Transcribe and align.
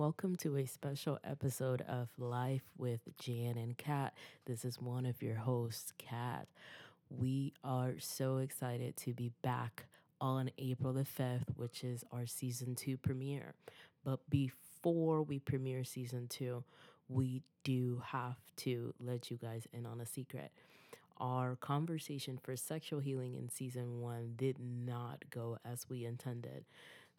welcome 0.00 0.34
to 0.34 0.56
a 0.56 0.64
special 0.64 1.18
episode 1.24 1.82
of 1.82 2.08
Life 2.16 2.62
with 2.78 3.00
Jan 3.18 3.58
and 3.58 3.76
Kat. 3.76 4.14
This 4.46 4.64
is 4.64 4.80
one 4.80 5.04
of 5.04 5.20
your 5.20 5.34
hosts, 5.34 5.92
Kat. 5.98 6.48
We 7.10 7.52
are 7.62 7.92
so 7.98 8.38
excited 8.38 8.96
to 8.96 9.12
be 9.12 9.30
back 9.42 9.84
on 10.18 10.50
April 10.56 10.94
the 10.94 11.04
5th, 11.04 11.54
which 11.54 11.84
is 11.84 12.02
our 12.12 12.24
season 12.24 12.76
two 12.76 12.96
premiere. 12.96 13.52
But 14.02 14.20
before 14.30 15.22
we 15.22 15.38
premiere 15.38 15.84
season 15.84 16.28
two, 16.28 16.64
we 17.10 17.42
do 17.62 18.00
have 18.06 18.38
to 18.56 18.94
let 19.00 19.30
you 19.30 19.36
guys 19.36 19.68
in 19.70 19.84
on 19.84 20.00
a 20.00 20.06
secret. 20.06 20.50
Our 21.18 21.56
conversation 21.56 22.38
for 22.42 22.56
sexual 22.56 23.00
healing 23.00 23.34
in 23.34 23.50
season 23.50 24.00
one 24.00 24.32
did 24.38 24.56
not 24.58 25.26
go 25.28 25.58
as 25.62 25.84
we 25.90 26.06
intended 26.06 26.64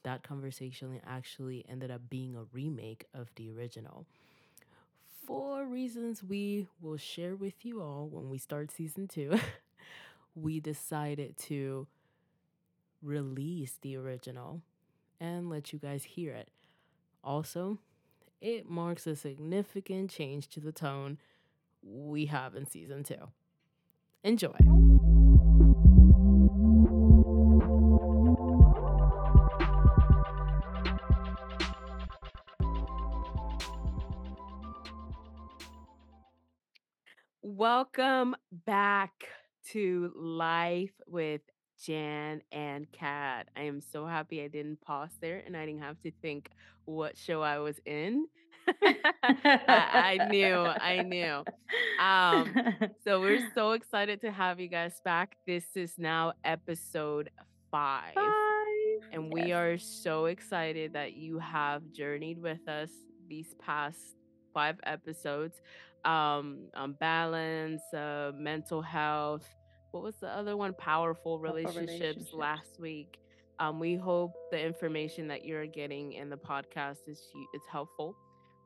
that 0.04 0.24
conversation 0.24 1.00
actually 1.06 1.66
ended 1.70 1.92
up 1.92 2.10
being 2.10 2.36
a 2.36 2.46
remake 2.54 3.06
of 3.14 3.30
the 3.36 3.52
original. 3.52 4.06
For 5.26 5.66
reasons 5.66 6.24
we 6.24 6.68
will 6.82 6.98
share 6.98 7.36
with 7.36 7.64
you 7.64 7.82
all 7.82 8.08
when 8.12 8.30
we 8.30 8.38
start 8.38 8.72
season 8.72 9.08
two, 9.08 9.40
we 10.36 10.60
decided 10.60 11.38
to 11.38 11.88
release 13.02 13.78
the 13.82 13.96
original 13.96 14.62
and 15.20 15.50
let 15.50 15.72
you 15.72 15.80
guys 15.80 16.04
hear 16.04 16.34
it. 16.34 16.50
Also, 17.24 17.78
it 18.42 18.70
marks 18.70 19.06
a 19.06 19.16
significant 19.16 20.10
change 20.10 20.48
to 20.50 20.60
the 20.60 20.72
tone 20.72 21.20
we 21.84 22.26
have 22.26 22.56
in 22.56 22.66
season 22.66 23.04
two. 23.04 23.30
Enjoy. 24.24 24.56
Welcome 37.98 38.36
back 38.66 39.12
to 39.72 40.12
Life 40.16 40.94
with 41.08 41.42
Jan 41.84 42.42
and 42.52 42.90
Kat. 42.92 43.50
I 43.56 43.64
am 43.64 43.82
so 43.82 44.06
happy 44.06 44.42
I 44.44 44.48
didn't 44.48 44.80
pause 44.82 45.10
there 45.20 45.42
and 45.46 45.58
I 45.58 45.66
didn't 45.66 45.82
have 45.82 46.00
to 46.04 46.12
think 46.22 46.50
what 46.86 47.18
show 47.18 47.42
I 47.42 47.60
was 47.60 47.80
in. 47.86 48.28
I, 48.84 50.20
I 50.22 50.28
knew, 50.30 50.56
I 50.56 51.02
knew. 51.02 51.44
Um, 52.00 52.54
so 53.04 53.20
we're 53.20 53.50
so 53.56 53.72
excited 53.72 54.22
to 54.22 54.32
have 54.32 54.60
you 54.60 54.68
guys 54.70 55.02
back. 55.04 55.36
This 55.46 55.66
is 55.76 55.96
now 55.98 56.34
episode 56.46 57.30
five. 57.72 58.16
And 59.12 59.34
we 59.34 59.48
Yes. 59.48 59.58
are 59.58 59.78
so 59.78 60.26
excited 60.26 60.94
that 60.94 61.14
you 61.14 61.40
have 61.40 61.82
journeyed 61.92 62.42
with 62.42 62.66
us 62.70 62.90
these 63.28 63.54
past 63.56 64.16
five 64.54 64.78
episodes 64.84 65.62
um, 66.06 66.68
on 66.76 66.94
balance, 66.94 67.82
uh, 67.94 68.32
mental 68.36 68.82
health. 68.82 69.48
What 69.92 70.04
was 70.04 70.16
the 70.16 70.28
other 70.28 70.56
one? 70.56 70.74
Powerful 70.74 71.40
relationships, 71.40 71.78
relationships. 71.78 72.34
last 72.34 72.80
week. 72.80 73.20
Um, 73.60 73.80
we 73.80 73.96
hope 73.96 74.34
the 74.52 74.60
information 74.60 75.28
that 75.28 75.46
you're 75.46 75.68
getting 75.68 76.14
in 76.14 76.30
the 76.30 76.38
podcast 76.38 77.08
is 77.08 77.22
is 77.54 77.62
helpful. 77.72 78.16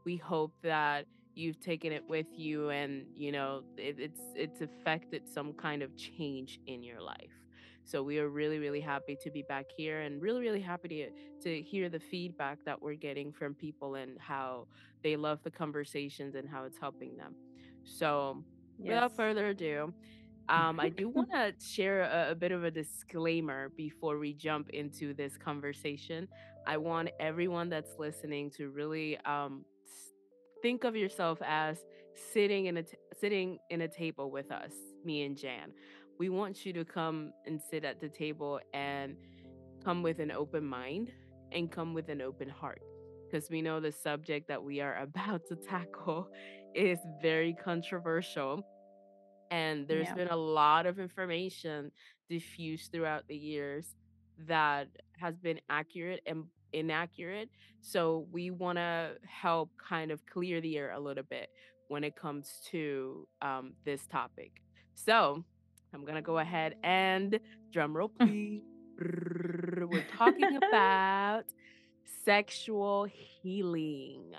We 0.05 0.17
hope 0.17 0.53
that 0.63 1.05
you've 1.33 1.59
taken 1.59 1.91
it 1.91 2.03
with 2.07 2.27
you 2.31 2.69
and 2.69 3.05
you 3.17 3.31
know 3.31 3.63
it, 3.77 3.97
it's 3.99 4.21
it's 4.35 4.61
affected 4.61 5.27
some 5.27 5.53
kind 5.53 5.81
of 5.81 5.95
change 5.97 6.59
in 6.67 6.83
your 6.83 7.01
life. 7.01 7.44
So 7.85 8.03
we 8.03 8.19
are 8.19 8.29
really, 8.29 8.59
really 8.59 8.81
happy 8.81 9.17
to 9.23 9.31
be 9.31 9.43
back 9.43 9.67
here 9.75 10.01
and 10.01 10.21
really, 10.21 10.41
really 10.41 10.61
happy 10.61 10.89
to, 10.89 11.09
to 11.43 11.61
hear 11.61 11.89
the 11.89 11.99
feedback 11.99 12.59
that 12.65 12.81
we're 12.81 12.95
getting 12.95 13.31
from 13.31 13.55
people 13.55 13.95
and 13.95 14.17
how 14.19 14.67
they 15.03 15.15
love 15.15 15.39
the 15.43 15.51
conversations 15.51 16.35
and 16.35 16.49
how 16.49 16.65
it's 16.65 16.77
helping 16.79 17.15
them. 17.17 17.35
So 17.83 18.43
without 18.85 19.15
further 19.15 19.47
ado, 19.49 19.93
um, 20.49 20.79
I 20.79 20.89
do 20.89 21.09
want 21.09 21.29
to 21.31 21.53
share 21.63 22.01
a, 22.03 22.31
a 22.31 22.35
bit 22.35 22.51
of 22.51 22.63
a 22.63 22.71
disclaimer 22.71 23.69
before 23.77 24.17
we 24.19 24.33
jump 24.33 24.69
into 24.69 25.13
this 25.13 25.37
conversation. 25.37 26.27
I 26.67 26.77
want 26.77 27.09
everyone 27.19 27.69
that's 27.69 27.93
listening 27.99 28.51
to 28.57 28.69
really 28.69 29.17
um, 29.25 29.65
think 30.61 30.83
of 30.83 30.95
yourself 30.95 31.39
as 31.45 31.77
sitting 32.33 32.65
in 32.65 32.77
a 32.77 32.83
t- 32.83 32.97
sitting 33.19 33.59
in 33.69 33.81
a 33.81 33.87
table 33.87 34.31
with 34.31 34.51
us, 34.51 34.71
me 35.03 35.23
and 35.23 35.37
Jan. 35.37 35.71
We 36.17 36.29
want 36.29 36.65
you 36.65 36.73
to 36.73 36.85
come 36.85 37.33
and 37.45 37.61
sit 37.61 37.83
at 37.83 37.99
the 37.99 38.09
table 38.09 38.59
and 38.73 39.15
come 39.83 40.01
with 40.01 40.19
an 40.19 40.31
open 40.31 40.65
mind 40.65 41.11
and 41.51 41.71
come 41.71 41.93
with 41.93 42.09
an 42.09 42.21
open 42.21 42.49
heart. 42.49 42.81
Because 43.29 43.49
we 43.49 43.61
know 43.61 43.79
the 43.79 43.91
subject 43.91 44.47
that 44.47 44.63
we 44.63 44.81
are 44.81 44.97
about 45.01 45.41
to 45.49 45.55
tackle 45.55 46.29
is 46.73 46.99
very 47.21 47.53
controversial 47.53 48.63
and 49.51 49.87
there's 49.87 50.07
Yeah. 50.07 50.15
been 50.15 50.27
a 50.29 50.35
lot 50.35 50.85
of 50.85 50.99
information 50.99 51.91
diffused 52.29 52.91
throughout 52.91 53.27
the 53.27 53.35
years 53.35 53.95
that 54.47 54.87
has 55.17 55.37
been 55.37 55.59
accurate 55.69 56.21
and 56.25 56.45
inaccurate. 56.73 57.49
So 57.81 58.27
we 58.31 58.49
want 58.51 58.77
to 58.79 59.17
help 59.27 59.69
kind 59.77 60.11
of 60.11 60.25
clear 60.25 60.59
the 60.61 60.77
air 60.77 60.91
a 60.91 60.99
little 60.99 61.23
bit 61.23 61.49
when 61.87 62.03
it 62.03 62.15
comes 62.15 62.61
to 62.71 63.27
um, 63.41 63.73
this 63.85 64.07
topic. 64.07 64.51
So 64.95 65.45
i'm 65.95 66.05
gonna 66.05 66.21
go 66.21 66.37
ahead 66.37 66.75
and 66.83 67.39
drum 67.71 67.95
roll 67.95 68.09
please 68.19 68.61
we're 68.99 70.05
talking 70.17 70.57
about 70.57 71.43
sexual 72.23 73.07
healing 73.41 74.33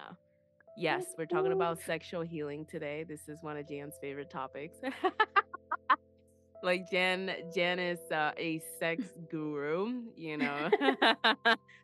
Yes, 0.79 1.07
we're 1.17 1.25
talking 1.25 1.53
about 1.53 1.81
sexual 1.81 2.21
healing 2.21 2.67
today. 2.67 3.03
This 3.09 3.29
is 3.29 3.39
one 3.41 3.57
of 3.57 3.67
Jan's 3.67 3.95
favorite 3.99 4.29
topics. 4.29 4.77
like 6.63 6.91
Jan, 6.91 7.31
Jan 7.55 7.79
is 7.79 7.99
uh, 8.13 8.33
a 8.37 8.61
sex 8.79 9.05
guru. 9.31 10.03
You 10.15 10.37
know, 10.37 10.71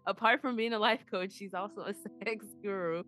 apart 0.07 0.43
from 0.43 0.57
being 0.57 0.75
a 0.75 0.79
life 0.79 1.05
coach, 1.11 1.33
she's 1.33 1.55
also 1.55 1.87
a 1.87 1.95
sex 1.95 2.45
guru. 2.63 2.99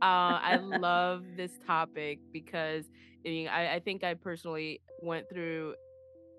Uh, 0.00 0.40
I 0.40 0.56
love 0.56 1.24
this 1.36 1.52
topic 1.66 2.18
because 2.32 2.86
I 3.26 3.28
mean, 3.28 3.48
I, 3.48 3.74
I 3.74 3.80
think 3.80 4.04
I 4.04 4.14
personally 4.14 4.80
went 5.02 5.28
through 5.28 5.74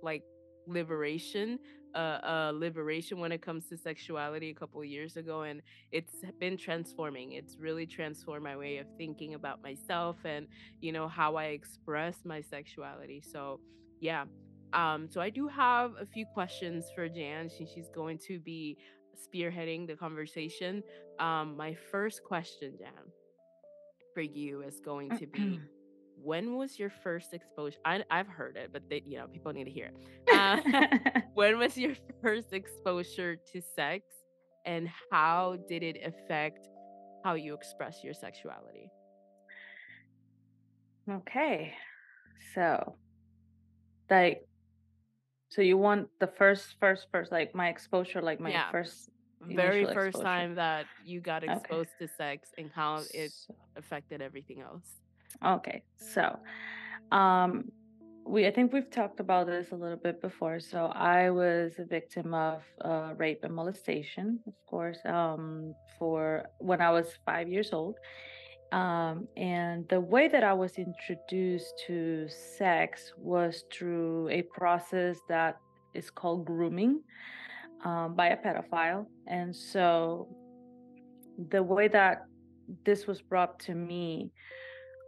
like 0.02 0.24
liberation 0.68 1.60
uh, 1.96 2.20
uh 2.24 2.52
liberation 2.54 3.20
when 3.20 3.32
it 3.32 3.42
comes 3.42 3.68
to 3.68 3.78
sexuality 3.78 4.50
a 4.50 4.54
couple 4.54 4.84
years 4.84 5.16
ago 5.18 5.44
and 5.44 5.62
it's 5.92 6.16
been 6.40 6.58
transforming. 6.58 7.32
It's 7.32 7.56
really 7.58 7.86
transformed 7.86 8.44
my 8.44 8.56
way 8.56 8.78
of 8.78 8.88
thinking 8.98 9.34
about 9.34 9.64
myself 9.64 10.18
and 10.26 10.48
you 10.82 10.92
know 10.92 11.08
how 11.08 11.36
i 11.36 11.46
express 11.46 12.18
my 12.26 12.42
sexuality. 12.42 13.22
So 13.22 13.60
yeah 14.00 14.26
um 14.74 15.08
so 15.10 15.22
i 15.22 15.30
do 15.30 15.48
have 15.48 15.94
a 16.00 16.06
few 16.06 16.26
questions 16.26 16.86
for 16.94 17.08
jan 17.08 17.50
she's 17.50 17.90
going 17.96 18.20
to 18.28 18.40
be 18.40 18.78
spearheading 19.16 19.88
the 19.88 19.96
conversation. 19.96 20.84
Um 21.20 21.56
my 21.58 21.74
first 21.74 22.24
question 22.24 22.74
jan 22.78 23.06
for 24.14 24.22
you 24.22 24.62
is 24.62 24.80
going 24.80 25.10
to 25.18 25.26
be 25.28 25.60
when 26.24 26.56
was 26.56 26.80
your 26.80 26.90
first 26.90 27.34
exposure 27.34 27.78
I, 27.86 28.04
i've 28.10 28.28
heard 28.28 28.58
it 28.58 28.72
but 28.74 28.84
they, 28.90 29.02
you 29.06 29.18
know 29.18 29.28
people 29.28 29.54
need 29.54 29.66
to 29.66 29.72
hear 29.72 29.86
it 29.86 30.34
uh, 30.34 30.58
when 31.36 31.58
was 31.60 31.78
your 31.78 31.96
first 32.22 32.54
exposure 32.54 33.38
to 33.54 33.62
sex 33.76 34.04
and 34.66 34.90
how 35.12 35.58
did 35.70 35.84
it 35.84 35.98
affect 36.04 36.60
how 37.24 37.36
you 37.36 37.54
express 37.54 38.04
your 38.04 38.14
sexuality 38.14 38.92
okay. 41.10 41.74
So, 42.54 42.98
like, 44.10 44.42
so 45.50 45.62
you 45.62 45.78
want 45.78 46.10
the 46.20 46.28
first, 46.28 46.76
first, 46.80 47.08
first, 47.12 47.32
like 47.32 47.56
my 47.56 47.70
exposure, 47.70 48.22
like 48.22 48.40
my 48.40 48.52
Yeah. 48.52 48.72
first. 48.72 49.10
very 49.42 49.86
first 49.86 50.18
exposure. 50.18 50.26
time 50.26 50.56
that 50.56 50.86
you 51.06 51.22
got 51.22 51.44
Okay. 51.44 51.54
exposed 51.54 51.90
to 52.02 52.08
sex 52.08 52.50
and 52.58 52.72
how 52.74 53.04
it 53.14 53.32
affected 53.76 54.22
everything 54.22 54.62
else 54.62 54.88
Okay, 55.46 55.84
so 55.96 56.40
um 57.12 57.72
we 58.28 58.46
I 58.46 58.52
think 58.52 58.74
we've 58.74 58.92
talked 58.92 59.20
about 59.20 59.48
this 59.48 59.72
a 59.72 59.76
little 59.76 59.98
bit 59.98 60.22
before. 60.22 60.60
So 60.60 60.88
I 60.88 61.30
was 61.30 61.74
a 61.80 61.86
victim 61.86 62.34
of 62.34 62.62
uh, 62.84 63.14
rape 63.16 63.44
and 63.44 63.56
molestation, 63.56 64.40
of 64.46 64.54
course, 64.66 65.00
um, 65.06 65.74
for 65.98 66.44
when 66.60 66.82
I 66.82 66.92
was 66.92 67.08
five 67.26 67.48
years 67.48 67.72
old. 67.72 67.96
Um, 68.74 69.30
and 69.38 69.88
the 69.88 70.02
way 70.02 70.28
that 70.28 70.44
I 70.44 70.54
was 70.54 70.74
introduced 70.78 71.74
to 71.88 72.28
sex 72.28 73.14
was 73.18 73.64
through 73.72 74.28
a 74.28 74.42
process 74.42 75.18
that 75.30 75.58
is 75.94 76.10
called 76.10 76.46
grooming 76.46 77.02
um, 77.86 78.14
by 78.14 78.28
a 78.28 78.38
pedophile. 78.38 79.06
And 79.28 79.56
so 79.56 80.28
the 81.50 81.64
way 81.64 81.88
that 81.88 82.26
this 82.84 83.08
was 83.08 83.22
brought 83.22 83.58
to 83.60 83.74
me 83.74 84.32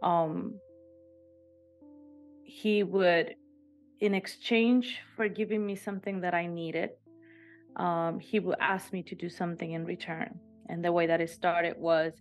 um 0.02 0.54
he 2.44 2.82
would 2.82 3.34
in 4.00 4.14
exchange 4.14 5.00
for 5.16 5.28
giving 5.28 5.64
me 5.64 5.76
something 5.76 6.20
that 6.20 6.34
i 6.34 6.46
needed 6.46 6.90
um 7.76 8.18
he 8.18 8.40
would 8.40 8.56
ask 8.60 8.92
me 8.92 9.02
to 9.02 9.14
do 9.14 9.28
something 9.28 9.72
in 9.72 9.84
return 9.84 10.38
and 10.68 10.84
the 10.84 10.92
way 10.92 11.06
that 11.06 11.20
it 11.20 11.30
started 11.30 11.74
was 11.76 12.12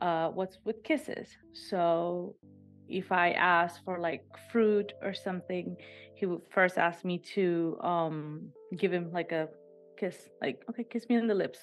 uh, 0.00 0.28
what's 0.28 0.58
with 0.64 0.82
kisses. 0.82 1.28
So 1.52 2.34
if 2.88 3.12
I 3.12 3.30
asked 3.30 3.80
for 3.84 3.98
like 3.98 4.24
fruit 4.50 4.92
or 5.02 5.14
something, 5.14 5.76
he 6.14 6.26
would 6.26 6.42
first 6.50 6.78
ask 6.78 7.04
me 7.04 7.18
to 7.34 7.78
um, 7.82 8.48
give 8.76 8.92
him 8.92 9.10
like 9.12 9.32
a 9.32 9.48
kiss, 9.98 10.30
like, 10.42 10.62
okay, 10.70 10.84
kiss 10.84 11.08
me 11.08 11.16
on 11.16 11.26
the 11.26 11.34
lips. 11.34 11.58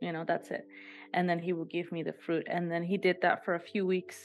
You 0.00 0.12
know, 0.12 0.24
that's 0.26 0.50
it. 0.50 0.66
And 1.14 1.28
then 1.28 1.38
he 1.38 1.52
would 1.52 1.70
give 1.70 1.90
me 1.92 2.02
the 2.02 2.12
fruit. 2.12 2.46
And 2.48 2.70
then 2.70 2.82
he 2.82 2.96
did 2.96 3.16
that 3.22 3.44
for 3.44 3.54
a 3.54 3.60
few 3.60 3.86
weeks. 3.86 4.16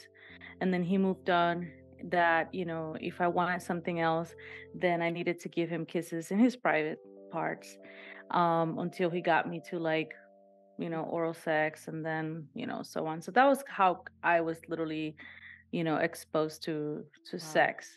And 0.62 0.74
then 0.74 0.83
he 0.83 0.97
moved 0.97 1.30
on 1.30 1.71
that, 2.09 2.53
you 2.53 2.65
know, 2.65 2.95
if 3.00 3.21
I 3.21 3.27
wanted 3.27 3.62
something 3.62 4.00
else, 4.00 4.33
then 4.74 5.01
I 5.01 5.09
needed 5.09 5.39
to 5.41 5.50
give 5.50 5.69
him 5.69 5.85
kisses 5.85 6.31
in 6.31 6.39
his 6.39 6.56
private 6.56 7.00
parts 7.31 7.77
um, 8.31 8.80
until 8.80 9.09
he 9.09 9.21
got 9.21 9.50
me 9.50 9.62
to 9.69 9.80
like 9.80 10.13
you 10.80 10.89
know 10.89 11.03
oral 11.03 11.33
sex 11.33 11.88
and 11.88 12.03
then 12.03 12.47
you 12.56 12.65
know 12.65 12.81
so 12.81 13.06
on 13.06 13.21
so 13.21 13.31
that 13.31 13.45
was 13.45 13.63
how 13.68 14.01
i 14.24 14.41
was 14.41 14.57
literally 14.68 15.15
you 15.71 15.83
know 15.83 15.97
exposed 15.97 16.63
to 16.63 17.03
to 17.30 17.38
Wow. 17.38 17.39
sex 17.39 17.89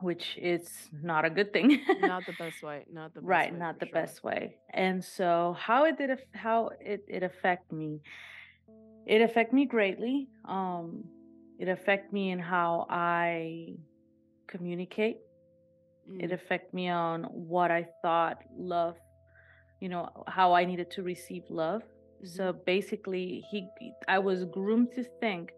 which 0.00 0.36
is 0.40 0.68
not 1.02 1.24
a 1.24 1.30
good 1.30 1.52
thing 1.52 1.80
Not 2.00 2.26
the 2.26 2.32
best 2.44 2.62
way. 2.62 2.84
Not 2.92 3.14
the 3.14 3.20
best 3.20 3.28
right 3.28 3.52
way 3.52 3.58
not 3.58 3.80
the 3.80 3.86
sure. 3.86 3.92
best 3.92 4.24
way 4.24 4.56
and 4.72 5.04
so 5.04 5.56
how 5.58 5.84
it 5.84 5.98
did 5.98 6.10
how 6.32 6.70
it, 6.80 7.00
it 7.08 7.22
affect 7.22 7.72
me 7.72 8.00
it 9.06 9.20
affect 9.20 9.52
me 9.52 9.66
greatly 9.66 10.28
um 10.48 11.04
it 11.58 11.68
affect 11.68 12.12
me 12.12 12.30
in 12.30 12.38
how 12.38 12.86
i 12.90 13.74
communicate. 14.48 15.18
It 16.18 16.30
Mm, 16.30 16.32
affect 16.32 16.72
me 16.74 16.88
on 16.88 17.24
what 17.24 17.70
i 17.70 17.86
thought 18.02 18.38
love 18.56 18.96
you 19.80 19.88
know 19.88 20.08
how 20.28 20.52
i 20.52 20.64
needed 20.64 20.90
to 20.92 21.02
receive 21.02 21.44
love. 21.50 21.82
Mhm. 22.22 22.26
so 22.36 22.52
basically 22.52 23.44
he 23.50 23.68
i 24.08 24.18
was 24.18 24.44
groomed 24.44 24.92
to 24.92 25.04
think 25.20 25.52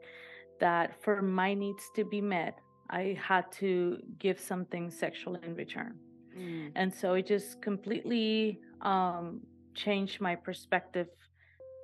that 0.61 1.01
for 1.03 1.23
my 1.23 1.55
needs 1.55 1.85
to 1.97 2.05
be 2.05 2.21
met 2.21 2.59
i 2.91 3.17
had 3.21 3.51
to 3.53 3.99
give 4.19 4.39
something 4.41 4.91
sexual 4.91 5.37
in 5.37 5.55
return. 5.55 5.95
Mm, 6.37 6.73
and 6.77 6.93
so 6.95 7.15
it 7.15 7.27
just 7.27 7.61
completely 7.63 8.61
um 8.83 9.41
changed 9.75 10.21
my 10.21 10.35
perspective 10.37 11.09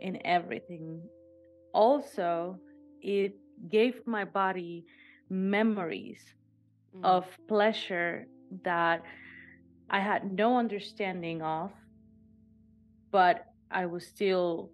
in 0.00 0.18
everything. 0.26 1.02
Also 1.72 2.58
it 3.02 3.34
gave 3.70 4.06
my 4.06 4.24
body 4.24 4.84
memories 5.30 6.22
mm, 6.96 7.04
of 7.04 7.24
pleasure 7.48 8.26
that 8.64 9.02
i 9.90 10.00
had 10.00 10.32
no 10.32 10.58
understanding 10.58 11.42
of 11.42 11.70
but 13.12 13.46
I 13.70 13.86
was 13.86 14.04
still 14.06 14.70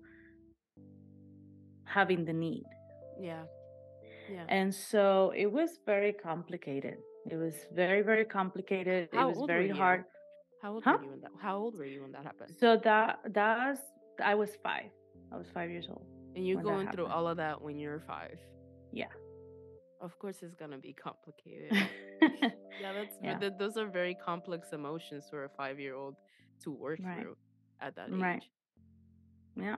having 1.85 2.25
the 2.25 2.33
need. 2.33 2.65
yeah. 3.21 3.43
Yeah. 4.31 4.45
And 4.49 4.75
so 4.75 5.33
it 5.35 5.51
was 5.51 5.71
very 5.87 6.13
complicated. 6.13 6.99
It 7.31 7.37
was 7.37 7.55
very, 7.75 8.03
very 8.03 8.27
complicated. 8.27 9.09
It 9.11 9.17
was 9.17 9.39
very 9.47 9.71
hard. 9.71 10.05
How 10.63 10.75
old 10.75 10.85
were 10.85 11.03
you 11.03 11.11
when 11.11 11.21
that? 11.23 11.31
How 11.41 11.57
old 11.57 11.79
were 11.79 11.87
you 11.87 12.03
when 12.03 12.13
that 12.13 12.25
happened? 12.25 12.55
So 12.61 12.77
that 12.85 13.21
that 13.33 13.57
was 13.57 13.79
I 14.23 14.35
was 14.35 14.51
five. 14.63 14.91
I 15.33 15.37
was 15.39 15.47
five 15.55 15.71
years 15.71 15.87
old 15.89 16.05
And 16.37 16.47
you 16.47 16.61
going 16.61 16.91
through 16.91 17.07
all 17.07 17.27
of 17.27 17.39
that 17.39 17.63
when 17.63 17.79
you're 17.79 18.01
five. 18.01 18.39
Yeah. 18.93 19.07
Of 20.01 20.19
course, 20.19 20.43
it's 20.43 20.55
gonna 20.55 20.79
be 20.79 20.93
complicated. 20.93 21.73
Yeah, 22.81 22.93
that's 22.93 23.17
yeah. 23.23 23.39
th- 23.39 23.55
those 23.59 23.77
are 23.77 23.87
very 23.89 24.15
complex 24.15 24.73
emotions 24.73 25.27
for 25.29 25.45
a 25.45 25.49
five-year-old 25.49 26.15
to 26.63 26.71
work 26.71 27.01
Right. 27.03 27.21
through 27.23 27.37
at 27.81 27.97
that 27.97 28.09
age. 28.09 28.21
Right. 28.21 28.43
Yeah. 29.57 29.77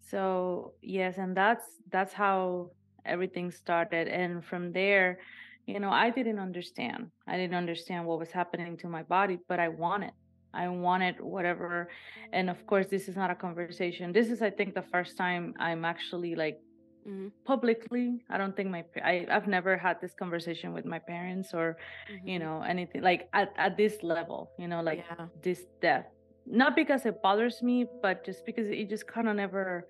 So 0.00 0.74
yes, 0.82 1.18
and 1.18 1.36
that's 1.36 1.66
that's 1.90 2.12
how 2.12 2.70
everything 3.04 3.50
started. 3.52 4.08
And 4.08 4.44
from 4.44 4.72
there, 4.72 5.18
you 5.66 5.78
know, 5.78 5.90
I 5.90 6.10
didn't 6.10 6.40
understand. 6.40 7.10
I 7.28 7.36
didn't 7.36 7.54
understand 7.54 8.06
what 8.06 8.18
was 8.18 8.30
happening 8.32 8.76
to 8.78 8.88
my 8.88 9.02
body, 9.04 9.38
but 9.48 9.60
I 9.60 9.68
wanted. 9.68 10.12
I 10.54 10.68
wanted 10.68 11.20
whatever. 11.20 11.88
And 12.32 12.50
of 12.50 12.66
course, 12.66 12.88
this 12.88 13.08
is 13.08 13.16
not 13.16 13.30
a 13.30 13.34
conversation. 13.36 14.12
This 14.12 14.28
is, 14.30 14.42
I 14.42 14.50
think, 14.50 14.74
the 14.74 14.82
first 14.94 15.16
time 15.16 15.54
I'm 15.60 15.84
actually 15.84 16.34
like 16.34 16.58
Mm-hmm. 17.06 17.28
publicly. 17.44 18.22
I 18.30 18.38
don't 18.38 18.54
think 18.56 18.70
my 18.70 18.84
I 19.02 19.26
I've 19.30 19.48
never 19.48 19.76
had 19.76 20.00
this 20.00 20.14
conversation 20.14 20.72
with 20.72 20.84
my 20.84 20.98
parents 20.98 21.52
or 21.52 21.76
you 22.24 22.38
Mm-hmm. 22.38 22.38
know 22.38 22.62
anything 22.62 23.02
like 23.02 23.28
at 23.32 23.52
at 23.56 23.76
this 23.76 24.02
level. 24.02 24.50
You 24.58 24.68
know, 24.68 24.82
like 24.82 25.04
Yeah. 25.08 25.26
this 25.42 25.64
depth. 25.80 26.12
Not 26.46 26.74
because 26.76 27.06
it 27.06 27.22
bothers 27.22 27.62
me, 27.62 27.86
but 28.02 28.24
just 28.24 28.44
because 28.46 28.68
it 28.68 28.88
just 28.88 29.06
kind 29.06 29.28
of 29.28 29.36
never 29.36 29.86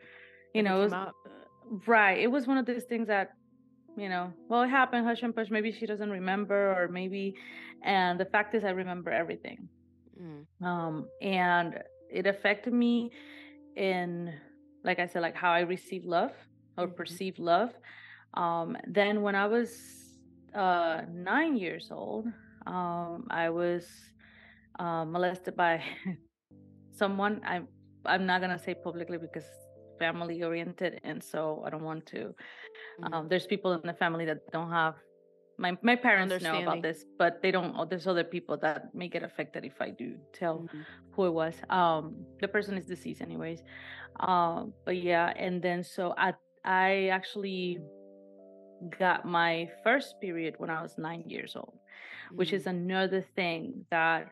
you 0.55 0.62
know, 0.62 0.81
it 0.81 0.85
was 0.85 0.93
right. 1.87 2.19
It 2.19 2.31
was 2.31 2.47
one 2.47 2.59
of 2.59 2.67
those 2.67 2.85
things 2.85 3.09
that, 3.09 3.31
you 3.97 4.09
know, 4.09 4.32
well, 4.49 4.62
it 4.62 4.69
happened, 4.69 5.06
hush 5.06 5.23
and 5.23 5.35
push. 5.35 5.50
Maybe 5.50 5.73
she 5.73 5.87
doesn't 5.87 6.11
remember, 6.11 6.73
or 6.75 6.88
maybe, 6.88 7.35
and 7.82 8.19
the 8.20 8.25
fact 8.26 8.55
is, 8.55 8.64
I 8.64 8.70
remember 8.70 9.11
everything. 9.11 9.69
Mm, 10.20 10.47
Um, 10.67 11.09
and 11.23 11.82
it 12.11 12.26
affected 12.26 12.73
me 12.75 13.11
in, 13.76 14.32
like 14.85 14.99
I 14.99 15.06
said, 15.06 15.23
like 15.23 15.35
how 15.37 15.50
I 15.53 15.61
receive 15.61 16.05
love 16.05 16.32
or 16.76 16.86
mm-hmm. 16.86 16.96
perceive 16.96 17.38
love. 17.38 17.70
Um, 18.34 18.76
then 18.86 19.22
when 19.22 19.34
I 19.34 19.46
was 19.46 19.70
uh, 20.54 21.02
nine 21.12 21.56
years 21.56 21.88
old, 21.90 22.26
um, 22.66 23.26
I 23.30 23.50
was 23.50 23.86
uh, 24.78 25.04
molested 25.04 25.56
by 25.56 25.82
someone. 26.92 27.40
I'm 27.44 27.69
I'm 28.04 28.26
not 28.26 28.40
gonna 28.40 28.58
say 28.58 28.74
publicly 28.74 29.19
because 29.19 29.44
family 29.98 30.42
oriented, 30.42 31.00
and 31.04 31.22
so 31.22 31.62
I 31.66 31.70
don't 31.70 31.84
want 31.84 32.06
to. 32.06 32.34
Mm-hmm. 33.00 33.14
Um, 33.14 33.28
there's 33.28 33.46
people 33.46 33.72
in 33.72 33.86
the 33.86 33.94
family 33.94 34.25
that 34.26 34.50
don't 34.50 34.70
have. 34.70 34.94
My 35.58 35.76
my 35.82 35.96
parents 35.96 36.42
know 36.42 36.62
about 36.62 36.82
this, 36.82 37.04
but 37.18 37.42
they 37.42 37.50
don't. 37.50 37.75
oh, 37.76 37.84
There's 37.84 38.06
other 38.06 38.25
people 38.25 38.56
that 38.58 38.94
may 38.94 39.08
get 39.08 39.22
affected 39.22 39.64
if 39.64 39.80
I 39.80 39.90
do 39.90 40.16
tell 40.32 40.60
Mm-hmm. 40.60 40.80
who 41.12 41.26
it 41.26 41.34
was. 41.34 41.54
Um, 41.68 42.25
the 42.40 42.48
person 42.48 42.76
is 42.78 42.86
deceased, 42.86 43.20
anyways. 43.20 43.62
Um, 44.20 44.72
but 44.84 44.96
yeah, 44.96 45.32
and 45.36 45.60
then 45.60 45.84
so 45.84 46.14
I 46.16 46.34
I 46.64 47.09
actually 47.09 47.79
got 48.99 49.25
my 49.25 49.70
first 49.85 50.20
period 50.20 50.55
when 50.59 50.70
I 50.70 50.82
was 50.82 50.99
nine 50.99 51.25
years 51.29 51.55
old, 51.56 51.79
which 52.35 52.53
is 52.53 52.64
Mm, 52.64 52.70
another 52.70 53.23
thing 53.23 53.87
that 53.91 54.31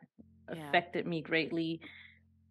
yeah. 0.53 0.69
affected 0.69 1.07
me 1.07 1.23
greatly. 1.23 1.81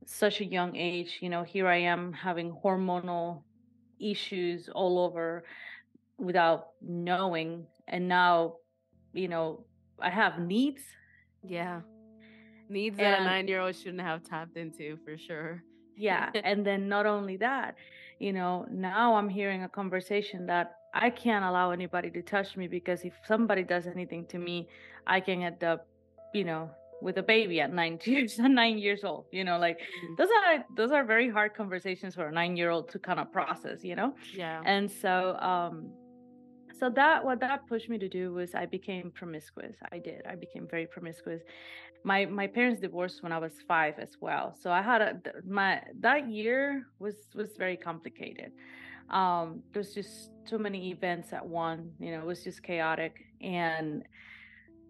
Such 0.06 0.42
a 0.42 0.46
young 0.46 0.76
age, 0.76 1.20
you 1.22 1.30
know, 1.30 1.44
here 1.44 1.68
I 1.68 1.78
am 1.78 2.14
having 2.14 2.52
hormonal 2.64 3.44
issues 4.00 4.70
all 4.70 5.00
over 5.00 5.44
without 6.18 6.70
knowing. 6.82 7.68
And 7.88 8.08
now, 8.08 8.56
you 9.14 9.28
know, 9.28 9.66
I 10.00 10.10
have 10.10 10.40
needs. 10.40 10.82
Yeah. 11.44 11.82
Needs 12.70 12.98
that 12.98 13.22
a 13.22 13.24
nine-year-old 13.24 13.76
shouldn't 13.76 14.02
have 14.02 14.24
tapped 14.24 14.56
into 14.58 14.98
for 15.04 15.18
sure. 15.18 15.64
yeah, 15.98 16.30
and 16.44 16.66
then 16.66 16.88
not 16.88 17.06
only 17.06 17.38
that, 17.38 17.76
you 18.20 18.34
know, 18.34 18.66
now 18.70 19.16
I'm 19.16 19.30
hearing 19.30 19.64
a 19.64 19.70
conversation 19.70 20.46
that 20.48 20.76
I 20.94 21.10
can't 21.10 21.46
allow 21.46 21.72
anybody 21.72 22.10
to 22.12 22.22
touch 22.22 22.58
me 22.58 22.68
because 22.68 23.04
if 23.04 23.14
somebody 23.26 23.64
does 23.64 23.88
anything 23.88 24.26
to 24.28 24.38
me, 24.38 24.68
I 25.08 25.20
can 25.20 25.42
end 25.42 25.64
up, 25.64 25.88
you 26.34 26.44
know, 26.44 26.70
with 27.02 27.18
a 27.18 27.24
baby 27.24 27.62
at 27.62 27.72
nine 27.72 27.98
years 28.06 28.38
nine 28.40 28.78
years 28.78 29.04
old. 29.04 29.26
You 29.32 29.44
know, 29.44 29.58
like 29.58 29.80
Mm, 29.80 30.18
those 30.18 30.30
are 30.30 30.66
those 30.76 30.92
are 30.92 31.04
very 31.06 31.30
hard 31.30 31.54
conversations 31.56 32.16
for 32.16 32.28
a 32.28 32.32
nine 32.32 32.58
year 32.58 32.70
old 32.72 32.90
to 32.90 33.00
kind 33.00 33.20
of 33.20 33.32
process, 33.32 33.84
you 33.84 33.96
know? 33.96 34.14
Yeah. 34.36 34.62
And 34.66 34.92
so 34.92 35.38
um 35.40 35.92
so 36.80 36.90
that 36.90 37.24
what 37.24 37.40
that 37.42 37.68
pushed 37.68 37.90
me 37.90 37.98
to 37.98 38.10
do 38.10 38.34
was 38.34 38.56
I 38.56 38.66
became 38.66 39.12
promiscuous. 39.12 39.76
I 39.92 40.00
did. 40.00 40.22
I 40.28 40.36
became 40.36 40.68
very 40.68 40.88
promiscuous. 40.88 41.42
My 42.04 42.26
my 42.26 42.48
parents 42.48 42.80
divorced 42.80 43.22
when 43.24 43.32
I 43.32 43.38
was 43.38 43.54
5 43.68 43.96
as 44.00 44.16
well. 44.22 44.56
So 44.62 44.72
I 44.72 44.82
had 44.82 45.02
a 45.02 45.22
my 45.48 45.82
that 46.00 46.30
year 46.30 46.86
was 47.00 47.16
was 47.36 47.58
very 47.58 47.78
complicated. 47.78 48.52
Um 49.10 49.64
there's 49.74 49.94
just 49.94 50.32
too 50.46 50.60
many 50.60 50.92
events 50.92 51.34
at 51.34 51.46
one, 51.46 51.92
you 52.00 52.12
know, 52.12 52.20
it 52.20 52.26
was 52.26 52.44
just 52.44 52.64
chaotic 52.64 53.16
and 53.42 54.04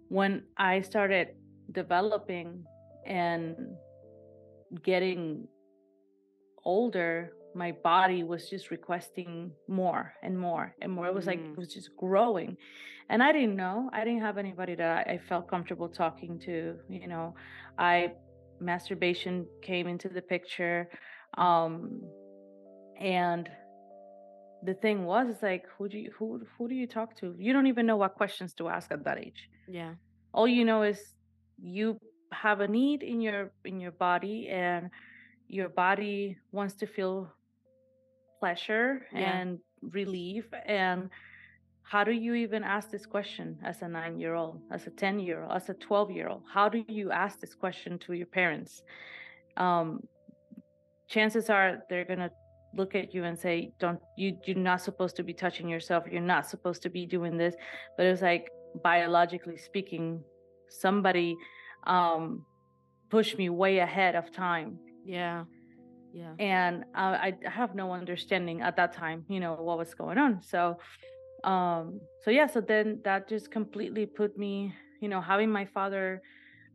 when 0.09 0.43
I 0.57 0.81
started 0.81 1.27
developing 1.71 2.65
and 3.05 3.55
getting 4.83 5.47
older, 6.63 7.33
my 7.55 7.71
body 7.83 8.23
was 8.23 8.49
just 8.49 8.71
requesting 8.71 9.51
more 9.67 10.13
and 10.23 10.37
more 10.39 10.75
and 10.81 10.91
more. 10.91 11.07
It 11.07 11.13
was 11.13 11.27
like 11.27 11.39
it 11.39 11.49
Mm, 11.49 11.57
was 11.57 11.73
just 11.73 11.89
growing. 11.97 12.57
And 13.09 13.23
I 13.23 13.31
didn't 13.31 13.55
know. 13.55 13.89
I 13.93 14.03
didn't 14.05 14.21
have 14.21 14.37
anybody 14.37 14.75
that 14.75 15.07
I 15.07 15.17
felt 15.17 15.47
comfortable 15.49 15.89
talking 15.89 16.39
to. 16.45 16.77
You 16.89 17.07
know, 17.07 17.35
I 17.77 18.13
masturbation 18.59 19.47
came 19.61 19.87
into 19.87 20.09
the 20.09 20.21
picture. 20.21 20.89
Um 21.37 22.01
and 22.99 23.49
the 24.61 24.73
thing 24.75 25.05
was 25.05 25.29
it's 25.29 25.41
like 25.43 25.65
who 25.77 25.87
do 25.87 25.97
you 25.97 26.11
who 26.17 26.41
who 26.57 26.67
do 26.67 26.75
you 26.75 26.87
talk 26.87 27.15
to? 27.17 27.35
You 27.39 27.53
don't 27.53 27.67
even 27.67 27.85
know 27.85 27.97
what 27.97 28.15
questions 28.15 28.53
to 28.55 28.67
ask 28.69 28.91
at 28.91 29.03
that 29.05 29.17
age. 29.17 29.49
yeah. 29.67 29.93
All 30.33 30.47
you 30.47 30.65
know 30.65 30.83
is 30.83 30.99
you 31.61 31.97
have 32.31 32.59
a 32.59 32.67
need 32.67 33.01
in 33.03 33.21
your 33.21 33.51
in 33.65 33.79
your 33.79 33.91
body 33.91 34.47
and 34.49 34.89
your 35.47 35.69
body 35.69 36.37
wants 36.51 36.75
to 36.75 36.85
feel 36.87 37.31
pleasure 38.39 39.05
Yeah. 39.11 39.39
and 39.39 39.59
relief 39.81 40.45
and 40.65 41.09
how 41.83 42.03
do 42.03 42.11
you 42.11 42.33
even 42.35 42.63
ask 42.63 42.91
this 42.91 43.05
question 43.05 43.57
as 43.63 43.81
a 43.81 43.87
nine 43.87 44.19
year 44.19 44.35
old 44.35 44.61
as 44.71 44.85
a 44.87 44.91
10 44.91 45.19
year 45.19 45.43
old 45.43 45.51
as 45.59 45.69
a 45.69 45.73
12 45.73 46.11
year 46.11 46.27
old 46.27 46.43
how 46.53 46.69
do 46.69 46.83
you 46.87 47.11
ask 47.11 47.39
this 47.39 47.55
question 47.55 47.97
to 47.99 48.13
your 48.13 48.27
parents? 48.27 48.83
Um, 49.57 50.01
chances 51.07 51.49
are 51.49 51.79
they're 51.89 52.05
going 52.05 52.19
to 52.19 52.31
look 52.75 52.93
at 52.93 53.13
you 53.15 53.23
and 53.23 53.37
say 53.37 53.71
don't 53.79 53.99
you 54.15 54.37
you're 54.45 54.55
not 54.71 54.81
supposed 54.81 55.15
to 55.15 55.23
be 55.23 55.33
touching 55.33 55.67
yourself. 55.67 56.03
You're 56.11 56.21
not 56.35 56.45
supposed 56.47 56.81
to 56.83 56.89
be 56.89 57.05
doing 57.05 57.35
this. 57.37 57.55
But 57.97 58.05
it's 58.05 58.21
like 58.21 58.45
biologically 58.83 59.57
speaking 59.57 60.23
somebody 60.69 61.35
um 61.87 62.45
pushed 63.09 63.35
me 63.41 63.49
way 63.49 63.79
ahead 63.79 64.13
of 64.15 64.31
time. 64.31 64.77
Yeah 65.03 65.45
yeah. 66.13 66.33
And 66.39 66.83
uh, 66.95 67.17
i 67.27 67.33
have 67.45 67.75
no 67.75 67.91
understanding 67.91 68.61
at 68.61 68.75
that 68.77 68.93
time 68.93 69.25
you 69.27 69.39
know 69.39 69.53
what 69.53 69.77
was 69.77 69.93
going 69.93 70.17
on. 70.17 70.41
So 70.41 70.77
um 71.43 72.01
so 72.23 72.31
yeah 72.31 72.47
so 72.47 72.59
then 72.59 72.99
that 73.05 73.29
just 73.29 73.49
completely 73.49 74.05
put 74.05 74.37
me 74.37 74.73
you 75.01 75.07
know 75.07 75.21
having 75.21 75.49
my 75.49 75.65
father 75.65 76.21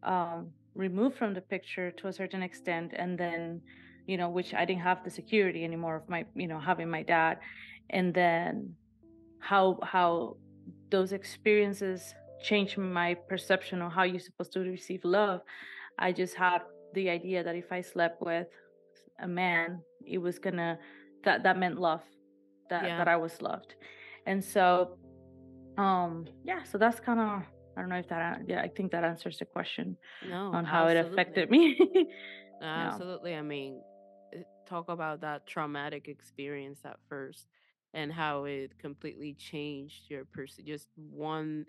um 0.02 0.48
removed 0.74 1.16
from 1.16 1.34
the 1.34 1.40
picture 1.40 1.90
to 1.90 2.08
a 2.08 2.12
certain 2.12 2.42
extent 2.42 2.94
and 2.96 3.18
then 3.18 3.60
you 4.06 4.16
know 4.16 4.30
which 4.30 4.54
i 4.54 4.64
didn't 4.64 4.80
have 4.80 5.04
the 5.04 5.10
security 5.10 5.64
anymore 5.64 5.96
of 5.96 6.08
my 6.08 6.24
you 6.34 6.48
know 6.48 6.58
having 6.58 6.88
my 6.90 7.02
dad. 7.02 7.38
And 7.90 8.14
then 8.14 8.74
how 9.40 9.78
how 9.82 10.36
those 10.90 11.12
experiences 11.12 12.14
changed 12.42 12.78
my 12.78 13.14
perception 13.28 13.82
of 13.82 13.92
how 13.92 14.04
you're 14.04 14.20
supposed 14.20 14.52
to 14.52 14.60
receive 14.60 15.04
love. 15.04 15.40
I 15.98 16.12
just 16.12 16.34
had 16.34 16.62
the 16.94 17.10
idea 17.10 17.42
that 17.42 17.56
if 17.56 17.72
i 17.72 17.80
slept 17.80 18.22
with 18.22 18.46
a 19.21 19.28
man 19.28 19.80
it 20.06 20.18
was 20.18 20.38
gonna 20.38 20.78
that 21.25 21.42
that 21.42 21.59
meant 21.59 21.78
love 21.78 22.02
that 22.71 22.85
yeah. 22.85 22.99
that 22.99 23.09
i 23.09 23.16
was 23.16 23.40
loved 23.40 23.75
and 24.26 24.42
so 24.42 24.97
um 25.78 26.26
yeah 26.44 26.62
so 26.62 26.78
that's 26.78 27.00
kind 27.00 27.21
of 27.21 27.42
i 27.76 27.80
don't 27.80 27.88
know 27.88 27.97
if 27.97 28.09
that 28.09 28.40
yeah 28.47 28.61
i 28.61 28.68
think 28.68 28.92
that 28.92 29.04
answers 29.04 29.38
the 29.38 29.44
question 29.44 29.97
no 30.28 30.52
on 30.52 30.64
how 30.64 30.87
absolutely. 30.87 31.11
it 31.11 31.12
affected 31.12 31.50
me 31.50 31.78
absolutely 32.62 33.33
no. 33.33 33.38
i 33.38 33.42
mean 33.42 33.80
eh, 34.35 34.42
talk 34.66 34.88
about 34.88 35.21
that 35.21 35.47
traumatic 35.47 36.09
experience 36.09 36.80
at 36.85 36.97
first 37.09 37.47
and 37.92 38.12
how 38.12 38.44
it 38.44 38.76
completely 38.78 39.35
changed 39.35 40.04
your 40.09 40.25
person 40.25 40.64
just 40.66 40.88
one 40.97 41.64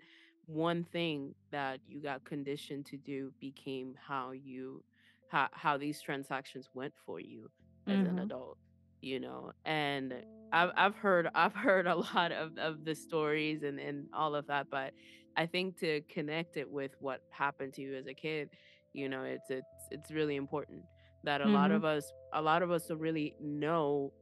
one 0.46 0.84
thing 0.84 1.34
that 1.50 1.80
you 1.88 2.00
got 2.00 2.24
conditioned 2.24 2.86
to 2.86 2.96
do 2.96 3.32
became 3.40 3.94
how 4.06 4.30
you 4.30 4.82
how 5.28 5.48
how 5.52 5.76
these 5.76 6.00
transactions 6.00 6.68
went 6.74 6.92
for 7.04 7.20
you 7.20 7.50
as 7.86 7.94
mm-hmm. 7.94 8.06
an 8.06 8.18
adult 8.20 8.58
you 9.00 9.20
know 9.20 9.52
and 9.64 10.14
I've, 10.52 10.70
I've 10.76 10.96
heard 10.96 11.28
i've 11.34 11.54
heard 11.54 11.86
a 11.86 11.96
lot 11.96 12.32
of, 12.32 12.56
of 12.58 12.84
the 12.84 12.94
stories 12.94 13.62
and, 13.62 13.78
and 13.78 14.06
all 14.12 14.34
of 14.34 14.46
that 14.46 14.68
but 14.70 14.92
i 15.36 15.46
think 15.46 15.78
to 15.80 16.00
connect 16.02 16.56
it 16.56 16.70
with 16.70 16.92
what 17.00 17.20
happened 17.30 17.74
to 17.74 17.82
you 17.82 17.96
as 17.96 18.06
a 18.06 18.14
kid 18.14 18.50
you 18.92 19.08
know 19.08 19.22
it's 19.22 19.50
it's 19.50 19.66
it's 19.90 20.10
really 20.10 20.36
important 20.36 20.82
that 21.24 21.40
a 21.40 21.44
mm-hmm. 21.44 21.54
lot 21.54 21.70
of 21.70 21.84
us 21.84 22.12
a 22.32 22.42
lot 22.42 22.62
of 22.62 22.70
us 22.70 22.86
don't 22.86 22.98
really 22.98 23.34
know 23.40 24.12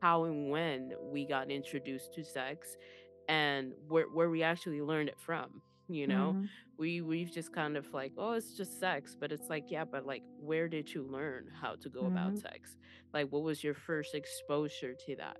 how 0.00 0.24
and 0.24 0.50
when 0.50 0.92
we 1.00 1.26
got 1.26 1.50
introduced 1.50 2.12
to 2.12 2.22
sex 2.22 2.76
and 3.28 3.72
where, 3.88 4.04
where 4.12 4.30
we 4.30 4.42
actually 4.42 4.80
learned 4.80 5.08
it 5.08 5.18
from 5.18 5.62
you 5.88 6.06
know 6.06 6.34
mm-hmm. 6.34 6.44
we 6.78 7.00
we've 7.00 7.30
just 7.30 7.52
kind 7.52 7.76
of 7.76 7.92
like 7.92 8.12
oh 8.18 8.32
it's 8.32 8.56
just 8.56 8.80
sex 8.80 9.16
but 9.18 9.30
it's 9.30 9.48
like 9.48 9.64
yeah 9.68 9.84
but 9.84 10.04
like 10.04 10.22
where 10.40 10.68
did 10.68 10.92
you 10.92 11.02
learn 11.04 11.46
how 11.60 11.74
to 11.74 11.88
go 11.88 12.02
mm-hmm. 12.02 12.16
about 12.16 12.38
sex 12.38 12.76
like 13.14 13.28
what 13.30 13.42
was 13.42 13.62
your 13.62 13.74
first 13.74 14.14
exposure 14.14 14.94
to 14.94 15.14
that 15.16 15.36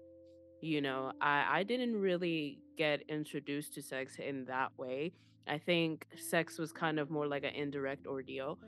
you 0.61 0.81
know 0.81 1.12
i 1.21 1.45
i 1.50 1.62
didn't 1.62 1.97
really 1.97 2.59
get 2.79 3.00
introduced 3.09 3.75
to 3.75 3.83
sex 3.83 4.17
in 4.19 4.45
that 4.45 4.71
way 4.76 5.12
i 5.49 5.59
think 5.59 6.07
sex 6.17 6.59
was 6.59 6.73
kind 6.73 6.99
of 6.99 7.11
more 7.11 7.26
like 7.26 7.45
an 7.45 7.55
indirect 7.55 8.07
ordeal 8.07 8.59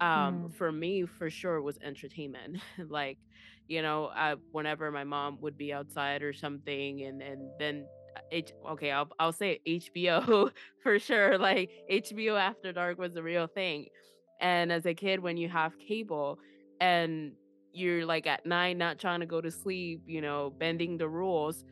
um 0.00 0.48
mm. 0.48 0.54
for 0.54 0.72
me 0.72 1.04
for 1.04 1.28
sure 1.30 1.60
was 1.60 1.78
entertainment 1.82 2.58
like 2.88 3.18
you 3.68 3.82
know 3.82 4.10
I, 4.14 4.36
whenever 4.52 4.90
my 4.90 5.04
mom 5.04 5.38
would 5.40 5.56
be 5.56 5.72
outside 5.72 6.22
or 6.22 6.32
something 6.32 7.02
and 7.02 7.22
and 7.22 7.50
then 7.58 7.86
H 8.32 8.52
okay, 8.70 8.90
I'll 8.90 9.08
I'll 9.18 9.32
say 9.32 9.60
HBO 9.66 10.50
for 10.82 10.98
sure. 10.98 11.38
Like 11.38 11.70
HBO 11.90 12.38
After 12.38 12.72
Dark 12.72 12.98
was 12.98 13.16
a 13.16 13.22
real 13.22 13.46
thing. 13.46 13.86
And 14.40 14.70
as 14.70 14.86
a 14.86 14.94
kid, 14.94 15.20
when 15.20 15.36
you 15.36 15.48
have 15.48 15.78
cable 15.78 16.38
and 16.80 17.32
you're 17.72 18.04
like 18.04 18.26
at 18.26 18.44
nine, 18.46 18.78
not 18.78 18.98
trying 18.98 19.20
to 19.20 19.26
go 19.26 19.40
to 19.40 19.50
sleep, 19.50 20.02
you 20.06 20.20
know, 20.20 20.52
bending 20.58 20.98
the 20.98 21.08
rules, 21.08 21.64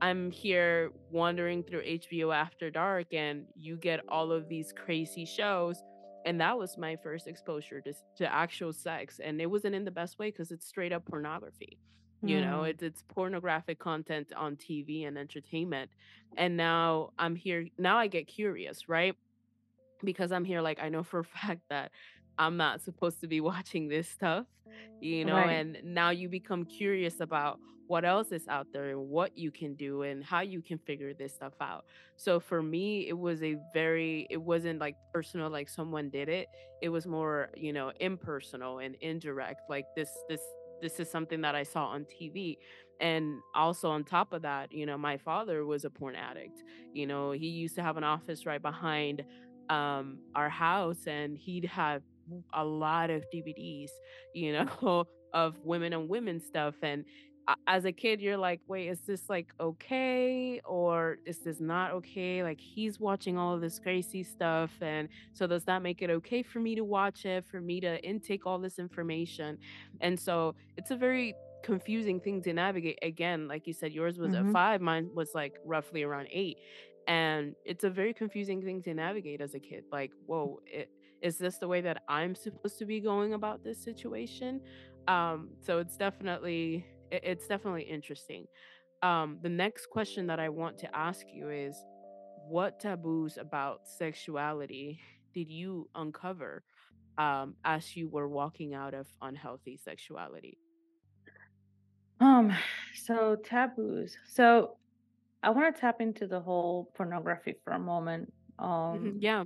I'm 0.00 0.30
here 0.30 0.90
wandering 1.10 1.62
through 1.62 1.82
HBO 1.84 2.34
After 2.34 2.70
Dark 2.70 3.14
and 3.14 3.44
you 3.56 3.76
get 3.76 4.00
all 4.08 4.32
of 4.32 4.48
these 4.48 4.72
crazy 4.72 5.24
shows. 5.24 5.82
And 6.24 6.40
that 6.40 6.58
was 6.58 6.76
my 6.78 6.96
first 7.02 7.26
exposure 7.26 7.80
to, 7.80 7.92
to 8.18 8.32
actual 8.32 8.72
sex. 8.72 9.20
And 9.22 9.40
it 9.40 9.46
wasn't 9.46 9.74
in 9.74 9.84
the 9.84 9.90
best 9.90 10.18
way 10.18 10.30
because 10.30 10.50
it's 10.50 10.66
straight 10.66 10.92
up 10.92 11.04
pornography 11.06 11.78
you 12.22 12.40
know 12.40 12.60
mm. 12.60 12.68
it's 12.68 12.82
it's 12.82 13.02
pornographic 13.08 13.78
content 13.78 14.32
on 14.36 14.56
tv 14.56 15.06
and 15.06 15.18
entertainment 15.18 15.90
and 16.36 16.56
now 16.56 17.10
i'm 17.18 17.34
here 17.34 17.66
now 17.78 17.98
i 17.98 18.06
get 18.06 18.26
curious 18.26 18.88
right 18.88 19.16
because 20.04 20.30
i'm 20.32 20.44
here 20.44 20.60
like 20.60 20.80
i 20.80 20.88
know 20.88 21.02
for 21.02 21.20
a 21.20 21.24
fact 21.40 21.60
that 21.68 21.90
i'm 22.38 22.56
not 22.56 22.80
supposed 22.80 23.20
to 23.20 23.26
be 23.26 23.40
watching 23.40 23.88
this 23.88 24.08
stuff 24.08 24.46
you 25.00 25.24
know 25.24 25.34
right. 25.34 25.50
and 25.50 25.78
now 25.84 26.10
you 26.10 26.28
become 26.28 26.64
curious 26.64 27.20
about 27.20 27.58
what 27.88 28.04
else 28.04 28.32
is 28.32 28.48
out 28.48 28.66
there 28.72 28.90
and 28.90 29.08
what 29.10 29.36
you 29.36 29.50
can 29.50 29.74
do 29.74 30.02
and 30.02 30.24
how 30.24 30.40
you 30.40 30.62
can 30.62 30.78
figure 30.78 31.12
this 31.12 31.34
stuff 31.34 31.52
out 31.60 31.84
so 32.16 32.40
for 32.40 32.62
me 32.62 33.06
it 33.08 33.18
was 33.18 33.42
a 33.42 33.56
very 33.74 34.26
it 34.30 34.38
wasn't 34.38 34.78
like 34.78 34.96
personal 35.12 35.50
like 35.50 35.68
someone 35.68 36.08
did 36.08 36.28
it 36.28 36.46
it 36.80 36.88
was 36.88 37.06
more 37.06 37.50
you 37.54 37.72
know 37.72 37.92
impersonal 38.00 38.78
and 38.78 38.94
indirect 39.02 39.68
like 39.68 39.84
this 39.94 40.08
this 40.28 40.40
this 40.82 41.00
is 41.00 41.10
something 41.10 41.40
that 41.40 41.54
I 41.54 41.62
saw 41.62 41.86
on 41.86 42.04
TV. 42.04 42.58
And 43.00 43.40
also 43.54 43.88
on 43.90 44.04
top 44.04 44.32
of 44.32 44.42
that, 44.42 44.70
you 44.72 44.84
know, 44.84 44.98
my 44.98 45.16
father 45.16 45.64
was 45.64 45.84
a 45.84 45.90
porn 45.90 46.14
addict. 46.14 46.62
You 46.92 47.06
know, 47.06 47.30
he 47.30 47.48
used 47.48 47.74
to 47.76 47.82
have 47.82 47.96
an 47.96 48.04
office 48.04 48.44
right 48.44 48.60
behind 48.60 49.24
um, 49.70 50.18
our 50.34 50.50
house, 50.50 51.06
and 51.06 51.38
he'd 51.38 51.64
have 51.64 52.02
a 52.52 52.64
lot 52.64 53.10
of 53.10 53.24
DVDs, 53.34 53.90
you 54.34 54.52
know, 54.52 55.06
of 55.32 55.58
women 55.64 55.94
and 55.94 56.08
women 56.08 56.40
stuff. 56.40 56.74
And 56.82 57.04
as 57.66 57.84
a 57.84 57.92
kid 57.92 58.20
you're 58.20 58.36
like 58.36 58.60
wait 58.68 58.88
is 58.88 59.00
this 59.00 59.28
like 59.28 59.52
okay 59.60 60.60
or 60.64 61.18
is 61.26 61.38
this 61.38 61.60
not 61.60 61.92
okay? 61.92 62.42
Like 62.42 62.60
he's 62.60 63.00
watching 63.00 63.36
all 63.36 63.54
of 63.54 63.60
this 63.60 63.78
crazy 63.78 64.22
stuff 64.22 64.70
and 64.80 65.08
so 65.32 65.46
does 65.46 65.64
that 65.64 65.82
make 65.82 66.02
it 66.02 66.10
okay 66.10 66.42
for 66.42 66.60
me 66.60 66.74
to 66.74 66.84
watch 66.84 67.24
it 67.24 67.44
for 67.44 67.60
me 67.60 67.80
to 67.80 68.02
intake 68.04 68.46
all 68.46 68.58
this 68.58 68.78
information? 68.78 69.58
And 70.00 70.18
so 70.18 70.54
it's 70.76 70.90
a 70.90 70.96
very 70.96 71.34
confusing 71.62 72.20
thing 72.20 72.42
to 72.42 72.52
navigate 72.52 72.98
again 73.02 73.46
like 73.46 73.68
you 73.68 73.72
said 73.72 73.92
yours 73.92 74.18
was 74.18 74.32
mm-hmm. 74.32 74.48
at 74.48 74.52
five 74.52 74.80
mine 74.80 75.08
was 75.14 75.30
like 75.32 75.54
roughly 75.64 76.02
around 76.02 76.26
eight 76.32 76.58
and 77.06 77.54
it's 77.64 77.84
a 77.84 77.90
very 77.90 78.12
confusing 78.12 78.60
thing 78.60 78.82
to 78.82 78.92
navigate 78.92 79.40
as 79.40 79.54
a 79.54 79.60
kid 79.60 79.84
like 79.92 80.10
whoa 80.26 80.58
it, 80.66 80.90
is 81.20 81.38
this 81.38 81.58
the 81.58 81.68
way 81.68 81.80
that 81.80 82.02
i'm 82.08 82.34
supposed 82.34 82.78
to 82.78 82.84
be 82.84 82.98
going 83.00 83.34
about 83.34 83.62
this 83.62 83.82
situation? 83.82 84.60
Um 85.08 85.50
so 85.60 85.78
it's 85.78 85.96
definitely 85.96 86.84
it's 87.12 87.46
definitely 87.46 87.82
interesting. 87.82 88.46
Um, 89.02 89.38
the 89.42 89.48
next 89.48 89.86
question 89.86 90.26
that 90.28 90.40
I 90.40 90.48
want 90.48 90.78
to 90.78 90.96
ask 90.96 91.26
you 91.32 91.50
is 91.50 91.76
what 92.48 92.80
taboos 92.80 93.36
about 93.36 93.80
sexuality 93.84 95.00
did 95.34 95.48
you 95.48 95.88
uncover 95.94 96.62
um, 97.18 97.54
as 97.64 97.96
you 97.96 98.08
were 98.08 98.28
walking 98.28 98.74
out 98.74 98.94
of 98.94 99.06
unhealthy 99.20 99.76
sexuality? 99.76 100.58
Um, 102.20 102.52
so 102.94 103.36
taboos. 103.36 104.16
So 104.28 104.76
I 105.42 105.50
want 105.50 105.74
to 105.74 105.80
tap 105.80 106.00
into 106.00 106.26
the 106.26 106.40
whole 106.40 106.90
pornography 106.94 107.54
for 107.64 107.72
a 107.72 107.78
moment. 107.78 108.32
Mm-hmm. 108.60 108.72
Um, 108.72 109.16
yeah. 109.18 109.44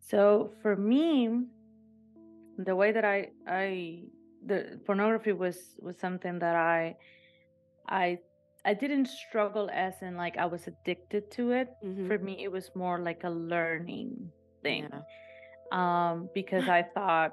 So 0.00 0.52
for 0.60 0.76
me, 0.76 1.44
the 2.58 2.76
way 2.76 2.92
that 2.92 3.04
I 3.04 3.30
I 3.46 4.02
the 4.44 4.80
pornography 4.86 5.32
was 5.32 5.58
was 5.80 5.98
something 5.98 6.38
that 6.40 6.56
I 6.56 6.96
I 7.88 8.18
I 8.64 8.74
didn't 8.74 9.06
struggle 9.06 9.68
as 9.72 9.94
in 10.02 10.16
like 10.16 10.36
I 10.38 10.46
was 10.46 10.66
addicted 10.66 11.30
to 11.32 11.52
it. 11.52 11.68
Mm-hmm. 11.84 12.06
For 12.06 12.18
me, 12.18 12.44
it 12.44 12.50
was 12.50 12.70
more 12.74 12.98
like 12.98 13.24
a 13.24 13.30
learning 13.30 14.30
thing. 14.62 14.88
Yeah. 14.90 15.00
Um, 15.72 16.28
because 16.34 16.68
I 16.68 16.82
thought, 16.94 17.32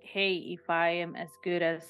hey, 0.00 0.34
if 0.34 0.68
I 0.68 0.90
am 0.90 1.14
as 1.16 1.28
good 1.42 1.62
as 1.62 1.82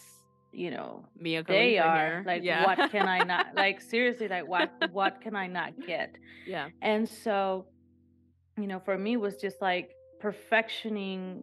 you 0.53 0.71
know 0.71 1.05
Mia 1.19 1.43
they 1.43 1.79
are, 1.79 2.23
like 2.27 2.45
yeah. 2.45 2.65
what 2.65 2.91
can 2.93 3.09
I 3.09 3.25
not 3.25 3.47
like 3.57 3.81
seriously 3.81 4.29
like 4.29 4.47
what 4.47 4.71
what 4.93 5.21
can 5.21 5.35
I 5.35 5.47
not 5.47 5.73
get? 5.87 6.15
Yeah. 6.47 6.69
And 6.83 7.09
so, 7.09 7.67
you 8.59 8.67
know, 8.67 8.81
for 8.85 8.99
me 8.99 9.17
was 9.17 9.37
just 9.37 9.61
like 9.63 9.91
perfectioning 10.21 11.43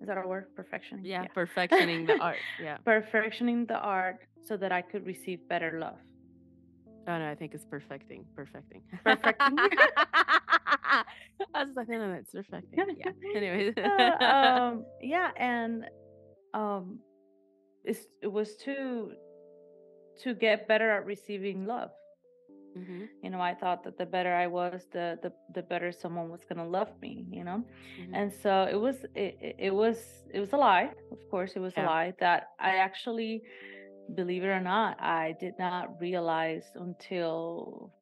is 0.00 0.06
that 0.06 0.18
a 0.18 0.26
word 0.26 0.46
perfection 0.56 1.00
yeah, 1.02 1.22
yeah. 1.22 1.28
perfectioning 1.34 2.06
the 2.06 2.18
art 2.18 2.38
yeah 2.62 2.78
perfectioning 2.86 3.66
the 3.66 3.78
art 3.78 4.18
so 4.44 4.56
that 4.56 4.72
i 4.72 4.80
could 4.80 5.06
receive 5.06 5.38
better 5.48 5.78
love 5.78 5.98
Oh 7.08 7.18
no, 7.18 7.30
I 7.30 7.34
think 7.34 7.54
it's 7.54 7.64
perfecting. 7.64 8.24
Perfecting. 8.36 8.82
Perfecting. 9.02 9.56
I 11.54 11.64
was 11.64 11.74
like, 11.74 11.88
no, 11.88 11.98
no, 11.98 12.12
it's 12.12 12.30
perfecting. 12.30 12.78
Yeah. 12.98 13.10
Anyways. 13.36 13.74
Uh, 13.76 14.24
um, 14.24 14.84
yeah, 15.02 15.30
and 15.36 15.86
um, 16.52 16.98
it's, 17.84 18.06
it 18.22 18.30
was 18.30 18.56
to 18.64 19.12
to 20.22 20.34
get 20.34 20.68
better 20.68 20.90
at 20.90 21.06
receiving 21.06 21.64
love. 21.64 21.90
Hmm 22.74 23.04
You 23.22 23.30
know, 23.30 23.40
I 23.40 23.54
thought 23.54 23.82
that 23.84 23.98
the 23.98 24.06
better 24.06 24.34
I 24.34 24.46
was, 24.46 24.86
the 24.92 25.18
the 25.22 25.32
the 25.54 25.62
better 25.62 25.92
someone 25.92 26.28
was 26.30 26.44
gonna 26.48 26.66
love 26.68 26.90
me. 27.02 27.26
You 27.30 27.44
know, 27.44 27.64
hmm 27.96 28.14
and 28.14 28.32
so 28.32 28.66
it 28.70 28.76
was 28.80 28.96
it, 29.14 29.56
it 29.58 29.74
was 29.74 29.98
it 30.32 30.40
was 30.40 30.52
a 30.52 30.56
lie. 30.56 30.90
Of 31.12 31.18
course, 31.30 31.52
it 31.56 31.60
was 31.60 31.74
a 31.76 31.82
lie 31.82 32.12
that 32.20 32.48
I 32.58 32.76
actually, 32.76 33.42
believe 34.14 34.42
it 34.44 34.48
or 34.48 34.60
not, 34.60 35.00
I 35.00 35.36
did 35.40 35.54
not 35.58 36.00
realize 36.00 36.64
until 36.74 37.92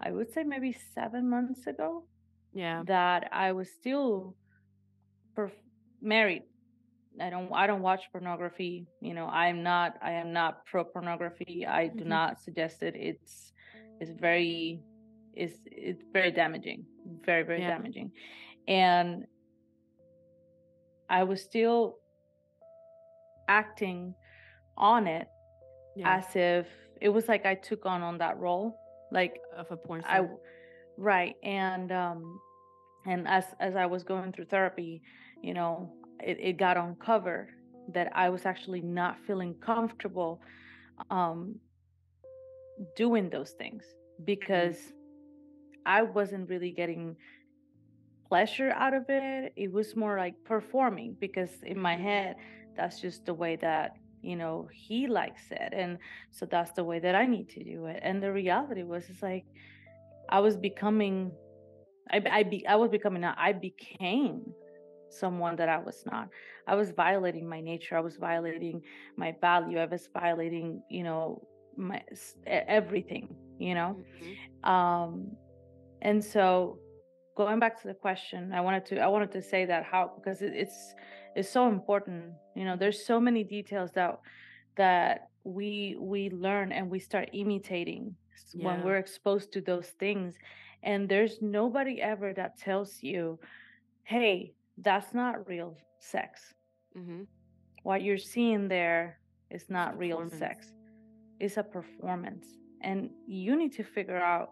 I 0.00 0.10
would 0.10 0.30
say 0.32 0.42
maybe 0.44 0.72
seven 0.72 1.28
months 1.30 1.66
ago 1.66 2.04
Yeah. 2.52 2.82
that 2.86 3.28
I 3.32 3.52
was 3.52 3.70
still 3.70 4.36
perf- 5.36 5.62
married. 6.00 6.44
I 7.18 7.30
don't 7.30 7.50
I 7.52 7.66
don't 7.66 7.82
watch 7.82 8.04
pornography. 8.12 8.86
You 9.00 9.14
know, 9.14 9.26
I'm 9.26 9.62
not 9.62 9.96
I 10.02 10.12
am 10.12 10.32
not 10.32 10.64
pro 10.66 10.84
pornography. 10.84 11.66
I 11.66 11.88
do 11.88 12.04
hmm 12.04 12.08
not 12.10 12.40
suggest 12.40 12.82
it. 12.82 12.94
It's 12.96 13.52
it's 14.00 14.10
very 14.20 14.80
it's 15.34 15.58
it's 15.66 16.02
very 16.12 16.30
damaging. 16.30 16.84
Very, 17.24 17.42
very 17.42 17.60
Yeah. 17.60 17.68
damaging. 17.70 18.12
And 18.68 19.24
I 21.08 21.24
was 21.24 21.42
still 21.42 21.98
acting 23.48 24.14
on 24.76 25.06
it 25.06 25.26
Yeah. 25.96 26.18
as 26.18 26.24
if 26.36 26.66
it 27.00 27.08
was 27.08 27.28
like 27.28 27.44
I 27.46 27.54
took 27.54 27.84
on 27.86 28.02
on 28.02 28.18
that 28.18 28.38
role. 28.38 28.76
Like 29.10 29.40
Of 29.56 29.70
a 29.70 29.76
porn 29.76 30.02
I 30.02 30.18
star. 30.18 30.28
right 30.96 31.34
and 31.42 31.90
um 31.90 32.38
and 33.06 33.26
as 33.26 33.44
as 33.58 33.74
I 33.74 33.86
was 33.86 34.04
going 34.04 34.32
through 34.32 34.46
therapy, 34.46 35.02
you 35.42 35.54
know, 35.54 35.92
it, 36.24 36.38
it 36.40 36.56
got 36.58 36.76
uncovered 36.76 37.48
that 37.88 38.12
I 38.14 38.28
was 38.28 38.46
actually 38.46 38.82
not 38.82 39.18
feeling 39.26 39.54
comfortable 39.60 40.40
um 41.10 41.56
doing 42.96 43.30
those 43.30 43.50
things 43.52 43.84
hmm 44.18 44.24
because 44.24 44.76
I 45.86 46.02
wasn't 46.02 46.50
really 46.50 46.72
getting 46.72 47.16
pleasure 48.28 48.70
out 48.70 48.94
of 48.94 49.04
it. 49.08 49.52
It 49.56 49.72
was 49.72 49.96
more 49.96 50.18
like 50.18 50.34
performing 50.44 51.16
because 51.20 51.50
in 51.62 51.80
my 51.80 51.96
head 51.96 52.36
that's 52.76 53.00
just 53.00 53.24
the 53.26 53.34
way 53.34 53.56
that 53.56 53.92
you 54.22 54.36
know 54.36 54.68
he 54.72 55.06
likes 55.08 55.42
it 55.50 55.72
and 55.72 55.98
so 56.30 56.46
that's 56.46 56.72
the 56.72 56.84
way 56.84 56.98
that 57.00 57.14
I 57.14 57.26
need 57.26 57.48
to 57.50 57.64
do 57.64 57.86
it. 57.86 58.00
And 58.02 58.22
the 58.22 58.32
reality 58.32 58.82
was 58.82 59.08
it's 59.08 59.22
like 59.22 59.46
I 60.28 60.40
was 60.40 60.56
becoming 60.56 61.32
I 62.10 62.22
I 62.30 62.42
be 62.44 62.66
I 62.66 62.76
was 62.76 62.90
becoming 62.90 63.24
i 63.24 63.52
became 63.52 64.54
someone 65.10 65.56
that 65.56 65.68
I 65.68 65.78
was 65.78 66.02
not. 66.06 66.28
I 66.66 66.74
was 66.74 66.90
violating 66.90 67.48
my 67.48 67.60
nature. 67.60 67.96
I 67.96 68.00
was 68.00 68.16
violating 68.16 68.82
my 69.16 69.34
value. 69.40 69.78
I 69.78 69.86
was 69.86 70.08
violating, 70.12 70.82
you 70.90 71.04
know, 71.04 71.46
my 71.76 72.02
everything, 72.46 73.36
you 73.58 73.74
know. 73.74 73.96
hmm 74.22 74.70
Um 74.70 75.36
and 76.02 76.22
so 76.24 76.78
going 77.36 77.58
back 77.60 77.80
to 77.82 77.88
the 77.88 77.94
question, 77.94 78.52
I 78.52 78.60
wanted 78.60 78.86
to 78.86 79.00
I 79.00 79.08
wanted 79.08 79.32
to 79.32 79.42
say 79.42 79.64
that 79.66 79.84
how 79.84 80.12
because 80.16 80.42
it, 80.42 80.52
it's 80.54 80.94
it's 81.36 81.48
so 81.50 81.68
important. 81.68 82.34
You 82.54 82.64
know, 82.64 82.76
there's 82.76 83.04
so 83.06 83.20
many 83.20 83.44
details 83.44 83.90
that 83.92 84.18
that 84.76 85.28
we 85.44 85.96
we 85.98 86.30
learn 86.30 86.72
and 86.72 86.90
we 86.90 86.98
start 87.00 87.30
imitating 87.32 88.14
s- 88.34 88.54
when 88.54 88.82
we're 88.82 88.96
exposed 88.98 89.52
to 89.52 89.60
those 89.60 89.88
things 89.98 90.36
and 90.82 91.08
there's 91.08 91.40
nobody 91.42 92.00
ever 92.00 92.32
that 92.34 92.58
tells 92.58 93.02
you 93.02 93.38
hey 94.04 94.52
that's 94.82 95.14
not 95.14 95.48
real 95.48 95.76
sex 95.98 96.54
hmm 96.94 97.22
what 97.82 98.02
you're 98.02 98.18
seeing 98.18 98.68
there 98.68 99.18
is 99.50 99.64
not 99.70 99.96
real 99.96 100.28
sex 100.38 100.72
it's 101.38 101.56
a 101.56 101.62
performance 101.62 102.46
and 102.82 103.08
you 103.26 103.56
need 103.56 103.72
to 103.72 103.82
figure 103.82 104.18
out 104.18 104.50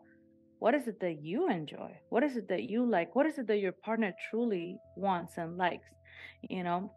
what 0.61 0.75
is 0.75 0.89
it 0.89 0.99
that 0.99 1.23
you 1.23 1.51
enjoy 1.51 1.91
what 2.09 2.23
is 2.23 2.37
it 2.37 2.49
that 2.49 2.71
you 2.71 2.85
like 2.89 3.15
what 3.15 3.27
is 3.27 3.39
it 3.39 3.47
that 3.47 3.59
your 3.59 3.73
partner 3.73 4.15
truly 4.31 4.79
wants 4.97 5.37
and 5.37 5.59
likes 5.59 5.89
you 6.49 6.63
know 6.63 6.91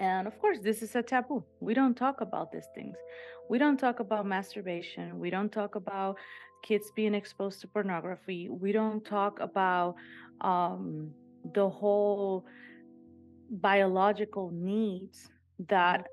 and 0.00 0.26
of 0.26 0.38
course, 0.40 0.58
this 0.60 0.82
is 0.82 0.96
a 0.96 1.02
taboo. 1.02 1.44
We 1.60 1.74
don't 1.74 1.94
talk 1.94 2.22
about 2.22 2.50
these 2.50 2.66
things. 2.74 2.96
We 3.50 3.58
don't 3.58 3.78
talk 3.78 4.00
about 4.00 4.26
masturbation. 4.26 5.18
We 5.18 5.28
don't 5.28 5.52
talk 5.52 5.74
about 5.74 6.16
kids 6.62 6.90
being 6.96 7.14
exposed 7.14 7.60
to 7.60 7.68
pornography. 7.68 8.48
We 8.48 8.72
don't 8.72 9.04
talk 9.04 9.40
about 9.40 9.96
um, 10.40 11.10
the 11.54 11.68
whole 11.68 12.44
biological 13.50 14.50
needs 14.52 15.28
that 15.68 16.06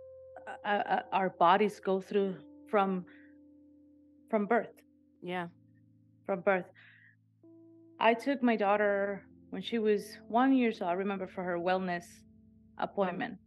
uh, 0.65 0.69
uh, 0.69 1.01
our 1.11 1.29
bodies 1.29 1.79
go 1.79 2.01
through 2.01 2.35
from 2.69 3.05
from 4.29 4.45
birth. 4.45 4.81
Yeah. 5.21 5.47
From 6.25 6.41
birth. 6.41 6.65
I 7.99 8.13
took 8.13 8.43
my 8.43 8.55
daughter 8.55 9.25
when 9.49 9.61
she 9.61 9.79
was 9.79 10.17
one 10.27 10.53
year 10.53 10.71
old. 10.81 10.89
I 10.89 10.93
remember 10.93 11.27
for 11.27 11.43
her 11.43 11.57
wellness 11.57 12.03
appointment, 12.77 13.37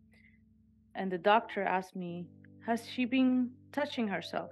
and 0.94 1.12
the 1.12 1.18
doctor 1.18 1.62
asked 1.62 1.94
me, 1.94 2.26
"Has 2.66 2.88
she 2.88 3.04
been 3.04 3.50
touching 3.72 4.08
herself?" 4.08 4.50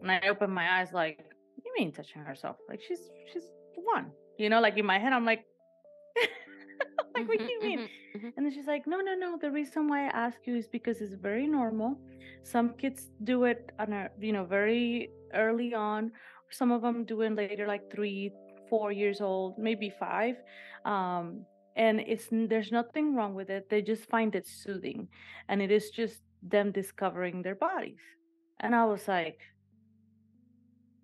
And 0.00 0.10
I 0.10 0.20
opened 0.28 0.54
my 0.54 0.80
eyes 0.80 0.92
like, 0.92 1.18
"What 1.18 1.64
do 1.64 1.70
you 1.70 1.74
mean 1.78 1.92
touching 1.92 2.22
herself? 2.22 2.56
Like 2.68 2.80
she's 2.86 3.10
she's 3.32 3.50
one." 3.74 4.12
You 4.38 4.48
know, 4.48 4.60
like 4.60 4.78
in 4.78 4.86
my 4.86 4.98
head, 4.98 5.12
I'm 5.12 5.24
like, 5.24 5.44
like, 7.18 7.28
what 7.28 7.38
do 7.38 7.44
hmm 7.44 7.52
you 7.52 7.62
mean? 7.62 7.80
hmm 8.14 8.20
hmm 8.20 8.30
And 8.36 8.46
then 8.46 8.52
she's 8.52 8.66
like, 8.66 8.86
no, 8.86 9.00
no, 9.00 9.14
no. 9.14 9.38
The 9.40 9.50
reason 9.50 9.88
why 9.88 10.06
I 10.06 10.10
ask 10.10 10.38
you 10.46 10.56
is 10.56 10.68
because 10.68 11.00
it's 11.00 11.14
very 11.14 11.46
normal. 11.46 12.00
Some 12.44 12.74
kids 12.74 13.10
do 13.24 13.44
it 13.44 13.70
on 13.78 13.92
a, 13.92 14.10
you 14.20 14.32
know, 14.32 14.44
very 14.44 15.10
early 15.34 15.74
on. 15.74 16.12
Some 16.50 16.72
of 16.72 16.82
them 16.82 17.04
do 17.04 17.20
it 17.22 17.34
later, 17.34 17.66
like 17.66 17.82
three, 17.90 18.32
four 18.68 18.92
years 18.92 19.20
old, 19.20 19.58
maybe 19.58 19.90
five. 19.90 20.36
Um, 20.84 21.46
and 21.76 22.00
it's 22.00 22.28
there's 22.30 22.72
nothing 22.72 23.14
wrong 23.14 23.34
with 23.34 23.50
it. 23.50 23.68
They 23.70 23.82
just 23.82 24.08
find 24.10 24.34
it 24.34 24.46
soothing, 24.46 25.08
and 25.48 25.62
it 25.62 25.70
is 25.70 25.90
just 25.90 26.20
them 26.42 26.72
discovering 26.72 27.42
their 27.42 27.54
bodies. 27.56 28.00
And 28.60 28.74
I 28.74 28.84
was 28.86 29.06
like, 29.08 29.38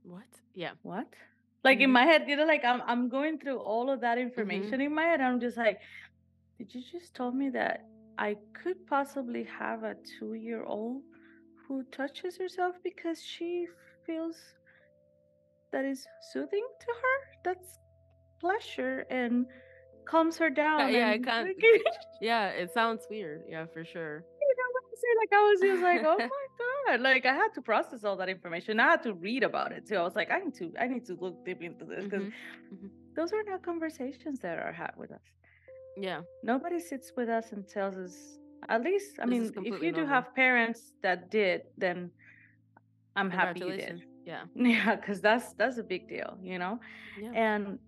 What? 0.03 0.41
Yeah. 0.55 0.75
what? 0.83 1.09
Like 1.65 1.81
in 1.81 1.91
hmm 1.91 1.93
my 1.93 2.05
head, 2.05 2.25
you 2.29 2.37
know, 2.37 2.45
like 2.47 2.65
I'm 2.65 2.83
I'm 2.87 3.09
going 3.09 3.39
through 3.39 3.59
all 3.59 3.91
of 3.91 4.01
that 4.03 4.19
hmm 4.19 4.19
information 4.19 4.81
in 4.81 4.95
my 4.95 5.05
head. 5.05 5.21
I'm 5.21 5.41
just 5.41 5.57
like, 5.57 5.81
did 6.59 6.75
you 6.75 6.83
just 6.93 7.15
tell 7.15 7.33
me 7.33 7.51
that 7.51 7.81
I 8.19 8.37
could 8.63 8.77
possibly 8.89 9.45
have 9.59 9.83
a 9.85 9.97
two 10.19 10.35
year 10.35 10.65
old 10.65 11.03
who 11.67 11.85
touches 11.93 12.37
herself 12.39 12.77
because 12.85 13.23
she 13.23 13.67
feels 14.07 14.37
that 15.73 15.85
is 15.85 16.07
soothing 16.21 16.67
to 16.81 16.87
her? 17.03 17.17
That's 17.45 17.79
pleasure 18.41 19.07
and 19.11 19.47
calms 20.07 20.39
her 20.39 20.51
down 20.51 20.95
yeah, 20.95 21.13
and 21.13 21.25
can't. 21.25 21.49
Yeah, 22.21 22.49
it 22.49 22.73
sounds 22.73 23.07
weird. 23.11 23.43
Yeah, 23.49 23.67
for 23.67 23.85
sure. 23.85 24.25
know 24.57 24.69
what 24.73 24.85
I'm? 24.91 25.15
Like 25.21 25.33
I 25.33 25.43
was 25.51 25.61
just 25.61 25.83
like, 25.83 26.03
oh 26.05 26.21
my 26.31 26.44
god. 26.59 27.01
Like 27.01 27.27
I 27.27 27.35
had 27.35 27.49
to 27.55 27.63
process 27.63 28.05
all 28.05 28.17
that 28.19 28.29
information. 28.29 28.81
I 28.81 28.91
had 28.91 29.03
to 29.05 29.15
read 29.15 29.43
about 29.43 29.73
it 29.73 29.87
too. 29.87 29.97
I 29.97 30.03
was 30.03 30.15
like, 30.17 30.31
I 30.31 30.39
need 30.39 30.55
to 30.57 30.73
I 30.79 30.87
need 30.89 31.05
to 31.07 31.15
look 31.15 31.45
deep 31.45 31.63
into 31.63 31.85
this 31.85 32.05
because 32.05 32.25
hmm 32.25 32.29
hmm 32.71 32.87
those 33.17 33.33
are 33.33 33.43
not 33.49 33.63
conversations 33.63 34.41
that 34.41 34.59
are 34.59 34.73
had 34.73 34.93
with 34.97 35.13
us. 35.13 35.23
Yeah, 35.97 36.23
Nobody 36.43 36.81
sits 36.81 37.13
with 37.17 37.29
us 37.29 37.53
and 37.53 37.67
tells 37.69 37.97
us, 37.97 38.39
at 38.69 38.83
least, 38.83 39.19
I 39.21 39.27
this 39.27 39.31
mean, 39.31 39.53
if 39.65 39.81
you 39.83 39.93
do 39.93 40.01
normal. 40.01 40.15
have 40.15 40.35
parents 40.35 40.93
that 41.03 41.31
did, 41.31 41.63
then 41.77 42.11
I'm 43.17 43.31
happy 43.31 43.61
you 43.61 43.73
did. 43.73 44.03
Yeah. 44.25 44.45
Yeah, 44.55 44.97
because 44.97 45.21
that's 45.21 45.53
that's 45.55 45.79
a 45.79 45.85
big 45.85 46.09
deal, 46.09 46.39
you 46.43 46.59
know? 46.59 46.81
Yeah. 47.17 47.33
And 47.35 47.79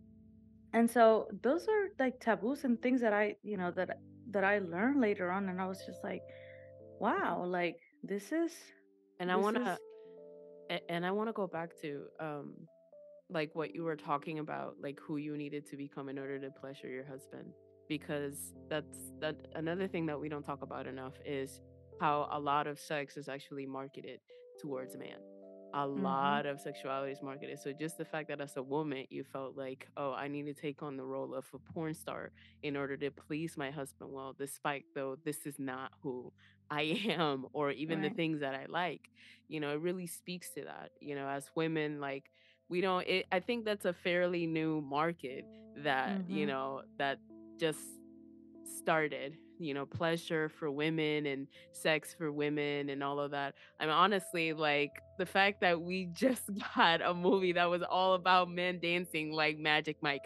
and 0.72 0.90
so 0.90 1.28
those 1.42 1.66
are 1.68 1.88
like 1.98 2.20
taboos 2.20 2.64
and 2.64 2.80
things 2.80 3.00
that 3.00 3.12
I, 3.12 3.36
you 3.42 3.56
know, 3.56 3.70
that 3.72 3.98
that 4.30 4.44
I 4.44 4.58
learned 4.58 5.00
later 5.00 5.30
on 5.30 5.48
and 5.48 5.60
I 5.60 5.66
was 5.66 5.84
just 5.84 6.02
like, 6.04 6.22
wow, 6.98 7.44
like 7.46 7.76
this 8.02 8.32
is 8.32 8.52
And 9.18 9.30
I 9.30 9.36
want 9.36 9.56
is 9.56 9.64
to 9.64 9.78
and 10.88 11.06
I 11.06 11.10
want 11.10 11.28
to 11.28 11.32
go 11.32 11.46
back 11.46 11.70
to 11.82 12.04
um 12.20 12.54
like 13.28 13.54
what 13.54 13.74
you 13.74 13.82
were 13.82 13.96
talking 13.96 14.38
about, 14.38 14.76
like 14.80 15.00
who 15.00 15.16
you 15.16 15.36
needed 15.36 15.66
to 15.70 15.76
become 15.76 16.08
in 16.08 16.18
order 16.18 16.38
to 16.38 16.50
pleasure 16.50 16.88
your 16.88 17.04
husband 17.04 17.52
because 17.88 18.54
that's 18.68 19.12
that 19.20 19.36
another 19.54 19.88
thing 19.88 20.06
that 20.06 20.18
we 20.18 20.28
don't 20.28 20.44
talk 20.44 20.62
about 20.62 20.86
enough 20.86 21.14
is 21.24 21.60
how 22.00 22.28
a 22.32 22.38
lot 22.38 22.66
of 22.66 22.78
sex 22.78 23.16
is 23.16 23.28
actually 23.28 23.66
marketed 23.66 24.20
towards 24.60 24.94
a 24.94 24.98
man. 24.98 25.18
A 25.74 25.86
Mhm. 25.96 25.96
lot 25.96 26.46
of 26.46 26.60
sexuality 26.60 27.12
is 27.12 27.22
marketed. 27.22 27.60
So 27.60 27.72
just 27.72 27.96
the 27.98 28.04
fact 28.04 28.28
that 28.28 28.40
as 28.40 28.56
a 28.56 28.62
woman, 28.62 29.06
you 29.10 29.24
felt 29.24 29.56
like, 29.56 29.86
oh, 29.96 30.12
I 30.12 30.28
need 30.28 30.44
to 30.44 30.54
take 30.54 30.82
on 30.82 30.96
the 30.96 31.04
role 31.04 31.34
of 31.34 31.44
a 31.54 31.58
porn 31.72 31.94
star 31.94 32.32
in 32.62 32.76
order 32.76 32.96
to 32.96 33.10
please 33.10 33.56
my 33.56 33.70
husband. 33.70 34.10
Well, 34.12 34.34
despite 34.38 34.84
though 34.94 35.16
this 35.24 35.46
is 35.46 35.58
not 35.58 35.90
who 36.02 36.32
I 36.70 37.00
am 37.08 37.46
or 37.52 37.70
even 37.70 38.00
the 38.00 38.10
things 38.10 38.40
that 38.40 38.54
I 38.54 38.66
like, 38.68 39.02
you 39.48 39.60
know, 39.60 39.72
it 39.72 39.80
really 39.80 40.06
speaks 40.06 40.52
to 40.54 40.64
that. 40.64 40.90
You 41.00 41.14
know, 41.16 41.28
as 41.28 41.50
women, 41.54 42.00
like 42.00 42.24
we 42.68 42.80
don't 42.80 43.06
it, 43.06 43.26
I 43.32 43.40
think 43.40 43.64
that's 43.64 43.84
a 43.84 43.92
fairly 43.92 44.46
new 44.46 44.80
market 44.80 45.46
that, 45.76 46.20
you 46.26 46.46
Mhm. 46.46 46.46
know, 46.46 46.82
that 46.98 47.18
just 47.58 47.78
started 48.66 49.36
you 49.58 49.72
know 49.74 49.86
pleasure 49.86 50.48
for 50.48 50.70
women 50.70 51.26
and 51.26 51.46
sex 51.72 52.14
for 52.16 52.30
women 52.32 52.88
and 52.90 53.02
all 53.02 53.18
of 53.18 53.30
that 53.30 53.54
i'm 53.80 53.88
honestly 53.88 54.52
like 54.52 54.90
the 55.18 55.26
fact 55.26 55.60
that 55.60 55.80
we 55.80 56.06
just 56.12 56.42
got 56.74 57.00
a 57.02 57.14
movie 57.14 57.52
that 57.52 57.68
was 57.70 57.82
all 57.82 58.14
about 58.14 58.50
men 58.50 58.78
dancing 58.80 59.32
like 59.32 59.58
magic 59.58 59.96
mike 60.02 60.22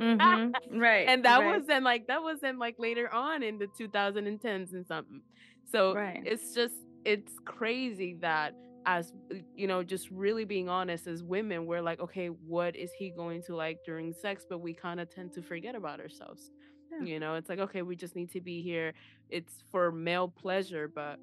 Mhm. 0.00 0.54
Right. 0.70 1.08
and 1.08 1.24
that 1.24 1.38
Right. 1.40 1.60
wasn't 1.60 1.84
like 1.84 2.06
that 2.08 2.22
wasn't 2.22 2.58
like 2.58 2.76
later 2.78 3.12
on 3.12 3.42
in 3.42 3.58
the 3.58 3.66
2010s 3.66 4.72
and 4.72 4.86
something 4.86 5.22
so 5.70 5.94
Right. 5.94 6.20
it's 6.24 6.52
just 6.54 6.74
it's 7.04 7.32
crazy 7.44 8.16
that 8.20 8.54
as 8.86 9.12
you 9.54 9.66
know 9.66 9.82
just 9.82 10.10
really 10.10 10.44
being 10.44 10.68
honest 10.68 11.06
as 11.06 11.22
women 11.22 11.66
we're 11.66 11.80
like 11.82 12.00
okay 12.00 12.28
what 12.28 12.76
is 12.76 12.92
he 12.98 13.10
going 13.10 13.42
to 13.42 13.54
like 13.56 13.78
during 13.84 14.12
sex 14.12 14.44
but 14.48 14.58
we 14.58 14.74
kind 14.74 15.00
of 15.00 15.10
tend 15.10 15.32
to 15.32 15.42
forget 15.42 15.74
about 15.74 16.00
ourselves 16.00 16.50
Yeah. 16.90 17.04
you 17.06 17.18
know 17.20 17.34
it's 17.34 17.48
like 17.48 17.58
okay 17.58 17.82
we 17.82 17.96
just 17.96 18.14
need 18.16 18.30
to 18.32 18.40
be 18.40 18.62
here 18.62 18.94
it's 19.28 19.54
for 19.70 19.90
male 19.92 20.28
pleasure 20.28 20.90
but 20.94 21.18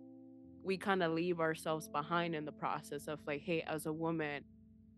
we 0.64 0.78
kind 0.78 1.04
of 1.04 1.12
leave 1.14 1.40
ourselves 1.40 1.88
behind 1.90 2.36
in 2.36 2.46
the 2.46 2.52
process 2.52 3.08
of 3.08 3.20
like 3.28 3.42
hey 3.46 3.64
as 3.68 3.86
a 3.86 3.94
woman 3.94 4.44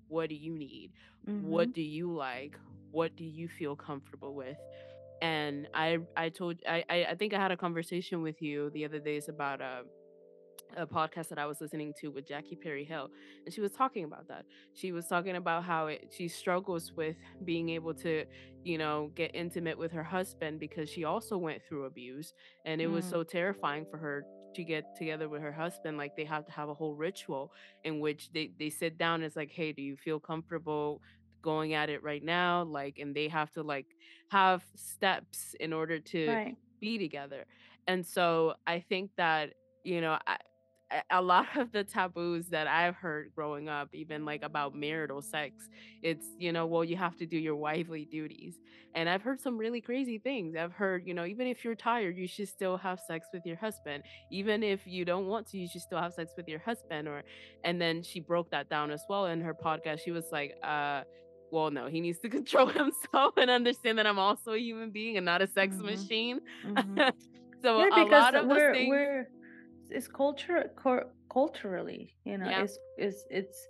what 0.08 0.30
do 0.30 0.36
you 0.36 0.54
need 0.58 0.91
what 1.39 1.69
Mhm. 1.69 1.73
do 1.73 1.82
you 1.82 2.13
like 2.13 2.58
what 2.91 3.15
do 3.15 3.23
you 3.25 3.47
feel 3.47 3.75
comfortable 3.75 4.34
with 4.36 4.58
and 5.21 5.67
i 5.73 5.97
i 6.15 6.30
told 6.30 6.60
i 6.67 6.84
i, 6.89 7.06
I 7.12 7.15
think 7.15 7.34
i 7.34 7.39
had 7.39 7.51
a 7.51 7.58
conversation 7.58 8.21
with 8.21 8.41
you 8.41 8.69
the 8.71 8.86
other 8.86 8.99
days 8.99 9.28
about 9.30 9.62
uh 9.62 9.84
a 10.75 10.86
podcast 10.88 11.30
that 11.30 11.38
I 11.39 11.45
was 11.45 11.62
listening 11.62 11.93
to 12.01 12.10
with 12.10 12.28
Jackie 12.28 12.56
Perry 12.56 12.84
Hill, 12.86 13.10
and 13.45 13.54
she 13.54 13.62
was 13.62 13.71
talking 13.71 14.04
about 14.06 14.28
that. 14.28 14.45
She 14.73 14.91
was 14.91 15.08
talking 15.08 15.36
about 15.36 15.63
how 15.63 15.88
it, 15.88 16.10
she 16.12 16.28
struggles 16.28 16.91
with 16.95 17.17
being 17.43 17.69
able 17.69 17.93
to, 17.95 18.25
you 18.63 18.78
know, 18.78 19.12
get 19.15 19.32
intimate 19.34 19.78
with 19.78 19.91
her 19.91 20.04
husband 20.04 20.60
because 20.60 20.89
she 20.89 21.04
also 21.04 21.38
went 21.38 21.62
through 21.63 21.86
abuse, 21.86 22.34
and 22.65 22.82
it 22.82 22.88
was 22.88 23.06
Mm. 23.06 23.10
so 23.10 23.23
terrifying 23.23 23.86
for 23.89 23.97
her 23.97 24.25
to 24.56 24.63
get 24.63 24.86
together 24.95 25.30
with 25.30 25.41
her 25.41 25.51
husband. 25.54 25.97
Like 25.97 26.15
they 26.15 26.25
have 26.25 26.45
to 26.45 26.51
have 26.51 26.69
a 26.69 26.73
whole 26.73 26.95
ritual 26.95 27.51
in 27.84 27.99
which 27.99 28.30
they 28.34 28.51
they 28.60 28.69
sit 28.69 28.97
down. 28.97 29.15
And 29.15 29.25
it's 29.25 29.36
like, 29.36 29.51
hey, 29.51 29.71
do 29.73 29.82
you 29.82 29.95
feel 29.97 30.19
comfortable? 30.19 31.01
going 31.43 31.73
at 31.73 31.89
it 31.89 32.04
right 32.04 32.23
now 32.23 32.63
like 32.63 32.97
and 32.99 33.15
they 33.15 33.28
have 33.28 33.51
to 33.51 33.62
like 33.62 33.86
have 34.30 34.63
steps 34.75 35.56
in 35.60 35.73
order 35.73 35.99
to 35.99 36.38
Right. 36.38 36.58
be 36.82 36.97
together 36.97 37.45
and 37.88 38.06
so 38.06 38.54
i 38.67 38.80
think 38.80 39.12
that 39.17 39.54
you 39.84 40.01
know 40.01 40.17
I, 40.28 40.38
a 41.10 41.21
lot 41.21 41.48
of 41.58 41.71
the 41.71 41.84
taboos 41.84 42.48
that 42.50 42.67
I've 42.67 42.95
heard 42.95 43.32
growing 43.36 43.67
up, 43.69 43.89
even 43.93 44.26
like 44.26 44.43
about 44.43 44.76
marital 44.76 45.21
sex, 45.21 45.67
it's, 46.02 46.28
you 46.38 46.52
know, 46.52 46.65
well, 46.65 46.84
you 46.84 46.95
have 46.95 47.15
to 47.17 47.26
do 47.26 47.38
your 47.38 47.56
wifely 47.56 48.06
duties. 48.06 48.60
And 48.93 49.10
I've 49.10 49.21
heard 49.21 49.39
some 49.41 49.58
really 49.58 49.82
crazy 49.82 50.19
things. 50.19 50.56
I've 50.56 50.71
heard, 50.71 51.04
you 51.06 51.13
know, 51.13 51.26
even 51.26 51.48
if 51.48 51.63
you're 51.63 51.76
tired, 51.76 52.17
you 52.17 52.28
should 52.28 52.48
still 52.48 52.78
have 52.78 53.00
sex 53.00 53.28
with 53.34 53.45
your 53.45 53.58
husband. 53.58 54.04
Even 54.32 54.63
if 54.63 54.86
you 54.86 55.06
don't 55.06 55.28
want 55.28 55.48
to, 55.48 55.58
you 55.58 55.67
should 55.67 55.82
still 55.82 56.00
have 56.00 56.13
sex 56.13 56.32
with 56.38 56.48
your 56.48 56.60
husband. 56.60 57.08
Or, 57.08 57.24
and 57.63 57.82
then 57.82 58.02
she 58.04 58.19
broke 58.19 58.50
that 58.52 58.69
down 58.69 58.91
as 58.91 59.04
well 59.10 59.26
in 59.26 59.41
her 59.41 59.54
podcast. 59.54 60.00
She 60.02 60.12
was 60.12 60.26
like, 60.32 60.54
uh, 60.63 61.02
well, 61.52 61.71
no, 61.71 61.88
he 61.88 62.00
needs 62.02 62.19
to 62.19 62.30
control 62.39 62.67
himself 62.67 63.34
and 63.38 63.50
understand 63.50 63.98
that 63.98 64.08
I'm 64.08 64.19
also 64.19 64.54
a 64.54 64.58
human 64.60 64.91
being 64.91 65.17
and 65.17 65.26
not 65.26 65.41
a 65.41 65.48
sex 65.48 65.76
Mhm. 65.78 65.84
machine. 65.84 66.39
Mhm. 66.65 67.12
so 67.63 67.80
Yeah, 67.80 67.89
a 68.04 68.06
lot 68.06 68.36
of 68.36 68.48
those 68.48 68.58
we're 68.58 68.74
things, 68.74 68.89
we're 68.89 69.28
it's 69.89 70.08
culture 70.08 70.71
cor- 70.76 71.12
culturally, 71.32 72.15
you 72.24 72.38
know, 72.38 72.50
yeah, 72.50 72.63
it's 72.63 72.78
it's 72.98 73.26
it's 73.30 73.67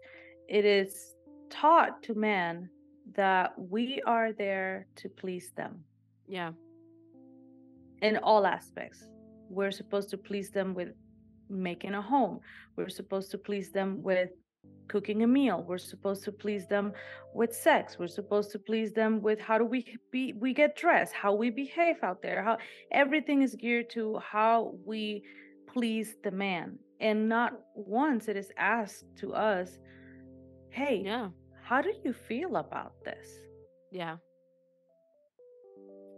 it 0.48 0.66
is 0.66 1.16
taught 1.50 2.02
to 2.04 2.14
man 2.14 2.70
that 3.16 3.54
we 3.58 4.02
are 4.06 4.34
there 4.34 4.88
to 4.96 5.10
please 5.10 5.52
them 5.56 5.84
yeah, 6.28 6.52
in 8.02 8.18
all 8.18 8.46
aspects. 8.46 9.08
We're 9.50 9.72
supposed 9.72 10.10
to 10.10 10.18
please 10.18 10.50
them 10.50 10.74
with 10.74 10.90
making 11.50 11.94
a 11.94 12.02
home. 12.02 12.40
We're 12.76 12.90
supposed 12.90 13.32
to 13.32 13.38
please 13.38 13.72
them 13.72 14.02
with 14.02 14.30
cooking 14.88 15.24
a 15.24 15.28
meal. 15.28 15.64
We're 15.68 15.78
supposed 15.78 16.24
to 16.26 16.32
please 16.32 16.68
them 16.68 16.94
with 17.34 17.56
sex. 17.56 17.98
We're 18.00 18.08
supposed 18.08 18.52
to 18.52 18.60
please 18.60 18.92
them 18.92 19.22
with 19.22 19.40
how 19.40 19.58
do 19.58 19.66
we 19.66 19.98
be 20.12 20.34
we 20.34 20.54
get 20.54 20.76
dressed, 20.76 21.14
how 21.14 21.34
we 21.34 21.50
behave 21.50 21.98
out 22.04 22.22
there. 22.22 22.44
How 22.44 22.58
everything 22.92 23.42
is 23.42 23.56
geared 23.56 23.90
to 23.92 24.20
how 24.20 24.74
we 24.86 25.24
please 25.76 26.16
the 26.24 26.32
man. 26.32 26.80
And 27.02 27.30
not 27.30 27.54
once 27.76 28.30
it 28.30 28.38
is 28.38 28.52
asked 28.58 29.06
to 29.18 29.34
us, 29.36 29.80
"Hey, 30.70 31.04
yeah. 31.06 31.30
how 31.64 31.82
do 31.82 31.94
you 32.06 32.14
feel 32.14 32.58
about 32.58 32.94
this? 33.06 33.28
Yeah. 33.92 34.18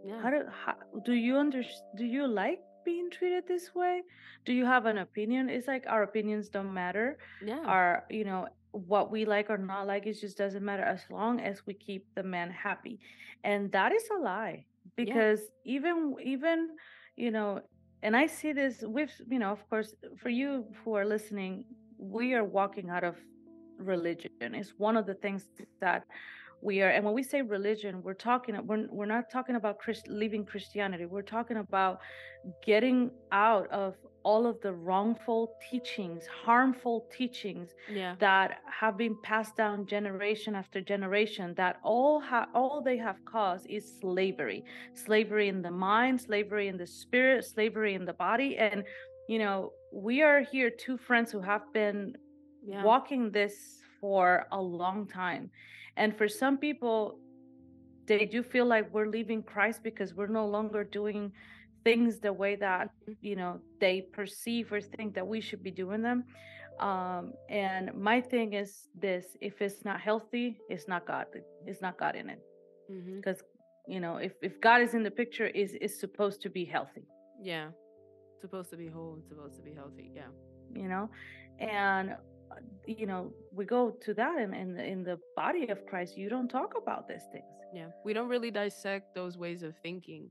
Yeah. 0.04 0.20
How 0.22 0.30
do 0.30 0.42
how, 0.50 0.74
do 1.04 1.12
you 1.14 1.36
under 1.38 1.62
do 1.96 2.04
you 2.04 2.26
like 2.26 2.60
being 2.84 3.10
treated 3.10 3.46
this 3.46 3.74
way? 3.74 4.02
Do 4.46 4.52
you 4.52 4.64
have 4.64 4.86
an 4.86 4.98
opinion? 4.98 5.48
It's 5.50 5.68
like 5.68 5.84
our 5.88 6.02
opinions 6.04 6.48
don't 6.48 6.72
matter. 6.72 7.18
Yeah. 7.44 7.60
Our, 7.66 8.04
you 8.10 8.24
know, 8.24 8.48
what 8.72 9.10
we 9.10 9.24
like 9.26 9.50
or 9.50 9.58
not 9.58 9.86
like, 9.86 10.06
it 10.06 10.14
just 10.20 10.38
doesn't 10.38 10.64
matter 10.64 10.84
as 10.84 11.02
long 11.10 11.40
as 11.40 11.66
we 11.66 11.74
keep 11.74 12.06
the 12.14 12.22
man 12.22 12.50
happy. 12.50 13.00
And 13.44 13.72
that 13.72 13.92
is 13.92 14.04
a 14.16 14.18
lie 14.22 14.66
Yeah. 15.04 15.04
because 15.04 15.40
even 15.64 16.14
even, 16.22 16.76
you 17.16 17.30
know, 17.30 17.60
and 18.02 18.16
I 18.16 18.26
see 18.26 18.52
this 18.52 18.82
with, 18.82 19.10
you 19.28 19.38
know, 19.38 19.50
of 19.50 19.68
course, 19.68 19.94
for 20.16 20.28
you 20.28 20.64
who 20.84 20.94
are 20.94 21.04
listening, 21.04 21.64
we 21.98 22.34
are 22.34 22.44
walking 22.44 22.90
out 22.90 23.04
of 23.04 23.16
religion. 23.78 24.30
It's 24.40 24.74
one 24.76 24.96
of 24.96 25.06
the 25.06 25.14
things 25.14 25.46
that 25.80 26.04
we 26.60 26.82
are 26.82 26.90
and 26.90 27.04
when 27.04 27.14
we 27.14 27.22
say 27.22 27.42
religion 27.42 28.02
we're 28.02 28.14
talking 28.14 28.58
we're, 28.66 28.86
we're 28.90 29.06
not 29.06 29.30
talking 29.30 29.56
about 29.56 29.78
Christ, 29.78 30.08
leaving 30.08 30.44
christianity 30.44 31.06
we're 31.06 31.22
talking 31.22 31.58
about 31.58 32.00
getting 32.64 33.10
out 33.32 33.70
of 33.70 33.94
all 34.24 34.46
of 34.46 34.60
the 34.60 34.72
wrongful 34.72 35.52
teachings 35.70 36.26
harmful 36.26 37.06
teachings 37.10 37.74
Yeah. 37.90 38.14
that 38.18 38.58
have 38.80 38.96
been 38.96 39.16
passed 39.22 39.56
down 39.56 39.86
generation 39.86 40.54
after 40.54 40.80
generation 40.80 41.54
that 41.54 41.78
all 41.82 42.20
ha- 42.20 42.48
all 42.54 42.80
they 42.82 42.96
have 42.98 43.24
caused 43.24 43.66
is 43.68 43.84
slavery 44.00 44.64
slavery 44.94 45.48
in 45.48 45.62
the 45.62 45.70
mind 45.70 46.20
slavery 46.20 46.68
in 46.68 46.76
the 46.76 46.86
spirit 46.86 47.44
slavery 47.44 47.94
in 47.94 48.04
the 48.04 48.12
body 48.14 48.56
and 48.58 48.84
you 49.28 49.38
know 49.38 49.72
we 49.92 50.22
are 50.22 50.40
here 50.42 50.70
two 50.70 50.96
friends 50.98 51.30
who 51.32 51.40
have 51.40 51.64
been 51.72 52.14
Yeah. 52.62 52.82
walking 52.82 53.30
this 53.30 53.80
for 54.00 54.46
a 54.52 54.60
long 54.60 55.06
time 55.06 55.50
and 55.96 56.16
for 56.16 56.28
some 56.28 56.58
people, 56.58 57.18
they 58.06 58.24
do 58.24 58.40
feel 58.42 58.66
like 58.66 58.92
we're 58.94 59.08
leaving 59.08 59.42
Christ 59.42 59.82
because 59.82 60.14
we're 60.14 60.28
no 60.42 60.46
longer 60.46 60.84
doing 60.84 61.32
things 61.88 62.12
the 62.28 62.34
way 62.42 62.54
that, 62.66 62.86
Mhm. 62.90 63.16
you 63.28 63.36
know, 63.40 63.52
they 63.84 63.96
perceive 64.18 64.64
or 64.74 64.80
think 64.96 65.08
that 65.16 65.26
we 65.34 65.38
should 65.46 65.62
be 65.68 65.74
doing 65.84 66.02
them. 66.08 66.20
Um, 66.88 67.22
and 67.66 67.82
my 68.10 68.18
thing 68.32 68.48
is 68.62 68.70
this 69.06 69.24
if 69.48 69.54
it's 69.66 69.82
not 69.90 69.98
healthy, 70.08 70.46
it's 70.72 70.86
not 70.92 71.02
God. 71.12 71.26
It's 71.70 71.82
not 71.86 71.94
God 72.04 72.14
in 72.20 72.26
it. 72.34 72.40
Because, 73.18 73.40
you 73.94 74.00
know, 74.04 74.14
if, 74.26 74.32
if 74.48 74.54
God 74.68 74.78
is 74.86 74.92
in 74.98 75.02
the 75.08 75.14
picture, 75.22 75.48
is 75.62 75.70
is 75.86 75.92
supposed 76.04 76.38
to 76.44 76.50
be 76.58 76.64
healthy, 76.76 77.06
Yeah. 77.52 77.66
Supposed 78.46 78.70
to 78.74 78.78
be 78.84 78.88
whole 78.96 79.12
and 79.16 79.24
supposed 79.30 79.56
to 79.60 79.64
be 79.68 79.74
healthy. 79.80 80.06
Yeah. 80.20 80.30
you 80.82 80.88
know? 80.92 81.06
And 81.58 82.06
uh, 82.52 82.62
you 82.98 83.06
know, 83.10 83.22
we 83.58 83.64
go 83.76 83.82
to 84.06 84.10
that 84.20 84.36
in, 84.44 84.50
in 84.62 84.68
the 84.76 84.84
in 84.94 85.00
the 85.10 85.16
body 85.42 85.64
of 85.74 85.78
Christ, 85.90 86.10
you 86.22 86.28
don't 86.34 86.50
talk 86.58 86.70
about 86.82 87.02
these 87.10 87.26
things. 87.34 87.54
Yeah. 87.78 87.90
We 88.06 88.10
don't 88.16 88.30
really 88.34 88.52
dissect 88.62 89.06
those 89.20 89.34
ways 89.44 89.60
of 89.68 89.72
thinking 89.86 90.22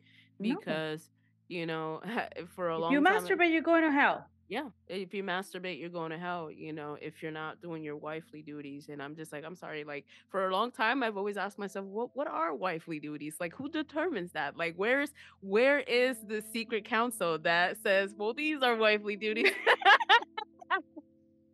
because, 0.49 1.01
you 1.47 1.65
know, 1.65 1.99
eh, 2.05 2.43
for 2.55 2.69
a 2.69 2.77
If 2.77 2.89
you 2.89 3.01
long 3.01 3.03
time 3.03 3.31
You 3.31 3.35
masturbate, 3.35 3.51
you're 3.51 3.61
going 3.61 3.83
to 3.83 3.91
hell. 3.91 4.29
yeah, 4.49 4.69
if 4.87 5.13
you 5.13 5.23
masturbate, 5.23 5.79
you're 5.79 5.89
going 5.89 6.11
to 6.11 6.17
hell, 6.17 6.49
you 6.51 6.71
know, 6.73 6.97
if 7.01 7.21
you're 7.21 7.31
not 7.31 7.61
doing 7.61 7.83
your 7.83 7.97
wifely 7.97 8.41
duties. 8.41 8.87
And 8.89 9.01
I'm 9.01 9.15
just 9.15 9.31
like, 9.33 9.43
I'm 9.45 9.55
sorry, 9.55 9.83
like 9.83 10.05
for 10.29 10.47
a 10.47 10.51
long 10.51 10.71
time 10.71 11.03
I've 11.03 11.17
always 11.17 11.37
asked 11.37 11.59
myself, 11.59 11.85
what 11.85 12.09
what 12.15 12.27
are 12.27 12.53
wifely 12.55 12.99
duties? 12.99 13.35
Like 13.39 13.53
who 13.55 13.69
determines 13.69 14.31
that? 14.33 14.57
Like 14.57 14.75
where's 14.77 15.11
where 15.41 15.79
is 15.81 16.17
the 16.25 16.41
secret 16.41 16.85
council 16.85 17.37
that 17.39 17.77
says, 17.83 18.13
well, 18.17 18.33
these 18.33 18.61
are 18.63 18.75
wifely 18.77 19.15
duties? 19.17 19.51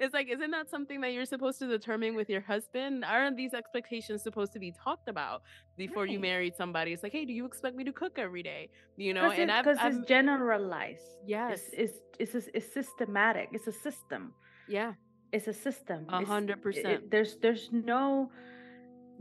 It's 0.04 0.14
like, 0.14 0.28
isn't 0.36 0.52
that 0.58 0.70
something 0.70 1.00
that 1.04 1.12
you're 1.16 1.26
supposed 1.36 1.58
to 1.64 1.68
determine 1.78 2.12
with 2.20 2.30
your 2.36 2.42
husband? 2.54 2.94
Aren't 3.14 3.38
these 3.44 3.54
expectations 3.62 4.18
supposed 4.28 4.52
to 4.56 4.60
be 4.60 4.72
talked 4.86 5.08
about 5.16 5.38
before 5.78 6.06
you 6.06 6.18
Right. 6.20 6.30
married 6.32 6.54
somebody? 6.62 6.90
It's 6.94 7.04
like, 7.08 7.14
hey, 7.20 7.26
do 7.30 7.34
you 7.40 7.46
expect 7.52 7.74
me 7.80 7.84
to 7.90 7.94
cook 8.02 8.14
every 8.26 8.44
day? 8.44 8.64
You 8.98 9.14
know, 9.16 9.32
and 9.32 9.50
I've, 9.52 9.66
cause 9.70 9.78
I've 9.80 9.96
it's 9.98 10.08
generalized. 10.16 11.08
yes, 11.26 11.62
It's, 11.74 11.98
it's, 12.24 12.36
it's, 12.36 12.48
it's, 12.58 12.70
systematic. 12.80 13.48
It's 13.58 13.68
a 13.68 13.78
system. 13.88 14.34
yeah, 14.78 14.92
it's 15.32 15.48
a 15.48 15.54
system. 15.68 16.00
A 16.10 16.24
hundred 16.36 16.62
percent. 16.62 17.10
there's 17.14 17.32
there's 17.44 17.66
no 17.72 18.30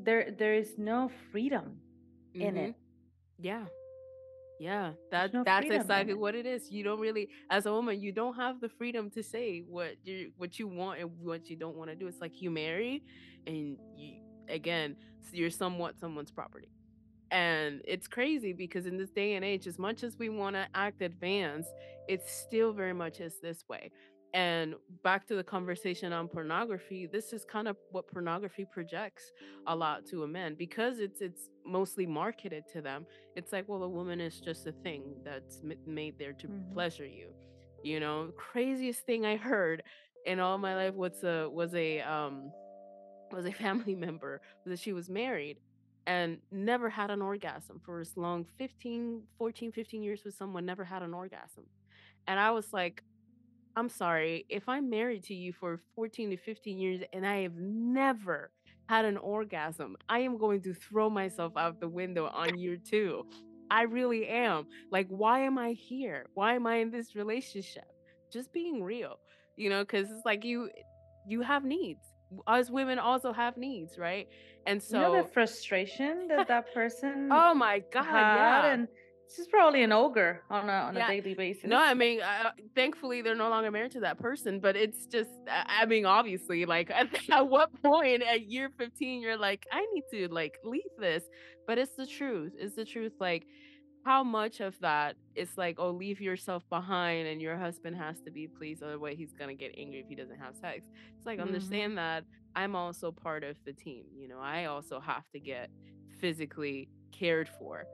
there 0.07 0.25
there 0.40 0.55
is 0.62 0.71
no 0.92 0.99
freedom 1.31 1.66
in 2.35 2.55
Mm-hmm. 2.55 2.57
it. 2.66 2.75
Yeah. 3.51 3.64
Yeah, 4.62 4.92
that 5.11 5.35
no 5.35 5.42
that's 5.42 5.68
exactly 5.68 6.14
what 6.14 6.37
it 6.37 6.46
is. 6.46 6.70
You 6.70 6.85
don't 6.85 7.01
really, 7.01 7.29
as 7.51 7.66
a 7.66 7.72
woman, 7.72 8.01
you 8.01 8.12
don't 8.12 8.35
have 8.37 8.61
the 8.61 8.68
freedom 8.68 9.11
to 9.11 9.20
say 9.20 9.64
what 9.68 9.96
you 10.05 10.31
what 10.37 10.57
you 10.61 10.68
want 10.68 11.01
and 11.01 11.11
what 11.20 11.51
you 11.51 11.57
don't 11.57 11.75
want 11.77 11.90
to 11.90 11.96
do. 11.96 12.07
It's 12.07 12.20
like 12.20 12.40
you 12.40 12.48
marry, 12.48 13.03
and 13.44 13.77
you 13.96 14.20
again, 14.48 14.94
you're 15.33 15.51
somewhat 15.51 15.98
someone's 15.98 16.31
property. 16.31 16.68
And 17.33 17.81
it's 17.88 18.07
crazy 18.07 18.53
because 18.53 18.87
in 18.87 18.96
this 18.98 19.11
day 19.11 19.35
and 19.35 19.44
age, 19.44 19.66
as 19.66 19.81
much 19.81 20.05
as 20.05 20.16
we 20.16 20.29
want 20.29 20.55
to 20.55 20.68
act 20.77 21.03
advanced, 21.03 21.70
it's 22.07 22.31
still 22.31 22.72
very 22.72 22.92
much 22.92 23.18
is 23.18 23.40
this 23.42 23.64
way. 23.68 23.90
And 24.35 24.75
back 25.03 25.27
to 25.29 25.37
the 25.37 25.45
conversation 25.45 26.12
on 26.12 26.29
pornography, 26.29 27.07
this 27.07 27.33
is 27.33 27.45
kind 27.45 27.68
of 27.68 27.77
what 27.90 28.07
pornography 28.09 28.64
projects 28.64 29.33
a 29.66 29.75
lot 29.77 30.07
to 30.07 30.23
a 30.23 30.29
man 30.29 30.55
because 30.59 30.99
it's 30.99 31.21
it's 31.21 31.49
mostly 31.66 32.07
marketed 32.07 32.64
to 32.73 32.81
them. 32.83 33.07
It's 33.37 33.53
like, 33.53 33.68
well, 33.68 33.83
a 33.83 33.88
woman 33.88 34.21
is 34.21 34.40
just 34.40 34.66
a 34.66 34.73
thing 34.73 35.16
that's 35.25 35.61
made 35.87 36.16
there 36.18 36.33
to 36.35 36.49
hmm 36.49 36.73
pleasure 36.73 37.07
you. 37.07 37.35
You 37.83 38.01
know, 38.01 38.31
craziest 38.37 39.05
thing 39.07 39.27
I 39.27 39.37
heard 39.37 39.83
in 40.25 40.40
all 40.40 40.59
my 40.59 40.75
life 40.77 40.95
was 40.95 41.23
a 41.25 41.49
was 41.51 41.75
a 41.75 42.01
um 42.01 42.53
was 43.31 43.47
a 43.47 43.53
family 43.53 43.95
member 44.07 44.40
that 44.64 44.79
she 44.79 44.92
was 44.92 45.09
married 45.09 45.59
and 46.07 46.38
never 46.51 46.88
had 46.90 47.11
an 47.11 47.23
orgasm 47.23 47.81
for 47.85 48.01
as 48.01 48.16
long 48.16 48.47
15, 48.59 49.23
14, 49.38 49.73
15 49.73 50.03
years 50.03 50.23
with 50.25 50.35
someone 50.35 50.64
never 50.66 50.85
had 50.85 51.03
an 51.03 51.14
orgasm 51.14 51.64
and 52.27 52.38
i 52.40 52.51
was 52.51 52.73
like 52.73 53.03
i'm 53.76 53.88
sorry 53.88 54.44
if 54.48 54.68
i'm 54.68 54.88
married 54.88 55.22
to 55.24 55.35
you 55.35 55.52
for 55.52 55.80
14 55.94 56.30
to 56.30 56.37
15 56.37 56.78
years 56.78 57.00
and 57.12 57.26
i 57.26 57.42
have 57.42 57.56
never 57.56 58.50
had 58.88 59.04
an 59.04 59.16
orgasm 59.16 59.96
i 60.08 60.18
am 60.18 60.37
going 60.38 60.61
to 60.62 60.74
throw 60.74 61.08
myself 61.08 61.52
out 61.56 61.80
the 61.80 61.88
window 61.88 62.26
on 62.26 62.58
year 62.58 62.76
two 62.76 63.24
i 63.70 63.82
really 63.85 64.26
am. 64.28 64.66
Like 64.90 65.06
why 65.08 65.40
am 65.40 65.56
i 65.56 65.70
here? 65.70 66.26
Why 66.35 66.54
am 66.54 66.66
i 66.66 66.76
in 66.76 66.90
this 66.90 67.16
relationship? 67.16 67.87
Just 68.30 68.52
being 68.52 68.82
real 68.82 69.18
you 69.56 69.70
know 69.70 69.82
because 69.82 70.11
it's 70.11 70.24
like 70.24 70.44
you 70.44 70.70
you 71.26 71.42
have 71.42 71.64
needs. 71.64 72.00
Us 72.46 72.70
women 72.70 72.98
also 72.98 73.32
have 73.32 73.56
needs, 73.56 73.98
right? 73.98 74.26
And 74.66 74.82
You 74.90 74.98
know 74.98 75.22
the 75.22 75.28
frustration 75.28 76.28
that 76.28 76.48
that 76.48 76.72
person 76.72 77.28
oh 77.30 77.54
my 77.54 77.82
God, 77.92 78.04
yeah. 78.06 78.72
and 78.72 78.88
she's 79.35 79.47
probably 79.49 79.83
an 79.83 79.92
ogre 79.92 80.42
on 80.51 80.68
a 80.68 80.73
on 80.73 80.97
a 80.97 80.99
Yeah. 80.99 81.07
daily 81.07 81.35
No. 81.64 81.77
I 81.79 81.95
mean, 81.95 82.21
uh, 82.23 82.51
thankfully 82.75 83.23
they're 83.23 83.35
no 83.35 83.49
longer 83.51 83.71
married 83.71 83.92
to 83.92 84.01
that 84.01 84.18
person, 84.18 84.61
but 84.61 84.77
it's 84.77 85.07
just, 85.07 85.31
I 85.49 85.87
mean, 85.87 86.05
obviously, 86.07 86.64
like, 86.66 86.90
at, 86.90 87.09
at 87.31 87.49
what 87.49 87.71
point 87.83 88.23
at 88.23 88.42
year 88.49 88.71
15 88.79 89.21
you're 89.23 89.37
like, 89.37 89.64
I 89.73 89.87
need 89.95 90.05
to 90.12 90.33
like 90.33 90.59
leave 90.64 90.83
this, 90.99 91.25
but 91.66 91.79
it's 91.79 91.95
the 91.97 92.07
truth. 92.07 92.53
It's 92.59 92.75
the 92.77 92.85
truth. 92.85 93.12
Like, 93.21 93.47
how 94.05 94.25
much 94.25 94.61
of 94.61 94.77
that 94.81 95.16
is 95.35 95.51
like, 95.57 95.77
oh, 95.79 95.90
leave 95.90 96.21
yourself 96.21 96.64
behind 96.71 97.27
and 97.29 97.40
your 97.40 97.57
husband 97.57 97.97
has 97.97 98.21
to 98.23 98.31
be 98.33 98.49
pleased, 98.49 98.83
otherwise 98.83 99.16
he's 99.18 99.33
gonna 99.38 99.55
get 99.55 99.75
angry 99.77 100.01
if 100.01 100.07
he 100.09 100.14
doesn't 100.16 100.38
have 100.38 100.57
sex. 100.57 100.85
It's 101.18 101.27
like 101.27 101.38
hmm 101.38 101.40
understand 101.40 101.99
that 101.99 102.25
I'm 102.55 102.75
also 102.77 103.12
part 103.12 103.45
of 103.45 103.57
the 103.66 103.73
team. 103.73 104.05
You 104.14 104.29
know, 104.29 104.40
I 104.40 104.66
also 104.66 105.01
have 105.01 105.25
to 105.33 105.40
get 105.40 105.71
physically 106.21 106.88
cared 107.12 107.49
for. 107.59 107.87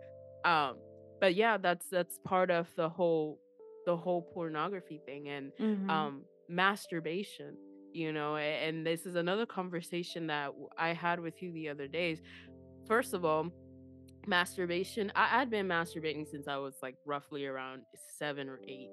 Um, 0.44 0.82
but 1.20 1.34
yeah, 1.34 1.56
that's 1.56 1.86
that's 1.90 2.18
part 2.24 2.50
of 2.50 2.68
the 2.76 2.88
whole 2.88 3.38
the 3.86 3.96
whole 3.96 4.22
pornography 4.34 5.00
thing 5.06 5.28
and 5.28 5.52
hmm 5.58 5.90
um 5.90 6.22
masturbation 6.50 7.56
you 7.92 8.12
know 8.12 8.36
and 8.36 8.86
this 8.86 9.06
is 9.06 9.14
another 9.14 9.46
conversation 9.46 10.26
that 10.26 10.50
i 10.78 10.92
had 10.92 11.20
with 11.20 11.42
you 11.42 11.52
the 11.52 11.68
other 11.68 11.86
days. 11.86 12.20
First 12.86 13.14
of 13.14 13.24
all 13.24 13.48
masturbation 14.26 15.10
I, 15.14 15.40
i'd 15.40 15.50
been 15.50 15.66
masturbating 15.66 16.26
since 16.26 16.48
i 16.48 16.56
was 16.56 16.74
like 16.82 16.96
roughly 17.06 17.46
around 17.46 17.82
seven 18.18 18.48
or 18.48 18.60
eight 18.66 18.90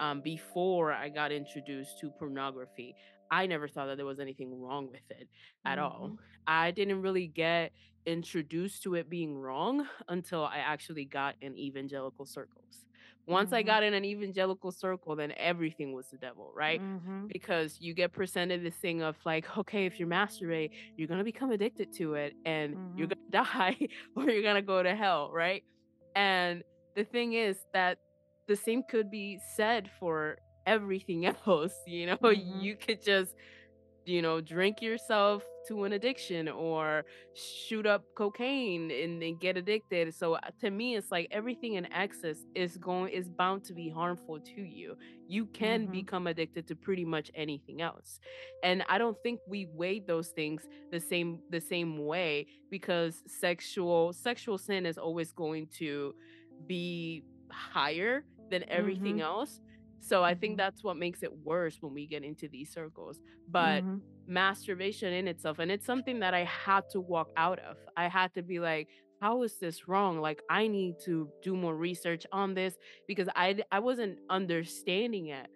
um, 0.00 0.20
before 0.22 0.92
i 0.92 1.08
got 1.08 1.30
introduced 1.32 1.98
to 2.00 2.10
pornography. 2.10 2.94
I 3.30 3.46
never 3.46 3.66
thought 3.68 3.86
that 3.86 3.96
there 3.96 4.06
was 4.06 4.20
anything 4.20 4.60
wrong 4.60 4.90
with 4.90 5.08
it 5.10 5.28
at 5.64 5.78
all. 5.78 6.08
Hmm 6.08 6.14
i 6.46 6.70
didn't 6.70 7.00
really 7.00 7.26
get 7.28 7.72
introduced 8.06 8.82
to 8.82 8.94
it 8.94 9.08
being 9.08 9.36
wrong 9.36 9.86
until 10.08 10.44
i 10.44 10.58
actually 10.58 11.04
got 11.04 11.34
in 11.40 11.56
evangelical 11.58 12.24
circles. 12.26 12.84
Once 13.26 13.52
i 13.52 13.62
hmm 13.62 13.62
got 13.62 13.82
in 13.82 13.94
an 13.94 14.04
evangelical 14.04 14.70
circle 14.72 15.16
then 15.16 15.32
everything 15.36 15.92
was 15.92 16.08
the 16.08 16.18
devil 16.18 16.52
right? 16.54 16.82
Hmm 17.10 17.32
because 17.32 17.76
you 17.80 17.94
get 17.94 18.12
presented 18.12 18.62
this 18.64 18.76
thing 18.76 19.02
of 19.02 19.16
like 19.24 19.46
okay 19.58 19.86
if 19.86 19.98
you 19.98 20.06
masturbate 20.06 20.70
you're 20.96 21.08
gonna 21.08 21.24
become 21.24 21.50
addicted 21.50 21.88
to 21.92 22.14
it 22.14 22.34
and 22.44 22.76
you're 22.96 23.06
hmm 23.06 23.18
gonna 23.30 23.44
die 23.46 23.76
or 24.16 24.28
you're 24.30 24.42
gonna 24.42 24.62
go 24.62 24.82
to 24.82 24.94
hell, 24.94 25.30
right? 25.32 25.62
And 26.14 26.62
the 26.94 27.04
thing 27.04 27.32
is 27.34 27.58
that 27.72 27.98
the 28.48 28.56
same 28.56 28.82
could 28.88 29.10
be 29.10 29.38
said 29.56 29.90
for 29.98 30.36
everything 30.66 31.26
else. 31.46 31.74
You 31.86 32.06
know, 32.22 32.30
hmm 32.30 32.68
you 32.68 32.76
could 32.76 33.02
just, 33.02 33.32
you 34.04 34.22
know, 34.22 34.40
drink 34.40 34.80
yourself 34.82 35.44
to 35.66 35.84
an 35.84 35.92
addiction 35.92 36.48
or 36.48 37.04
shoot 37.32 37.86
up 37.86 38.04
cocaine 38.16 38.90
and 38.90 39.22
then 39.22 39.36
get 39.36 39.56
addicted. 39.56 40.14
So 40.14 40.34
uh, 40.34 40.40
to 40.60 40.70
me, 40.70 40.96
it's 40.96 41.10
like 41.10 41.28
everything 41.30 41.74
in 41.74 41.86
excess 41.92 42.44
is 42.54 42.76
going 42.76 43.12
is 43.12 43.28
bound 43.28 43.64
to 43.64 43.74
be 43.74 43.88
harmful 43.88 44.38
to 44.54 44.62
you. 44.62 44.94
You 45.26 45.48
can 45.52 45.86
hmm 45.86 45.88
become 45.88 46.26
addicted 46.26 46.66
to 46.68 46.76
pretty 46.76 47.04
much 47.04 47.30
anything 47.34 47.80
else. 47.80 48.18
And 48.62 48.84
I 48.88 48.98
don't 48.98 49.18
think 49.22 49.40
we 49.46 49.66
weigh 49.72 50.00
those 50.00 50.28
things 50.28 50.66
the 50.90 51.00
same 51.00 51.40
the 51.50 51.60
same 51.60 52.04
way 52.04 52.46
because 52.70 53.22
sexual 53.26 54.12
sexual 54.12 54.58
sin 54.58 54.86
is 54.86 54.98
always 54.98 55.32
going 55.32 55.68
to 55.78 56.14
be 56.66 57.24
higher 57.50 58.24
than 58.50 58.64
everything 58.68 59.20
hmm 59.20 59.20
else. 59.20 59.60
So 60.02 60.24
I 60.24 60.34
think 60.34 60.56
hmm 60.56 60.58
that's 60.58 60.84
what 60.84 60.98
makes 60.98 61.22
it 61.22 61.32
worse 61.44 61.78
when 61.80 61.94
we 61.94 62.06
get 62.08 62.24
into 62.24 62.48
these 62.48 62.72
circles. 62.72 63.20
But 63.48 63.84
hmm 63.84 64.02
masturbation 64.28 65.12
in 65.12 65.28
itself, 65.28 65.58
and 65.60 65.72
it's 65.72 65.86
something 65.86 66.20
that 66.20 66.34
I 66.34 66.44
had 66.44 66.84
to 66.92 67.00
walk 67.00 67.30
out 67.36 67.60
of. 67.60 67.78
I 67.96 68.08
had 68.08 68.34
to 68.34 68.42
be 68.42 68.60
like, 68.60 68.88
how 69.20 69.42
is 69.42 69.58
this 69.60 69.88
wrong? 69.88 70.20
Like 70.20 70.42
I 70.50 70.68
need 70.68 70.96
to 71.06 71.30
do 71.42 71.56
more 71.56 71.76
research 71.76 72.26
on 72.32 72.54
this 72.54 72.76
because 73.08 73.28
I 73.36 73.56
I 73.72 73.80
wasn't 73.80 74.18
understanding 74.30 75.28
it. 75.28 75.48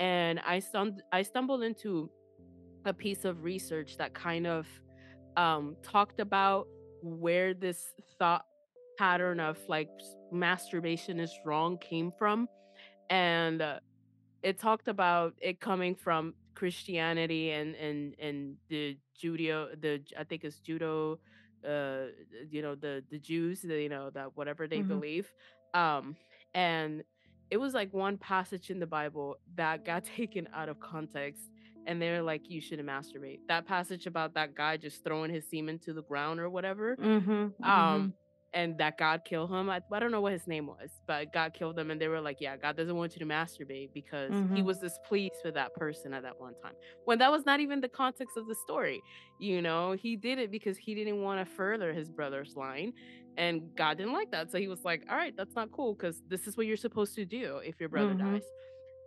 And 0.00 0.40
I 0.40 0.58
stum- 0.60 1.00
I 1.12 1.22
stumbled 1.22 1.62
into 1.62 2.10
a 2.84 2.94
piece 2.94 3.24
of 3.24 3.44
research 3.44 3.96
that 3.98 4.14
kind 4.14 4.46
of 4.46 4.66
um, 5.36 5.76
talked 5.82 6.20
about 6.20 6.68
where 7.02 7.54
this 7.54 7.92
thought 8.18 8.44
pattern 8.98 9.40
of 9.40 9.58
like 9.68 9.90
masturbation 10.30 11.20
is 11.20 11.32
wrong 11.44 11.78
came 11.78 12.12
from. 12.18 12.48
And 13.10 13.62
uh, 13.62 13.80
it 14.42 14.58
talked 14.58 14.88
about 14.88 15.34
it 15.40 15.60
coming 15.60 15.94
from 15.94 16.34
Christianity 16.54 17.50
and 17.50 17.74
and 17.76 18.14
and 18.18 18.56
the 18.68 18.96
Judeo 19.22 19.80
the 19.80 20.02
I 20.18 20.24
think 20.24 20.44
it's 20.44 20.58
judo 20.60 21.18
uh 21.66 22.06
you 22.50 22.62
know 22.62 22.74
the 22.74 23.02
the 23.10 23.18
Jews 23.18 23.62
the, 23.62 23.80
you 23.80 23.88
know 23.88 24.10
that 24.10 24.36
whatever 24.36 24.66
they 24.66 24.82
hmm 24.82 24.82
believe 24.82 25.32
um 25.74 26.16
and 26.54 27.02
it 27.50 27.56
was 27.58 27.74
like 27.74 27.92
one 27.92 28.16
passage 28.18 28.70
in 28.70 28.78
the 28.80 28.86
Bible 28.86 29.36
that 29.56 29.84
got 29.84 30.04
taken 30.16 30.48
out 30.54 30.68
of 30.68 30.78
context 30.80 31.50
and 31.86 32.00
they're 32.00 32.22
like 32.22 32.48
you 32.48 32.60
shouldn't 32.60 32.88
masturbate. 32.88 33.40
That 33.48 33.66
passage 33.66 34.06
about 34.06 34.34
that 34.34 34.54
guy 34.54 34.76
just 34.76 35.02
throwing 35.04 35.32
his 35.32 35.48
semen 35.48 35.78
to 35.80 35.92
the 35.92 36.02
ground 36.02 36.40
or 36.40 36.48
whatever 36.50 36.98
hmm 36.98 37.48
um 37.62 38.08
hmm 38.08 38.12
and 38.54 38.78
that 38.78 38.98
God 38.98 39.24
killed 39.24 39.50
him. 39.50 39.70
I, 39.70 39.80
I 39.92 39.98
don't 40.00 40.10
know 40.12 40.20
what 40.20 40.32
his 40.32 40.46
name 40.46 40.66
was, 40.66 40.90
but 41.06 41.32
God 41.32 41.54
killed 41.54 41.78
him, 41.78 41.90
and 41.90 42.00
they 42.00 42.08
were 42.08 42.20
like, 42.20 42.38
"Yeah, 42.40 42.56
God 42.56 42.76
doesn't 42.76 42.96
want 42.96 43.14
you 43.16 43.20
to 43.20 43.26
masturbate 43.26 43.92
because 43.94 44.42
He 44.52 44.60
hmm 44.60 44.62
was 44.62 44.78
displeased 44.78 45.42
with 45.44 45.54
that 45.54 45.74
person 45.74 46.12
at 46.14 46.22
that 46.22 46.38
one 46.38 46.54
time." 46.54 46.74
When 47.04 47.18
that 47.18 47.30
was 47.32 47.46
not 47.46 47.60
even 47.60 47.80
the 47.80 47.88
context 47.88 48.36
of 48.36 48.46
the 48.46 48.54
story, 48.54 49.04
you 49.38 49.62
know, 49.62 49.92
He 49.92 50.16
did 50.16 50.38
it 50.38 50.50
because 50.50 50.78
He 50.78 50.94
didn't 50.94 51.22
want 51.22 51.40
to 51.46 51.54
further 51.54 51.92
His 51.92 52.10
brother's 52.10 52.52
line, 52.56 52.92
and 53.36 53.74
God 53.76 53.98
didn't 53.98 54.12
like 54.12 54.30
that, 54.32 54.50
so 54.50 54.58
He 54.58 54.68
was 54.68 54.84
like, 54.84 55.04
"All 55.08 55.16
right, 55.16 55.34
that's 55.36 55.56
not 55.56 55.70
cool 55.72 55.94
because 55.94 56.20
this 56.28 56.46
is 56.46 56.56
what 56.56 56.66
you're 56.66 56.76
supposed 56.76 57.14
to 57.16 57.24
do 57.24 57.58
if 57.64 57.80
your 57.80 57.88
brother 57.88 58.14
hmm 58.14 58.34
dies." 58.34 58.52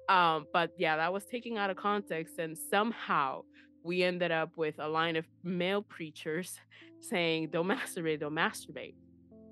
Um, 0.07 0.47
but 0.53 0.71
yeah, 0.77 0.97
that 0.97 1.13
was 1.13 1.25
taken 1.25 1.57
out 1.57 1.69
of 1.69 1.77
context, 1.77 2.37
and 2.39 2.57
somehow 2.57 3.43
we 3.83 4.03
ended 4.03 4.31
up 4.31 4.51
with 4.57 4.75
a 4.79 4.87
line 4.87 5.15
of 5.15 5.25
male 5.43 5.81
preachers 5.83 6.55
saying, 6.99 7.49
"Don't 7.51 7.67
masturbate, 7.69 8.19
don't 8.19 8.33
masturbate." 8.35 8.95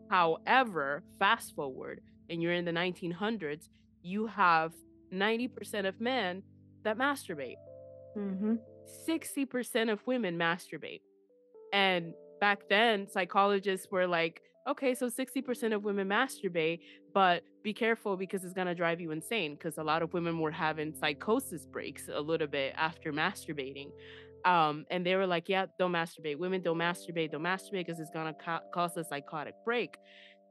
However, 0.10 1.04
fast 1.20 1.56
forward 1.56 2.02
and 2.30 2.42
you're 2.42 2.54
in 2.54 2.66
the 2.66 2.72
1900s, 2.72 3.70
you 4.02 4.28
have 4.28 4.74
90% 5.14 5.88
of 5.88 6.00
men 6.00 6.44
that 6.84 6.98
masturbate, 6.98 7.56
hmm 8.14 8.56
60% 9.08 9.92
of 9.92 10.06
women 10.06 10.38
masturbate. 10.38 11.02
And 11.72 12.14
back 12.42 12.68
then, 12.70 13.08
psychologists 13.08 13.88
were 13.90 14.06
like, 14.06 14.42
okay, 14.68 14.94
so 14.94 15.08
60% 15.08 15.74
of 15.74 15.84
women 15.84 16.08
masturbate, 16.08 16.80
but 17.14 17.44
be 17.64 17.74
careful 17.74 18.18
because 18.18 18.44
it's 18.44 18.54
gonna 18.54 18.76
drive 18.76 19.00
you 19.00 19.12
insane. 19.12 19.56
Because 19.56 19.78
a 19.78 19.84
lot 19.84 20.02
of 20.02 20.14
women 20.14 20.40
were 20.40 20.52
having 20.52 20.94
psychosis 20.94 21.66
breaks 21.66 22.10
a 22.14 22.20
little 22.20 22.48
bit 22.48 22.74
after 22.78 23.12
masturbating. 23.12 23.92
Um, 24.46 24.86
and 24.90 25.06
they 25.06 25.16
were 25.16 25.28
like, 25.28 25.48
yeah, 25.50 25.68
don't 25.80 25.92
masturbate. 25.92 26.38
Women 26.38 26.62
don't 26.62 26.78
masturbate, 26.78 27.32
don't 27.32 27.42
masturbate 27.44 27.86
because 27.86 28.00
it's 28.00 28.10
gonna 28.12 28.34
ca- 28.34 28.62
cause 28.74 28.98
a 28.98 29.04
psychotic 29.04 29.56
break. 29.64 29.98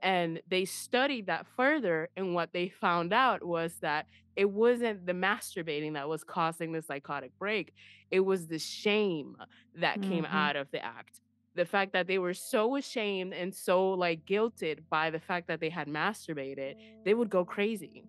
And 0.03 0.41
they 0.49 0.65
studied 0.65 1.27
that 1.27 1.47
further, 1.57 2.09
and 2.17 2.35
what 2.35 2.53
they 2.53 2.69
found 2.69 3.13
out 3.13 3.45
was 3.45 3.75
that 3.83 4.07
it 4.35 4.51
wasn't 4.51 5.07
the 5.07 5.13
masturbating 5.13 5.93
that 5.95 6.09
was 6.09 6.25
causing 6.25 6.73
the 6.73 6.83
psychotic 6.83 7.31
break, 7.39 7.73
it 8.11 8.21
was 8.21 8.47
the 8.49 8.59
shame 8.59 9.37
that 9.77 10.03
came 10.03 10.25
Mhm. 10.25 10.33
out 10.33 10.57
of 10.57 10.71
the 10.73 10.85
act. 10.85 11.21
The 11.55 11.67
fact 11.67 11.93
that 11.93 12.07
they 12.07 12.19
were 12.19 12.35
so 12.35 12.77
ashamed 12.77 13.35
and 13.35 13.55
so 13.55 13.91
like 13.91 14.25
guilted 14.25 14.81
by 14.89 15.11
the 15.11 15.21
fact 15.21 15.49
that 15.49 15.61
they 15.61 15.69
had 15.69 15.87
masturbated, 15.87 16.77
they 17.05 17.15
would 17.15 17.29
go 17.31 17.45
crazy. 17.45 18.05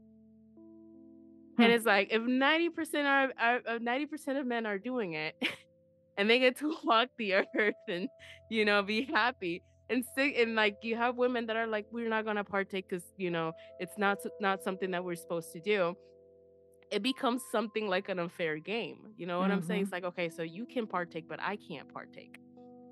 And 1.60 1.68
Hmm. 1.68 1.76
it's 1.76 1.86
like 1.86 2.08
if 2.12 2.22
90% 2.24 3.06
are, 3.08 3.32
are 3.38 3.62
of 3.68 3.82
90% 3.82 4.38
of 4.40 4.48
men 4.48 4.66
are 4.66 4.80
doing 4.80 5.14
it 5.14 5.36
and 6.18 6.30
they 6.30 6.40
get 6.40 6.58
to 6.58 6.76
walk 6.84 7.10
the 7.18 7.34
earth 7.36 7.76
and 7.88 8.08
you 8.50 8.66
know 8.66 8.82
be 8.84 9.04
happy 9.04 9.62
and 9.90 10.04
sick 10.16 10.36
and 10.38 10.56
like 10.56 10.78
you 10.82 10.96
have 10.96 11.16
women 11.18 11.46
that 11.46 11.56
are 11.56 11.68
like 11.68 11.86
we're 11.92 12.10
not 12.10 12.26
gonna 12.26 12.44
partake 12.44 12.88
because 12.90 13.04
you 13.18 13.30
know 13.32 13.52
it's 13.80 13.98
not 13.98 14.18
not 14.40 14.64
something 14.64 14.92
that 14.92 15.04
we're 15.04 15.16
supposed 15.16 15.52
to 15.52 15.60
do 15.60 15.96
it 16.92 17.02
becomes 17.02 17.42
something 17.52 17.88
like 17.88 18.10
an 18.10 18.20
unfair 18.20 18.58
game 18.60 19.00
you 19.18 19.26
know 19.26 19.40
what 19.40 19.50
i'm 19.52 19.62
saying 19.64 19.82
it's 19.82 19.90
Mhm. 19.90 19.94
like 19.94 20.04
okay 20.06 20.30
so 20.30 20.44
you 20.44 20.66
can 20.66 20.86
partake 20.88 21.26
but 21.28 21.40
i 21.42 21.56
can't 21.68 21.92
partake 21.92 22.38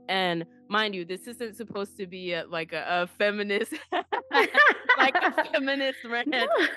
and 0.10 0.45
mind 0.67 0.93
you 0.95 1.05
this 1.05 1.27
isn't 1.27 1.55
supposed 1.55 1.95
to 1.97 2.07
be 2.07 2.34
a, 2.34 2.45
like 2.47 2.73
a, 2.73 2.84
a 3.03 3.07
feminist 3.17 3.73
like 4.97 5.15
a 5.15 5.31
feminist 5.53 5.99
rant 6.10 6.27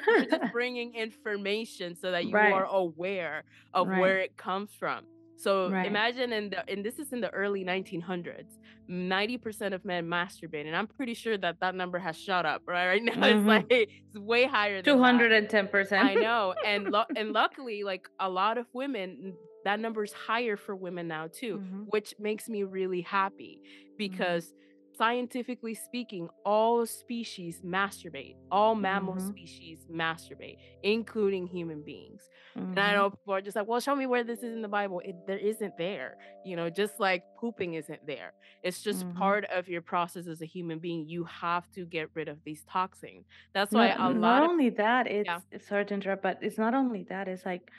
we're 0.06 0.24
just 0.26 0.52
bringing 0.52 0.94
information 0.94 1.96
so 1.96 2.10
that 2.10 2.26
you 2.26 2.36
are 2.36 2.66
aware 2.66 3.42
of 3.72 3.88
Right. 3.88 3.98
where 4.00 4.18
it 4.20 4.36
comes 4.36 4.70
from. 4.78 5.04
So 5.44 5.72
Right. 5.72 5.90
imagine 5.90 6.32
in 6.32 6.50
the 6.50 6.60
and 6.70 6.84
this 6.84 6.98
is 6.98 7.12
in 7.12 7.20
the 7.20 7.30
early 7.30 7.64
1900s, 7.64 8.58
90% 8.88 9.74
of 9.74 9.84
men 9.84 10.06
masturbate, 10.06 10.66
and 10.66 10.74
I'm 10.76 10.86
pretty 10.88 11.14
sure 11.14 11.36
that 11.38 11.56
that 11.60 11.74
number 11.74 11.98
has 11.98 12.16
shot 12.18 12.46
up. 12.46 12.62
Right, 12.68 12.86
right 12.88 13.02
now 13.02 13.26
it's 13.26 13.46
like 13.46 13.66
it's 13.68 14.18
way 14.18 14.44
higher 14.46 14.80
than 14.82 15.00
210%. 15.02 16.12
I 16.12 16.16
know, 16.16 16.54
and 16.62 16.90
lu 16.90 17.02
and 17.14 17.32
luckily, 17.34 17.82
like, 17.84 18.08
a 18.18 18.28
lot 18.30 18.58
of 18.58 18.66
women 18.72 19.38
that 19.64 19.80
number 19.80 20.04
is 20.04 20.12
higher 20.12 20.56
for 20.56 20.76
women 20.76 21.08
now 21.08 21.28
too, 21.32 21.60
Mhm. 21.60 21.86
which 21.86 22.14
makes 22.18 22.48
me 22.48 22.62
really 22.64 23.00
happy 23.02 23.60
Mhm. 24.06 24.44
because 24.44 24.52
scientifically 24.96 25.74
speaking, 25.74 26.28
all 26.44 26.86
species 26.86 27.60
masturbate. 27.62 28.36
All 28.50 28.74
mammal 28.74 29.18
Mhm. 29.18 29.34
species 29.34 29.84
masturbate, 29.90 30.56
including 30.82 31.46
human 31.48 31.82
beings. 31.82 32.28
And 32.76 32.84
I 32.84 32.94
Mhm. 32.94 32.94
know 32.94 33.10
people 33.10 33.34
are 33.34 33.40
just 33.40 33.56
like, 33.56 33.66
"Well, 33.68 33.80
show 33.80 33.94
me 33.94 34.06
where 34.06 34.24
this 34.24 34.42
is 34.42 34.52
in 34.54 34.62
the 34.62 34.68
Bible." 34.68 35.00
It 35.04 35.26
there 35.26 35.38
isn't 35.38 35.76
there, 35.76 36.16
you 36.42 36.56
know, 36.56 36.70
just 36.70 36.98
like 36.98 37.24
pooping 37.38 37.74
isn't 37.74 38.04
there. 38.06 38.32
It's 38.62 38.82
just 38.82 39.10
Mhm. 39.10 39.14
part 39.14 39.44
of 39.46 39.68
your 39.68 39.82
process 39.82 40.26
as 40.26 40.42
a 40.42 40.46
human 40.46 40.78
being. 40.80 41.06
You 41.08 41.24
have 41.24 41.70
to 41.72 41.86
get 41.86 42.10
rid 42.14 42.28
of 42.28 42.42
these 42.44 42.64
toxins. 42.64 43.26
That's 43.54 43.74
why 43.74 43.94
Not 43.94 43.98
a 43.98 44.10
not 44.10 44.10
lot 44.10 44.44
of 44.44 44.50
only 44.50 44.70
that, 44.70 45.06
it's 45.06 45.46
it's 45.50 45.66
sorry 45.68 45.84
to 45.86 45.94
interrupt, 45.94 46.22
but 46.22 46.38
it's 46.42 46.58
not 46.58 46.74
only 46.74 47.02
that, 47.04 47.28
it's 47.28 47.44
like 47.44 47.70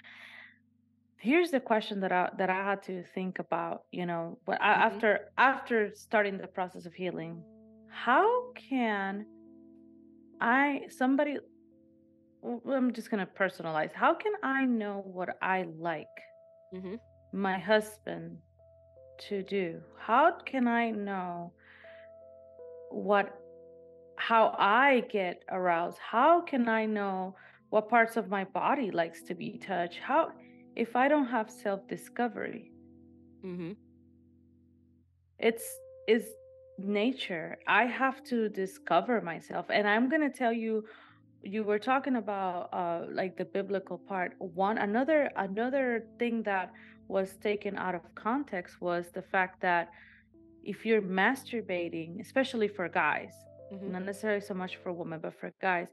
here's 1.26 1.52
the 1.52 1.60
question 1.72 2.00
that 2.02 2.12
I 2.12 2.30
that 2.40 2.50
I 2.50 2.62
had 2.70 2.82
to 2.84 3.04
think 3.16 3.40
about, 3.40 3.78
you 3.92 4.06
know, 4.06 4.24
but 4.46 4.58
Mhm. 4.62 4.86
after 4.88 5.10
after 5.38 5.78
starting 6.08 6.38
the 6.38 6.48
process 6.58 6.86
of 6.86 6.94
healing, 6.94 7.44
how 8.06 8.28
can 8.70 9.26
I 10.40 10.86
somebody 10.90 11.34
I'm 12.76 12.94
just 12.94 13.10
gonna 13.10 13.32
personalize. 13.44 13.94
How 13.94 14.14
can 14.14 14.34
I 14.44 14.66
know 14.66 14.98
what 15.18 15.30
I 15.42 15.64
like 15.92 16.18
Mhm. 16.74 17.00
my 17.32 17.58
husband 17.58 18.38
to 19.28 19.42
do? 19.42 19.82
How 19.98 20.26
can 20.52 20.68
I 20.68 20.92
know 20.92 21.54
what 22.92 23.28
how 24.18 24.44
I 24.58 25.02
get 25.18 25.44
aroused? 25.50 25.98
How 25.98 26.42
can 26.42 26.70
I 26.70 26.86
know 26.86 27.36
what 27.70 27.90
parts 27.90 28.16
of 28.16 28.30
my 28.30 28.44
body 28.62 28.92
likes 28.92 29.24
to 29.24 29.34
be 29.36 29.58
touched? 29.58 30.00
How 30.00 30.32
if 30.76 30.96
I 30.96 31.08
don't 31.08 31.28
have 31.28 31.50
self-discovery? 31.50 32.72
Mhm. 33.44 33.76
It's 35.40 35.68
is 36.08 36.26
nature. 36.78 37.58
I 37.68 37.86
have 37.86 38.24
to 38.26 38.50
discover 38.50 39.22
myself. 39.22 39.66
And 39.70 39.88
I'm 39.88 40.10
gonna 40.10 40.30
tell 40.30 40.54
you, 40.54 40.86
you 41.42 41.64
were 41.64 41.80
talking 41.80 42.16
about 42.16 42.70
uh 42.74 43.06
like 43.12 43.38
the 43.38 43.46
biblical 43.46 43.98
part. 43.98 44.34
One 44.40 44.78
another 44.78 45.30
another 45.36 46.06
thing 46.20 46.44
that 46.44 46.72
was 47.08 47.38
taken 47.38 47.78
out 47.78 47.96
of 47.96 48.04
context 48.16 48.82
was 48.82 49.12
the 49.14 49.22
fact 49.22 49.62
that 49.62 49.90
if 50.64 50.86
you're 50.86 51.02
masturbating, 51.02 52.20
especially 52.20 52.68
for 52.68 52.90
guys, 52.90 53.34
Mhm. 53.71 53.89
not 53.91 54.04
necessarily 54.04 54.41
so 54.41 54.54
much 54.54 54.78
for 54.78 54.91
women, 54.93 55.19
but 55.19 55.34
for 55.34 55.51
guys, 55.62 55.88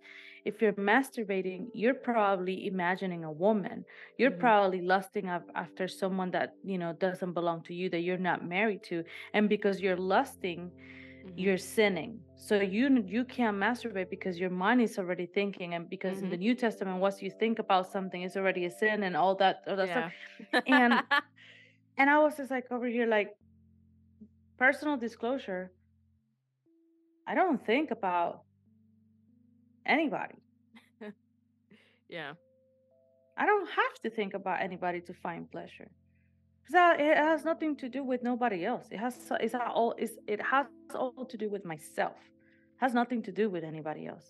if 0.44 0.60
you're 0.60 0.72
masturbating, 0.74 1.70
you're 1.72 1.94
probably 1.94 2.66
imagining 2.66 3.24
a 3.24 3.32
woman. 3.32 3.84
You're 4.18 4.30
Mhm. 4.32 4.40
probably 4.40 4.80
lusting 4.82 5.28
af- 5.28 5.48
after 5.54 5.88
someone 5.88 6.30
that, 6.32 6.54
you 6.64 6.78
know, 6.78 6.92
doesn't 6.92 7.32
belong 7.32 7.62
to 7.64 7.74
you, 7.74 7.88
that 7.90 8.00
you're 8.00 8.18
not 8.30 8.44
married 8.44 8.82
to. 8.84 9.04
And 9.34 9.48
because 9.48 9.80
you're 9.80 9.96
lusting, 9.96 10.70
Mhm. 10.70 11.32
you're 11.36 11.56
sinning. 11.58 12.20
So 12.34 12.56
you 12.60 12.88
you 13.06 13.24
can't 13.24 13.56
masturbate 13.56 14.10
because 14.10 14.38
your 14.38 14.50
mind 14.50 14.80
is 14.82 14.98
already 14.98 15.26
thinking, 15.26 15.74
and 15.74 15.88
because 15.88 16.20
in 16.22 16.28
the 16.28 16.36
Mhm. 16.36 16.40
New 16.46 16.54
Testament, 16.54 17.00
once 17.00 17.22
you 17.22 17.30
think 17.30 17.58
about 17.58 17.86
something, 17.86 18.22
it's 18.22 18.36
already 18.36 18.64
a 18.66 18.70
sin 18.70 19.02
and 19.04 19.16
all 19.16 19.34
that 19.36 19.62
all 19.66 19.76
that 19.76 19.88
stuff. 19.88 20.12
Yeah. 20.52 20.60
And 20.66 20.92
and 21.98 22.10
I 22.10 22.18
was 22.18 22.36
just 22.36 22.50
like 22.50 22.70
over 22.72 22.86
here, 22.86 23.06
like 23.06 23.30
personal 24.58 24.96
disclosure. 24.96 25.72
I 27.26 27.34
don't 27.34 27.64
think 27.64 27.90
about 27.90 28.42
anybody. 29.86 30.34
Yeah. 32.08 32.32
I 33.38 33.46
don't 33.46 33.68
have 33.70 33.94
to 34.02 34.10
think 34.10 34.34
about 34.34 34.60
anybody 34.60 35.00
to 35.08 35.14
find 35.14 35.50
pleasure. 35.50 35.88
'Cause 36.64 36.72
that 36.72 37.00
it 37.00 37.16
has 37.16 37.44
nothing 37.44 37.74
to 37.76 37.88
do 37.88 38.04
with 38.04 38.22
nobody 38.22 38.64
else. 38.66 38.86
It 38.90 38.98
has 38.98 39.14
it's 39.40 39.54
all 39.54 39.94
it's, 40.02 40.14
it 40.26 40.40
has 40.42 40.66
all 40.94 41.24
to 41.32 41.36
do 41.36 41.48
with 41.54 41.64
myself. 41.64 42.18
has 42.84 42.92
nothing 42.94 43.22
to 43.28 43.32
do 43.32 43.44
with 43.54 43.64
anybody 43.72 44.02
else. 44.12 44.28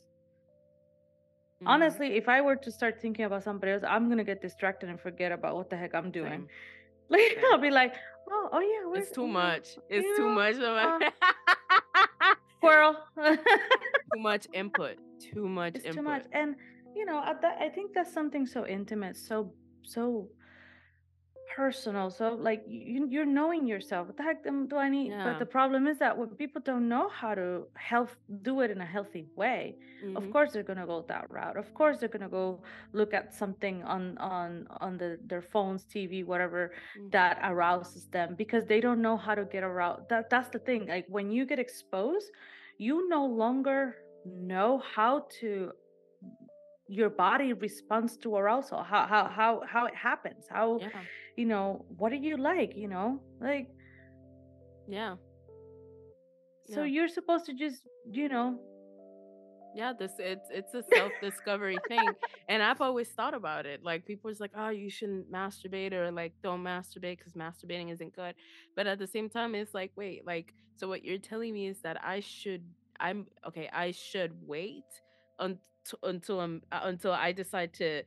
Mhm. 1.63 1.69
Honestly, 1.73 2.09
if 2.21 2.27
I 2.29 2.39
were 2.47 2.57
to 2.67 2.71
start 2.79 2.95
thinking 3.05 3.25
about 3.25 3.43
somebody 3.43 3.73
else, 3.73 3.83
I'm 3.95 4.09
gonna 4.11 4.29
get 4.33 4.41
distracted 4.49 4.89
and 4.91 4.99
forget 5.01 5.31
about 5.33 5.53
what 5.59 5.69
the 5.71 5.77
heck 5.83 5.93
I'm 5.95 6.11
doing. 6.21 6.43
Same. 6.43 6.49
Like 7.15 7.35
Same. 7.35 7.45
I'll 7.51 7.59
be 7.69 7.71
like, 7.83 7.95
oh, 8.31 8.49
oh 8.55 8.61
yeah, 8.73 9.01
It's 9.01 9.11
too 9.11 9.27
much. 9.27 9.67
It's 9.95 10.07
you 10.07 10.17
too 10.17 10.29
much 10.43 10.57
of 10.57 10.75
uh, 10.87 10.99
a 11.03 11.57
squirrel. 12.63 12.97
too 13.37 14.21
much 14.21 14.47
input. 14.53 14.97
Too 15.21 15.49
much 15.49 15.77
it's 15.77 15.95
too 15.95 16.03
much, 16.03 16.25
and 16.33 16.57
you 16.95 17.05
know, 17.05 17.19
I 17.19 17.69
think 17.75 17.93
that's 17.95 18.13
something 18.13 18.47
so 18.47 18.67
intimate, 18.67 19.17
so 19.17 19.53
so 19.83 20.29
personal. 21.57 22.11
So 22.11 22.35
like 22.35 22.63
you, 22.67 23.07
you're 23.11 23.27
knowing 23.27 23.67
yourself. 23.67 24.09
What 24.09 24.17
the 24.17 24.23
heck 24.23 24.45
do 24.45 24.77
I 24.77 24.89
need? 24.89 25.23
But 25.23 25.39
the 25.39 25.47
problem 25.47 25.87
is 25.87 25.99
that 25.99 26.17
when 26.17 26.29
people 26.31 26.61
don't 26.65 26.89
know 26.89 27.09
how 27.09 27.35
to 27.35 27.67
health 27.77 28.17
do 28.43 28.61
it 28.61 28.71
in 28.71 28.81
a 28.81 28.87
healthy 28.87 29.27
way, 29.37 29.77
of 30.17 30.25
Mhm. 30.25 30.31
course 30.31 30.53
they're 30.53 30.63
gonna 30.71 30.87
go 30.87 31.05
that 31.09 31.31
route. 31.31 31.57
Of 31.57 31.73
course 31.75 31.99
they're 31.99 32.09
gonna 32.17 32.29
go 32.29 32.63
look 32.93 33.13
at 33.15 33.35
something 33.35 33.83
on 33.85 34.19
on 34.19 34.67
on 34.81 34.99
the 34.99 35.19
their 35.27 35.43
phones, 35.43 35.85
TV, 35.85 36.25
whatever 36.25 36.73
Mhm. 36.95 37.11
that 37.13 37.39
arouses 37.43 38.07
them 38.09 38.35
because 38.37 38.65
they 38.67 38.81
don't 38.81 39.03
know 39.03 39.17
how 39.17 39.35
to 39.35 39.45
get 39.45 39.63
aroused. 39.65 40.09
That 40.09 40.31
that's 40.31 40.51
the 40.51 40.59
thing. 40.59 40.87
Like 40.87 41.07
when 41.09 41.31
you 41.31 41.47
get 41.47 41.59
exposed, 41.59 42.31
you 42.79 43.09
no 43.09 43.25
longer 43.27 43.97
know 44.25 44.79
how 44.95 45.27
to 45.41 45.73
your 46.89 47.11
body 47.11 47.53
responds 47.53 48.17
to 48.19 48.35
arousal 48.37 48.83
how 48.83 49.07
how 49.07 49.29
how 49.29 49.63
how 49.67 49.87
it 49.87 49.95
happens 49.95 50.47
how 50.51 50.81
Yeah. 50.81 50.89
You 51.37 51.47
know 51.47 51.85
what 51.99 52.11
do 52.11 52.17
you 52.17 52.37
like 52.37 52.77
you 52.77 52.89
know 52.89 53.21
like 53.41 53.69
Yeah. 54.89 55.17
so 56.67 56.83
Yeah. 56.83 56.85
you're 56.85 57.09
supposed 57.09 57.47
to 57.47 57.55
just 57.55 57.87
you 58.11 58.29
know 58.29 58.59
Yeah, 59.75 59.93
this 59.99 60.13
it's 60.19 60.51
it's 60.51 60.75
a 60.75 60.83
self-discovery 60.83 61.79
thing. 61.89 62.15
And 62.49 62.63
I've 62.63 62.81
always 62.83 63.09
thought 63.09 63.35
about 63.35 63.65
it. 63.65 63.83
Like 63.83 64.05
people 64.05 64.31
is 64.31 64.39
like, 64.41 64.53
"Oh, 64.55 64.69
you 64.69 64.91
shouldn't 64.91 65.33
masturbate 65.33 65.93
or 65.93 66.11
like 66.11 66.35
don't 66.43 66.63
masturbate 66.63 67.21
cuz 67.21 67.33
masturbating 67.35 67.91
isn't 67.91 68.15
good." 68.15 68.35
But 68.77 68.87
at 68.87 68.99
the 68.99 69.07
same 69.07 69.31
time 69.31 69.55
it's 69.55 69.73
like, 69.75 69.93
"Wait, 69.97 70.27
like 70.27 70.53
so 70.77 70.89
what 70.89 71.05
you're 71.05 71.19
telling 71.19 71.55
me 71.55 71.69
is 71.69 71.81
that 71.83 71.97
I 72.05 72.21
should 72.21 72.65
I'm 73.01 73.27
okay, 73.47 73.69
I 73.73 73.93
should 73.93 74.33
wait 74.47 74.85
until 75.39 75.99
until 76.03 76.41
I'm 76.41 76.63
uh, 76.71 76.83
until 76.85 77.13
I 77.13 77.33
decide 77.33 77.73
to 77.75 78.03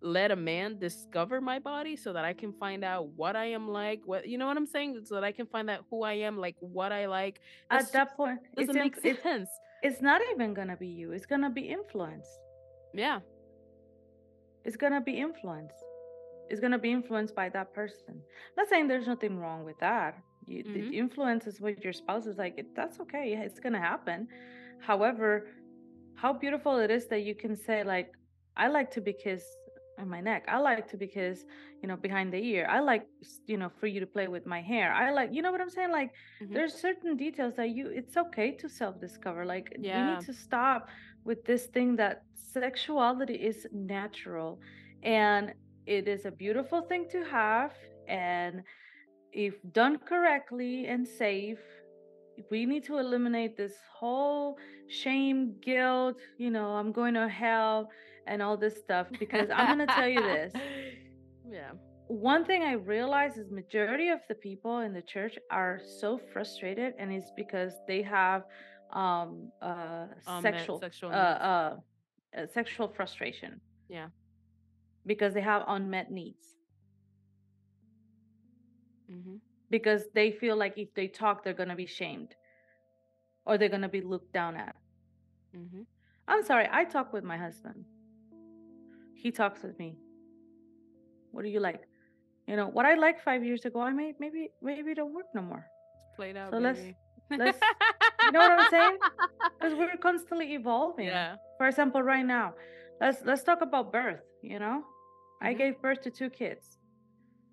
let 0.00 0.30
a 0.30 0.36
man 0.36 0.78
discover 0.78 1.40
my 1.40 1.58
body 1.58 1.96
so 1.96 2.12
that 2.12 2.24
I 2.24 2.32
can 2.32 2.52
find 2.52 2.84
out 2.84 3.08
what 3.16 3.34
I 3.36 3.46
am 3.46 3.68
like, 3.68 4.00
what 4.04 4.28
you 4.28 4.38
know 4.38 4.46
what 4.46 4.56
I'm 4.56 4.66
saying? 4.66 5.00
So 5.04 5.14
that 5.16 5.24
I 5.24 5.32
can 5.32 5.46
find 5.46 5.68
out 5.68 5.84
who 5.90 6.02
I 6.04 6.12
am, 6.14 6.38
like 6.38 6.56
what 6.60 6.92
I 6.92 7.06
like. 7.06 7.40
That's 7.70 7.86
at 7.86 7.92
that 7.92 8.16
point 8.16 8.38
it's 8.56 8.68
doesn't 8.68 8.76
in 8.76 8.82
make 8.82 8.96
it's 9.02 9.22
sense. 9.22 9.48
it's 9.82 10.00
not 10.00 10.20
even 10.32 10.54
gonna 10.54 10.76
be 10.76 10.86
you. 10.88 11.12
It's 11.12 11.26
gonna 11.26 11.50
be 11.50 11.62
influence. 11.62 12.28
Yeah. 12.94 13.20
It's 14.64 14.76
gonna 14.76 15.00
be 15.00 15.18
influence. 15.18 15.72
It's 16.48 16.60
gonna 16.60 16.78
be 16.78 16.92
influenced 16.92 17.34
by 17.34 17.48
that 17.50 17.74
person. 17.74 18.22
Not 18.56 18.68
saying 18.68 18.88
there's 18.88 19.06
nothing 19.06 19.38
wrong 19.38 19.64
with 19.64 19.78
that. 19.80 20.16
You, 20.46 20.64
Mhm. 20.64 20.72
The 20.74 20.98
influence 20.98 21.46
is 21.46 21.60
with 21.60 21.82
your 21.84 21.92
spouse 21.92 22.26
is 22.26 22.38
like 22.38 22.54
it, 22.56 22.74
that's 22.74 23.00
okay. 23.00 23.34
It's 23.34 23.60
gonna 23.60 23.80
happen. 23.80 24.28
However, 24.80 25.48
how 26.14 26.32
beautiful 26.32 26.78
it 26.78 26.90
is 26.90 27.06
that 27.08 27.22
you 27.22 27.34
can 27.34 27.54
say 27.56 27.82
like, 27.84 28.12
I 28.56 28.68
like 28.68 28.90
to 28.92 29.00
be 29.00 29.12
kissed 29.12 29.56
my 30.06 30.20
neck. 30.20 30.44
I 30.48 30.58
like 30.58 30.88
to 30.88 30.96
because, 30.96 31.44
you 31.82 31.88
know, 31.88 31.96
behind 31.96 32.32
the 32.32 32.38
ear. 32.38 32.66
I 32.68 32.80
like, 32.80 33.06
you 33.46 33.56
know, 33.56 33.70
for 33.80 33.86
you 33.86 34.00
to 34.00 34.06
play 34.06 34.28
with 34.28 34.46
my 34.46 34.60
hair. 34.60 34.92
I 34.92 35.10
like, 35.10 35.30
you 35.32 35.42
know 35.42 35.50
what 35.50 35.60
I'm 35.60 35.70
saying? 35.70 35.90
Like, 35.90 36.10
Mhm. 36.42 36.52
there's 36.54 36.74
certain 36.74 37.16
details 37.16 37.54
that 37.56 37.70
you. 37.70 37.88
It's 37.88 38.16
okay 38.16 38.52
to 38.56 38.68
self-discover. 38.68 39.44
Like, 39.44 39.66
we 39.74 39.84
Yeah. 39.84 40.04
need 40.04 40.20
to 40.20 40.32
stop 40.32 40.88
with 41.24 41.44
this 41.44 41.66
thing 41.66 41.96
that 41.96 42.22
sexuality 42.34 43.34
is 43.34 43.66
natural, 43.72 44.60
and 45.02 45.52
it 45.86 46.08
is 46.08 46.24
a 46.26 46.30
beautiful 46.30 46.82
thing 46.82 47.06
to 47.10 47.24
have. 47.24 47.72
And 48.06 48.62
if 49.32 49.54
done 49.72 49.98
correctly 49.98 50.86
and 50.86 51.06
safe, 51.06 51.58
we 52.50 52.66
need 52.66 52.84
to 52.84 52.98
eliminate 52.98 53.56
this 53.56 53.74
whole 53.98 54.56
shame, 54.88 55.56
guilt, 55.60 56.16
you 56.38 56.50
know, 56.50 56.70
I'm 56.70 56.92
going 56.92 57.14
to 57.14 57.28
hell 57.28 57.88
and 58.28 58.42
all 58.42 58.56
this 58.56 58.76
stuff 58.76 59.08
because 59.18 59.48
I'm 59.50 59.66
going 59.76 59.88
to 59.88 59.94
tell 59.94 60.08
you 60.08 60.22
this. 60.22 60.52
Yeah. 61.50 61.72
One 62.08 62.44
thing 62.44 62.62
I 62.62 62.72
realize 62.72 63.36
is 63.38 63.50
majority 63.50 64.08
of 64.08 64.20
the 64.28 64.34
people 64.34 64.80
in 64.80 64.92
the 64.92 65.02
church 65.02 65.38
are 65.50 65.80
so 66.00 66.18
frustrated 66.32 66.94
and 66.98 67.12
it's 67.12 67.30
because 67.36 67.72
they 67.86 68.02
have 68.02 68.42
um 68.92 69.52
uh 69.62 70.06
Unmet 70.26 70.42
sexual 70.42 70.78
sexual 70.80 71.10
uh, 71.10 71.14
uh 71.14 71.76
uh, 72.36 72.46
sexual 72.52 72.88
frustration 72.88 73.60
Yeah. 73.88 74.08
because 75.06 75.34
they 75.34 75.42
have 75.42 75.64
unmet 75.68 76.10
needs 76.10 76.44
hmm 79.08 79.36
because 79.70 80.04
they 80.14 80.30
feel 80.32 80.56
like 80.56 80.74
if 80.78 80.88
they 80.94 81.08
talk 81.08 81.44
they're 81.44 81.52
going 81.62 81.68
to 81.68 81.76
be 81.76 81.86
shamed 81.86 82.34
or 83.44 83.58
they're 83.58 83.68
going 83.68 83.82
to 83.82 83.88
be 83.88 84.00
looked 84.00 84.32
down 84.32 84.56
at 84.56 84.76
hmm 85.54 85.82
I'm 86.30 86.44
sorry, 86.44 86.68
I 86.70 86.84
talk 86.84 87.12
with 87.14 87.24
my 87.24 87.38
husband. 87.38 87.86
He 89.22 89.30
talks 89.32 89.62
with 89.62 89.76
me. 89.78 89.90
What 91.32 91.42
do 91.44 91.48
you 91.50 91.60
like? 91.60 91.82
You 92.46 92.56
know, 92.56 92.68
what 92.76 92.86
I 92.86 92.94
liked 92.94 93.20
five 93.30 93.42
years 93.44 93.64
ago, 93.64 93.80
I 93.80 93.92
may 93.92 94.08
maybe 94.18 94.42
maybe 94.62 94.94
don't 94.94 95.12
work 95.18 95.26
no 95.34 95.42
more. 95.42 95.64
Played 96.16 96.36
out, 96.36 96.50
So 96.52 96.58
let's 96.58 96.80
let's 97.42 97.60
you 98.24 98.32
know 98.32 98.40
what 98.40 98.52
I'm 98.58 98.70
saying? 98.70 98.98
Because 99.58 99.74
we're 99.78 99.96
constantly 100.08 100.48
evolving. 100.60 101.06
yeah. 101.06 101.36
For 101.58 101.66
example, 101.68 102.02
right 102.02 102.24
now, 102.38 102.54
let's 103.02 103.18
let's 103.28 103.42
talk 103.48 103.60
about 103.68 103.92
birth, 103.92 104.22
you 104.42 104.58
know? 104.64 104.76
I 105.42 105.50
Mhm. 105.54 105.58
gave 105.62 105.82
birth 105.86 106.00
to 106.06 106.10
two 106.10 106.30
kids. 106.30 106.64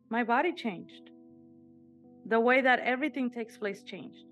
My 0.10 0.24
body 0.24 0.54
changed. 0.66 1.06
The 2.34 2.40
way 2.40 2.62
that 2.62 2.80
everything 2.94 3.28
takes 3.32 3.56
place 3.58 3.82
changed. 3.84 4.26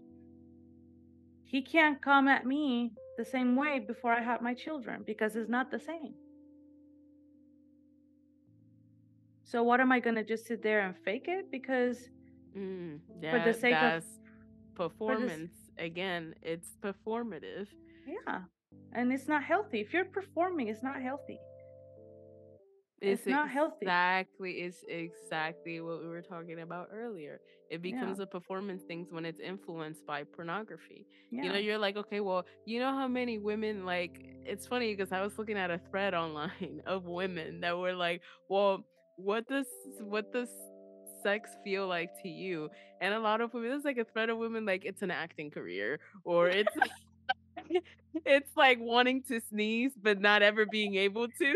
He 1.54 1.62
can't 1.62 2.00
come 2.02 2.28
at 2.36 2.44
me 2.54 2.94
the 3.20 3.26
same 3.36 3.52
way 3.56 3.74
before 3.92 4.12
I 4.20 4.22
had 4.32 4.42
my 4.42 4.56
children 4.66 5.04
because 5.12 5.36
it's 5.36 5.50
not 5.58 5.70
the 5.70 5.80
same. 5.92 6.14
So 9.44 9.64
what 9.64 9.80
am 9.80 9.92
I 9.92 10.00
going 10.00 10.16
to 10.16 10.24
just 10.24 10.46
sit 10.48 10.64
there 10.64 10.82
and 10.82 10.96
fake 11.04 11.26
it 11.28 11.52
because 11.52 12.10
Mm, 12.58 13.00
for 13.32 13.40
the 13.40 13.54
sake 13.54 13.76
of 13.76 14.04
performance. 14.76 15.54
Again, 15.78 16.36
it's 16.42 16.76
performative. 16.84 17.68
yeah. 18.06 18.42
And 18.94 19.12
it's 19.12 19.28
not 19.28 19.44
healthy. 19.44 19.80
If 19.80 19.92
you're 19.92 20.06
performing, 20.06 20.68
it's 20.68 20.84
not 20.84 21.02
healthy. 21.02 21.40
It's 23.02 23.26
not 23.26 23.50
healthy. 23.50 23.78
Exactly. 23.82 24.52
It's 24.52 24.86
exactly 24.88 25.82
what 25.82 26.02
we 26.02 26.08
were 26.08 26.22
talking 26.22 26.60
about 26.62 26.90
earlier. 26.94 27.42
It 27.70 27.82
becomes 27.82 28.20
a 28.20 28.26
performance 28.26 28.84
thing 28.84 29.08
when 29.10 29.26
it's 29.26 29.42
influenced 29.42 30.06
by 30.06 30.24
pornography. 30.24 31.08
Yeah. 31.32 31.44
You 31.44 31.50
know, 31.54 31.58
you're 31.58 31.78
like, 31.80 31.98
okay, 31.98 32.20
well, 32.20 32.46
you 32.66 32.80
know 32.80 32.92
how 32.92 33.08
many 33.08 33.40
women 33.40 33.84
like 33.86 34.24
it's 34.46 34.68
funny 34.68 34.96
because 34.96 35.12
I 35.12 35.22
was 35.22 35.38
looking 35.40 35.58
at 35.58 35.72
a 35.72 35.80
thread 35.90 36.14
online 36.26 36.82
of 36.86 37.06
women 37.06 37.62
that 37.62 37.78
were 37.78 37.94
like, 37.94 38.22
well, 38.48 38.86
what 39.16 39.48
does 39.48 39.68
what 40.00 40.32
does 40.32 40.50
sex 41.24 41.50
feel 41.64 41.88
like 41.88 42.10
to 42.24 42.30
you? 42.30 42.70
And 43.02 43.14
a 43.14 43.20
lot 43.20 43.42
of 43.42 43.54
women, 43.54 43.70
there's 43.70 43.84
like 43.86 43.98
a 43.98 44.06
thread 44.06 44.30
of 44.30 44.38
women 44.38 44.66
like 44.66 44.86
it's 44.86 45.02
an 45.02 45.12
acting 45.12 45.52
career 45.52 46.00
or 46.24 46.50
it's 46.52 46.76
it's 48.26 48.50
like 48.56 48.78
wanting 48.80 49.24
to 49.30 49.42
sneeze 49.50 49.94
but 50.02 50.20
not 50.20 50.42
ever 50.42 50.66
being 50.66 50.96
able 50.96 51.28
to. 51.40 51.56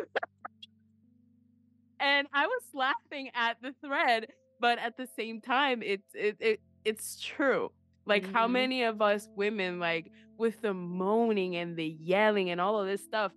and 1.99 2.27
I 2.33 2.45
was 2.45 2.63
laughing 2.73 3.29
at 3.33 3.57
the 3.61 3.73
thread, 3.85 4.27
but 4.59 4.79
at 4.79 4.97
the 4.97 5.07
same 5.17 5.41
time, 5.41 5.81
it's 5.83 6.07
it, 6.13 6.37
it 6.39 6.59
it's 6.85 7.19
true. 7.19 7.71
Like 8.05 8.25
how 8.31 8.47
Mhm. 8.47 8.51
many 8.53 8.83
of 8.83 9.01
us 9.01 9.27
women, 9.35 9.79
like 9.79 10.11
with 10.37 10.61
the 10.61 10.73
moaning 10.73 11.55
and 11.55 11.75
the 11.77 11.85
yelling 11.99 12.49
and 12.49 12.61
all 12.61 12.79
of 12.79 12.87
this 12.87 13.03
stuff, 13.03 13.31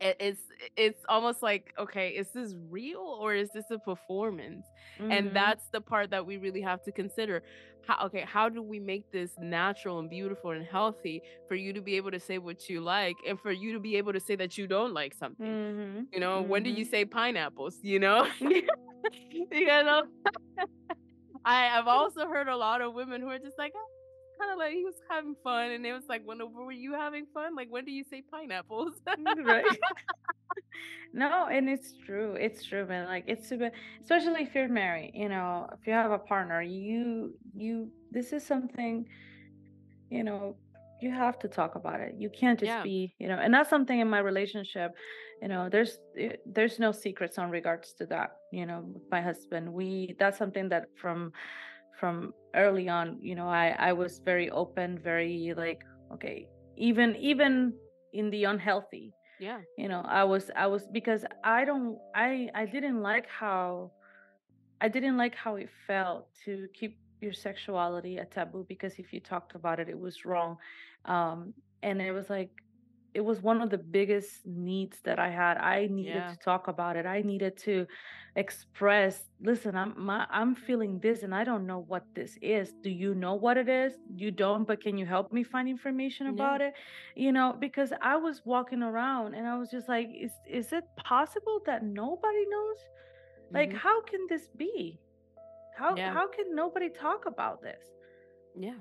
it's 0.00 0.40
it's 0.76 1.04
almost 1.08 1.42
like 1.42 1.72
okay, 1.78 2.10
is 2.10 2.30
this 2.32 2.54
real 2.70 3.00
or 3.20 3.34
is 3.34 3.50
this 3.52 3.70
a 3.70 3.78
performance? 3.78 4.66
Mhm. 4.98 5.10
And 5.10 5.34
that's 5.34 5.64
the 5.72 5.80
part 5.80 6.10
that 6.10 6.26
we 6.26 6.36
really 6.36 6.60
have 6.62 6.82
to 6.84 6.92
consider. 6.92 7.42
How 7.82 8.06
okay, 8.06 8.24
how 8.26 8.48
do 8.48 8.62
we 8.62 8.80
make 8.80 9.04
this 9.12 9.32
natural 9.38 9.98
and 9.98 10.08
beautiful 10.10 10.50
and 10.52 10.64
healthy 10.64 11.22
for 11.46 11.54
you 11.56 11.72
to 11.72 11.80
be 11.82 11.96
able 11.96 12.10
to 12.12 12.20
say 12.20 12.38
what 12.38 12.68
you 12.68 12.80
like 12.80 13.16
and 13.26 13.40
for 13.40 13.52
you 13.52 13.72
to 13.72 13.80
be 13.80 13.96
able 13.96 14.12
to 14.12 14.20
say 14.20 14.36
that 14.36 14.56
you 14.58 14.66
don't 14.66 14.92
like 14.94 15.14
something? 15.14 15.56
Mhm. 15.78 16.08
You 16.12 16.20
know, 16.20 16.42
when 16.42 16.62
do 16.62 16.70
you 16.70 16.84
Mhm. 16.84 16.90
say 16.90 17.04
pineapples? 17.04 17.78
You 17.82 17.98
know, 18.00 18.26
you 18.40 19.66
know. 19.66 20.04
I 21.44 21.78
I've 21.78 21.88
also 21.88 22.26
heard 22.28 22.48
a 22.48 22.56
lot 22.56 22.80
of 22.82 22.94
women 22.94 23.20
who 23.20 23.28
are 23.28 23.38
just 23.38 23.58
like, 23.58 23.72
oh, 23.76 23.88
kind 24.38 24.52
of 24.52 24.58
like 24.58 24.72
he 24.72 24.84
was 24.84 24.94
having 25.10 25.34
fun, 25.42 25.70
and 25.70 25.84
it 25.84 25.92
was 25.92 26.04
like, 26.08 26.22
when 26.24 26.38
were 26.52 26.72
you 26.72 26.94
having 26.94 27.26
fun? 27.34 27.54
Like, 27.56 27.68
when 27.70 27.84
do 27.84 27.92
you 27.92 28.04
say 28.10 28.22
pineapples? 28.30 28.94
right. 29.44 29.64
no, 31.12 31.46
and 31.46 31.68
it's 31.68 31.94
true. 32.04 32.34
It's 32.34 32.64
true, 32.64 32.86
man. 32.86 33.06
Like 33.06 33.24
it's 33.26 33.48
super, 33.48 33.70
especially 34.02 34.42
if 34.42 34.54
you're 34.54 34.68
married. 34.68 35.12
You 35.14 35.28
know, 35.28 35.68
if 35.72 35.86
you 35.86 35.92
have 35.92 36.10
a 36.10 36.18
partner, 36.18 36.62
you 36.62 37.34
you 37.54 37.90
this 38.10 38.32
is 38.32 38.46
something. 38.46 39.06
You 40.10 40.24
know, 40.24 40.56
you 41.02 41.10
have 41.10 41.38
to 41.40 41.48
talk 41.48 41.74
about 41.74 42.00
it. 42.00 42.14
You 42.18 42.30
can't 42.30 42.58
just 42.58 42.68
Yeah. 42.68 42.82
be. 42.82 43.14
You 43.18 43.28
know, 43.28 43.36
and 43.36 43.52
that's 43.52 43.70
something 43.70 43.98
in 43.98 44.08
my 44.08 44.18
relationship. 44.20 44.92
You 45.42 45.48
know, 45.48 45.68
there's 45.68 45.98
eh, 46.18 46.36
there's 46.46 46.78
no 46.78 46.92
secrets 46.92 47.38
on 47.38 47.50
regards 47.50 47.92
to 47.94 48.06
that. 48.06 48.30
You 48.52 48.66
know, 48.66 48.94
my 49.10 49.20
husband, 49.20 49.72
we 49.72 50.14
that's 50.18 50.38
something 50.38 50.68
that 50.70 50.86
from 51.00 51.32
from 51.98 52.32
early 52.54 52.88
on. 52.88 53.18
You 53.20 53.34
know, 53.34 53.48
I 53.48 53.74
I 53.78 53.92
was 53.92 54.20
very 54.24 54.50
open, 54.50 54.98
very 54.98 55.52
like 55.56 55.82
okay, 56.12 56.48
even 56.76 57.16
even 57.16 57.74
in 58.12 58.30
the 58.30 58.44
unhealthy 58.44 59.14
yeah, 59.38 59.60
you 59.76 59.88
know 59.88 60.02
i 60.06 60.24
was 60.24 60.50
i 60.56 60.66
was 60.66 60.86
because 60.92 61.24
i 61.44 61.64
don't 61.64 61.98
i 62.14 62.48
i 62.54 62.64
didn't 62.64 63.02
like 63.02 63.26
how 63.28 63.90
i 64.80 64.88
didn't 64.88 65.16
like 65.16 65.34
how 65.34 65.56
it 65.56 65.68
felt 65.86 66.28
to 66.44 66.68
keep 66.74 66.98
your 67.20 67.32
sexuality 67.32 68.18
a 68.18 68.24
taboo 68.24 68.64
because 68.68 68.98
if 68.98 69.12
you 69.12 69.20
talked 69.20 69.54
about 69.54 69.78
it 69.80 69.88
it 69.88 69.98
was 69.98 70.24
wrong 70.24 70.56
um 71.04 71.52
and 71.82 72.00
it 72.00 72.12
was 72.12 72.28
like 72.30 72.50
it 73.18 73.24
was 73.30 73.38
one 73.50 73.60
of 73.64 73.70
the 73.74 73.82
biggest 73.98 74.30
needs 74.46 74.96
that 75.06 75.18
i 75.18 75.30
had 75.42 75.56
i 75.58 75.78
needed 76.00 76.24
Yeah. 76.24 76.32
to 76.32 76.38
talk 76.50 76.68
about 76.74 76.94
it 77.00 77.06
i 77.06 77.20
needed 77.32 77.54
to 77.68 77.74
express 78.36 79.14
listen 79.50 79.74
i'm 79.82 79.92
my, 80.08 80.26
i'm 80.30 80.54
feeling 80.54 80.92
this 81.06 81.22
and 81.24 81.34
i 81.40 81.42
don't 81.50 81.66
know 81.70 81.80
what 81.92 82.04
this 82.14 82.32
is 82.42 82.72
do 82.84 82.90
you 82.90 83.14
know 83.24 83.34
what 83.34 83.56
it 83.62 83.68
is 83.68 83.92
you 84.24 84.30
don't 84.30 84.64
but 84.68 84.80
can 84.84 84.96
you 85.00 85.06
help 85.14 85.32
me 85.32 85.42
find 85.54 85.68
information 85.68 86.26
Yeah. 86.26 86.32
about 86.36 86.60
it 86.60 86.72
you 87.16 87.32
know 87.32 87.48
because 87.66 87.92
i 88.02 88.16
was 88.16 88.42
walking 88.44 88.82
around 88.90 89.34
and 89.34 89.46
i 89.46 89.56
was 89.58 89.70
just 89.76 89.88
like 89.88 90.08
is 90.26 90.32
is 90.60 90.72
it 90.72 90.84
possible 91.14 91.58
that 91.66 91.82
nobody 91.84 92.44
knows 92.54 92.80
like 93.58 93.72
Mhm. 93.72 93.78
how 93.86 93.96
can 94.02 94.20
this 94.28 94.46
be 94.56 95.00
how 95.76 95.92
Yeah. 95.96 96.12
how 96.16 96.26
can 96.28 96.54
nobody 96.54 96.88
talk 96.90 97.26
about 97.26 97.62
this 97.62 97.82
yeah. 98.56 98.80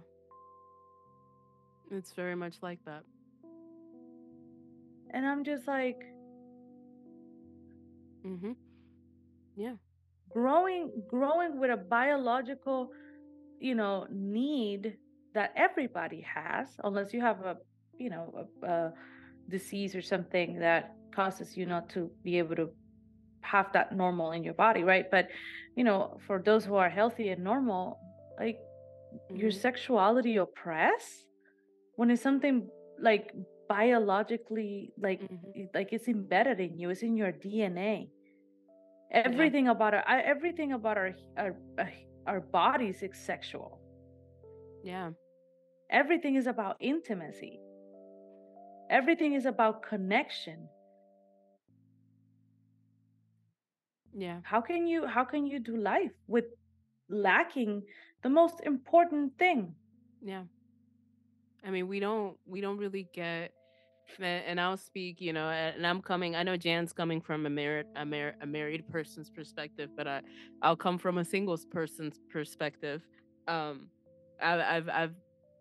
It's 1.91 2.13
very 2.13 2.35
much 2.35 2.55
like 2.61 2.79
that. 2.85 3.03
And 5.13 5.25
i'm 5.25 5.43
just 5.43 5.67
like 5.67 5.97
hmm 8.23 8.53
Yeah. 9.55 9.75
growing 10.33 10.91
growing 11.07 11.59
with 11.59 11.71
a 11.71 11.77
biological 11.77 12.89
you 13.59 13.75
know 13.75 14.05
need 14.11 14.97
that 15.33 15.51
everybody 15.55 16.21
has 16.21 16.67
unless 16.83 17.13
you 17.13 17.21
have 17.21 17.41
a 17.45 17.57
you 17.97 18.09
know 18.09 18.33
a, 18.63 18.67
a 18.67 18.93
disease 19.49 19.95
or 19.95 20.01
something 20.01 20.59
that 20.59 20.91
causes 21.15 21.57
you 21.57 21.65
not 21.65 21.89
to 21.89 22.11
be 22.23 22.37
able 22.37 22.55
to 22.55 22.69
have 23.41 23.71
that 23.73 23.95
normal 23.95 24.31
in 24.31 24.43
your 24.43 24.53
body 24.53 24.83
right 24.83 25.05
but 25.11 25.27
you 25.75 25.83
know 25.83 26.17
for 26.27 26.41
those 26.43 26.65
who 26.65 26.75
are 26.75 26.89
healthy 26.89 27.29
and 27.29 27.43
normal 27.43 27.97
like 28.39 28.57
your 29.33 29.51
Mhm. 29.51 29.61
sexuality 29.61 30.37
oppress 30.37 31.25
when 31.95 32.09
it's 32.11 32.21
something 32.21 32.69
like 32.99 33.33
biologically 33.69 34.93
like 34.97 35.21
Mhm. 35.21 35.69
like 35.73 35.93
it's 35.93 36.07
embedded 36.07 36.59
in 36.59 36.77
you 36.79 36.89
it's 36.89 37.03
in 37.03 37.15
your 37.17 37.31
dna 37.31 38.09
Yeah. 39.11 39.21
everything 39.25 39.67
about 39.67 39.93
our 39.93 40.03
everything 40.33 40.73
about 40.73 40.97
our 40.97 41.11
our 41.37 41.55
uh, 41.79 41.85
our 42.27 42.39
bodies 42.41 43.03
is 43.03 43.17
sexual 43.17 43.79
Yeah. 44.83 45.11
everything 45.89 46.35
is 46.35 46.47
about 46.47 46.77
intimacy 46.79 47.59
everything 48.89 49.33
is 49.33 49.45
about 49.45 49.81
connection 49.83 50.69
Yeah. 54.13 54.41
how 54.43 54.61
can 54.61 54.87
you 54.87 55.05
how 55.05 55.23
can 55.23 55.45
you 55.45 55.59
do 55.59 55.75
life 55.77 56.13
with 56.27 56.45
lacking 57.09 57.83
the 58.23 58.29
most 58.29 58.61
important 58.61 59.37
thing 59.37 59.75
Yeah. 60.21 60.45
I 61.63 61.69
mean, 61.71 61.87
we 61.87 61.99
don't 61.99 62.37
we 62.45 62.61
don't 62.61 62.77
really 62.77 63.09
get 63.13 63.51
a- 64.19 64.23
and 64.23 64.59
I'll 64.59 64.77
speak, 64.77 65.21
you 65.21 65.33
know, 65.33 65.49
and 65.49 65.85
I'm 65.85 66.01
coming. 66.01 66.35
I 66.35 66.43
know 66.43 66.57
Jan's 66.57 66.93
coming 66.93 67.21
from 67.21 67.45
a 67.45 67.49
married 67.49 67.85
a, 67.95 68.05
mar- 68.05 68.35
a 68.41 68.45
married 68.45 68.87
person's 68.89 69.29
perspective, 69.29 69.89
but 69.95 70.07
I 70.07 70.21
I'll 70.61 70.75
come 70.75 70.97
from 70.97 71.17
a 71.17 71.25
singles 71.25 71.65
person's 71.65 72.19
perspective. 72.29 73.01
Um, 73.47 73.89
I've 74.41 74.59
I've, 74.61 74.89
I've 74.89 75.15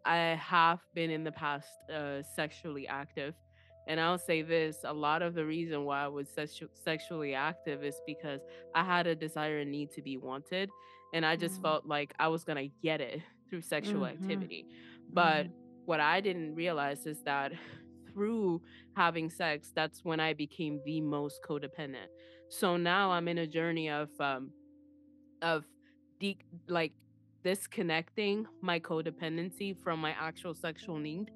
I 0.05 0.17
have 0.41 0.81
been 0.95 1.11
in 1.11 1.25
the 1.25 1.33
past 1.33 1.69
uh, 1.93 2.23
sexually 2.35 2.87
active, 2.87 3.35
and 3.89 4.01
I'll 4.01 4.19
say 4.19 4.43
this: 4.43 4.79
a 4.85 4.93
lot 4.93 5.23
of 5.23 5.35
the 5.35 5.45
reason 5.45 5.85
why 5.85 6.05
I 6.05 6.09
was 6.09 6.29
sexu- 6.29 6.69
sexually 6.75 7.35
active 7.35 7.83
is 7.85 8.01
because 8.07 8.41
I 8.75 8.85
had 8.85 9.07
a 9.07 9.15
desire 9.15 9.59
and 9.59 9.71
need 9.71 9.91
to 9.93 10.03
be 10.03 10.17
wanted, 10.17 10.71
and 11.13 11.27
I 11.27 11.37
just 11.37 11.59
Mhm. 11.59 11.63
felt 11.63 11.87
like 11.87 12.15
I 12.19 12.29
was 12.29 12.45
gonna 12.45 12.69
get 12.83 13.01
it 13.01 13.21
through 13.49 13.63
sexual 13.63 14.03
Mhm. 14.03 14.11
activity. 14.15 14.67
But 15.13 15.47
Mhm. 15.47 15.53
what 15.87 16.01
I 16.01 16.21
didn't 16.21 16.55
realize 16.57 17.07
is 17.07 17.23
that 17.23 17.53
through 18.17 18.63
having 18.97 19.31
sex, 19.31 19.73
that's 19.77 20.05
when 20.05 20.21
I 20.21 20.35
became 20.35 20.83
the 20.87 21.03
most 21.03 21.41
codependent. 21.49 22.09
So 22.51 22.77
now 22.79 23.13
I'm 23.13 23.29
in 23.29 23.39
a 23.39 23.49
journey 23.49 23.91
of 23.91 24.11
um 24.21 24.53
of 25.43 25.65
de- 26.21 26.39
like 26.69 26.93
disconnecting 27.45 28.47
my 28.63 28.81
codependency 28.81 29.77
from 29.83 30.01
my 30.01 30.13
actual 30.19 30.55
sexual 30.55 30.99
need 30.99 31.31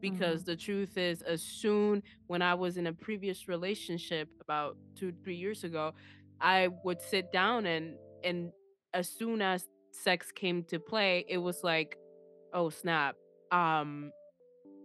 because 0.00 0.42
Mhm. 0.42 0.44
the 0.44 0.56
truth 0.56 0.96
is 0.98 1.22
as 1.22 1.42
soon 1.42 2.02
when 2.28 2.42
I 2.42 2.54
was 2.54 2.78
in 2.78 2.86
a 2.86 2.94
previous 2.94 3.48
relationship 3.48 4.28
about 4.40 4.76
2 4.96 5.12
3 5.24 5.36
years 5.36 5.64
ago, 5.64 5.92
I 6.40 6.68
would 6.84 7.02
sit 7.02 7.32
down 7.32 7.66
and 7.66 7.98
and 8.24 8.52
as 8.94 9.10
soon 9.10 9.42
as 9.42 9.66
sex 9.92 10.32
came 10.32 10.64
to 10.64 10.78
play, 10.80 11.24
it 11.28 11.38
was 11.38 11.62
like, 11.64 11.96
"Oh 12.52 12.70
snap. 12.70 13.16
Um 13.52 14.12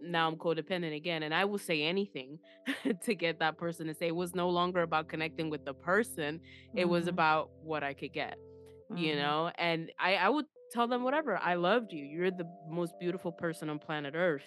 now 0.02 0.28
I'm 0.28 0.36
codependent 0.36 0.96
again 0.96 1.22
and 1.22 1.34
I 1.34 1.44
will 1.44 1.58
say 1.58 1.82
anything 1.82 2.38
to 3.04 3.14
get 3.14 3.38
that 3.40 3.58
person 3.58 3.86
to 3.88 3.94
say 3.94 4.08
it 4.08 4.16
was 4.16 4.34
no 4.34 4.48
longer 4.50 4.82
about 4.82 5.08
connecting 5.08 5.50
with 5.50 5.64
the 5.64 5.74
person 5.74 6.40
it 6.74 6.86
was 6.86 7.06
Mhm. 7.06 7.08
about 7.08 7.50
what 7.60 7.82
I 7.84 7.94
could 7.94 8.12
get 8.12 8.38
you 8.92 9.16
Mhm. 9.16 9.16
know 9.16 9.50
and 9.58 9.90
I 9.98 10.16
I 10.16 10.28
would 10.28 10.46
tell 10.70 10.88
them 10.88 11.02
whatever 11.04 11.36
I 11.38 11.54
loved 11.54 11.92
you 11.92 12.04
you're 12.04 12.30
the 12.30 12.48
most 12.68 12.98
beautiful 12.98 13.32
person 13.32 13.68
on 13.70 13.78
planet 13.78 14.14
earth 14.16 14.44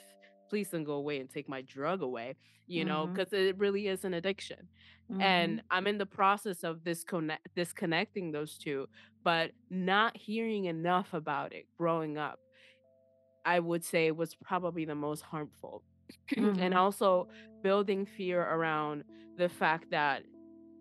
please 0.49 0.69
don't 0.69 0.83
go 0.83 0.93
away 0.93 1.19
and 1.19 1.29
take 1.29 1.49
my 1.49 1.61
drug 1.61 2.01
away 2.01 2.35
you 2.67 2.85
know 2.85 3.07
Mhm. 3.07 3.13
because 3.13 3.33
it 3.33 3.57
really 3.57 3.87
is 3.87 4.03
an 4.05 4.13
addiction 4.13 4.67
and 5.19 5.61
Mhm. 5.61 5.65
I'm 5.71 5.87
in 5.87 5.97
the 5.97 6.05
process 6.05 6.63
of 6.63 6.83
disconnect 6.83 7.47
disconnecting 7.55 8.31
those 8.31 8.57
two 8.57 8.87
but 9.23 9.51
not 9.69 10.15
hearing 10.17 10.65
enough 10.65 11.13
about 11.13 11.53
it 11.53 11.65
growing 11.77 12.17
up 12.17 12.39
I 13.45 13.59
would 13.59 13.83
say 13.85 14.11
was 14.11 14.35
probably 14.35 14.85
the 14.85 14.95
most 14.95 15.21
harmful. 15.23 15.83
and 16.57 16.73
Mhm. 16.73 16.75
also 16.75 17.27
building 17.63 18.05
fear 18.05 18.41
around 18.41 19.03
the 19.37 19.49
fact 19.49 19.87
that 19.91 20.23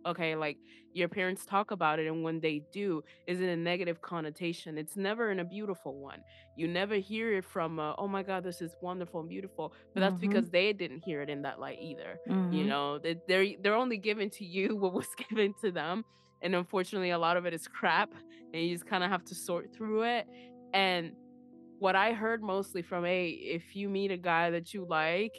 okay, 0.07 0.37
like 0.37 0.59
your 0.93 1.09
parents 1.09 1.45
talk 1.45 1.71
about 1.71 1.99
it 1.99 2.07
and 2.07 2.23
when 2.23 2.41
they 2.41 2.63
do 2.73 3.03
is 3.27 3.41
in 3.41 3.49
a 3.49 3.57
negative 3.57 4.01
connotation. 4.01 4.79
It's 4.79 4.97
never 4.97 5.31
in 5.31 5.41
a 5.41 5.45
beautiful 5.45 5.99
one. 5.99 6.23
You 6.55 6.69
never 6.69 6.97
hear 6.97 7.33
it 7.37 7.45
from 7.45 7.79
uh, 7.79 7.95
oh 7.99 8.09
my 8.09 8.23
god, 8.23 8.45
this 8.45 8.61
is 8.61 8.75
wonderful 8.81 9.21
and 9.21 9.29
beautiful, 9.29 9.73
but 9.95 10.01
that's 10.01 10.19
Mhm. 10.19 10.21
because 10.21 10.51
they 10.51 10.73
didn't 10.73 11.01
hear 11.05 11.23
it 11.23 11.31
in 11.31 11.43
that 11.43 11.61
light 11.61 11.79
either. 11.81 12.21
You 12.51 12.65
Mhm. 12.65 12.67
know, 12.67 12.99
they- 12.99 13.21
they're 13.27 13.47
they're 13.61 13.75
only 13.75 13.99
giving 13.99 14.31
to 14.31 14.45
you 14.45 14.77
what 14.77 14.93
was 14.95 15.09
given 15.29 15.55
to 15.63 15.71
them. 15.73 16.05
And 16.43 16.55
unfortunately, 16.55 17.11
a 17.11 17.19
lot 17.19 17.37
of 17.37 17.47
it 17.47 17.55
is 17.55 17.67
crap, 17.69 18.13
and 18.53 18.63
you 18.63 18.75
just 18.75 18.87
kind 18.87 19.03
of 19.05 19.11
have 19.11 19.25
to 19.25 19.35
sort 19.35 19.71
through 19.77 20.03
it. 20.05 20.27
And 20.73 21.13
what 21.79 21.97
I 21.97 22.13
heard 22.13 22.43
mostly 22.43 22.83
from 22.83 23.05
a 23.05 23.29
if 23.29 23.75
you 23.75 23.89
meet 23.89 24.11
a 24.11 24.17
guy 24.17 24.51
that 24.51 24.73
you 24.75 24.87
like 24.89 25.35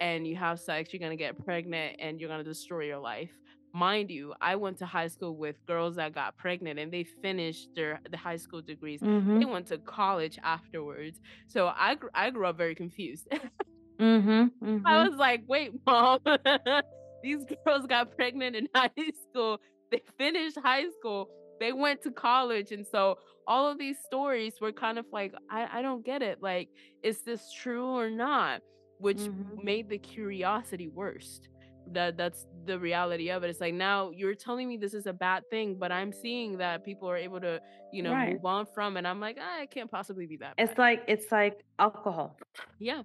and 0.00 0.26
you 0.26 0.36
have 0.36 0.60
sex, 0.60 0.92
you're 0.92 1.00
gonna 1.00 1.16
get 1.16 1.38
pregnant 1.44 1.96
and 1.98 2.20
you're 2.20 2.28
gonna 2.30 2.44
destroy 2.44 2.84
your 2.84 2.98
life. 2.98 3.30
Mind 3.74 4.10
you, 4.10 4.34
I 4.40 4.56
went 4.56 4.78
to 4.78 4.86
high 4.86 5.08
school 5.08 5.36
with 5.36 5.56
girls 5.66 5.96
that 5.96 6.14
got 6.14 6.36
pregnant 6.36 6.78
and 6.78 6.92
they 6.92 7.04
finished 7.22 7.68
their 7.76 8.00
the 8.10 8.16
high 8.16 8.36
school 8.36 8.62
degrees. 8.62 9.02
They 9.38 9.44
Mhm. 9.44 9.50
went 9.50 9.66
to 9.68 9.78
college 9.78 10.38
afterwards. 10.42 11.20
So 11.48 11.72
I 11.76 11.94
gr- 11.94 12.08
I 12.14 12.30
grew 12.30 12.46
up 12.46 12.56
very 12.56 12.74
confused. 12.74 13.28
Mhm. 13.98 14.52
I 14.86 15.04
Mhm. 15.04 15.08
was 15.08 15.18
like, 15.18 15.42
wait, 15.48 15.72
mom, 15.86 16.18
these 17.22 17.44
girls 17.64 17.86
got 17.86 18.10
pregnant 18.16 18.56
in 18.56 18.68
high 18.74 18.90
school. 19.30 19.58
They 19.90 20.02
finished 20.18 20.58
high 20.62 20.86
school. 20.98 21.30
They 21.60 21.72
went 21.72 22.02
to 22.02 22.10
college. 22.10 22.72
And 22.72 22.86
so 22.86 23.16
all 23.46 23.70
of 23.70 23.78
these 23.78 23.96
stories 24.06 24.54
were 24.60 24.72
kind 24.72 24.98
of 24.98 25.06
like, 25.12 25.32
I, 25.50 25.78
I 25.78 25.82
don't 25.82 26.04
get 26.04 26.22
it. 26.22 26.38
Like, 26.42 26.68
is 27.02 27.22
this 27.24 27.42
true 27.52 27.86
or 27.86 28.10
not? 28.10 28.60
Which 28.98 29.18
Mhm. 29.18 29.62
made 29.62 29.88
the 29.88 29.98
curiosity 29.98 30.88
worst. 30.88 31.48
That 31.92 32.18
that's 32.18 32.44
the 32.66 32.78
reality 32.78 33.30
of 33.30 33.44
it. 33.44 33.50
It's 33.50 33.60
like 33.62 33.72
now 33.72 34.10
you're 34.10 34.34
telling 34.34 34.68
me 34.68 34.76
this 34.76 34.92
is 34.92 35.06
a 35.06 35.12
bad 35.12 35.42
thing, 35.50 35.76
but 35.78 35.90
I'm 35.90 36.12
seeing 36.12 36.58
that 36.58 36.84
people 36.84 37.08
are 37.08 37.16
able 37.16 37.40
to, 37.40 37.60
you 37.92 38.02
know, 38.02 38.12
Right. 38.12 38.32
move 38.34 38.44
on 38.44 38.66
from, 38.74 38.98
and 38.98 39.08
I'm 39.08 39.20
like, 39.20 39.38
ah, 39.40 39.62
it 39.62 39.70
can't 39.70 39.90
possibly 39.90 40.26
be 40.26 40.36
that 40.38 40.54
It's 40.58 40.70
bad. 40.72 40.78
like 40.78 41.04
it's 41.08 41.32
like 41.32 41.64
alcohol. 41.78 42.36
Yeah, 42.78 43.02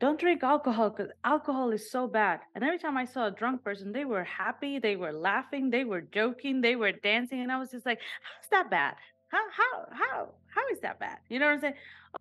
Don't 0.00 0.18
drink 0.20 0.42
alcohol 0.44 0.90
because 0.90 1.10
alcohol 1.24 1.70
is 1.72 1.90
so 1.90 2.06
bad. 2.06 2.40
And 2.54 2.62
every 2.62 2.78
time 2.78 2.96
I 2.96 3.04
saw 3.04 3.26
a 3.26 3.30
drunk 3.32 3.64
person, 3.64 3.90
they 3.92 4.04
were 4.04 4.22
happy, 4.24 4.78
they 4.78 4.94
were 4.96 5.12
laughing, 5.12 5.70
they 5.70 5.84
were 5.84 6.02
joking, 6.02 6.60
they 6.60 6.76
were 6.76 6.92
dancing, 6.92 7.40
and 7.40 7.50
I 7.50 7.58
was 7.58 7.70
just 7.72 7.84
like, 7.84 7.98
"How's 8.22 8.48
that 8.50 8.70
bad? 8.70 8.94
How 9.28 9.42
how 9.50 9.86
how 9.90 10.28
how 10.54 10.62
is 10.72 10.80
that 10.80 11.00
bad?" 11.00 11.18
You 11.28 11.40
know 11.40 11.46
what 11.46 11.54
I'm 11.54 11.60
saying? 11.60 11.74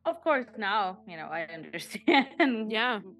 Of 0.05 0.21
course, 0.23 0.47
now 0.57 0.99
you 1.07 1.17
know 1.17 1.27
I 1.27 1.41
understand. 1.53 2.71
yeah, 2.71 2.99
you 2.99 3.15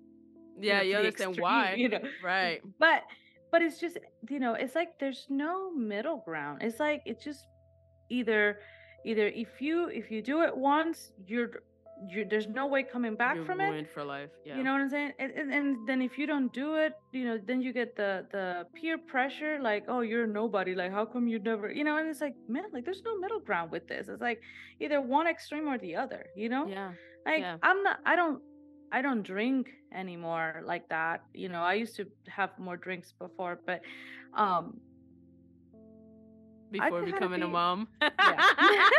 yeah. 0.60 0.78
know, 0.78 0.82
You 0.82 0.96
understand 0.98 1.32
extreme. 1.32 1.44
why, 1.44 1.74
You 1.76 1.90
know, 1.90 2.00
right? 2.24 2.62
but 2.80 3.04
but 3.52 3.62
it's 3.62 3.80
just 3.80 3.98
you 4.30 4.40
know 4.40 4.54
it's 4.56 4.76
like 4.76 4.98
there's 5.00 5.28
no 5.30 5.72
middle 5.72 6.18
ground. 6.26 6.64
It's 6.64 6.80
like 6.80 7.04
it's 7.06 7.24
just 7.24 7.46
either 8.10 8.60
either 9.06 9.28
if 9.28 9.62
you 9.62 9.88
if 9.90 10.10
you 10.12 10.22
do 10.22 10.42
it 10.42 10.56
once, 10.58 11.12
you're 11.28 11.64
you 12.10 12.26
there's 12.30 12.48
no 12.48 12.68
way 12.68 12.84
coming 12.84 13.16
back 13.16 13.36
You're 13.36 13.46
from 13.46 13.62
it 13.62 13.70
ruined 13.70 13.90
for 13.94 14.04
life. 14.04 14.30
Yeah. 14.46 14.58
you 14.58 14.64
know 14.64 14.72
what 14.74 14.82
I'm 14.82 14.90
saying? 14.90 15.14
And, 15.20 15.32
and, 15.32 15.54
and 15.54 15.88
then 15.88 16.02
if 16.02 16.18
you 16.18 16.28
don't 16.28 16.52
do 16.54 16.76
it, 16.76 16.94
you 17.12 17.26
know, 17.26 17.40
then 17.46 17.62
you 17.62 17.74
get 17.74 17.96
the 17.96 18.26
the 18.32 18.66
peer 18.76 18.98
pressure, 18.98 19.60
like, 19.62 19.86
oh, 19.88 20.02
you're 20.02 20.28
nobody. 20.28 20.76
Like, 20.76 20.92
how 20.92 21.06
come 21.06 21.28
you 21.28 21.40
never, 21.40 21.72
you 21.72 21.84
know? 21.84 21.98
And 21.98 22.08
it's 22.10 22.22
like, 22.22 22.36
man, 22.48 22.66
like, 22.74 22.86
there's 22.86 23.04
no 23.04 23.18
middle 23.18 23.40
ground 23.40 23.72
with 23.72 23.88
this. 23.88 24.08
It's 24.10 24.22
like 24.22 24.42
either 24.80 25.02
one 25.02 25.28
extreme 25.28 25.68
or 25.68 25.78
the 25.78 25.96
other. 25.96 26.28
You 26.36 26.50
know? 26.50 26.68
Yeah. 26.68 26.92
Like, 27.26 27.40
Yeah. 27.40 27.58
I'm 27.64 27.84
not. 27.84 28.00
I 28.06 28.16
don't. 28.16 28.42
I 28.92 29.02
don't 29.02 29.22
drink 29.22 29.68
anymore 29.94 30.62
like 30.66 30.88
that. 30.90 31.24
You 31.34 31.50
know, 31.50 31.62
I 31.62 31.74
used 31.74 31.96
to 31.98 32.06
have 32.28 32.52
more 32.58 32.78
drinks 32.78 33.12
before, 33.12 33.60
but 33.66 33.82
um, 34.34 34.80
Before 36.72 37.02
becoming 37.04 37.42
a 37.44 37.48
mom. 37.48 37.88
Yeah. 38.02 38.44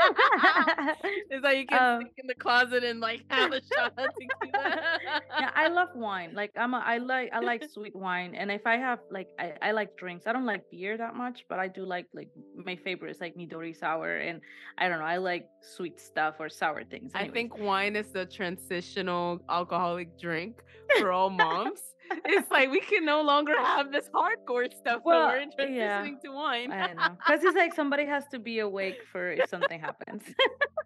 it's 1.31 1.45
like 1.45 1.59
you 1.59 1.67
can 1.67 1.83
Um, 1.83 2.01
sneak 2.01 2.13
in 2.19 2.27
the 2.27 2.35
closet 2.35 2.83
and 2.85 3.01
like 3.01 3.25
have 3.31 3.53
a 3.53 3.61
shot 3.61 3.93
yeah, 4.55 5.51
I 5.55 5.69
love 5.69 5.89
wine. 5.95 6.33
Like 6.35 6.51
I'm 6.57 6.73
a, 6.75 6.79
I 6.79 6.99
like 6.99 7.31
I 7.33 7.41
like 7.41 7.65
sweet 7.71 7.95
wine, 7.95 8.35
and 8.35 8.51
if 8.51 8.67
I 8.67 8.77
have 8.77 9.01
like 9.11 9.29
I, 9.39 9.55
I 9.61 9.71
like 9.73 9.97
drinks. 9.97 10.27
I 10.27 10.33
don't 10.33 10.47
like 10.47 10.63
beer 10.71 10.97
that 10.97 11.15
much, 11.15 11.45
but 11.49 11.59
I 11.59 11.69
do 11.69 11.85
like 11.85 12.07
like 12.15 12.31
my 12.55 12.77
favorite 12.77 13.11
is 13.11 13.21
like 13.21 13.37
Midori 13.37 13.77
sour, 13.77 14.17
and 14.17 14.41
I 14.79 14.89
don't 14.89 14.99
know. 15.01 15.05
I 15.05 15.19
like 15.19 15.49
sweet 15.61 16.01
stuff 16.01 16.37
or 16.39 16.49
sour 16.49 16.85
things. 16.85 17.13
I 17.15 17.29
think 17.29 17.59
wine 17.59 17.97
is 17.97 18.09
the 18.13 18.27
transitional 18.27 19.41
alcoholic 19.49 20.19
drink 20.19 20.63
for 20.99 21.13
all 21.13 21.31
moms. 21.31 21.81
It's 22.25 22.51
like 22.51 22.71
we 22.71 22.81
can 22.81 23.05
no 23.05 23.23
longer 23.23 23.57
have 23.57 23.93
this 23.93 24.09
hardcore 24.15 24.73
stuff, 24.75 25.03
Well, 25.05 25.29
we're 25.29 25.47
transitioning 25.47 25.77
yeah. 25.77 26.15
to 26.25 26.31
wine. 26.33 26.73
I 26.73 26.93
know 26.93 27.17
because 27.17 27.43
it's 27.45 27.57
like 27.57 27.75
somebody 27.75 28.07
has 28.07 28.25
to 28.29 28.39
be 28.39 28.59
awake 28.61 28.99
for 29.13 29.31
if 29.33 29.49
something 29.49 29.81
happens. 29.81 30.23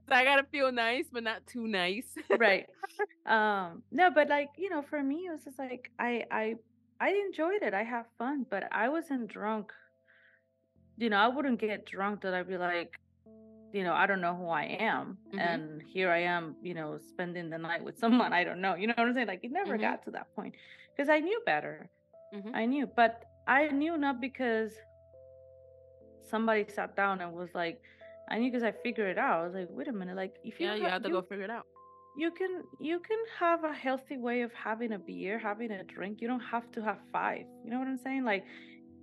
So 0.08 0.16
I 0.16 0.24
gotta 0.24 0.44
feel 0.44 0.70
nice, 0.72 1.06
but 1.10 1.22
not 1.22 1.46
too 1.46 1.66
nice. 1.66 2.08
right. 2.38 2.66
Um. 3.26 3.82
No, 3.90 4.10
but 4.10 4.28
like 4.28 4.48
you 4.58 4.68
know, 4.68 4.82
for 4.82 5.02
me, 5.02 5.26
it 5.28 5.32
was 5.32 5.44
just 5.44 5.58
like 5.58 5.90
I 5.98 6.24
I 6.30 6.56
I 7.00 7.10
enjoyed 7.26 7.62
it. 7.62 7.72
I 7.72 7.84
have 7.84 8.06
fun, 8.18 8.44
but 8.50 8.64
I 8.72 8.88
wasn't 8.88 9.28
drunk. 9.28 9.72
You 10.98 11.08
know, 11.08 11.16
I 11.18 11.28
wouldn't 11.28 11.60
get 11.60 11.86
drunk 11.86 12.22
that 12.22 12.34
I'd 12.34 12.48
be 12.48 12.58
like. 12.58 12.98
You 13.72 13.84
know, 13.84 13.94
I 13.94 14.06
don't 14.06 14.20
know 14.20 14.34
who 14.34 14.48
I 14.48 14.64
am. 14.80 15.18
Mhm. 15.32 15.40
And 15.40 15.82
here 15.82 16.10
I 16.10 16.18
am, 16.24 16.56
you 16.62 16.74
know, 16.74 16.98
spending 16.98 17.50
the 17.50 17.58
night 17.58 17.82
with 17.84 17.96
someone 18.04 18.32
I 18.32 18.44
don't 18.44 18.60
know. 18.60 18.74
You 18.74 18.86
know 18.88 18.94
what 18.96 19.06
I'm 19.08 19.14
saying? 19.14 19.28
Like 19.28 19.44
it 19.44 19.52
never 19.52 19.76
Mhm. 19.76 19.80
got 19.80 20.04
to 20.04 20.10
that 20.12 20.28
point 20.34 20.54
because 20.94 21.08
I 21.08 21.18
knew 21.20 21.40
better. 21.46 21.88
Mhm. 22.34 22.54
I 22.54 22.64
knew, 22.66 22.86
but 22.86 23.24
I 23.46 23.68
knew 23.68 23.96
not 23.98 24.20
because 24.20 24.72
somebody 26.22 26.64
sat 26.68 26.96
down 26.96 27.20
and 27.20 27.32
was 27.32 27.50
like, 27.54 27.80
I 28.28 28.38
knew 28.38 28.50
because 28.50 28.62
I 28.62 28.72
figured 28.72 29.10
it 29.10 29.18
out. 29.18 29.40
I 29.40 29.44
was 29.44 29.54
like, 29.54 29.68
wait 29.70 29.88
a 29.88 29.92
minute, 29.92 30.16
like 30.16 30.34
if 30.44 30.60
you 30.60 30.66
Yeah, 30.66 30.74
you 30.76 30.84
ha- 30.84 30.90
have 30.90 31.02
to 31.02 31.08
you 31.08 31.14
go 31.14 31.22
figure 31.22 31.44
it 31.44 31.50
out. 31.50 31.66
you 32.16 32.30
can 32.30 32.62
you 32.78 32.98
can 33.00 33.18
have 33.38 33.64
a 33.64 33.72
healthy 33.72 34.16
way 34.16 34.42
of 34.42 34.52
having 34.52 34.92
a 34.92 34.98
beer, 34.98 35.38
having 35.38 35.70
a 35.72 35.82
drink. 35.84 36.20
You 36.20 36.28
don't 36.28 36.46
have 36.54 36.70
to 36.72 36.82
have 36.82 36.98
five. 37.12 37.44
You 37.64 37.70
know 37.70 37.78
what 37.78 37.88
I'm 37.88 37.98
saying? 37.98 38.24
Like 38.24 38.44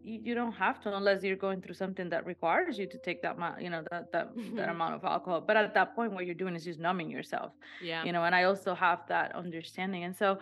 you, 0.04 0.20
you 0.24 0.36
don't 0.36 0.54
have 0.54 0.80
to 0.82 0.96
unless 0.96 1.24
you're 1.24 1.36
going 1.36 1.62
through 1.62 1.76
something 1.76 2.10
that 2.10 2.26
requires 2.26 2.78
you 2.80 2.88
to 2.88 2.98
take 3.00 3.22
that 3.22 3.36
amount, 3.38 3.62
you 3.62 3.70
know, 3.70 3.84
that 3.92 4.12
that 4.14 4.28
that 4.56 4.68
Mhm. 4.68 4.72
amount 4.76 4.94
of 4.96 5.04
alcohol. 5.04 5.42
But 5.42 5.58
at 5.58 5.74
that 5.74 5.96
point, 5.96 6.14
what 6.14 6.26
you're 6.26 6.36
doing 6.44 6.56
is 6.56 6.64
just 6.64 6.80
numbing 6.80 7.10
yourself 7.10 7.54
Yeah. 7.82 8.04
you 8.06 8.12
know 8.14 8.24
and 8.24 8.34
i 8.36 8.44
also 8.44 8.74
have 8.74 9.00
that 9.08 9.36
understanding 9.36 10.04
and 10.04 10.16
so 10.16 10.38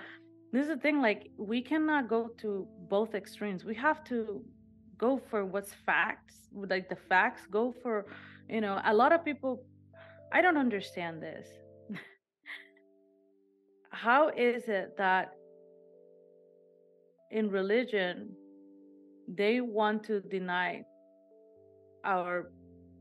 this 0.52 0.62
is 0.64 0.70
the 0.70 0.78
thing 0.78 1.02
like 1.02 1.22
we 1.38 1.62
cannot 1.62 2.08
go 2.08 2.30
to 2.44 2.68
both 2.96 3.16
extremes 3.16 3.64
we 3.66 3.76
have 3.76 4.04
to 4.12 4.44
go 4.98 5.18
for 5.30 5.46
what's 5.46 5.74
facts 5.86 6.36
like 6.74 6.88
the 6.90 6.96
facts 6.96 7.42
go 7.52 7.74
for 7.84 8.06
you 8.50 8.62
know 8.62 8.80
a 8.86 8.94
lot 8.94 9.12
of 9.12 9.24
people 9.26 9.64
i 10.32 10.42
don't 10.42 10.58
understand 10.58 11.22
this 11.22 11.48
how 14.06 14.30
is 14.30 14.68
it 14.68 14.96
that 14.98 15.26
in 17.32 17.50
religion 17.50 18.36
they 19.28 19.62
want 19.62 20.04
to 20.06 20.22
deny 20.22 20.84
our 22.06 22.52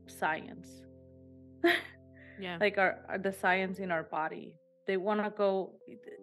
science 0.07 0.67
Yeah. 2.39 2.57
like 2.61 2.77
our, 2.77 2.99
our 3.09 3.17
the 3.17 3.33
science 3.33 3.79
in 3.79 3.89
our 3.91 4.03
body 4.03 4.53
they 4.85 4.95
want 4.97 5.23
to 5.23 5.31
go 5.31 5.73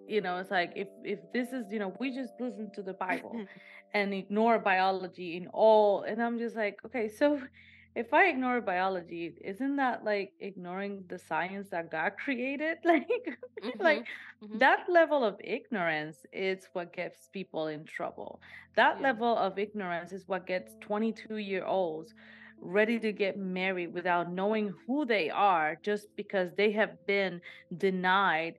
you 0.07 0.20
know 0.20 0.38
it's 0.38 0.50
like 0.50 0.72
if 0.76 0.88
if 1.05 1.18
this 1.32 1.52
is 1.52 1.72
you 1.72 1.78
know 1.80 1.92
we 1.98 2.14
just 2.14 2.34
listen 2.38 2.70
to 2.74 2.82
the 2.82 2.92
bible 2.94 3.34
and 3.94 4.14
ignore 4.14 4.59
biology 4.61 5.36
in 5.36 5.48
all 5.48 6.02
and 6.02 6.22
i'm 6.22 6.38
just 6.38 6.55
like 6.55 6.76
okay 6.86 7.09
so 7.09 7.40
if 7.95 8.12
i 8.12 8.26
ignore 8.28 8.61
biology 8.61 9.34
isn't 9.45 9.76
that 9.76 10.05
like 10.05 10.32
ignoring 10.40 11.05
the 11.09 11.18
science 11.18 11.68
that 11.70 11.90
god 11.90 12.12
created 12.24 12.78
like 12.84 13.09
like 13.80 14.03
Mhm. 14.03 14.42
Mhm. 14.42 14.61
that 14.61 14.80
level 14.88 15.24
of 15.24 15.36
ignorance 15.42 16.24
is 16.32 16.68
what 16.72 16.92
gets 16.92 17.28
people 17.28 17.66
in 17.66 17.84
trouble 17.84 18.40
that 18.76 19.01
Yeah. 19.01 19.03
level 19.03 19.36
of 19.36 19.59
ignorance 19.59 20.12
is 20.12 20.26
what 20.28 20.47
gets 20.47 20.76
22 20.80 21.36
year 21.36 21.64
olds 21.64 22.14
ready 22.61 22.99
to 22.99 23.12
get 23.12 23.36
married 23.36 23.92
without 23.92 24.30
knowing 24.32 24.72
who 24.86 25.05
they 25.05 25.30
are 25.30 25.76
just 25.82 26.09
because 26.16 26.55
they 26.55 26.72
have 26.72 27.05
been 27.07 27.40
denied 27.76 28.55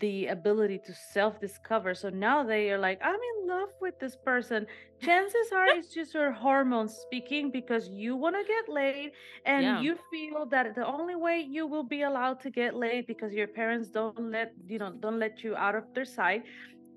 the 0.00 0.26
ability 0.26 0.78
to 0.86 0.92
self 1.12 1.38
discover 1.40 1.94
so 1.94 2.08
now 2.08 2.42
they 2.42 2.70
are 2.70 2.78
like 2.78 2.98
i'm 3.04 3.20
in 3.32 3.48
love 3.48 3.68
with 3.80 3.98
this 4.00 4.16
person 4.16 4.66
chances 5.00 5.52
are 5.52 5.66
it's 5.68 5.92
just 5.94 6.14
your 6.14 6.32
hormones 6.32 6.94
speaking 6.94 7.50
because 7.50 7.88
you 7.88 8.16
want 8.16 8.34
to 8.34 8.42
get 8.44 8.68
laid 8.68 9.12
and 9.46 9.62
Yeah. 9.64 9.80
you 9.80 9.96
feel 10.10 10.46
that 10.46 10.74
the 10.74 10.86
only 10.86 11.14
way 11.14 11.38
you 11.40 11.66
will 11.66 11.84
be 11.84 12.02
allowed 12.02 12.40
to 12.40 12.50
get 12.50 12.74
laid 12.74 13.06
because 13.06 13.32
your 13.32 13.46
parents 13.46 13.88
don't 13.88 14.18
let 14.30 14.52
you 14.66 14.78
know 14.78 14.92
don't 14.98 15.18
let 15.18 15.44
you 15.44 15.54
out 15.56 15.74
of 15.74 15.84
their 15.94 16.04
sight 16.06 16.42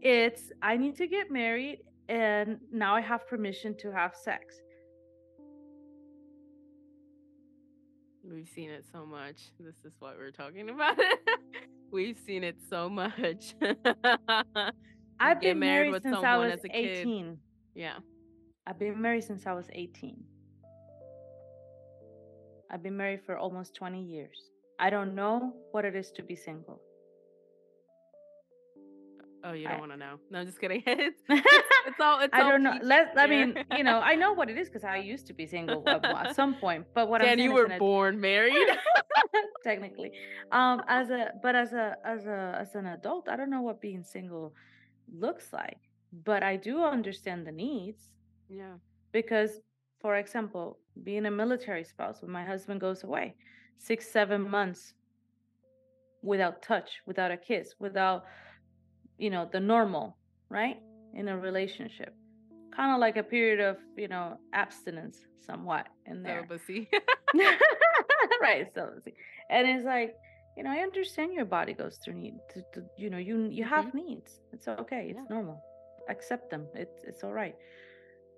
it's 0.01 0.51
i 0.61 0.77
need 0.77 0.95
to 0.95 1.07
get 1.07 1.29
married 1.31 1.79
and 2.09 2.57
now 2.71 2.95
i 2.95 3.01
have 3.01 3.27
permission 3.27 3.75
to 3.77 3.91
have 3.91 4.15
sex 4.15 4.61
We've 8.32 8.49
seen 8.49 8.69
it 8.69 8.86
so 8.91 9.05
much. 9.05 9.51
This 9.59 9.75
is 9.86 9.93
what 9.99 10.17
we're 10.17 10.32
talking 10.32 10.69
about. 10.69 10.97
We've 11.91 12.19
seen 12.25 12.43
it 12.43 12.57
so 12.69 12.89
much. 12.89 13.55
i've 15.19 15.41
been 15.41 15.59
married 15.59 15.89
married 15.91 16.03
since 16.03 16.23
i 16.23 16.38
was 16.38 16.53
as 16.53 16.63
a 16.63 16.69
kid. 16.69 16.97
18 16.99 17.38
yeah. 17.75 17.97
i've 18.65 18.80
been 18.80 19.01
married 19.01 19.23
since 19.23 19.45
i 19.47 19.53
was 19.53 19.65
18 19.73 20.23
i've 22.71 22.84
been 22.84 22.97
married 22.97 23.21
for 23.25 23.38
almost 23.38 23.75
20 23.75 24.01
years 24.01 24.51
i 24.80 24.89
don't 24.89 25.15
know 25.15 25.53
what 25.71 25.86
it 25.86 25.95
is 25.95 26.11
to 26.11 26.23
be 26.23 26.36
single 26.36 26.82
Oh, 29.43 29.53
you 29.53 29.67
don't 29.67 29.79
want 29.79 29.91
to 29.91 29.97
know. 29.97 30.15
No, 30.29 30.39
I'm 30.39 30.45
just 30.45 30.59
kidding. 30.59 30.83
It's, 30.88 31.21
it's 31.29 31.99
all. 31.99 32.19
It's 32.19 32.33
I 32.33 32.41
all 32.41 32.49
don't 32.49 32.63
know. 32.63 32.77
Let 32.81 33.13
I 33.17 33.27
mean, 33.27 33.55
you 33.77 33.83
know, 33.89 33.99
I 33.99 34.15
know 34.15 34.33
what 34.33 34.49
it 34.49 34.57
is 34.57 34.67
because 34.67 34.83
I 34.83 34.97
used 34.97 35.27
to 35.27 35.33
be 35.33 35.45
single 35.45 35.83
at, 35.88 36.35
some 36.35 36.55
point. 36.55 36.85
But 36.93 37.09
what 37.09 37.21
I'm 37.21 37.27
saying 37.27 37.39
you 37.39 37.53
were 37.53 37.69
born 37.77 38.19
married. 38.19 38.67
technically, 39.63 40.11
um, 40.51 40.81
as 40.88 41.09
a 41.09 41.31
but 41.41 41.55
as 41.55 41.73
a 41.73 41.95
as 42.03 42.25
a 42.25 42.57
as 42.59 42.75
an 42.75 42.88
adult, 42.88 43.29
I 43.29 43.35
don't 43.35 43.49
know 43.49 43.61
what 43.61 43.79
being 43.79 44.03
single 44.03 44.53
looks 45.13 45.53
like. 45.53 45.79
But 46.23 46.43
I 46.43 46.55
do 46.55 46.83
understand 46.83 47.45
the 47.45 47.51
needs 47.51 48.09
yeah. 48.49 48.75
because, 49.11 49.59
for 50.01 50.15
example, 50.15 50.79
being 51.03 51.25
a 51.25 51.31
military 51.31 51.83
spouse, 51.83 52.21
when 52.21 52.31
my 52.31 52.45
husband 52.45 52.79
goes 52.79 53.03
away, 53.03 53.35
six 53.77 54.09
seven 54.09 54.49
months 54.49 54.93
without 56.23 56.61
touch, 56.61 57.01
without 57.05 57.31
a 57.31 57.38
kiss, 57.38 57.75
without 57.79 58.23
you 59.18 59.30
know 59.30 59.47
the 59.51 59.59
normal, 59.59 60.18
right, 60.49 60.78
in 61.13 61.28
a 61.28 61.38
relationship. 61.38 62.13
Kind 62.76 62.91
of 62.93 62.99
like 62.99 63.18
a 63.18 63.24
period 63.24 63.59
of 63.59 63.78
you 63.97 64.07
know 64.07 64.38
abstinence 64.53 65.18
somewhat 65.45 65.88
in 66.05 66.24
there. 66.24 66.45
Celibacy. 66.47 66.89
right 68.41 68.68
so 68.74 68.89
and 69.49 69.68
it's 69.68 69.86
like 69.86 70.15
you 70.55 70.63
know 70.63 70.70
i 70.72 70.78
understand 70.78 71.34
your 71.34 71.45
body 71.45 71.74
goes 71.74 71.97
through 72.03 72.13
need 72.15 72.36
to, 72.53 72.61
to, 72.74 72.86
you 72.97 73.09
know 73.09 73.18
you 73.18 73.47
you 73.51 73.63
have 73.63 73.93
needs. 73.93 74.39
It's 74.53 74.68
okay 74.68 75.07
it's 75.11 75.20
Yeah. 75.20 75.36
normal. 75.36 75.61
Accept 76.09 76.49
them. 76.51 76.68
It's 76.74 77.03
it's 77.03 77.24
all 77.24 77.34
right. 77.34 77.55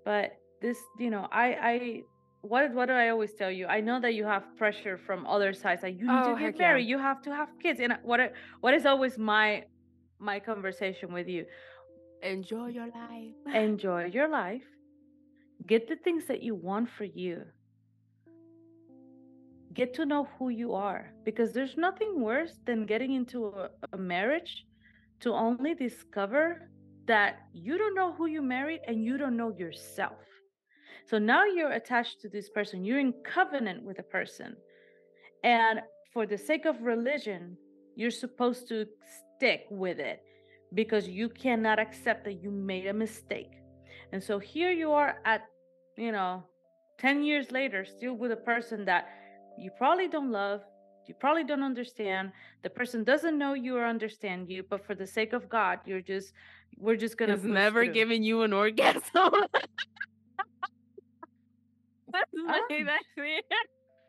But 0.04 0.32
this 0.60 0.78
you 0.98 1.10
know 1.10 1.28
i 1.30 1.46
i 1.72 2.02
what 2.42 2.72
what 2.74 2.86
do 2.86 2.94
i 2.94 3.08
always 3.10 3.32
tell 3.34 3.50
you? 3.50 3.66
I 3.66 3.80
know 3.80 4.00
that 4.00 4.14
you 4.14 4.24
have 4.24 4.44
pressure 4.56 4.96
from 5.06 5.26
other 5.26 5.52
sides 5.52 5.82
like 5.82 5.96
you 5.98 6.06
need 6.06 6.24
Oh, 6.26 6.34
to 6.34 6.40
get 6.40 6.54
yeah. 6.56 6.66
married 6.66 6.86
you 6.88 6.98
have 6.98 7.20
to 7.22 7.30
have 7.34 7.48
kids. 7.62 7.78
And 7.80 7.92
what 8.02 8.20
what 8.60 8.72
is 8.74 8.86
always 8.86 9.18
my 9.18 9.64
my 10.20 10.38
conversation 10.40 11.12
with 11.12 11.28
you. 11.28 11.46
Enjoy 12.22 12.66
your 12.68 12.88
life. 12.88 13.34
enjoy 13.54 14.04
your 14.04 14.28
life. 14.28 14.62
Get 15.66 15.88
the 15.88 15.96
things 15.96 16.26
that 16.26 16.42
you 16.42 16.54
want 16.54 16.88
for 16.90 17.04
you. 17.04 17.42
Get 19.72 19.94
to 19.94 20.04
know 20.04 20.28
who 20.38 20.48
you 20.48 20.74
are 20.74 21.12
because 21.24 21.52
there's 21.52 21.76
nothing 21.76 22.20
worse 22.20 22.58
than 22.66 22.86
getting 22.86 23.14
into 23.14 23.46
a, 23.46 23.70
a 23.92 23.96
marriage 23.96 24.66
to 25.20 25.32
only 25.32 25.74
discover 25.74 26.70
that 27.06 27.40
you 27.52 27.78
don't 27.78 27.94
know 27.94 28.12
who 28.12 28.26
you 28.26 28.42
married 28.42 28.80
and 28.86 29.04
you 29.04 29.16
don't 29.16 29.36
know 29.36 29.54
yourself. 29.56 30.24
So 31.06 31.18
now 31.18 31.44
you're 31.44 31.72
attached 31.72 32.20
to 32.22 32.28
this 32.28 32.48
person. 32.50 32.84
You're 32.84 33.00
in 33.00 33.14
covenant 33.24 33.84
with 33.84 33.98
a 33.98 34.02
person. 34.02 34.56
And 35.44 35.80
for 36.12 36.26
the 36.26 36.38
sake 36.38 36.66
of 36.66 36.82
religion 36.82 37.56
you're 38.00 38.10
supposed 38.10 38.66
to 38.68 38.86
stick 39.40 39.64
with 39.70 39.98
it 39.98 40.22
because 40.74 41.08
you 41.08 41.30
cannot 41.30 41.78
accept 41.78 42.24
that 42.24 42.42
you 42.42 42.50
made 42.50 42.86
a 42.86 42.92
mistake 42.92 43.52
and 44.12 44.22
so 44.22 44.38
here 44.38 44.70
you 44.70 44.92
are 44.92 45.16
at 45.24 45.46
you 45.96 46.12
know 46.12 46.42
10 46.98 47.22
years 47.22 47.50
later 47.50 47.86
still 47.86 48.12
with 48.12 48.32
a 48.32 48.36
person 48.36 48.84
that 48.84 49.08
you 49.58 49.70
probably 49.78 50.08
don't 50.08 50.30
love 50.30 50.60
you 51.06 51.14
probably 51.14 51.42
don't 51.42 51.62
understand 51.62 52.30
the 52.62 52.68
person 52.68 53.02
doesn't 53.02 53.38
know 53.38 53.54
you 53.54 53.78
or 53.78 53.86
understand 53.86 54.50
you 54.50 54.62
but 54.68 54.84
for 54.84 54.94
the 54.94 55.06
sake 55.06 55.32
of 55.32 55.48
god 55.48 55.78
you're 55.86 56.02
just 56.02 56.34
we're 56.76 56.96
just 56.96 57.16
gonna 57.16 57.32
Has 57.32 57.42
never 57.42 57.84
through. 57.84 57.94
given 57.94 58.22
you 58.22 58.42
an 58.42 58.52
orgasm. 58.52 59.32
Let's 62.12 62.30
make 62.68 62.88
Um. 62.88 62.88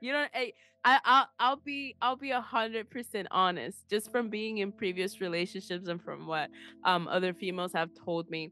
You 0.02 0.14
know, 0.14 0.28
hey, 0.34 0.54
I, 0.84 1.00
I'll 1.06 1.28
I'll 1.40 1.58
be 1.58 1.96
I'll 2.02 2.18
be 2.18 2.32
a 2.32 2.42
hundred 2.42 2.90
percent 2.92 3.28
honest, 3.32 3.90
just 3.90 4.12
from 4.12 4.30
being 4.30 4.60
in 4.60 4.74
previous 4.74 5.22
relationships 5.22 5.88
and 5.88 6.02
from 6.02 6.28
what 6.28 6.52
um 6.86 7.08
other 7.08 7.34
females 7.34 7.74
have 7.76 7.92
told 8.06 8.30
me. 8.30 8.52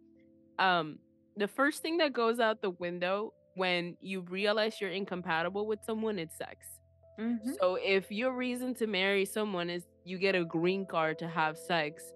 Um, 0.60 1.00
the 1.38 1.48
first 1.48 1.82
thing 1.82 1.98
that 1.98 2.14
goes 2.14 2.40
out 2.40 2.62
the 2.62 2.72
window 2.72 3.34
when 3.56 3.98
you 4.02 4.22
realize 4.22 4.82
you're 4.82 4.92
incompatible 4.92 5.68
with 5.68 5.80
someone 5.86 6.20
is 6.20 6.32
sex. 6.38 6.68
Mhm. 7.20 7.58
So 7.62 7.76
if 7.76 8.12
your 8.12 8.34
reason 8.34 8.76
to 8.76 8.88
marry 8.88 9.26
someone 9.26 9.70
is 9.70 9.88
you 10.06 10.18
get 10.20 10.36
a 10.36 10.46
green 10.46 10.86
card 10.86 11.20
to 11.20 11.28
have 11.30 11.58
sex, 11.58 12.14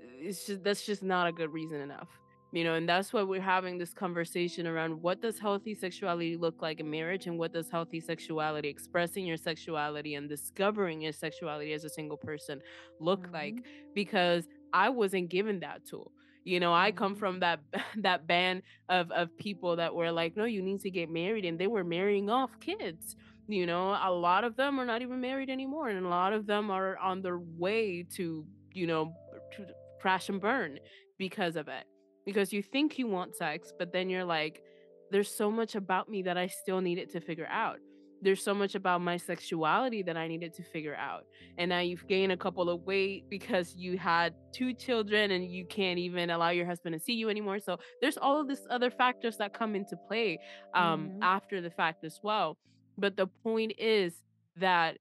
it's 0.00 0.46
just 0.46 0.64
that's 0.64 0.84
just 0.86 1.02
not 1.02 1.28
a 1.28 1.32
good 1.32 1.52
reason 1.52 1.80
enough. 1.80 2.08
You 2.54 2.64
know, 2.64 2.74
and 2.76 2.88
that's 2.88 3.12
why 3.12 3.24
we're 3.24 3.42
having 3.42 3.78
this 3.78 3.92
conversation 3.92 4.66
around 4.66 5.02
what 5.02 5.20
does 5.20 5.40
healthy 5.40 5.74
sexuality 5.74 6.36
look 6.36 6.62
like 6.62 6.80
in 6.80 6.90
marriage 6.90 7.26
and 7.26 7.38
what 7.38 7.52
does 7.52 7.68
healthy 7.70 8.00
sexuality, 8.00 8.68
expressing 8.68 9.26
your 9.26 9.36
sexuality 9.38 10.14
and 10.14 10.28
discovering 10.28 11.00
your 11.02 11.12
sexuality 11.12 11.72
as 11.72 11.84
a 11.84 11.90
single 11.90 12.16
person 12.18 12.60
look 13.00 13.28
like 13.32 13.62
because 13.94 14.48
I 14.72 14.90
wasn't 14.90 15.30
given 15.30 15.60
that 15.60 15.84
tool. 15.84 16.12
You 16.44 16.60
know, 16.60 16.72
I 16.74 16.92
come 16.92 17.14
Mhm. 17.14 17.18
from 17.18 17.40
that 17.40 17.60
that 18.06 18.26
band 18.28 18.62
of 18.88 19.10
of 19.10 19.36
people 19.36 19.76
that 19.76 19.94
were 19.94 20.12
like, 20.12 20.36
no, 20.36 20.44
you 20.44 20.62
need 20.62 20.80
to 20.82 20.90
get 20.90 21.10
married, 21.10 21.44
and 21.44 21.58
they 21.58 21.66
were 21.68 21.84
marrying 21.84 22.30
off 22.30 22.58
kids 22.60 23.16
You 23.48 23.66
know, 23.66 23.90
a 24.02 24.10
lot 24.12 24.44
of 24.44 24.56
them 24.56 24.80
are 24.80 24.86
not 24.86 25.02
even 25.02 25.20
married 25.20 25.50
anymore, 25.50 25.88
and 25.90 26.06
a 26.06 26.08
lot 26.08 26.32
of 26.32 26.46
them 26.46 26.70
are 26.70 26.96
on 26.98 27.22
their 27.22 27.38
way 27.38 28.04
to, 28.16 28.46
you 28.72 28.86
know, 28.86 29.14
to 29.52 29.66
crash 30.00 30.28
and 30.30 30.40
burn 30.40 30.78
because 31.18 31.56
of 31.56 31.68
it. 31.68 31.84
Because 32.24 32.52
you 32.52 32.62
think 32.62 32.98
you 32.98 33.06
want 33.06 33.34
sex, 33.36 33.72
but 33.78 33.92
then 33.92 34.08
you're 34.08 34.24
like, 34.24 34.62
there's 35.10 35.30
so 35.30 35.50
much 35.50 35.74
about 35.74 36.08
me 36.08 36.22
that 36.22 36.36
I 36.36 36.46
still 36.46 36.80
needed 36.80 37.10
to 37.12 37.20
figure 37.20 37.46
out. 37.50 37.78
There's 38.22 38.42
so 38.42 38.54
much 38.54 38.74
about 38.74 39.02
my 39.02 39.18
sexuality 39.18 40.02
that 40.02 40.16
I 40.16 40.26
needed 40.28 40.54
to 40.54 40.62
figure 40.62 40.94
out. 40.96 41.24
And 41.58 41.68
now 41.68 41.80
you've 41.80 42.06
gained 42.06 42.32
a 42.32 42.36
couple 42.38 42.70
of 42.70 42.80
weight 42.86 43.24
because 43.28 43.74
you 43.76 43.98
had 43.98 44.32
two 44.52 44.72
children 44.72 45.30
and 45.32 45.44
you 45.44 45.66
can't 45.66 45.98
even 45.98 46.30
allow 46.30 46.48
your 46.48 46.64
husband 46.64 46.94
to 46.94 46.98
see 47.00 47.12
you 47.12 47.28
anymore. 47.28 47.60
So 47.60 47.76
there's 48.00 48.16
all 48.16 48.40
of 48.40 48.48
these 48.48 48.66
other 48.70 48.90
factors 48.90 49.36
that 49.36 49.52
come 49.52 49.74
into 49.74 49.96
play 50.08 50.38
um, 50.74 51.10
Mhm. 51.10 51.18
after 51.20 51.60
the 51.60 51.70
fact 51.70 52.02
as 52.02 52.18
well. 52.22 52.56
But 52.96 53.16
the 53.16 53.26
point 53.26 53.74
is 53.78 54.22
that 54.56 54.96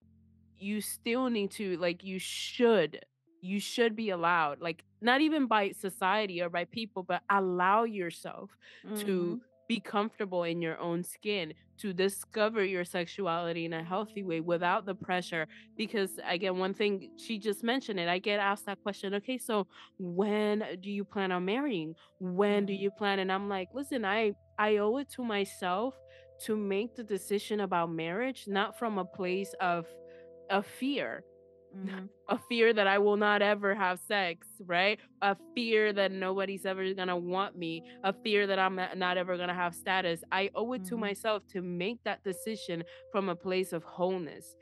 you 0.58 0.82
still 0.82 1.30
need 1.30 1.52
to 1.52 1.78
like 1.78 2.04
you 2.04 2.20
should 2.20 3.00
you 3.42 3.60
should 3.60 3.96
be 3.96 4.10
allowed 4.12 4.62
like 4.62 4.84
not 5.04 5.22
even 5.22 5.48
by 5.48 5.72
society 5.72 6.42
or 6.42 6.50
by 6.50 6.66
people 6.66 7.04
but 7.04 7.22
allow 7.30 7.84
yourself 7.84 8.52
to 8.96 9.38
Mhm. 9.38 9.42
be 9.68 9.80
comfortable 9.80 10.44
in 10.44 10.62
your 10.62 10.80
own 10.80 11.04
skin 11.04 11.54
to 11.80 11.94
discover 11.94 12.64
your 12.64 12.86
sexuality 12.86 13.66
in 13.66 13.74
a 13.74 13.84
healthy 13.84 14.24
way 14.24 14.42
without 14.42 14.86
the 14.86 14.96
pressure 14.96 15.48
because 15.78 16.20
again 16.28 16.58
one 16.58 16.74
thing 16.74 17.10
she 17.18 17.40
just 17.40 17.64
mentioned 17.64 18.00
it 18.00 18.10
i 18.10 18.20
get 18.20 18.40
asked 18.40 18.66
that 18.66 18.82
question 18.84 19.14
okay 19.16 19.38
so 19.38 19.68
when 20.00 20.64
do 20.82 20.92
you 20.92 21.06
plan 21.06 21.32
on 21.32 21.46
marrying 21.46 21.96
when 22.20 22.66
do 22.66 22.74
Mhm. 22.74 22.76
you 22.76 22.92
plan 22.92 23.20
and 23.20 23.32
i'm 23.32 23.50
like 23.50 23.70
listen 23.74 24.06
i 24.06 24.34
i 24.60 24.78
owe 24.78 24.98
it 24.98 25.10
to 25.10 25.24
myself 25.24 25.96
to 26.40 26.56
make 26.58 26.96
the 26.96 27.04
decision 27.04 27.62
about 27.62 27.92
marriage 27.92 28.46
not 28.48 28.78
from 28.78 28.98
a 28.98 29.06
place 29.06 29.54
of 29.60 29.88
of 30.50 30.66
fear 30.66 31.24
Mhm. 31.74 32.10
a 32.30 32.40
fear 32.40 32.74
that 32.74 32.88
I 32.88 33.00
will 33.00 33.18
not 33.18 33.42
ever 33.42 33.76
have 33.76 34.00
sex, 34.00 34.48
right? 34.62 35.00
A 35.22 35.38
fear 35.56 35.92
that 35.94 36.12
nobody's 36.12 36.66
ever 36.66 36.94
gonna 36.94 37.18
want 37.18 37.56
me, 37.56 37.84
a 38.04 38.14
fear 38.14 38.48
that 38.48 38.60
I'm 38.60 38.76
not 38.96 39.18
ever 39.18 39.38
gonna 39.38 39.54
have 39.54 39.76
status. 39.76 40.24
I 40.32 40.50
owe 40.56 40.74
it 40.74 40.84
to 40.86 40.98
Mhm. 40.98 40.98
myself 40.98 41.44
to 41.50 41.62
make 41.62 42.00
that 42.06 42.24
decision 42.24 42.84
from 43.12 43.30
a 43.30 43.36
place 43.36 43.74
of 43.74 43.84
wholeness, 43.84 44.56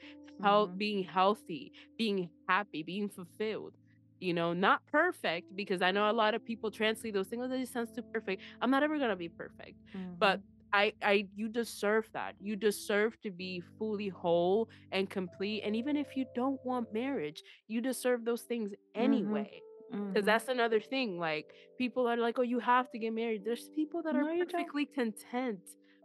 health, 0.43 0.72
Mhm. 0.72 0.78
being 0.78 1.03
healthy, 1.03 1.72
being 1.97 2.32
happy, 2.47 2.84
being 2.84 3.09
fulfilled. 3.09 3.76
You 4.20 4.34
know, 4.34 4.53
not 4.53 4.86
perfect 4.88 5.47
because 5.55 5.82
I 5.82 5.91
know 5.91 6.09
a 6.09 6.14
lot 6.14 6.36
of 6.36 6.45
people 6.45 6.70
translate 6.72 7.14
those 7.14 7.28
things. 7.28 7.41
Oh, 7.43 7.47
that 7.47 7.68
sounds 7.68 7.91
too 7.91 8.03
perfect. 8.14 8.43
I'm 8.62 8.70
not 8.72 8.84
ever 8.84 8.99
gonna 8.99 9.16
be 9.16 9.30
perfect, 9.30 9.78
but 10.20 10.39
Mhm. 10.39 10.51
I, 10.74 10.94
I, 11.02 11.28
you 11.36 11.50
deserve 11.50 12.10
that. 12.14 12.36
You 12.40 12.56
deserve 12.56 13.20
to 13.22 13.32
be 13.32 13.62
fully 13.78 14.08
whole 14.10 14.70
and 14.92 15.10
complete. 15.10 15.64
And 15.64 15.76
even 15.76 15.98
if 15.98 16.16
you 16.16 16.26
don't 16.36 16.60
want 16.66 16.94
marriage, 16.94 17.44
you 17.68 17.82
deserve 17.82 18.24
those 18.26 18.44
things 18.44 18.72
Mhm. 18.72 18.76
anyway. 18.96 19.62
Because 19.92 20.24
Mhm. 20.24 20.26
that's 20.26 20.48
another 20.48 20.80
thing. 20.80 21.20
Like, 21.20 21.54
people 21.78 22.08
are 22.08 22.16
like, 22.18 22.40
oh, 22.40 22.44
you 22.44 22.60
have 22.60 22.90
to 22.92 22.98
get 23.00 23.14
married. 23.14 23.44
There's 23.44 23.68
people 23.70 24.02
that 24.04 24.16
are 24.16 24.24
No, 24.24 24.32
you 24.32 24.46
don't. 24.46 24.52
perfectly 24.52 24.86
content 24.86 25.60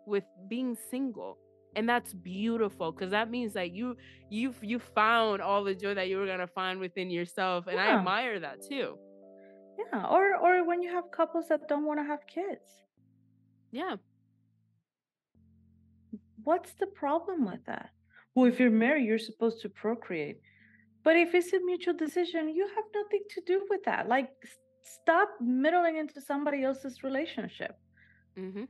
with 0.07 0.25
being 0.49 0.75
single. 0.75 1.39
And 1.77 1.89
that's 1.89 2.13
beautiful 2.15 2.91
because 2.91 3.11
that 3.11 3.31
means 3.31 3.53
that 3.53 3.71
you 3.73 3.97
you've 4.31 4.59
you 4.65 4.79
found 4.79 5.43
all 5.43 5.63
the 5.63 5.75
joy 5.75 5.93
that 5.95 6.09
you 6.09 6.17
were 6.17 6.27
gonna 6.27 6.47
find 6.47 6.81
within 6.81 7.11
yourself. 7.11 7.67
And 7.67 7.79
I 7.79 7.89
admire 7.99 8.41
that 8.41 8.63
too. 8.63 8.99
Yeah. 9.79 10.07
Or 10.07 10.37
or 10.37 10.65
when 10.65 10.81
you 10.83 10.91
have 10.91 11.11
couples 11.11 11.49
that 11.49 11.69
don't 11.69 11.85
want 11.85 12.01
to 12.01 12.05
have 12.05 12.27
kids. 12.27 12.83
Yeah. 13.73 13.97
What's 16.47 16.75
the 16.75 16.87
problem 16.87 17.45
with 17.45 17.65
that? 17.67 17.91
Well, 18.35 18.47
if 18.47 18.61
you're 18.61 18.71
married, 18.87 19.05
you're 19.09 19.19
supposed 19.31 19.61
to 19.63 19.69
procreate. 19.69 20.39
But 21.03 21.17
if 21.17 21.35
it's 21.35 21.53
a 21.53 21.59
mutual 21.71 21.95
decision, 21.95 22.43
you 22.59 22.65
have 22.77 22.85
nothing 22.95 23.25
to 23.35 23.41
do 23.53 23.67
with 23.69 23.83
that. 23.85 24.07
Like, 24.15 24.29
stop 24.83 25.29
middling 25.41 25.97
into 25.97 26.21
somebody 26.21 26.63
else's 26.63 27.03
relationship. 27.03 27.75
hmm 28.37 28.65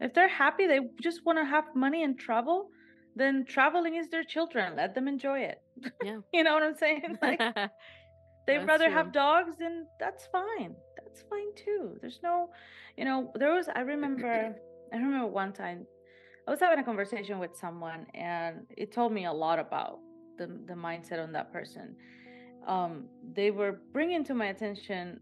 If 0.00 0.14
they're 0.14 0.34
happy, 0.44 0.66
they 0.66 0.80
just 1.00 1.24
want 1.24 1.38
to 1.38 1.44
have 1.44 1.66
money 1.76 2.02
and 2.02 2.18
travel, 2.18 2.58
then 3.14 3.44
traveling 3.44 3.94
is 3.94 4.08
their 4.08 4.24
children. 4.34 4.74
Let 4.82 4.90
them 4.96 5.06
enjoy 5.06 5.38
it. 5.52 5.58
Yeah. 6.08 6.18
You 6.36 6.42
know 6.42 6.54
what 6.54 6.64
I'm 6.68 6.78
saying? 6.84 7.18
Like, 7.28 7.40
they'd 8.46 8.66
rather 8.72 8.90
have 8.98 9.12
dogs, 9.12 9.56
and 9.60 9.86
that's 10.02 10.24
fine. 10.38 10.74
That's 10.98 11.20
fine 11.30 11.50
too. 11.64 11.82
There's 12.00 12.20
no, 12.28 12.34
you 12.98 13.04
know, 13.08 13.18
there 13.40 13.52
was, 13.58 13.66
I 13.80 13.82
remember, 13.94 14.56
I 14.92 14.96
remember 14.96 15.26
one 15.26 15.52
time 15.52 15.86
I 16.46 16.50
was 16.50 16.60
having 16.60 16.78
a 16.78 16.84
conversation 16.84 17.38
with 17.38 17.56
someone 17.56 18.06
and 18.14 18.66
it 18.76 18.92
told 18.92 19.12
me 19.12 19.26
a 19.26 19.32
lot 19.32 19.58
about 19.58 20.00
the, 20.38 20.46
the 20.66 20.74
mindset 20.74 21.22
on 21.22 21.32
that 21.32 21.52
person. 21.52 21.96
Um, 22.66 23.06
they 23.32 23.50
were 23.50 23.80
bringing 23.92 24.24
to 24.24 24.34
my 24.34 24.46
attention 24.46 25.20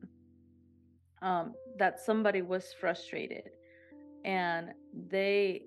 um, 1.22 1.54
that 1.78 2.00
somebody 2.00 2.42
was 2.42 2.74
frustrated 2.80 3.50
and 4.24 4.70
they, 5.08 5.62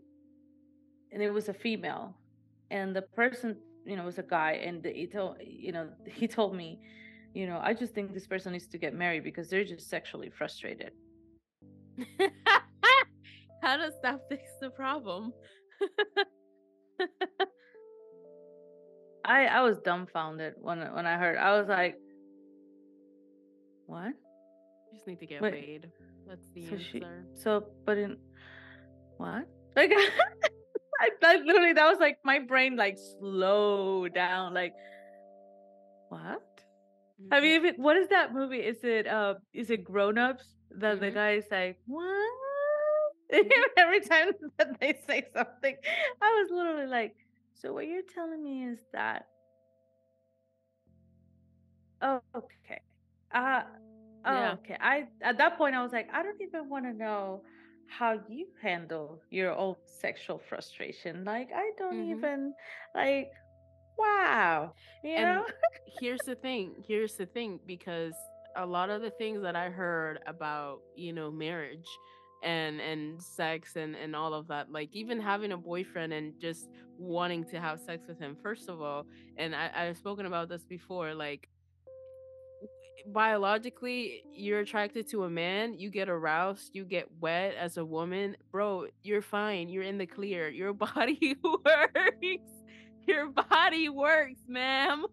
and 1.11 1.21
it 1.21 1.31
was 1.31 1.49
a 1.49 1.53
female 1.53 2.15
and 2.71 2.95
the 2.95 3.03
person, 3.03 3.55
you 3.85 3.95
know, 3.95 4.03
was 4.03 4.17
a 4.17 4.23
guy 4.23 4.53
and 4.53 4.83
he 4.83 5.07
told, 5.07 5.37
you 5.41 5.71
know, 5.71 5.89
he 6.07 6.27
told 6.27 6.55
me, 6.55 6.79
you 7.33 7.47
know, 7.47 7.59
I 7.63 7.73
just 7.73 7.93
think 7.93 8.13
this 8.13 8.27
person 8.27 8.51
needs 8.51 8.67
to 8.67 8.77
get 8.77 8.93
married 8.93 9.23
because 9.23 9.49
they're 9.49 9.63
just 9.63 9.89
sexually 9.89 10.29
frustrated. 10.29 10.91
How 13.63 13.77
does 13.77 13.93
that 14.03 14.19
fix 14.29 14.43
the 14.59 14.69
problem? 14.69 15.33
I, 19.25 19.45
I 19.45 19.61
was 19.61 19.79
dumbfounded 19.79 20.55
when, 20.57 20.79
when 20.93 21.05
I 21.07 21.17
heard, 21.17 21.37
I 21.37 21.57
was 21.57 21.69
like, 21.69 21.95
what? 23.85 24.07
You 24.07 24.93
just 24.93 25.07
need 25.07 25.19
to 25.21 25.25
get 25.25 25.41
Wait, 25.41 25.53
laid. 25.53 25.91
That's 26.27 26.45
the 26.53 26.65
so 26.69 26.77
she, 26.77 27.01
answer. 27.01 27.23
so, 27.35 27.65
but 27.85 27.97
in, 27.97 28.17
What? 29.17 29.47
Like 29.77 29.91
I, 31.01 31.09
I 31.23 31.35
literally 31.37 31.73
that 31.73 31.87
was 31.87 31.99
like 31.99 32.17
my 32.25 32.39
brain 32.39 32.75
like 32.75 32.97
slow 33.19 34.07
down 34.09 34.53
like 34.53 34.73
what? 36.09 36.41
Have 37.31 37.43
you 37.43 37.51
Mhm. 37.51 37.55
even 37.55 37.75
what 37.77 37.97
is 37.97 38.09
that 38.09 38.33
movie? 38.33 38.59
Is 38.59 38.83
it 38.83 39.07
uh 39.07 39.35
is 39.53 39.69
it 39.69 39.83
grown 39.83 40.17
ups? 40.17 40.45
That 40.79 40.99
the 40.99 41.11
Mhm. 41.11 41.13
guy 41.13 41.31
is 41.33 41.45
like, 41.49 41.77
What? 41.87 42.29
Every 43.77 44.01
time 44.01 44.31
that 44.57 44.79
they 44.79 44.93
say 45.07 45.23
something, 45.35 45.75
I 46.21 46.41
was 46.43 46.49
literally 46.51 46.87
like, 46.87 47.15
So 47.55 47.73
what 47.73 47.87
you're 47.87 48.03
telling 48.13 48.43
me 48.43 48.65
is 48.67 48.79
that 48.93 49.27
oh 52.01 52.21
okay. 52.35 52.81
Uh 53.33 53.63
oh 54.25 54.31
Yeah. 54.33 54.51
okay. 54.53 54.77
I 54.79 55.07
at 55.21 55.37
that 55.37 55.57
point 55.57 55.75
I 55.75 55.83
was 55.83 55.91
like, 55.91 56.09
I 56.13 56.23
don't 56.23 56.41
even 56.41 56.69
want 56.69 56.85
to 56.85 56.93
know 56.93 57.43
how 57.87 58.19
you 58.29 58.47
handle 58.61 59.21
your 59.29 59.53
own 59.55 59.75
sexual 59.85 60.39
frustration. 60.49 61.23
Like 61.25 61.49
I 61.55 61.71
don't 61.77 61.99
Mhm. 61.99 62.11
even 62.11 62.53
like 62.95 63.31
wow. 63.97 64.73
You 65.03 65.17
know? 65.25 65.45
Here's 65.99 66.23
the 66.23 66.35
thing. 66.35 66.83
Here's 66.87 67.15
the 67.15 67.25
thing 67.25 67.59
because 67.65 68.13
a 68.55 68.65
lot 68.65 68.89
of 68.89 69.01
the 69.01 69.11
things 69.11 69.41
that 69.43 69.55
I 69.55 69.69
heard 69.69 70.19
about, 70.27 70.79
you 70.95 71.13
know, 71.13 71.31
marriage 71.31 71.87
and 72.43 72.79
and 72.81 73.21
sex 73.21 73.75
and 73.75 73.95
and 73.95 74.15
all 74.15 74.33
of 74.33 74.47
that, 74.47 74.71
like 74.71 74.89
even 74.93 75.19
having 75.19 75.51
a 75.51 75.57
boyfriend 75.57 76.13
and 76.13 76.33
just 76.39 76.69
wanting 76.97 77.43
to 77.45 77.59
have 77.59 77.79
sex 77.79 78.05
with 78.07 78.19
him. 78.19 78.37
First 78.41 78.69
of 78.69 78.81
all, 78.81 79.05
and 79.37 79.55
I 79.55 79.71
I've 79.75 79.97
spoken 79.97 80.25
about 80.25 80.49
this 80.49 80.65
before, 80.65 81.13
like 81.13 81.49
biologically 83.07 84.23
you're 84.33 84.59
attracted 84.59 85.07
to 85.09 85.23
a 85.23 85.29
man, 85.29 85.77
you 85.77 85.89
get 85.89 86.09
aroused, 86.09 86.71
you 86.73 86.85
get 86.85 87.07
wet 87.19 87.55
as 87.55 87.77
a 87.77 87.85
woman, 87.85 88.35
bro, 88.51 88.87
you're 89.03 89.21
fine. 89.21 89.69
You're 89.69 89.83
in 89.83 89.97
the 89.97 90.05
clear. 90.05 90.49
Your 90.49 90.73
body 90.73 91.35
works. 91.43 92.51
Your 93.07 93.29
body 93.29 93.89
works, 93.89 94.39
ma'am. 94.47 95.05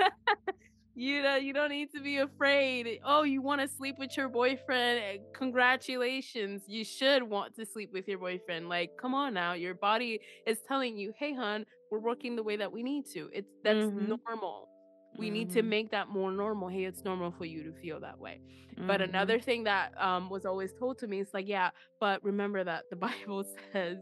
You 0.98 1.22
know, 1.22 1.36
you 1.36 1.52
don't 1.52 1.70
need 1.70 1.92
to 1.94 2.00
be 2.02 2.18
afraid. 2.18 2.98
Oh, 3.04 3.22
you 3.22 3.42
want 3.42 3.60
to 3.60 3.68
sleep 3.68 3.96
with 3.98 4.16
your 4.16 4.28
boyfriend? 4.28 5.00
eh, 5.00 5.18
Congratulations. 5.34 6.62
You 6.66 6.84
should 6.84 7.22
want 7.22 7.54
to 7.56 7.66
sleep 7.66 7.90
with 7.92 8.08
your 8.08 8.18
boyfriend. 8.18 8.68
Like, 8.68 8.90
come 9.00 9.14
on 9.14 9.34
now. 9.34 9.52
Your 9.52 9.74
body 9.74 10.20
is 10.46 10.58
telling 10.66 10.96
you, 10.98 11.12
"Hey, 11.18 11.34
hon, 11.34 11.66
we're 11.90 12.00
working 12.00 12.36
the 12.36 12.42
way 12.42 12.56
that 12.56 12.72
we 12.72 12.82
need 12.82 13.06
to." 13.14 13.30
It's 13.32 13.48
that's 13.64 13.90
Mhm. 13.92 14.20
normal. 14.26 14.68
We 15.16 15.30
need 15.30 15.50
to 15.50 15.62
Mhm. 15.62 15.68
make 15.68 15.90
that 15.92 16.08
more 16.08 16.32
normal. 16.32 16.68
Hey, 16.68 16.84
it's 16.84 17.04
normal 17.04 17.32
for 17.32 17.44
you 17.44 17.62
to 17.64 17.72
feel 17.80 18.00
that 18.00 18.20
way. 18.20 18.40
But 18.86 19.00
Mhm. 19.00 19.02
another 19.02 19.38
thing 19.40 19.64
that 19.64 19.92
um 20.02 20.30
was 20.30 20.44
always 20.46 20.72
told 20.74 20.98
to 20.98 21.06
me 21.08 21.20
is 21.20 21.32
like, 21.34 21.48
yeah, 21.48 21.70
but 22.00 22.22
remember 22.24 22.64
that 22.64 22.84
the 22.90 22.96
Bible 23.30 23.44
says 23.72 23.98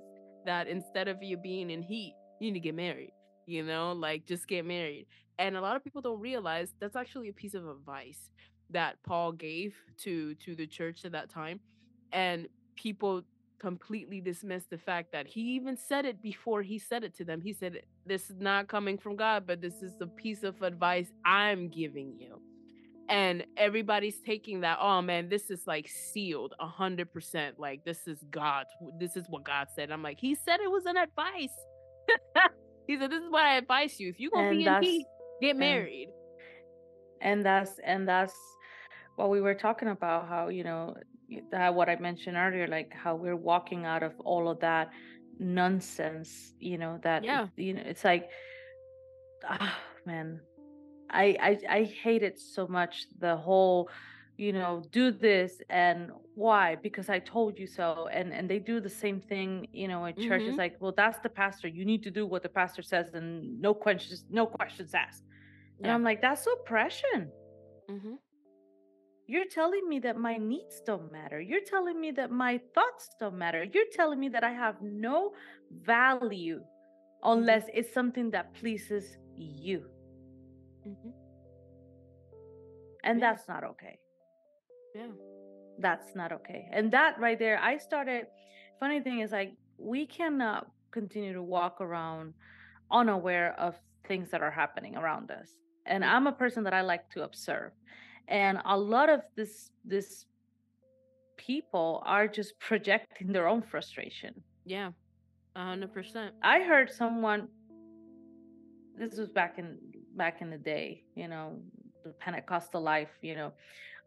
that 0.46 0.68
instead 0.68 1.08
of 1.08 1.22
you 1.22 1.36
being 1.36 1.70
in 1.70 1.82
heat, 1.82 2.14
you 2.40 2.50
need 2.50 2.60
to 2.60 2.64
get 2.68 2.74
married. 2.74 3.12
You 3.46 3.62
know, 3.62 3.92
like 3.92 4.26
just 4.26 4.48
get 4.48 4.64
married. 4.64 5.06
And 5.38 5.56
a 5.56 5.60
lot 5.60 5.76
of 5.76 5.84
people 5.84 6.02
don't 6.02 6.20
realize 6.20 6.74
that's 6.80 6.96
actually 6.96 7.28
a 7.28 7.32
piece 7.32 7.54
of 7.54 7.68
advice 7.68 8.30
that 8.70 8.96
Paul 9.04 9.32
gave 9.32 9.74
to 9.98 10.34
to 10.36 10.54
the 10.56 10.66
church 10.66 11.04
at 11.04 11.12
that 11.12 11.30
time. 11.30 11.60
And 12.12 12.48
people 12.74 13.22
completely 13.58 14.20
dismiss 14.20 14.64
the 14.66 14.78
fact 14.78 15.12
that 15.12 15.26
he 15.26 15.40
even 15.54 15.76
said 15.76 16.04
it 16.04 16.22
before 16.22 16.62
he 16.62 16.78
said 16.78 17.04
it 17.04 17.14
to 17.16 17.24
them. 17.24 17.40
He 17.40 17.52
said, 17.52 17.82
This 18.04 18.30
is 18.30 18.36
not 18.40 18.68
coming 18.68 18.98
from 18.98 19.16
God, 19.16 19.46
but 19.46 19.60
this 19.60 19.82
is 19.82 19.92
a 20.00 20.06
piece 20.06 20.42
of 20.42 20.62
advice 20.62 21.12
I'm 21.24 21.68
giving 21.68 22.14
you. 22.18 22.40
And 23.08 23.44
everybody's 23.56 24.20
taking 24.20 24.60
that, 24.62 24.78
oh 24.80 25.00
man, 25.00 25.28
this 25.28 25.50
is 25.50 25.66
like 25.66 25.88
sealed 25.88 26.54
a 26.58 26.66
hundred 26.66 27.12
percent. 27.12 27.58
Like 27.58 27.84
this 27.84 28.08
is 28.08 28.18
God. 28.30 28.66
This 28.98 29.16
is 29.16 29.26
what 29.28 29.44
God 29.44 29.68
said. 29.74 29.92
I'm 29.92 30.02
like, 30.02 30.18
he 30.18 30.34
said 30.34 30.60
it 30.60 30.70
was 30.70 30.86
an 30.86 30.96
advice. 30.96 31.54
he 32.86 32.98
said, 32.98 33.10
This 33.10 33.22
is 33.22 33.30
what 33.30 33.44
I 33.44 33.56
advise 33.56 33.98
you. 34.00 34.08
If 34.08 34.20
you 34.20 34.30
gonna 34.30 34.48
And 34.48 34.58
be 34.58 34.66
in 34.66 34.80
peace, 34.80 35.04
get 35.40 35.50
and 35.50 35.58
married. 35.58 36.08
and 37.20 37.44
that's 37.44 37.78
and 37.84 38.06
that's 38.08 38.34
what 39.16 39.30
we 39.30 39.40
were 39.40 39.54
talking 39.54 39.88
about 39.88 40.28
how 40.28 40.48
you 40.48 40.64
know 40.64 40.94
that 41.50 41.74
what 41.74 41.88
i 41.88 41.96
mentioned 41.96 42.36
earlier 42.36 42.66
like 42.68 42.92
how 42.94 43.16
we're 43.16 43.34
walking 43.52 43.84
out 43.84 44.02
of 44.02 44.12
all 44.20 44.48
of 44.48 44.60
that 44.60 44.90
nonsense 45.40 46.52
you 46.58 46.78
know 46.78 46.98
that 47.02 47.24
Yeah. 47.24 47.46
you 47.56 47.74
know 47.74 47.82
it's 47.84 48.04
like 48.04 48.28
ah 49.48 49.76
man 50.04 50.40
I, 51.10 51.36
I 51.48 51.58
i 51.78 51.82
hate 51.84 52.22
it 52.22 52.38
so 52.38 52.66
much 52.68 53.06
the 53.18 53.36
whole 53.36 53.88
you 54.38 54.52
know 54.52 54.82
do 54.90 55.10
this 55.10 55.62
and 55.70 56.10
why 56.34 56.74
because 56.82 57.08
i 57.08 57.18
told 57.18 57.58
you 57.58 57.66
so 57.66 58.08
and 58.12 58.32
and 58.32 58.48
they 58.50 58.58
do 58.58 58.80
the 58.80 58.90
same 59.04 59.20
thing 59.20 59.66
you 59.72 59.88
know 59.88 60.04
in 60.04 60.14
church 60.16 60.42
it's 60.42 60.50
Mm-hmm. 60.50 60.58
like 60.58 60.76
well 60.80 60.92
that's 60.96 61.18
the 61.20 61.28
pastor 61.28 61.68
you 61.68 61.84
need 61.84 62.02
to 62.02 62.10
do 62.10 62.26
what 62.26 62.42
the 62.42 62.48
pastor 62.48 62.82
says 62.82 63.14
and 63.14 63.60
no 63.60 63.72
questions 63.72 64.24
no 64.30 64.44
questions 64.46 64.94
asked 64.94 65.24
and 65.82 65.90
i'm 65.90 66.02
like 66.02 66.20
that's 66.20 66.46
oppression 66.46 67.30
Mm-hmm. 67.90 68.14
you're 69.28 69.46
telling 69.46 69.88
me 69.88 69.98
that 70.00 70.16
my 70.18 70.36
needs 70.36 70.80
don't 70.84 71.10
matter. 71.12 71.40
You're 71.40 71.64
telling 71.74 72.00
me 72.00 72.10
that 72.12 72.30
my 72.30 72.60
thoughts 72.74 73.08
don't 73.20 73.36
matter. 73.38 73.62
You're 73.74 73.90
telling 73.92 74.20
me 74.20 74.28
that 74.30 74.44
I 74.44 74.52
have 74.52 74.76
no 74.82 75.32
value 75.84 76.60
Mm-hmm. 76.60 77.32
unless 77.32 77.64
it's 77.74 77.92
something 77.94 78.30
that 78.32 78.54
pleases 78.54 79.16
you. 79.36 79.80
Mm-hmm. 80.86 81.10
And 83.04 83.20
Yeah. 83.20 83.26
that's 83.30 83.48
not 83.48 83.62
okay. 83.64 83.98
Yeah. 84.96 85.12
That's 85.78 86.14
not 86.14 86.32
okay. 86.32 86.68
And 86.72 86.90
that 86.92 87.18
right 87.20 87.38
there, 87.38 87.58
I 87.60 87.76
started. 87.76 88.26
Funny 88.80 89.00
thing 89.00 89.20
is, 89.20 89.32
like, 89.32 89.52
we 89.78 90.06
cannot 90.06 90.70
continue 90.90 91.32
to 91.34 91.42
walk 91.42 91.80
around 91.80 92.32
unaware 92.90 93.54
of 93.58 93.74
things 94.08 94.30
that 94.30 94.42
are 94.42 94.50
happening 94.50 94.96
around 94.96 95.30
us. 95.30 95.50
And. 95.84 96.04
I'm 96.04 96.26
a 96.26 96.32
person 96.32 96.64
that 96.64 96.74
I 96.74 96.80
like 96.80 97.08
to 97.10 97.22
observe. 97.24 97.72
And 98.28 98.58
a 98.64 98.76
lot 98.76 99.08
of 99.08 99.20
this, 99.36 99.70
this 99.84 100.26
people 101.36 102.02
are 102.06 102.26
just 102.26 102.58
projecting 102.68 103.32
their 103.32 103.48
own 103.48 103.62
frustration. 103.62 104.42
Yeah. 104.64 104.90
A 105.54 105.64
hundred 105.64 105.92
percent. 105.92 106.34
I 106.42 106.60
heard 106.60 106.90
someone 106.90 107.48
this 108.98 109.18
was 109.18 109.28
back 109.28 109.58
in 109.58 109.78
back 110.14 110.40
in 110.42 110.50
the 110.50 110.58
day, 110.58 111.04
you 111.14 111.28
know, 111.28 111.58
the 112.04 112.10
Pentecostal 112.10 112.82
life, 112.82 113.10
you 113.22 113.34
know, 113.34 113.52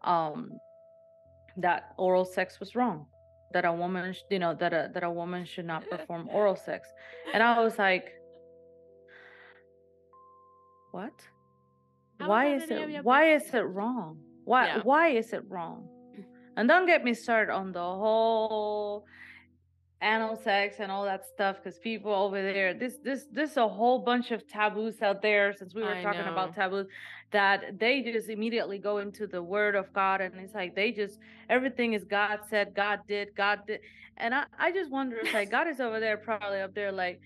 um 0.04 0.52
that 1.62 1.94
oral 1.98 2.26
sex 2.26 2.60
was 2.60 2.76
wrong. 2.76 3.06
That 3.54 3.66
a 3.66 3.74
woman, 3.74 4.14
sh- 4.14 4.22
you 4.30 4.40
know, 4.40 4.54
that 4.56 4.74
a 4.74 4.92
that 4.94 5.04
a 5.04 5.10
woman 5.12 5.46
should 5.46 5.66
not 5.66 5.90
perform 5.94 6.30
oral 6.32 6.56
sex. 6.56 6.88
And 7.34 7.42
I 7.42 7.60
was 7.62 7.78
like, 7.78 8.14
what? 10.92 11.14
Why 12.18 12.54
is 12.56 12.70
any 12.70 12.84
of 12.84 12.90
your 12.90 13.00
it 13.00 13.06
why 13.06 13.34
is 13.34 13.54
it 13.54 13.60
wrong? 13.60 14.20
Why 14.46 14.68
Yeah. 14.68 14.82
why 14.84 15.10
is 15.10 15.34
it 15.34 15.44
wrong? 15.48 15.88
And 16.58 16.68
don't 16.68 16.86
get 16.86 17.04
me 17.04 17.14
started 17.14 17.54
on 17.54 17.72
the 17.72 17.80
whole 17.80 19.06
anal 20.02 20.38
sex 20.38 20.78
and 20.80 20.92
all 20.92 21.04
that 21.04 21.26
stuff 21.26 21.58
because 21.58 21.78
people 21.78 22.14
over 22.14 22.42
there 22.42 22.74
this 22.74 22.98
this 23.04 23.26
this 23.34 23.58
a 23.58 23.68
whole 23.68 24.00
bunch 24.00 24.32
of 24.32 24.48
taboos 24.48 25.02
out 25.02 25.22
there 25.22 25.54
since 25.54 25.76
we 25.76 25.82
were 25.82 25.94
I 25.94 26.02
talking 26.02 26.22
about 26.22 26.56
taboos 26.56 26.88
that 27.32 27.78
they 27.78 28.02
just 28.02 28.30
immediately 28.30 28.80
go 28.80 29.00
into 29.00 29.28
the 29.28 29.44
word 29.44 29.76
of 29.76 29.92
god 29.92 30.22
and 30.22 30.34
it's 30.40 30.56
like 30.56 30.74
they 30.74 30.94
just 30.94 31.20
everything 31.50 31.94
is 31.94 32.06
god 32.06 32.40
said 32.50 32.74
god 32.74 33.02
did 33.10 33.36
god 33.36 33.60
did 33.68 33.82
and 34.16 34.34
i 34.34 34.46
i 34.58 34.72
just 34.72 34.90
wonder 34.90 35.18
if 35.18 35.34
like 35.34 35.52
god 35.58 35.68
is 35.68 35.82
over 35.82 36.00
there 36.00 36.16
probably 36.16 36.62
up 36.62 36.74
there 36.74 36.94
like 36.94 37.20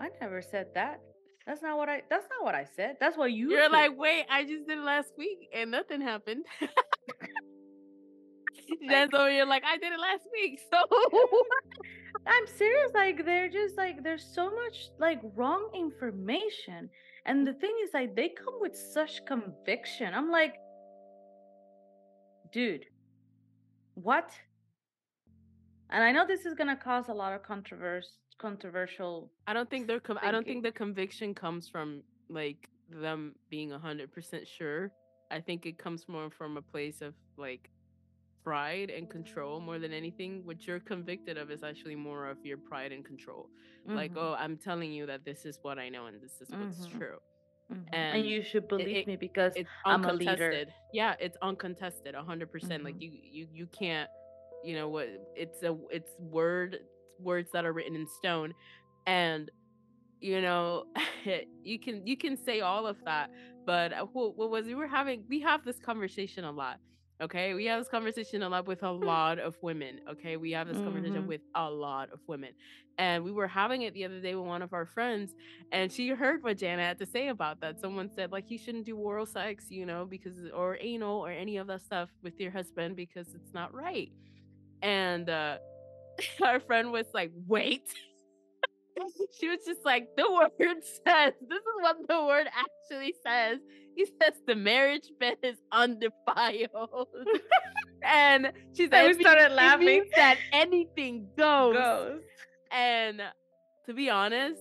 i 0.00 0.08
never 0.20 0.42
said 0.42 0.66
that 0.74 1.00
that's 1.46 1.62
not 1.62 1.78
what 1.78 1.88
i 1.88 2.02
that's 2.10 2.26
not 2.30 2.44
what 2.44 2.56
i 2.56 2.66
said 2.76 2.96
that's 2.98 3.16
what 3.16 3.30
you 3.30 3.50
You're 3.50 3.62
said." 3.62 3.72
like, 3.72 3.96
wait, 3.96 4.24
I 4.28 4.44
just 4.44 4.66
did 4.66 4.78
last 4.80 5.12
week 5.16 5.48
and 5.54 5.70
nothing 5.70 6.00
happened. 6.00 6.44
That's 8.88 9.14
over 9.14 9.30
you're 9.30 9.46
like, 9.46 9.64
I 9.64 9.76
did 9.78 9.92
it 9.92 10.00
last 10.00 10.26
week. 10.32 10.60
So 10.70 10.78
I'm 12.26 12.46
serious. 12.46 12.90
Like 12.94 13.24
they're 13.24 13.48
just 13.48 13.76
like 13.76 14.02
there's 14.02 14.24
so 14.24 14.50
much 14.50 14.90
like 14.98 15.20
wrong 15.34 15.70
information, 15.74 16.90
and 17.26 17.46
the 17.46 17.52
thing 17.54 17.74
is 17.84 17.90
like 17.94 18.14
they 18.16 18.28
come 18.28 18.54
with 18.60 18.76
such 18.76 19.24
conviction. 19.26 20.12
I'm 20.14 20.30
like, 20.30 20.56
dude, 22.52 22.86
what? 23.94 24.32
And 25.90 26.04
I 26.04 26.12
know 26.12 26.26
this 26.26 26.44
is 26.44 26.54
gonna 26.54 26.76
cause 26.76 27.08
a 27.08 27.14
lot 27.14 27.32
of 27.32 27.42
controversy, 27.42 28.08
controversial. 28.38 29.30
I 29.46 29.52
don't 29.52 29.70
think 29.70 29.86
they're 29.86 30.00
com- 30.00 30.18
I 30.22 30.30
don't 30.30 30.44
think 30.46 30.62
the 30.62 30.72
conviction 30.72 31.34
comes 31.34 31.68
from 31.68 32.02
like 32.28 32.68
them 32.90 33.34
being 33.48 33.72
a 33.72 33.78
hundred 33.78 34.12
percent 34.12 34.46
sure. 34.46 34.90
I 35.30 35.40
think 35.40 35.66
it 35.66 35.78
comes 35.78 36.08
more 36.08 36.30
from 36.30 36.56
a 36.56 36.62
place 36.62 37.00
of 37.00 37.14
like 37.36 37.70
pride 38.52 38.88
and 38.96 39.10
control 39.10 39.60
more 39.60 39.78
than 39.78 39.92
anything. 39.92 40.32
What 40.48 40.66
you're 40.66 40.80
convicted 40.80 41.36
of 41.36 41.50
is 41.50 41.62
actually 41.62 41.96
more 41.96 42.22
of 42.32 42.38
your 42.50 42.56
pride 42.70 42.92
and 42.96 43.04
control. 43.04 43.42
Like, 43.86 44.12
Mhm, 44.14 44.22
oh, 44.24 44.34
I'm 44.42 44.56
telling 44.68 44.90
you 44.98 45.04
that 45.06 45.20
this 45.30 45.40
is 45.50 45.58
what 45.62 45.76
I 45.78 45.88
know 45.94 46.06
and 46.06 46.16
this 46.24 46.40
is 46.42 46.48
what's 46.50 46.86
Mhm. 46.86 46.98
true. 46.98 47.18
mhm. 47.70 47.84
and 47.92 48.16
and 48.16 48.26
you 48.26 48.40
should 48.42 48.66
believe 48.74 48.96
it- 49.00 49.06
me 49.06 49.16
because 49.16 49.52
It's 49.54 49.68
I'm 49.84 50.04
a 50.06 50.12
leader. 50.14 50.52
Yeah, 51.00 51.12
it's 51.20 51.36
uncontested, 51.48 52.14
hundred 52.14 52.50
percent. 52.54 52.80
Like 52.86 52.96
Mhm. 52.96 53.02
you, 53.04 53.10
you, 53.36 53.44
you 53.58 53.66
can't. 53.80 54.08
You 54.64 54.74
know 54.78 54.88
what? 54.94 55.08
It's 55.44 55.62
a, 55.70 55.72
it's 55.98 56.12
word, 56.18 56.70
words 57.30 57.48
that 57.54 57.62
are 57.66 57.74
written 57.78 57.94
in 58.00 58.06
stone, 58.20 58.50
and 59.06 59.42
you 60.28 60.40
know, 60.46 60.84
you 61.70 61.78
can, 61.84 61.96
you 62.10 62.16
can 62.24 62.34
say 62.48 62.56
all 62.70 62.84
of 62.92 62.96
that. 63.04 63.26
But 63.66 63.88
uh, 63.92 64.06
what, 64.14 64.28
what 64.38 64.48
was 64.54 64.64
we 64.70 64.74
were 64.74 64.92
having? 64.98 65.18
We 65.28 65.38
have 65.50 65.60
this 65.68 65.78
conversation 65.90 66.42
a 66.44 66.54
lot. 66.64 66.78
Okay, 67.20 67.54
we 67.54 67.64
have 67.66 67.80
this 67.80 67.88
conversation 67.88 68.42
a 68.42 68.48
lot 68.48 68.66
with 68.66 68.82
a 68.82 68.90
lot 68.90 69.38
of 69.38 69.56
women. 69.62 70.00
Okay, 70.08 70.36
we 70.36 70.52
have 70.52 70.68
this 70.68 70.80
conversation 70.80 71.24
Mhm. 71.24 71.26
with 71.26 71.40
a 71.54 71.68
lot 71.70 72.10
of 72.10 72.20
women, 72.28 72.54
and 72.98 73.24
we 73.24 73.32
were 73.32 73.48
having 73.48 73.82
it 73.82 73.92
the 73.94 74.04
other 74.04 74.20
day 74.20 74.34
with 74.36 74.46
one 74.46 74.62
of 74.62 74.72
our 74.72 74.86
friends, 74.86 75.34
and 75.72 75.90
she 75.92 76.08
heard 76.10 76.42
what 76.42 76.58
Jana 76.58 76.82
had 76.82 76.98
to 76.98 77.06
say 77.06 77.28
about 77.28 77.60
that. 77.60 77.80
Someone 77.80 78.08
said 78.14 78.30
like 78.32 78.50
you 78.50 78.58
shouldn't 78.58 78.86
do 78.86 78.96
oral 78.96 79.26
sex, 79.26 79.66
you 79.70 79.84
know, 79.86 80.06
because 80.06 80.38
or 80.54 80.76
anal 80.80 81.24
or 81.24 81.30
any 81.30 81.56
of 81.56 81.66
that 81.68 81.82
stuff 81.82 82.10
with 82.22 82.38
your 82.40 82.50
husband 82.52 82.96
because 82.96 83.34
it's 83.34 83.52
not 83.54 83.72
right. 83.74 84.12
And 84.82 85.28
uh 85.28 85.58
our 86.42 86.60
friend 86.60 86.92
was 86.92 87.06
like, 87.14 87.32
"Wait." 87.46 87.82
she 89.40 89.48
was 89.48 89.60
just 89.66 89.84
like, 89.84 90.08
"The 90.16 90.30
word 90.30 90.50
says. 91.06 91.34
This 91.40 91.58
is 91.58 91.76
what 91.80 91.96
the 92.08 92.24
word 92.24 92.46
actually 92.52 93.14
says. 93.26 93.58
He 93.98 94.06
says 94.22 94.34
the 94.46 94.54
marriage 94.54 95.08
bed 95.18 95.38
is 95.42 95.56
undefiled." 95.72 97.08
and 98.04 98.52
she 98.76 98.86
said, 98.88 99.08
we 99.08 99.20
started 99.24 99.50
laughing. 99.50 100.04
that 100.14 100.38
anything 100.52 101.26
goes." 101.36 101.74
Goes. 101.74 102.20
And 102.70 103.20
to 103.86 103.92
be 103.94 104.08
honest, 104.08 104.60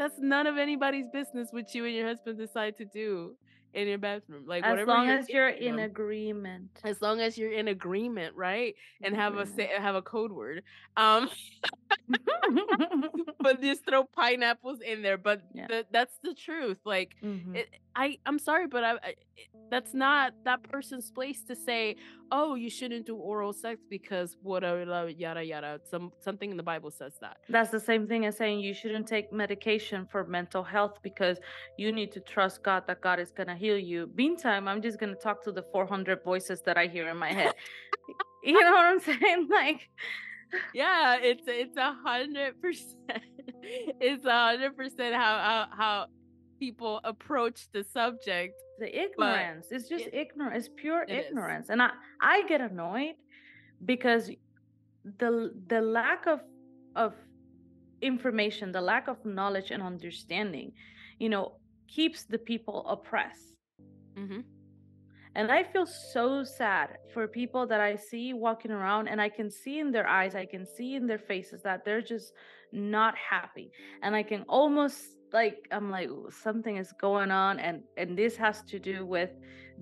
that's 0.00 0.18
none 0.18 0.48
of 0.48 0.58
anybody's 0.58 1.06
business 1.12 1.50
what 1.52 1.72
you 1.74 1.84
and 1.84 1.94
your 1.94 2.08
husband 2.08 2.38
decide 2.38 2.76
to 2.78 2.84
do 2.86 3.36
in 3.72 3.86
your 3.86 3.98
bathroom. 3.98 4.44
Like 4.48 4.64
As 4.64 4.84
long 4.84 5.06
you're 5.06 5.18
as 5.18 5.28
you're 5.28 5.48
in 5.48 5.78
agreement. 5.78 6.70
as 6.82 7.00
long 7.00 7.20
as 7.20 7.38
you're 7.38 7.52
in 7.52 7.68
agreement, 7.68 8.34
right? 8.34 8.74
And 9.02 9.14
have 9.14 9.36
a 9.36 9.46
say, 9.46 9.70
have 9.78 9.94
a 9.94 10.02
code 10.02 10.32
word. 10.32 10.64
Um, 10.96 11.30
but 13.40 13.60
just 13.62 13.84
throw 13.86 14.04
pineapples 14.04 14.80
in 14.80 15.02
there. 15.02 15.18
But 15.18 15.42
Yeah. 15.54 15.66
the, 15.68 15.86
that's 15.92 16.18
the 16.22 16.34
truth. 16.34 16.78
Like 16.84 17.14
Mhm. 17.22 17.56
it, 17.56 17.68
I, 17.94 18.18
I'm 18.26 18.38
sorry, 18.38 18.66
but 18.66 18.84
I, 18.84 18.92
I, 18.92 19.14
that's 19.70 19.94
not 19.94 20.32
that 20.44 20.62
person's 20.62 21.10
place 21.10 21.42
to 21.44 21.56
say, 21.56 21.96
"Oh, 22.30 22.54
you 22.54 22.70
shouldn't 22.70 23.06
do 23.06 23.16
oral 23.16 23.52
sex 23.52 23.80
because 23.88 24.36
what 24.42 24.62
yada 24.62 25.44
yada." 25.44 25.80
Some 25.90 26.12
something 26.20 26.50
in 26.50 26.56
the 26.56 26.62
Bible 26.62 26.90
says 26.90 27.14
that. 27.20 27.38
That's 27.48 27.70
the 27.70 27.80
same 27.80 28.06
thing 28.06 28.26
as 28.26 28.36
saying 28.36 28.60
you 28.60 28.74
shouldn't 28.74 29.06
take 29.06 29.32
medication 29.32 30.06
for 30.10 30.24
mental 30.24 30.62
health 30.62 30.98
because 31.02 31.38
you 31.78 31.92
need 31.92 32.12
to 32.12 32.20
trust 32.20 32.62
God 32.62 32.84
that 32.86 33.00
God 33.00 33.18
is 33.18 33.30
going 33.30 33.48
to 33.48 33.56
heal 33.56 33.78
you. 33.78 34.10
Meantime, 34.14 34.68
I'm 34.68 34.82
just 34.82 34.98
going 34.98 35.14
to 35.14 35.20
talk 35.20 35.42
to 35.44 35.52
the 35.52 35.64
400 35.72 36.22
voices 36.24 36.62
that 36.62 36.76
I 36.78 36.86
hear 36.86 37.08
in 37.08 37.16
my 37.16 37.32
head. 37.32 37.54
you 38.44 38.60
know 38.60 38.72
what 38.72 38.86
I'm 38.86 39.00
saying? 39.10 39.48
Like, 39.50 39.88
yeah 40.74 41.16
it's 41.20 41.44
it's 41.46 41.76
a 41.76 41.92
hundred 42.04 42.60
percent 42.60 42.96
it's 44.00 44.24
a 44.24 44.30
hundred 44.30 44.76
percent 44.76 45.14
how 45.14 45.38
how 45.38 45.66
how 45.76 46.06
people 46.64 46.94
approach 47.12 47.58
the 47.74 47.82
subject 47.98 48.54
the 48.78 48.90
ignorance 49.04 49.66
it's 49.74 49.88
just 49.94 50.04
it- 50.06 50.14
ignorance 50.24 50.66
it's 50.66 50.74
pure 50.82 51.02
it 51.02 51.10
is. 51.10 51.26
ignorance 51.26 51.66
and 51.72 51.80
i 51.86 51.90
i 52.34 52.36
get 52.52 52.60
annoyed 52.70 53.16
because 53.92 54.24
the 55.22 55.32
the 55.72 55.80
lack 55.98 56.22
of 56.34 56.40
of 57.04 57.12
information 58.02 58.72
the 58.72 58.80
lack 58.92 59.08
of 59.08 59.18
knowledge 59.24 59.70
and 59.74 59.82
understanding 59.82 60.72
you 61.18 61.28
know 61.34 61.44
keeps 61.96 62.20
the 62.24 62.38
people 62.38 62.78
oppressed 62.96 63.46
Mm-hmm. 64.18 64.40
and 65.38 65.46
i 65.58 65.62
feel 65.72 65.86
so 65.86 66.42
sad 66.60 66.88
for 67.14 67.22
people 67.40 67.62
that 67.70 67.80
i 67.90 67.94
see 68.10 68.26
walking 68.46 68.72
around 68.78 69.04
and 69.10 69.18
i 69.26 69.30
can 69.38 69.48
see 69.62 69.76
in 69.84 69.88
their 69.92 70.08
eyes 70.18 70.34
i 70.34 70.46
can 70.54 70.64
see 70.76 70.90
in 70.98 71.04
their 71.06 71.22
faces 71.32 71.62
that 71.62 71.78
they're 71.84 72.02
just 72.14 72.28
not 72.72 73.14
happy 73.34 73.70
and 74.02 74.12
i 74.20 74.22
can 74.30 74.42
almost 74.48 74.98
like 75.32 75.66
i'm 75.70 75.90
like 75.90 76.10
something 76.30 76.76
is 76.76 76.92
going 77.00 77.30
on 77.30 77.58
and 77.58 77.82
and 77.96 78.16
this 78.16 78.36
has 78.36 78.62
to 78.62 78.78
do 78.78 79.06
with 79.06 79.30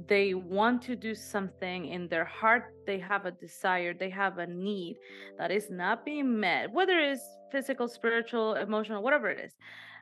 they 0.07 0.35
want 0.35 0.81
to 0.81 0.95
do 0.95 1.15
something 1.15 1.87
in 1.87 2.07
their 2.09 2.25
heart 2.25 2.73
they 2.87 2.99
have 2.99 3.27
a 3.27 3.31
desire 3.33 3.93
they 3.95 4.11
have 4.11 4.39
a 4.39 4.47
need 4.47 4.97
that 5.39 5.51
is 5.51 5.71
not 5.71 6.05
being 6.05 6.39
met 6.39 6.71
whether 6.73 6.99
it's 6.99 7.23
physical 7.51 7.89
spiritual 7.89 8.55
emotional 8.55 9.03
whatever 9.03 9.29
it 9.29 9.41
is 9.41 9.53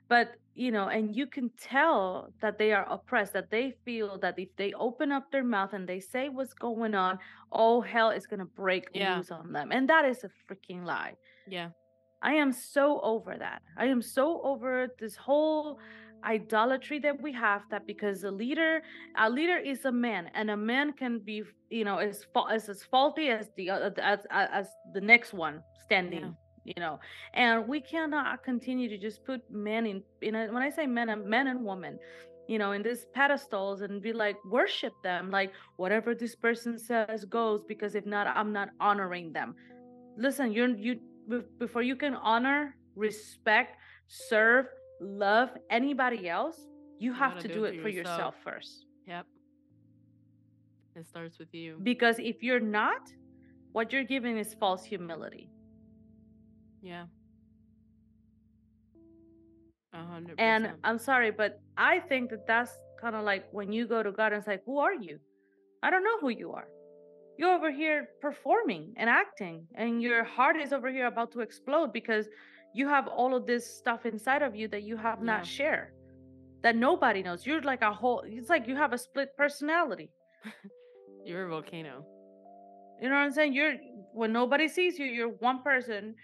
but 0.09 0.32
you 0.55 0.70
know 0.70 0.88
and 0.88 1.16
you 1.16 1.26
can 1.26 1.51
tell 1.61 2.28
that 2.40 2.59
they 2.59 2.72
are 2.72 2.86
oppressed 2.90 3.32
that 3.32 3.51
they 3.51 3.72
feel 3.84 4.18
that 4.18 4.38
if 4.38 4.49
they 4.57 4.72
open 4.74 5.11
up 5.12 5.30
their 5.32 5.44
mouth 5.44 5.72
and 5.72 5.88
they 5.88 6.01
say 6.01 6.28
what's 6.28 6.55
going 6.55 6.94
on 6.94 7.18
all 7.51 7.80
hell 7.80 8.11
is 8.11 8.26
going 8.26 8.40
to 8.40 8.44
break 8.47 8.84
Yeah. 8.92 9.16
loose 9.16 9.30
on 9.30 9.53
them 9.53 9.72
and 9.72 9.88
that 9.88 10.05
is 10.05 10.24
a 10.24 10.30
freaking 10.47 10.84
lie 10.84 11.14
Yeah. 11.49 11.70
I 12.22 12.32
am 12.34 12.52
so 12.52 13.00
over 13.02 13.36
that. 13.38 13.62
I 13.76 13.86
am 13.86 14.02
so 14.02 14.40
over 14.42 14.88
this 14.98 15.16
whole 15.16 15.78
idolatry 16.24 16.98
that 16.98 17.20
we 17.22 17.32
have 17.32 17.62
that 17.70 17.86
because 17.86 18.24
a 18.24 18.30
leader 18.30 18.82
a 19.18 19.30
leader 19.30 19.58
is 19.58 19.84
a 19.84 19.92
man 19.92 20.30
and 20.34 20.50
a 20.50 20.56
man 20.56 20.92
can 20.92 21.18
be 21.18 21.42
you 21.70 21.84
know 21.84 21.98
as 21.98 22.26
fa- 22.32 22.46
as, 22.50 22.68
as 22.68 22.82
faulty 22.82 23.28
as 23.28 23.50
the 23.56 23.70
uh, 23.70 23.90
as, 23.98 24.20
as 24.30 24.48
as 24.52 24.68
the 24.94 25.00
next 25.00 25.32
one 25.34 25.62
standing 25.84 26.34
you 26.64 26.74
know 26.78 26.98
and 27.34 27.68
we 27.68 27.80
cannot 27.80 28.42
continue 28.42 28.88
to 28.88 28.98
just 28.98 29.24
put 29.24 29.40
men 29.50 29.86
in 29.86 30.02
you 30.20 30.32
know 30.32 30.48
when 30.50 30.62
i 30.62 30.70
say 30.70 30.86
men 30.86 31.10
and 31.10 31.24
men 31.24 31.46
and 31.46 31.64
women 31.64 31.98
you 32.48 32.58
know 32.58 32.72
in 32.72 32.82
these 32.82 33.06
pedestals 33.14 33.82
and 33.82 34.02
be 34.02 34.12
like 34.12 34.36
worship 34.44 34.92
them 35.02 35.30
like 35.30 35.52
whatever 35.76 36.14
this 36.14 36.34
person 36.34 36.78
says 36.78 37.24
goes 37.26 37.62
because 37.64 37.94
if 37.94 38.06
not 38.06 38.26
i'm 38.26 38.52
not 38.52 38.70
honoring 38.80 39.32
them 39.32 39.54
listen 40.16 40.50
you're 40.50 40.68
you 40.76 40.98
before 41.59 41.83
you 41.83 41.97
can 41.97 42.14
honor 42.14 42.77
respect 42.95 43.77
serve 44.07 44.66
love 45.01 45.51
anybody 45.70 46.29
else 46.29 46.59
you 46.99 47.12
have 47.12 47.35
gotta 47.35 47.49
do 47.49 47.55
do 47.55 47.64
it 47.64 47.74
it 47.74 47.83
for 47.83 47.89
yourself. 47.89 48.16
yourself 48.18 48.35
first 48.45 48.87
Yep. 49.07 49.27
It 50.97 51.07
starts 51.07 51.39
with 51.39 51.53
you. 51.53 51.79
because 51.83 52.18
if 52.18 52.43
you're 52.43 52.61
not 52.61 53.03
what 53.72 53.93
you're 53.93 54.05
giving 54.05 54.39
is 54.39 54.55
false 54.55 54.85
humility 54.85 55.51
yeah. 56.83 57.07
A 59.93 59.99
hundred 60.05 60.39
and 60.39 60.64
percent. 60.64 60.77
And 60.77 60.85
I'm 60.85 60.99
sorry 60.99 61.31
but 61.31 61.61
i 61.77 61.99
think 62.01 62.31
that 62.31 62.47
that's 62.47 62.72
kind 63.01 63.14
of 63.16 63.24
like 63.24 63.45
when 63.53 63.72
you 63.72 63.87
go 63.87 64.03
to 64.03 64.12
god 64.12 64.33
and 64.33 64.39
it's 64.39 64.47
like 64.47 64.62
who 64.64 64.79
are 64.79 64.95
you 64.95 65.18
i 65.83 65.91
don't 65.91 66.05
know 66.05 66.18
who 66.20 66.31
you 66.31 66.53
are 66.53 66.68
you're 67.39 67.53
over 67.55 67.70
here 67.70 68.09
performing 68.20 68.93
and 68.97 69.09
acting 69.11 69.66
and 69.74 70.03
your 70.03 70.24
heart 70.24 70.57
is 70.57 70.72
over 70.72 70.91
here 70.91 71.07
about 71.07 71.30
to 71.32 71.41
explode 71.41 71.93
because 71.93 72.26
you 72.74 72.89
have 72.89 73.07
all 73.09 73.34
of 73.34 73.47
this 73.47 73.78
stuff 73.78 74.07
inside 74.07 74.43
of 74.43 74.55
you 74.55 74.68
that 74.68 74.82
you 74.82 74.97
have 74.97 75.18
Yeah. 75.20 75.26
not 75.32 75.47
shared 75.47 75.91
that 76.62 76.76
nobody 76.76 77.22
knows 77.22 77.47
you're 77.47 77.62
like 77.62 77.82
a 77.82 77.93
whole 77.93 78.22
it's 78.26 78.49
like 78.49 78.66
you 78.66 78.76
have 78.76 78.93
a 78.93 78.99
split 78.99 79.30
personality 79.37 80.11
You're 81.24 81.47
a 81.47 81.49
volcano. 81.51 82.05
you 83.01 83.09
know 83.09 83.14
what 83.16 83.22
i'm 83.26 83.32
saying 83.32 83.53
you're 83.53 83.74
when 84.12 84.32
nobody 84.32 84.68
sees 84.68 84.99
you 84.99 85.07
you're 85.07 85.34
one 85.51 85.62
person 85.62 86.14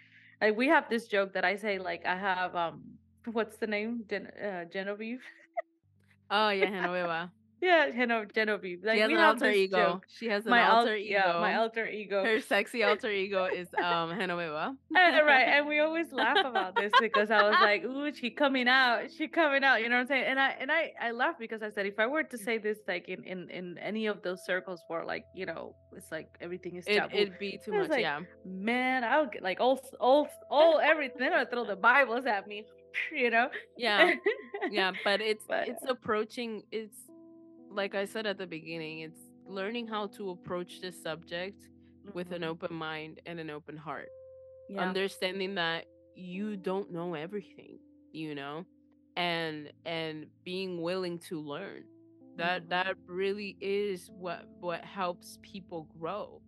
like 0.41 0.57
we 0.57 0.67
have 0.69 0.89
this 0.89 1.07
joke 1.07 1.33
that 1.35 1.45
i 1.45 1.55
say 1.57 1.79
like 1.79 2.03
i 2.07 2.17
have 2.17 2.55
um 2.57 2.83
what's 3.33 3.57
the 3.59 3.67
name 3.67 4.05
Gen- 4.09 4.33
uh, 4.43 4.65
genevieve 4.73 5.21
Oh 6.31 6.49
yeah, 6.49 6.67
Genoveva. 6.75 7.31
Yeah 7.63 7.89
Geno- 7.91 8.27
genevieve 8.35 8.81
like 8.85 8.97
she 8.97 9.01
has 9.03 9.09
we 9.09 9.15
an 9.15 9.21
have 9.21 9.29
alter 9.35 9.51
ego. 9.51 9.77
joke. 9.77 10.05
She 10.19 10.27
has 10.29 10.45
an 10.45 10.51
my 10.51 10.61
al- 10.63 10.77
alter 10.79 10.97
ego. 10.97 11.11
yeah 11.13 11.39
my 11.41 11.55
alter 11.57 11.87
ego 11.89 12.25
Her 12.25 12.41
sexy 12.41 12.83
alter 12.89 13.11
ego 13.11 13.45
is 13.45 13.69
um 13.79 14.11
Genoveva. 14.19 14.67
Uh, 14.71 15.23
right 15.25 15.47
and 15.55 15.67
we 15.73 15.79
always 15.79 16.13
laugh 16.13 16.45
about 16.45 16.75
this 16.75 16.93
because 17.01 17.31
i 17.31 17.41
was 17.49 17.57
like 17.61 17.85
ooh 17.85 18.13
she 18.13 18.29
coming 18.31 18.69
out 18.69 19.11
she 19.17 19.29
coming 19.29 19.63
out 19.63 19.81
you 19.81 19.89
know 19.89 19.95
what 19.97 20.01
i'm 20.03 20.07
saying 20.09 20.25
and 20.27 20.41
i 20.41 20.51
and 20.61 20.71
i 20.73 20.93
i 21.01 21.11
laugh 21.13 21.37
because 21.39 21.63
i 21.63 21.71
said 21.71 21.87
if 21.87 21.99
i 21.99 22.07
were 22.07 22.25
to 22.25 22.37
say 22.37 22.59
this 22.59 22.79
like 22.89 23.09
in 23.09 23.23
in 23.25 23.49
in 23.51 23.79
any 23.79 24.07
of 24.07 24.23
those 24.23 24.45
circles 24.45 24.81
where 24.89 25.05
like 25.05 25.25
you 25.35 25.47
know 25.47 25.75
it's 25.97 26.11
like 26.11 26.29
everything 26.41 26.75
is 26.77 26.85
It 26.87 26.99
taboo 26.99 27.17
it'd 27.17 27.39
be 27.39 27.59
too 27.65 27.73
much, 27.73 27.91
like, 27.91 28.01
yeah. 28.03 28.21
man 28.45 29.05
i'll 29.05 29.27
get 29.27 29.43
like 29.43 29.61
all 29.61 29.79
all 30.01 30.29
all 30.51 30.81
everything 30.81 31.31
they're 31.31 31.47
throw 31.47 31.65
the 31.65 31.77
bibles 31.77 32.27
at 32.27 32.47
me 32.49 32.65
you 33.23 33.31
know 33.31 33.49
Yeah. 33.77 34.15
Yeah. 34.71 34.93
But 35.05 35.21
it's 35.21 35.45
But- 35.49 35.69
it's 35.69 35.85
approaching 35.89 36.63
it's 36.71 36.97
like 37.75 37.95
I 37.95 38.05
said 38.05 38.27
at 38.27 38.39
the 38.39 38.47
beginning, 38.47 39.01
it's 39.01 39.21
learning 39.47 39.89
how 39.89 40.07
to 40.17 40.31
approach 40.31 40.81
this 40.81 41.01
subject 41.03 41.57
with 42.15 42.33
an 42.33 42.43
Mhm. 42.43 42.49
open 42.49 42.75
mind 42.75 43.21
and 43.27 43.41
an 43.41 43.51
open 43.51 43.77
heart. 43.77 44.11
yeah 44.69 44.81
understanding 44.83 45.55
that 45.57 45.87
you 46.15 46.57
don't 46.57 46.91
know 46.93 47.15
everything 47.15 47.79
you 48.13 48.35
know 48.35 48.65
and 49.17 49.73
and 49.85 50.27
being 50.45 50.81
willing 50.83 51.19
to 51.19 51.41
learn 51.41 51.85
that 52.37 52.63
Mhm. 52.63 52.69
that 52.69 52.97
really 53.07 53.57
is 53.61 54.11
what 54.11 54.47
what 54.61 54.85
helps 54.85 55.39
people 55.43 55.89
grow 55.99 56.41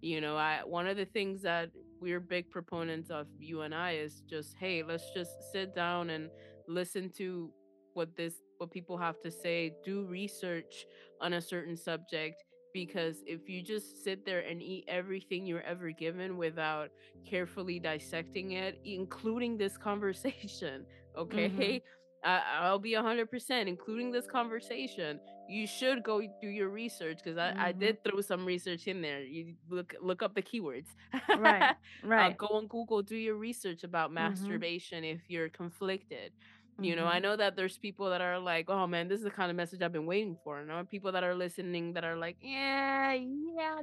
you 0.00 0.20
know 0.20 0.36
i 0.36 0.60
one 0.64 0.86
of 0.86 0.96
the 0.96 1.06
things 1.06 1.42
that 1.42 1.70
we're 2.00 2.20
big 2.20 2.48
proponents 2.50 3.10
of 3.10 3.26
you 3.38 3.62
and 3.62 3.74
i 3.74 3.92
is 3.92 4.22
just 4.28 4.54
hey 4.58 4.82
let's 4.82 5.10
just 5.12 5.32
sit 5.52 5.72
down 5.74 6.10
and 6.10 6.30
listen 6.66 7.10
to 7.10 7.52
what 7.94 8.14
this 8.16 8.34
what 8.58 8.70
people 8.70 8.98
have 8.98 9.20
to 9.20 9.30
say 9.30 9.74
do 9.84 10.04
research 10.04 10.86
on 11.20 11.34
a 11.34 11.40
certain 11.42 11.76
subject 11.76 12.44
because 12.72 13.22
if 13.26 13.48
you 13.48 13.62
just 13.62 14.02
sit 14.04 14.24
there 14.24 14.40
and 14.40 14.62
eat 14.62 14.84
everything 14.88 15.46
you're 15.46 15.62
ever 15.62 15.90
given 15.92 16.36
without 16.36 16.90
carefully 17.28 17.80
dissecting 17.80 18.52
it, 18.52 18.78
including 18.84 19.56
this 19.58 19.76
conversation. 19.76 20.86
Okay. 21.16 21.82
I, 22.24 22.42
I'll 22.62 22.78
be 22.78 22.94
100%, 22.94 23.68
including 23.68 24.10
this 24.12 24.26
conversation. 24.26 25.20
You 25.46 25.66
should 25.66 26.02
go 26.02 26.20
do 26.40 26.48
your 26.48 26.68
research 26.70 27.18
because 27.22 27.38
I, 27.38 27.52
I 27.58 27.72
Mhm. 27.72 27.72
did 27.72 28.02
throw 28.04 28.20
some 28.20 28.44
research 28.46 28.86
in 28.86 29.00
there. 29.02 29.22
You 29.22 29.54
look 29.70 29.94
look 30.00 30.22
up 30.22 30.34
the 30.34 30.42
keywords. 30.42 30.86
right 31.34 31.74
Uh, 32.16 32.30
right 32.30 32.36
go 32.36 32.46
on 32.52 32.66
Google, 32.68 33.02
do 33.02 33.16
your 33.16 33.36
research 33.36 33.84
about 33.84 34.12
Mhm. 34.16 34.66
masturbation 34.66 35.04
if 35.04 35.20
you're 35.28 35.48
conflicted. 35.48 36.32
You 36.80 36.94
know, 36.96 37.06
I 37.06 37.18
Mhm. 37.18 37.20
know 37.20 37.36
that 37.36 37.56
there's 37.56 37.78
people 37.78 38.10
that 38.10 38.20
are 38.20 38.38
like, 38.38 38.66
oh 38.68 38.86
man, 38.86 39.08
this 39.08 39.18
is 39.18 39.24
the 39.24 39.30
kind 39.30 39.50
of 39.50 39.56
message 39.56 39.82
I've 39.82 39.92
been 39.92 40.06
waiting 40.06 40.36
for. 40.44 40.58
And 40.58 40.68
there 40.70 40.76
are 40.76 40.84
people 40.84 41.12
that 41.12 41.24
are 41.24 41.34
listening 41.34 41.94
that 41.94 42.04
are 42.04 42.16
like, 42.16 42.36
yeah, 42.40 43.12
yeah, 43.14 43.80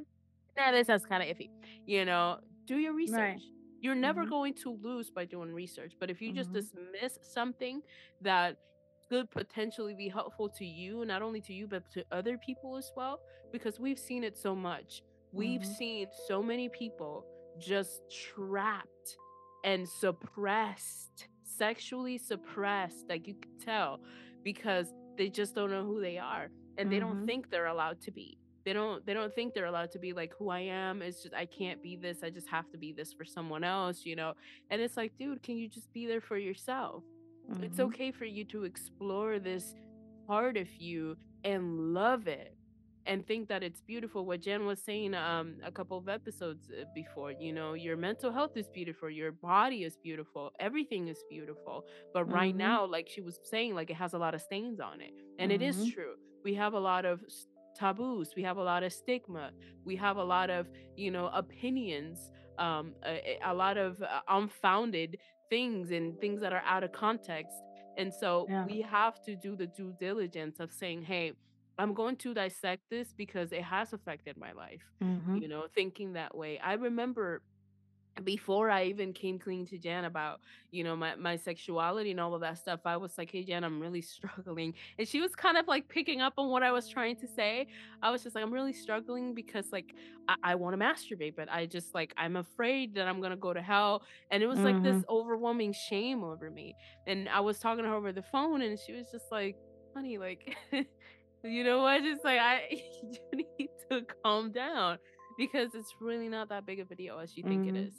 nah, 0.57 0.71
this 0.71 0.89
is 0.89 1.05
kind 1.05 1.23
of 1.23 1.35
iffy. 1.35 1.49
You 1.85 2.05
know, 2.05 2.39
do 2.67 2.77
your 2.77 2.93
research. 2.93 3.51
You're 3.81 3.95
never 3.95 4.25
Mhm. 4.25 4.27
going 4.27 4.53
to 4.63 4.77
lose 4.81 5.09
by 5.09 5.25
doing 5.25 5.51
research. 5.53 5.93
But 5.99 6.09
if 6.09 6.21
you 6.21 6.31
just 6.31 6.51
Mhm. 6.51 6.53
dismiss 6.53 7.17
something 7.23 7.81
that 8.21 8.57
could 9.09 9.29
potentially 9.31 9.93
be 9.93 10.09
helpful 10.09 10.49
to 10.49 10.65
you, 10.65 11.05
not 11.05 11.21
only 11.21 11.41
to 11.41 11.53
you, 11.53 11.67
but 11.67 11.83
to 11.93 12.03
other 12.11 12.37
people 12.37 12.77
as 12.77 12.91
well, 12.95 13.21
because 13.51 13.79
we've 13.79 13.99
seen 13.99 14.23
it 14.23 14.37
so 14.37 14.55
much. 14.55 15.03
We've 15.31 15.63
Mhm. 15.63 15.65
seen 15.65 16.07
so 16.11 16.41
many 16.41 16.69
people 16.69 17.25
just 17.57 18.01
trapped 18.09 19.17
and 19.63 19.87
suppressed, 19.87 21.27
sexually 21.57 22.17
suppressed, 22.17 23.05
like 23.09 23.27
you 23.27 23.35
can 23.35 23.57
tell, 23.59 23.99
because 24.43 24.93
they 25.17 25.29
just 25.29 25.55
don't 25.55 25.71
know 25.71 25.85
who 25.85 26.01
they 26.01 26.17
are 26.17 26.49
and 26.77 26.91
they 26.91 26.99
don't 26.99 27.21
Mhm. 27.21 27.25
think 27.25 27.49
they're 27.49 27.67
allowed 27.67 28.01
to 28.01 28.11
be. 28.11 28.37
They 28.65 28.73
don't 28.73 29.05
they 29.05 29.13
don't 29.13 29.33
think 29.33 29.53
they're 29.53 29.65
allowed 29.67 29.91
to 29.91 29.99
be 29.99 30.11
like 30.13 30.33
who 30.37 30.49
I 30.49 30.61
am. 30.61 31.01
It's 31.01 31.21
just 31.23 31.35
I 31.35 31.45
can't 31.45 31.81
be 31.83 31.95
this. 31.95 32.23
I 32.23 32.29
just 32.31 32.49
have 32.49 32.69
to 32.71 32.77
be 32.77 32.91
this 32.93 33.13
for 33.13 33.23
someone 33.25 33.63
else, 33.63 34.05
you 34.05 34.15
know. 34.15 34.33
And 34.69 34.81
it's 34.81 34.97
like, 34.97 35.15
dude, 35.17 35.43
can 35.43 35.57
you 35.57 35.67
just 35.69 35.91
be 35.93 36.05
there 36.07 36.21
for 36.21 36.37
yourself? 36.37 37.03
It's 37.61 37.77
Mhm. 37.77 37.85
okay 37.87 38.11
for 38.11 38.25
you 38.25 38.43
to 38.45 38.63
explore 38.63 39.39
this 39.39 39.75
part 40.27 40.57
of 40.57 40.67
you 40.81 41.15
and 41.43 41.93
love 41.93 42.27
it 42.27 42.54
and 43.05 43.25
think 43.27 43.47
that 43.47 43.63
it's 43.63 43.81
beautiful 43.81 44.25
what 44.25 44.41
jen 44.41 44.65
was 44.65 44.81
saying 44.83 45.13
um 45.13 45.55
a 45.63 45.71
couple 45.71 45.97
of 45.97 46.07
episodes 46.07 46.69
uh, 46.69 46.85
before 46.93 47.31
you 47.31 47.51
know 47.51 47.73
your 47.73 47.95
mental 47.97 48.31
health 48.31 48.51
is 48.55 48.67
beautiful 48.69 49.09
your 49.09 49.31
body 49.31 49.83
is 49.83 49.97
beautiful 50.03 50.51
everything 50.59 51.07
is 51.07 51.23
beautiful 51.29 51.85
but 52.13 52.25
right 52.25 52.55
Mhm. 52.55 52.57
now 52.57 52.85
like 52.85 53.07
she 53.09 53.21
was 53.21 53.39
saying 53.43 53.73
like 53.75 53.89
it 53.89 53.95
has 53.95 54.13
a 54.13 54.17
lot 54.17 54.33
of 54.35 54.41
stains 54.41 54.79
on 54.79 55.01
it 55.01 55.11
and 55.37 55.51
it 55.51 55.61
is 55.61 55.83
Mhm. 55.83 55.85
true 55.85 56.13
we 56.43 56.53
have 56.53 56.73
a 56.73 56.79
lot 56.79 57.05
of 57.05 57.21
taboos 57.77 58.31
we 58.35 58.43
have 58.43 58.57
a 58.57 58.63
lot 58.63 58.83
of 58.83 58.91
stigma 58.93 59.51
we 59.85 59.95
have 59.95 60.17
a 60.17 60.23
lot 60.23 60.49
of 60.49 60.67
you 60.95 61.11
know 61.11 61.29
opinions 61.33 62.29
um 62.57 62.93
a, 63.05 63.37
a 63.45 63.53
lot 63.53 63.77
of 63.77 64.01
uh, 64.01 64.21
unfounded 64.29 65.17
things 65.49 65.91
and 65.91 66.19
things 66.19 66.41
that 66.41 66.53
are 66.53 66.63
out 66.65 66.83
of 66.83 66.91
context 66.91 67.63
and 67.97 68.13
so 68.13 68.49
Yeah. 68.49 68.65
we 68.65 68.81
have 68.81 69.19
to 69.21 69.35
do 69.35 69.55
the 69.55 69.67
due 69.67 69.93
diligence 69.93 70.59
of 70.59 70.71
saying 70.71 71.01
hey 71.01 71.33
i'm 71.77 71.93
going 71.93 72.15
to 72.15 72.33
dissect 72.33 72.83
this 72.89 73.13
because 73.13 73.51
it 73.51 73.63
has 73.63 73.93
affected 73.93 74.37
my 74.37 74.51
life 74.53 74.83
Mhm. 75.01 75.41
you 75.41 75.47
know 75.47 75.65
thinking 75.73 76.13
that 76.13 76.35
way 76.35 76.59
i 76.59 76.73
remember 76.73 77.41
before 78.23 78.69
I 78.69 78.85
even 78.85 79.11
came 79.13 79.39
clean 79.39 79.65
to 79.67 79.77
Jan 79.77 80.05
about, 80.05 80.39
you 80.71 80.83
know, 80.83 80.95
my, 80.95 81.15
my 81.15 81.35
sexuality 81.35 82.11
and 82.11 82.19
all 82.19 82.33
of 82.33 82.41
that 82.41 82.57
stuff, 82.59 82.79
I 82.85 82.95
was 82.97 83.17
like, 83.17 83.29
hey, 83.31 83.43
Jan, 83.43 83.63
I'm 83.63 83.81
really 83.81 84.01
struggling. 84.03 84.73
And 84.97 85.07
she 85.07 85.19
was 85.19 85.35
kind 85.35 85.57
of 85.57 85.67
like 85.67 85.89
picking 85.89 86.21
up 86.21 86.33
on 86.37 86.49
what 86.49 86.63
I 86.63 86.71
was 86.71 86.87
trying 86.87 87.17
to 87.17 87.27
say. 87.27 87.67
I 88.01 88.11
was 88.11 88.23
just 88.23 88.35
like, 88.35 88.43
I'm 88.43 88.53
really 88.53 88.73
struggling 88.73 89.33
because 89.33 89.67
like 89.71 89.93
I, 90.29 90.35
I 90.43 90.55
want 90.55 90.79
to 90.79 90.85
masturbate, 90.85 91.35
but 91.35 91.51
I 91.51 91.65
just 91.65 91.93
like, 91.93 92.13
I'm 92.17 92.37
afraid 92.37 92.95
that 92.95 93.07
I'm 93.07 93.19
going 93.19 93.31
to 93.31 93.37
go 93.37 93.53
to 93.53 93.61
hell. 93.61 94.03
And 94.31 94.41
it 94.41 94.47
was 94.47 94.63
like 94.63 94.81
this 94.81 94.97
Mhm. 94.97 95.05
overwhelming 95.09 95.73
shame 95.73 96.23
over 96.23 96.49
me. 96.49 96.77
And 97.05 97.27
I 97.27 97.41
was 97.41 97.59
talking 97.59 97.83
to 97.83 97.89
her 97.89 97.95
over 97.95 98.13
the 98.13 98.23
phone 98.23 98.61
and 98.61 98.79
she 98.79 98.93
was 98.93 99.09
just 99.11 99.25
like, 99.31 99.57
honey, 99.95 100.17
like, 100.17 100.55
you 101.45 101.63
know 101.63 101.81
what? 101.81 102.01
Just 102.03 102.23
like, 102.23 102.39
I, 102.39 102.61
you 102.71 103.45
need 103.59 103.69
to 103.91 104.01
calm 104.23 104.51
down 104.51 104.97
because 105.37 105.75
it's 105.75 105.93
really 106.01 106.29
not 106.29 106.49
that 106.49 106.65
big 106.65 106.79
of 106.79 106.89
a 106.91 106.95
deal 106.95 107.19
as 107.19 107.35
you 107.37 107.43
think 107.43 107.67
it 107.67 107.75
Mhm. 107.75 107.87
is. 107.87 107.93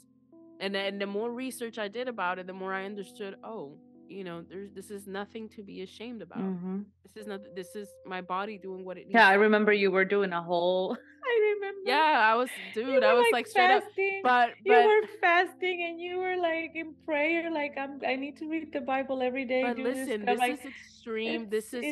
And 0.61 0.74
then 0.74 0.99
the 0.99 1.07
more 1.07 1.30
research 1.30 1.78
I 1.78 1.88
did 1.88 2.09
about 2.09 2.38
it, 2.38 2.47
the 2.47 2.53
more 2.55 2.72
I 2.72 2.84
understood, 2.86 3.36
oh, 3.44 3.78
you 4.09 4.24
know, 4.24 4.42
there's 4.49 4.70
this 4.72 4.90
is 4.90 5.07
nothing 5.07 5.49
to 5.51 5.62
be 5.62 5.82
ashamed 5.82 6.22
about. 6.22 6.38
Mhm. 6.38 6.84
This 7.05 7.16
is 7.16 7.26
not 7.26 7.40
this 7.55 7.74
is 7.76 7.88
my 8.07 8.20
body 8.22 8.57
doing 8.59 8.84
what 8.84 8.97
it 8.97 9.07
needs. 9.07 9.14
Yeah, 9.14 9.28
I 9.28 9.34
remember 9.34 9.72
you 9.72 9.90
were 9.90 10.05
doing 10.05 10.32
a 10.32 10.42
whole 10.42 10.97
I 11.30 11.55
remember. 11.55 11.80
Yeah, 11.86 12.32
I 12.32 12.34
was 12.34 12.51
dude, 12.74 13.05
I 13.05 13.12
was 13.12 13.24
like 13.26 13.32
like 13.32 13.47
straight 13.47 13.70
up 13.70 13.84
fasting. 13.84 14.20
but 14.24 14.51
You 14.64 14.74
were 14.90 15.07
fasting 15.20 15.82
and 15.88 16.01
you 16.01 16.18
were 16.18 16.36
like 16.36 16.72
in 16.74 16.94
prayer, 17.05 17.51
like 17.51 17.74
I'm 17.76 18.01
I 18.07 18.16
need 18.16 18.36
to 18.38 18.49
read 18.49 18.72
the 18.72 18.80
Bible 18.80 19.22
every 19.22 19.44
day, 19.44 19.62
but 19.62 19.76
this. 19.76 19.84
listen, 20.09 20.20
I'm 20.22 20.26
this 20.26 20.38
like 20.38 20.53
is 20.59 20.64
extreme. 20.66 21.49
This 21.51 21.74
is 21.74 21.84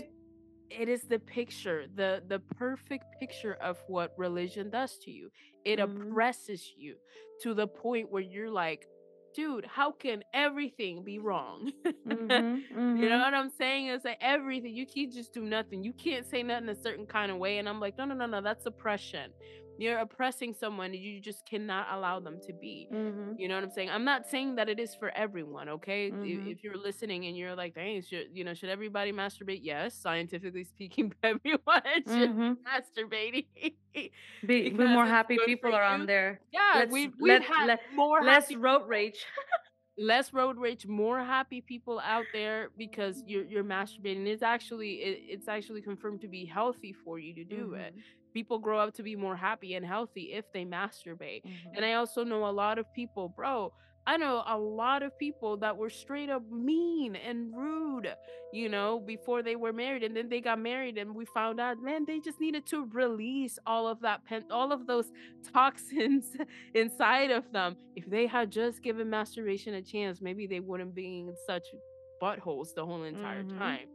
it 0.71 0.89
is 0.89 1.03
the 1.09 1.19
picture, 1.19 1.87
the 1.95 2.23
the 2.27 2.39
perfect 2.39 3.05
picture 3.19 3.55
of 3.55 3.79
what 3.87 4.13
religion 4.17 4.71
does 4.71 4.99
to 5.03 5.11
you. 5.11 5.31
It 5.65 5.79
mhm. 5.79 5.81
oppresses 5.81 6.73
you 6.77 6.97
to 7.43 7.55
the 7.55 7.67
point 7.67 8.11
where 8.11 8.23
you're 8.23 8.51
like, 8.51 8.87
dude, 9.35 9.67
how 9.67 9.93
can 9.93 10.23
everything 10.35 11.05
be 11.05 11.19
wrong? 11.19 11.71
Mhm. 12.05 12.69
you 12.95 13.09
know 13.09 13.19
Mhm. 13.19 13.25
what 13.25 13.35
I'm 13.35 13.51
saying? 13.51 13.89
It's 13.89 14.05
like 14.05 14.19
everything. 14.21 14.75
You 14.75 14.87
can't 14.87 15.13
just 15.13 15.33
do 15.33 15.43
nothing. 15.43 15.83
You 15.85 15.93
can't 15.93 16.27
say 16.27 16.43
nothing 16.43 16.69
a 16.69 16.75
certain 16.75 17.07
kind 17.07 17.31
of 17.31 17.39
way. 17.39 17.59
And 17.59 17.69
I'm 17.69 17.81
like, 17.81 17.97
no, 17.99 18.05
no, 18.05 18.15
no, 18.15 18.27
no, 18.27 18.41
that's 18.41 18.67
oppression. 18.67 19.33
You're 19.77 19.99
oppressing 19.99 20.55
someone 20.55 20.95
you 20.95 21.21
just 21.21 21.45
cannot 21.47 21.89
allow 21.91 22.21
them 22.21 22.39
to 22.47 22.53
be. 22.53 22.89
Mhm. 22.93 23.39
You 23.39 23.49
know 23.49 23.57
what 23.57 23.65
I'm 23.65 23.71
saying? 23.71 23.91
I'm 23.91 24.05
not 24.05 24.27
saying 24.27 24.55
that 24.57 24.69
it 24.69 24.79
is 24.79 24.95
for 24.95 25.11
everyone, 25.17 25.69
okay? 25.69 26.07
If, 26.09 26.15
Mhm. 26.15 26.53
if 26.53 26.63
you're 26.63 26.77
listening 26.77 27.27
and 27.27 27.37
you're 27.37 27.57
like, 27.57 27.75
dang, 27.75 28.01
should 28.03 28.29
you 28.33 28.45
know, 28.45 28.55
should 28.55 28.69
everybody 28.71 29.13
masturbate? 29.13 29.61
Yes, 29.63 29.95
scientifically 29.95 30.65
speaking, 30.65 31.13
everyone 31.23 31.83
should 32.07 32.31
Mhm. 32.31 32.57
be 32.57 32.63
masturbating 32.71 33.47
Be 34.47 34.71
be 34.71 34.71
more 34.71 35.07
happy 35.07 35.39
people 35.45 35.75
around 35.75 36.07
there. 36.07 36.41
Yeah, 36.53 36.73
Let's 36.77 36.93
we've 36.93 37.13
we've 37.19 37.33
let 37.33 37.43
had 37.43 37.67
let 37.67 37.81
more 37.95 38.23
less 38.23 38.55
road 38.55 38.87
rage. 38.89 39.25
less 39.99 40.33
road 40.33 40.57
rage, 40.59 40.87
more 40.87 41.19
happy 41.21 41.61
people 41.61 42.01
out 42.01 42.27
there 42.33 42.71
because 42.77 43.23
you're 43.27 43.45
you're 43.45 43.65
masturbating. 43.65 44.27
It's 44.27 44.43
actually 44.43 45.03
it, 45.03 45.23
it's 45.35 45.49
actually 45.49 45.83
confirmed 45.83 46.21
to 46.23 46.29
be 46.29 46.45
healthy 46.45 46.93
for 46.93 47.19
you 47.19 47.35
to 47.35 47.45
do 47.45 47.75
it. 47.75 47.95
People 48.35 48.59
grow 48.59 48.81
up 48.81 48.95
to 48.97 49.03
be 49.05 49.17
more 49.17 49.37
happy 49.37 49.75
and 49.75 49.87
healthy 49.87 50.33
if 50.35 50.45
they 50.53 50.67
masturbate. 50.67 51.43
And 51.75 51.85
Mhm. 51.85 51.85
I 51.85 51.95
also 51.95 52.25
know 52.25 52.47
a 52.47 52.53
lot 52.53 52.79
of 52.79 52.93
people, 52.93 53.31
bro. 53.31 53.73
I 54.07 54.19
know 54.19 54.43
a 54.47 54.59
lot 54.59 55.03
of 55.03 55.17
people 55.19 55.59
that 55.59 55.79
were 55.79 55.91
straight 55.91 56.31
up 56.31 56.43
mean 56.51 57.17
and 57.17 57.55
rude, 57.57 58.15
you 58.51 58.69
know, 58.69 59.01
before 59.01 59.43
they 59.43 59.57
were 59.57 59.73
married. 59.73 60.03
And 60.03 60.17
then 60.17 60.29
they 60.29 60.41
got 60.41 60.59
married 60.59 60.99
and 60.99 61.15
we 61.15 61.25
found 61.27 61.61
out, 61.61 61.79
man, 61.81 62.05
they 62.07 62.21
just 62.21 62.41
needed 62.41 62.67
to 62.67 62.87
release 62.93 63.59
all 63.67 63.89
of 63.89 64.01
that 64.01 64.25
pen, 64.25 64.45
all 64.51 64.73
of 64.73 64.87
those 64.87 65.07
toxins 65.55 66.27
inside 66.75 67.31
of 67.31 67.45
them. 67.53 67.77
If 67.97 68.05
they 68.07 68.27
had 68.27 68.51
just 68.51 68.83
given 68.83 69.11
masturbation 69.11 69.75
a 69.75 69.83
chance, 69.83 70.21
maybe 70.21 70.47
they 70.47 70.61
wouldn't 70.61 70.95
be 70.95 71.21
in 71.29 71.37
such 71.37 71.75
buttholes 72.23 72.75
the 72.75 72.85
whole 72.87 73.03
entire 73.05 73.45
Mhm. 73.45 73.59
time, 73.59 73.87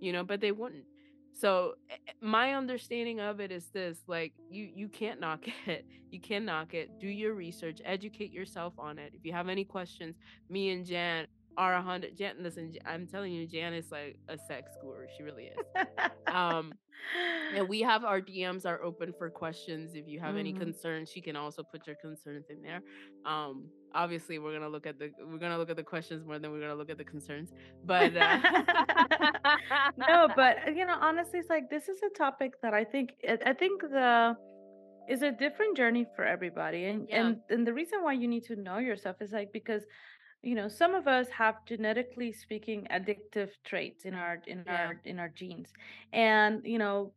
you 0.00 0.12
know, 0.12 0.24
but 0.24 0.40
they 0.40 0.52
wouldn't. 0.52 0.86
So 1.32 1.74
eh, 1.90 1.94
eh, 2.08 2.12
my 2.20 2.54
understanding 2.54 3.20
of 3.20 3.40
it 3.40 3.50
is 3.50 3.66
this 3.68 3.98
like 4.06 4.32
you 4.50 4.68
you 4.74 4.88
can't 4.88 5.20
knock 5.20 5.46
it. 5.66 5.86
You 6.10 6.20
can 6.20 6.44
knock 6.44 6.74
it. 6.74 7.00
Do 7.00 7.08
your 7.08 7.34
research, 7.34 7.80
educate 7.84 8.32
yourself 8.32 8.74
on 8.78 8.98
it. 8.98 9.12
If 9.14 9.24
you 9.24 9.32
have 9.32 9.48
any 9.48 9.64
questions, 9.64 10.16
me 10.48 10.70
and 10.70 10.84
Jan 10.84 11.26
are 11.56 11.74
a 11.74 11.82
hundred 11.82 12.16
Jan 12.16 12.36
listen, 12.40 12.72
I'm 12.86 13.06
telling 13.06 13.32
you, 13.32 13.46
Jan 13.46 13.74
is 13.74 13.90
like 13.90 14.18
a 14.28 14.38
sex 14.38 14.70
guru. 14.80 15.06
She 15.16 15.22
really 15.22 15.50
is. 15.54 15.86
Um 16.26 16.72
and 17.54 17.68
we 17.68 17.80
have 17.80 18.04
our 18.04 18.20
DMs 18.20 18.64
are 18.64 18.82
open 18.82 19.12
for 19.18 19.28
questions. 19.28 19.94
If 19.94 20.06
you 20.06 20.20
have 20.20 20.36
any 20.36 20.52
Mhm. 20.52 20.58
concerns, 20.58 21.10
she 21.10 21.20
can 21.20 21.34
also 21.36 21.62
put 21.64 21.84
your 21.86 21.96
concerns 21.96 22.46
in 22.48 22.62
there. 22.62 22.80
Um, 23.26 23.68
obviously, 23.92 24.38
we're 24.38 24.52
gonna 24.52 24.68
look 24.68 24.86
at 24.86 24.98
the 25.00 25.10
we're 25.18 25.38
gonna 25.38 25.58
look 25.58 25.68
at 25.68 25.76
the 25.76 25.82
questions 25.82 26.24
more 26.24 26.38
than 26.38 26.52
we're 26.52 26.60
gonna 26.60 26.76
look 26.76 26.90
at 26.90 26.98
the 26.98 27.04
concerns. 27.04 27.52
But 27.84 28.16
uh, 28.16 28.38
No, 29.96 30.28
but, 30.36 30.56
uh, 30.66 30.70
you 30.70 30.86
know, 30.86 30.96
honestly, 31.00 31.40
it's 31.40 31.50
like 31.50 31.68
this 31.70 31.88
is 31.88 31.98
a 32.02 32.10
topic 32.16 32.52
that 32.62 32.72
I 32.72 32.84
think 32.84 33.14
I 33.28 33.38
I 33.46 33.52
think 33.52 33.82
the 33.82 34.36
is 35.08 35.22
a 35.22 35.32
different 35.32 35.76
journey 35.76 36.06
for 36.14 36.24
everybody. 36.24 36.84
And 36.84 37.08
yeah, 37.08 37.26
and 37.26 37.40
and 37.50 37.66
the 37.66 37.74
reason 37.74 38.02
why 38.04 38.12
you 38.12 38.28
need 38.28 38.44
to 38.44 38.56
know 38.56 38.78
yourself 38.78 39.16
is 39.20 39.32
like 39.32 39.52
because 39.52 39.82
you 40.42 40.56
know 40.56 40.68
some 40.68 40.94
of 40.94 41.06
us 41.06 41.28
have 41.28 41.64
genetically 41.66 42.32
speaking 42.32 42.86
addictive 42.90 43.50
traits 43.64 44.04
in 44.04 44.14
our 44.14 44.38
in 44.48 44.64
yeah, 44.66 44.86
our 44.86 45.00
in 45.04 45.18
our 45.20 45.28
genes. 45.28 45.68
And 46.12 46.62
you 46.64 46.78
know 46.78 47.12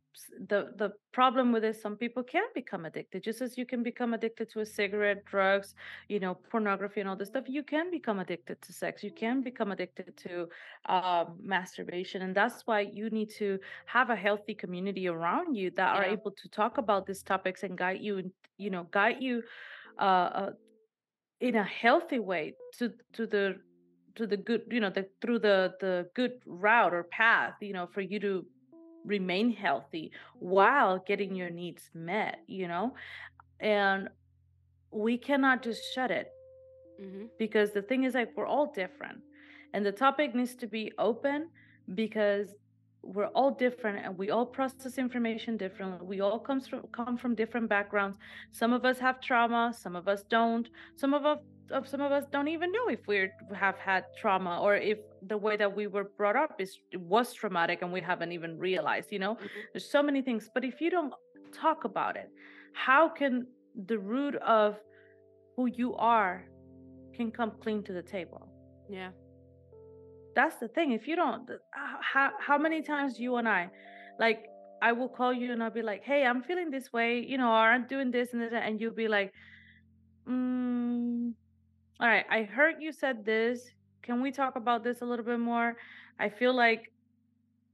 the 0.48 0.72
the 0.76 0.92
problem 1.12 1.52
with 1.52 1.62
this 1.62 1.82
some 1.82 1.96
people 1.96 2.22
can 2.22 2.44
become 2.54 2.84
addicted. 2.84 3.24
Just 3.24 3.40
as 3.42 3.58
you 3.58 3.66
can 3.66 3.82
become 3.82 4.14
addicted 4.14 4.48
to 4.50 4.60
a 4.60 4.66
cigarette 4.66 5.24
drugs 5.24 5.74
you 6.08 6.20
know 6.20 6.34
pornography 6.50 7.00
and 7.00 7.08
all 7.08 7.16
this 7.16 7.28
stuff 7.28 7.44
you 7.48 7.64
can 7.64 7.90
become 7.90 8.20
addicted 8.20 8.62
to 8.62 8.72
sex. 8.72 9.02
You 9.02 9.10
can 9.10 9.42
become 9.42 9.72
addicted 9.72 10.16
to 10.18 10.48
um, 10.88 11.36
masturbation. 11.42 12.22
And 12.22 12.34
that's 12.34 12.64
why 12.66 12.80
you 12.80 13.10
need 13.10 13.30
to 13.38 13.58
have 13.86 14.10
a 14.10 14.16
healthy 14.16 14.54
community 14.54 15.08
around 15.08 15.56
you 15.56 15.72
that 15.72 15.96
are 15.96 16.04
able 16.04 16.30
to 16.30 16.48
talk 16.48 16.78
about 16.78 17.06
these 17.06 17.22
topics 17.24 17.64
and 17.64 17.76
guide 17.76 18.00
you 18.00 18.18
and 18.18 18.30
you 18.56 18.70
know 18.70 18.86
guide 18.92 19.16
you 19.20 19.42
uh, 19.98 20.02
uh, 20.02 20.50
in 21.40 21.56
a 21.56 21.64
healthy 21.64 22.18
way 22.18 22.54
to 22.78 22.92
to 23.12 23.26
the 23.26 23.56
to 24.14 24.26
the 24.26 24.36
good 24.36 24.62
you 24.70 24.80
know 24.80 24.90
the 24.90 25.06
through 25.20 25.38
the 25.38 25.74
the 25.80 26.08
good 26.14 26.32
route 26.46 26.94
or 26.94 27.04
path 27.04 27.54
you 27.60 27.72
know 27.72 27.86
for 27.92 28.00
you 28.00 28.18
to 28.18 28.44
remain 29.04 29.52
healthy 29.52 30.10
while 30.40 30.98
getting 31.06 31.34
your 31.34 31.50
needs 31.50 31.90
met 31.94 32.38
you 32.46 32.66
know? 32.66 32.94
And 33.60 34.08
we 34.90 35.18
cannot 35.18 35.62
just 35.62 35.82
shut 35.94 36.10
it 36.10 36.28
hmm 37.00 37.26
because 37.38 37.72
the 37.72 37.82
thing 37.82 38.04
is 38.04 38.14
like 38.14 38.30
we're 38.36 38.46
all 38.46 38.72
different 38.72 39.20
and 39.74 39.84
the 39.84 39.92
topic 39.92 40.34
needs 40.34 40.54
to 40.54 40.66
be 40.66 40.90
open 40.98 41.48
because 41.94 42.54
we're 43.14 43.28
all 43.28 43.50
different 43.50 44.04
and 44.04 44.16
we 44.18 44.30
all 44.30 44.46
process 44.46 44.98
information 44.98 45.56
differently. 45.56 46.06
We 46.06 46.20
all 46.20 46.38
comes 46.38 46.66
from 46.66 46.82
come 46.92 47.16
from 47.16 47.34
different 47.34 47.68
backgrounds. 47.68 48.16
Some 48.52 48.72
of 48.72 48.84
us 48.84 48.98
have 48.98 49.20
trauma 49.20 49.72
some 49.76 49.96
of 49.96 50.08
us 50.08 50.24
don't. 50.28 50.68
Some 50.96 51.14
of 51.14 51.24
us 51.24 51.38
of 51.70 51.88
some 51.88 52.00
of 52.00 52.12
us 52.12 52.24
don't 52.30 52.48
even 52.48 52.70
know 52.70 52.88
if 52.88 53.00
we 53.06 53.28
have 53.54 53.76
had 53.76 54.04
trauma 54.20 54.60
or 54.60 54.76
if 54.76 54.98
the 55.26 55.36
way 55.36 55.56
that 55.56 55.74
we 55.74 55.86
were 55.86 56.04
brought 56.16 56.36
up 56.36 56.60
is 56.60 56.78
was 56.94 57.32
traumatic 57.32 57.82
and 57.82 57.92
we 57.92 58.00
haven't 58.00 58.32
even 58.32 58.58
realized 58.58 59.08
you 59.10 59.18
know? 59.18 59.34
Hmm 59.34 59.46
there's 59.72 59.90
so 59.90 60.02
many 60.02 60.22
things. 60.22 60.48
But 60.54 60.64
if 60.64 60.80
you 60.80 60.90
don't 60.90 61.12
talk 61.52 61.84
about 61.84 62.16
it 62.16 62.30
how 62.72 63.08
can 63.08 63.46
the 63.86 63.98
root 63.98 64.36
of 64.36 64.76
who 65.56 65.66
you 65.66 65.94
are 65.96 66.44
can 67.14 67.30
come 67.30 67.52
clean 67.62 67.82
to 67.82 67.92
the 67.92 68.02
table. 68.02 68.46
yeah, 68.88 69.10
That's 70.36 70.56
the 70.58 70.68
thing. 70.68 70.92
If 70.92 71.08
you 71.08 71.16
don't, 71.16 71.50
how 71.72 72.32
how 72.40 72.58
many 72.58 72.82
times 72.82 73.18
you 73.20 73.36
and 73.36 73.48
I, 73.48 73.70
like, 74.20 74.46
I 74.82 74.92
will 74.92 75.08
call 75.08 75.32
you 75.34 75.52
and 75.52 75.62
I'll 75.64 75.70
be 75.70 75.82
like, 75.82 76.04
"Hey, 76.04 76.26
I'm 76.26 76.42
feeling 76.42 76.70
this 76.70 76.92
way, 76.92 77.20
you 77.20 77.38
know, 77.38 77.50
or 77.50 77.68
I'm 77.74 77.86
doing 77.88 78.12
this 78.12 78.34
and 78.34 78.42
this," 78.42 78.52
and 78.54 78.80
you'll 78.80 78.94
be 78.94 79.08
like, 79.08 79.32
mm, 80.28 81.34
"All 82.00 82.08
right, 82.08 82.26
I 82.30 82.44
heard 82.44 82.76
you 82.80 82.92
said 82.92 83.24
this. 83.24 83.70
Can 84.02 84.22
we 84.22 84.32
talk 84.32 84.56
about 84.56 84.84
this 84.84 85.02
a 85.02 85.06
little 85.06 85.24
bit 85.26 85.40
more? 85.40 85.76
I 86.20 86.28
feel 86.30 86.54
like 86.54 86.92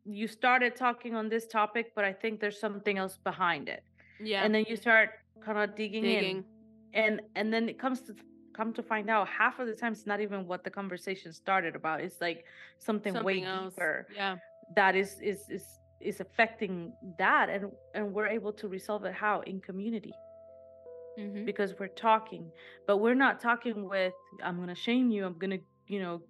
you 0.04 0.28
started 0.28 0.76
talking 0.76 1.14
on 1.14 1.28
this 1.28 1.46
topic, 1.46 1.92
but 1.96 2.04
I 2.04 2.12
think 2.12 2.40
there's 2.40 2.60
something 2.60 2.98
else 2.98 3.18
behind 3.18 3.68
it." 3.68 3.84
yeah. 4.20 4.44
And 4.44 4.54
then 4.54 4.64
you 4.68 4.76
start 4.76 5.10
kind 5.44 5.58
of 5.58 5.76
digging 5.76 6.04
in 6.04 6.20
Digging 6.20 6.44
and 6.94 7.22
and 7.34 7.52
then 7.52 7.68
it 7.68 7.78
comes 7.78 8.02
to 8.02 8.14
come 8.54 8.72
to 8.72 8.82
find 8.82 9.08
out 9.10 9.28
half 9.28 9.58
of 9.58 9.66
the 9.66 9.74
time 9.74 9.92
it's 9.92 10.06
not 10.06 10.20
even 10.20 10.46
what 10.46 10.64
the 10.64 10.70
conversation 10.70 11.32
started 11.32 11.74
about 11.76 12.00
it's 12.00 12.20
like 12.20 12.44
something 12.78 13.22
way 13.22 13.42
else. 13.42 13.74
deeper 13.74 14.06
Yeah, 14.14 14.36
that 14.76 14.94
is 14.96 15.20
is 15.20 15.48
is 15.50 15.64
is 16.00 16.20
affecting 16.20 16.92
that 17.18 17.48
and 17.48 17.70
and 17.94 18.12
we're 18.12 18.26
able 18.26 18.52
to 18.52 18.68
resolve 18.68 19.04
it 19.04 19.14
how? 19.14 19.40
In 19.42 19.60
community. 19.60 20.12
Hmm 21.16 21.44
because 21.44 21.74
we're 21.78 21.88
talking 21.88 22.50
but 22.86 22.98
we're 22.98 23.14
not 23.14 23.40
talking 23.40 23.88
with 23.88 24.12
i'm 24.44 24.58
gonna 24.58 24.74
shame 24.74 25.10
you 25.10 25.24
i'm 25.26 25.36
gonna 25.38 25.58
you 25.88 26.00
know 26.00 26.20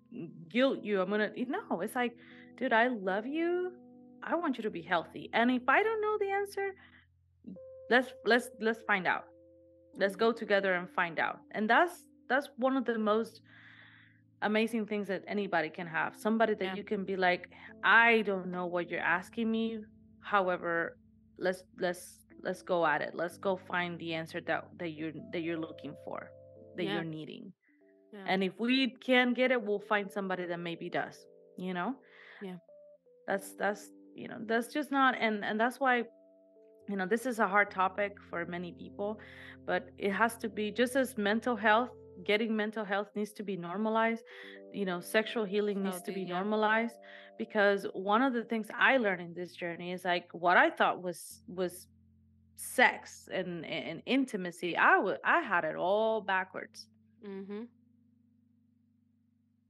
guilt 0.48 0.78
you 0.82 1.00
i'm 1.00 1.10
gonna 1.10 1.30
no 1.48 1.80
it's 1.80 1.94
like 1.94 2.16
dude 2.58 2.72
i 2.72 2.88
love 2.88 3.26
you 3.26 3.72
i 4.22 4.34
want 4.34 4.56
you 4.56 4.62
to 4.62 4.70
be 4.70 4.82
healthy 4.82 5.28
and 5.34 5.50
if 5.50 5.68
i 5.68 5.82
don't 5.82 6.00
know 6.00 6.16
the 6.18 6.30
answer 6.30 6.72
let's 7.90 8.12
let's 8.24 8.48
let's 8.60 8.80
find 8.82 9.06
out. 9.06 9.24
Let's 9.96 10.16
hmm 10.16 10.16
go 10.16 10.32
together 10.32 10.74
and 10.74 10.88
find 10.90 11.18
out 11.18 11.40
and 11.52 11.68
that's 11.68 12.04
that's 12.28 12.48
one 12.56 12.76
of 12.76 12.84
the 12.84 12.98
most 12.98 13.42
amazing 14.42 14.86
things 14.86 15.08
that 15.08 15.22
anybody 15.26 15.70
can 15.70 15.86
have. 15.86 16.16
Somebody 16.16 16.54
that 16.54 16.64
Yeah. 16.64 16.74
you 16.74 16.84
can 16.84 17.04
be 17.04 17.16
like, 17.16 17.48
I 17.84 18.22
don't 18.22 18.48
know 18.50 18.66
what 18.66 18.90
you're 18.90 19.00
asking 19.18 19.50
me. 19.50 19.84
However, 20.20 20.96
let's 21.38 21.62
let's 21.78 22.24
let's 22.42 22.62
go 22.62 22.84
at 22.84 23.02
it. 23.02 23.14
Let's 23.14 23.38
go 23.38 23.56
find 23.56 23.98
the 23.98 24.14
answer 24.14 24.40
that 24.42 24.68
that 24.78 24.90
you're 24.90 25.12
that 25.32 25.42
you're 25.42 25.58
looking 25.58 25.94
for, 26.04 26.30
that 26.76 26.84
Yeah. 26.84 26.94
you're 26.94 27.04
needing. 27.04 27.52
Yeah. 28.12 28.24
And 28.26 28.42
if 28.44 28.58
we 28.58 28.90
can't 28.90 29.34
get 29.34 29.52
it, 29.52 29.62
we'll 29.62 29.86
find 29.92 30.10
somebody 30.10 30.44
that 30.46 30.58
maybe 30.58 30.90
does. 30.90 31.26
You 31.56 31.74
know? 31.74 31.94
Yeah. 32.40 32.56
That's 33.26 33.54
that's 33.54 33.90
you 34.14 34.28
know, 34.28 34.38
that's 34.44 34.72
just 34.72 34.90
not 34.90 35.14
and 35.18 35.44
and 35.44 35.58
that's 35.58 35.78
why 35.80 36.04
you 36.88 36.96
know 36.96 37.06
this 37.06 37.24
is 37.26 37.38
a 37.38 37.46
hard 37.46 37.70
topic 37.70 38.16
for 38.28 38.44
many 38.44 38.72
people 38.72 39.18
but 39.64 39.88
it 39.98 40.10
has 40.10 40.36
to 40.36 40.48
be 40.48 40.70
just 40.72 40.96
as 40.96 41.16
mental 41.16 41.54
health 41.54 41.90
getting 42.24 42.54
mental 42.56 42.84
health 42.84 43.10
needs 43.14 43.32
to 43.32 43.42
be 43.42 43.56
normalized 43.56 44.24
you 44.72 44.84
know 44.84 45.00
sexual 45.00 45.44
healing 45.44 45.82
needs 45.82 46.00
to 46.02 46.12
be 46.12 46.22
yeah. 46.22 46.34
normalized 46.34 46.96
because 47.38 47.86
one 47.94 48.22
of 48.22 48.32
the 48.32 48.44
things 48.44 48.68
i 48.78 48.96
learned 48.96 49.20
in 49.20 49.34
this 49.34 49.52
journey 49.52 49.92
is 49.92 50.04
like 50.04 50.28
what 50.32 50.56
i 50.56 50.70
thought 50.70 51.02
was 51.02 51.42
was 51.48 51.88
sex 52.56 53.28
and 53.32 53.64
and 53.66 54.02
intimacy 54.06 54.76
i 54.76 54.96
would 54.98 55.18
i 55.24 55.40
had 55.40 55.64
it 55.64 55.76
all 55.76 56.20
backwards 56.20 56.88
Mm-hmm. 57.26 57.62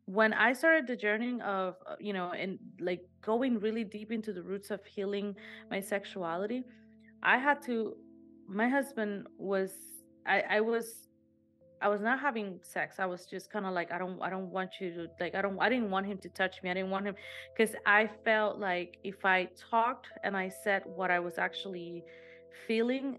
when 0.06 0.32
I 0.32 0.52
started 0.52 0.86
the 0.86 0.96
journey 0.96 1.40
of, 1.42 1.76
uh, 1.86 1.96
you 2.00 2.12
know, 2.12 2.30
and 2.32 2.58
like 2.80 3.02
going 3.20 3.58
really 3.60 3.84
deep 3.84 4.10
into 4.10 4.32
the 4.32 4.42
roots 4.42 4.70
of 4.70 4.84
healing 4.84 5.36
my 5.70 5.80
sexuality, 5.80 6.64
I 7.22 7.38
had 7.38 7.62
to, 7.62 7.96
my 8.48 8.68
husband 8.68 9.26
was, 9.38 9.72
I, 10.26 10.42
I 10.50 10.60
was, 10.60 11.08
I 11.82 11.88
was 11.88 12.00
not 12.00 12.20
having 12.20 12.60
sex. 12.62 12.96
I 12.98 13.06
was 13.06 13.26
just 13.26 13.50
kind 13.50 13.66
of 13.66 13.72
like, 13.72 13.90
I 13.90 13.98
don't, 13.98 14.22
I 14.22 14.30
don't 14.30 14.50
want 14.50 14.70
you 14.80 14.92
to, 14.94 15.08
like, 15.20 15.34
I 15.34 15.42
don't, 15.42 15.58
I 15.60 15.68
didn't 15.68 15.90
want 15.90 16.06
him 16.06 16.18
to 16.18 16.28
touch 16.28 16.62
me. 16.62 16.70
I 16.70 16.74
didn't 16.74 16.90
want 16.90 17.06
him, 17.06 17.16
because 17.54 17.74
I 17.84 18.08
felt 18.24 18.58
like 18.58 18.98
if 19.02 19.24
I 19.24 19.48
talked 19.70 20.06
and 20.22 20.36
I 20.36 20.48
said 20.48 20.82
what 20.86 21.10
I 21.10 21.18
was 21.18 21.38
actually 21.38 22.04
feeling, 22.66 23.18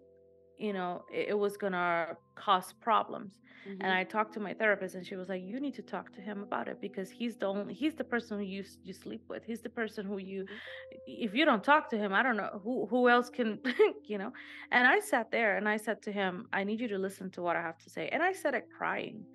you 0.57 0.73
know, 0.73 1.03
it, 1.11 1.29
it 1.29 1.37
was 1.37 1.57
gonna 1.57 2.15
cause 2.35 2.73
problems 2.73 3.39
and 3.81 3.91
Mm-hmm. 3.91 3.93
I 3.93 4.03
talked 4.03 4.33
to 4.35 4.39
my 4.39 4.53
therapist, 4.53 4.95
and 4.95 5.05
she 5.05 5.15
was 5.15 5.29
like, 5.29 5.41
"You 5.43 5.59
need 5.59 5.73
to 5.75 5.81
talk 5.83 6.11
to 6.13 6.21
him 6.21 6.41
about 6.43 6.67
it 6.67 6.79
because 6.81 7.09
he's 7.09 7.37
the 7.37 7.47
only 7.47 7.73
he's 7.73 7.95
the 7.95 8.03
person 8.03 8.37
who 8.39 8.43
you 8.45 8.63
you 8.83 8.93
sleep 8.93 9.23
with. 9.29 9.43
He's 9.45 9.61
the 9.61 9.69
person 9.69 10.05
who 10.05 10.17
you 10.17 10.45
Mhm. 10.47 10.59
if 11.05 11.33
you 11.33 11.45
don't 11.45 11.63
talk 11.63 11.89
to 11.89 11.97
him, 11.97 12.13
I 12.13 12.23
don't 12.23 12.37
know 12.37 12.59
who 12.63 12.85
who 12.87 13.09
else 13.09 13.29
can, 13.29 13.59
you 14.05 14.17
know." 14.17 14.31
And 14.71 14.87
I 14.87 14.99
sat 14.99 15.31
there 15.31 15.57
and 15.57 15.67
I 15.67 15.77
said 15.77 16.01
to 16.03 16.11
him, 16.11 16.47
"I 16.53 16.63
need 16.63 16.79
you 16.81 16.87
to 16.89 16.97
listen 16.97 17.31
to 17.31 17.41
what 17.41 17.55
I 17.55 17.61
have 17.61 17.77
to 17.79 17.89
say." 17.89 18.09
And 18.09 18.23
I 18.23 18.31
said 18.33 18.53
it 18.55 18.69
crying. 18.75 19.25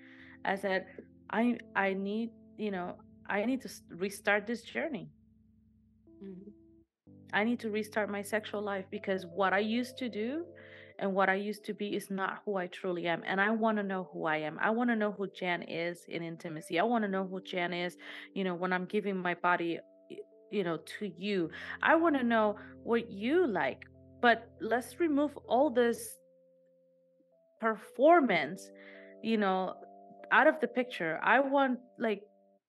I 0.45 0.57
said, 0.57 0.87
"I 1.31 1.59
I 1.75 1.95
need 1.95 2.31
you 2.57 2.71
know 2.71 2.97
I 3.29 3.45
need 3.45 3.63
to 3.63 3.71
restart 3.91 4.47
this 4.47 4.63
journey. 4.63 5.11
Mm-hmm. 6.23 6.51
I 7.33 7.45
need 7.45 7.61
to 7.61 7.71
restart 7.71 8.09
my 8.11 8.23
sexual 8.23 8.63
life 8.63 8.87
because 8.91 9.27
what 9.27 9.53
I 9.53 9.59
used 9.61 9.97
to 9.99 10.09
do 10.09 10.47
and 10.99 11.15
what 11.15 11.29
I 11.29 11.35
used 11.35 11.65
to 11.67 11.75
be 11.75 11.95
is 11.95 12.11
not 12.11 12.41
who 12.45 12.57
I 12.57 12.67
truly 12.67 13.07
am. 13.07 13.23
And 13.27 13.41
I 13.41 13.51
want 13.51 13.77
to 13.79 13.83
know 13.85 14.09
who 14.13 14.27
I 14.27 14.39
am. 14.39 14.59
I 14.61 14.71
want 14.71 14.91
to 14.91 14.97
know 14.97 15.13
who 15.13 15.29
Jan 15.29 15.63
is 15.63 16.05
in 16.09 16.23
intimacy. 16.23 16.79
I 16.81 16.83
want 16.85 17.05
to 17.05 17.09
know 17.09 17.27
who 17.27 17.41
Jan 17.41 17.73
is, 17.73 17.97
you 18.35 18.45
know, 18.45 18.55
when 18.55 18.73
I'm 18.73 18.85
giving 18.87 19.17
my 19.17 19.35
body, 19.35 19.79
you 20.51 20.65
know, 20.65 20.79
to 20.99 21.13
you. 21.17 21.51
I 21.83 21.95
want 21.97 22.17
to 22.17 22.25
know 22.25 22.57
what 22.83 23.11
you 23.11 23.47
like. 23.47 23.85
But 24.21 24.51
let's 24.61 24.99
remove 24.99 25.37
all 25.47 25.71
this 25.71 26.17
performance, 27.61 28.71
you 29.23 29.37
know, 29.37 29.75
out 30.33 30.47
of 30.47 30.61
the 30.61 30.69
picture. 30.69 31.19
I 31.23 31.41
want 31.41 31.79
like 31.99 32.23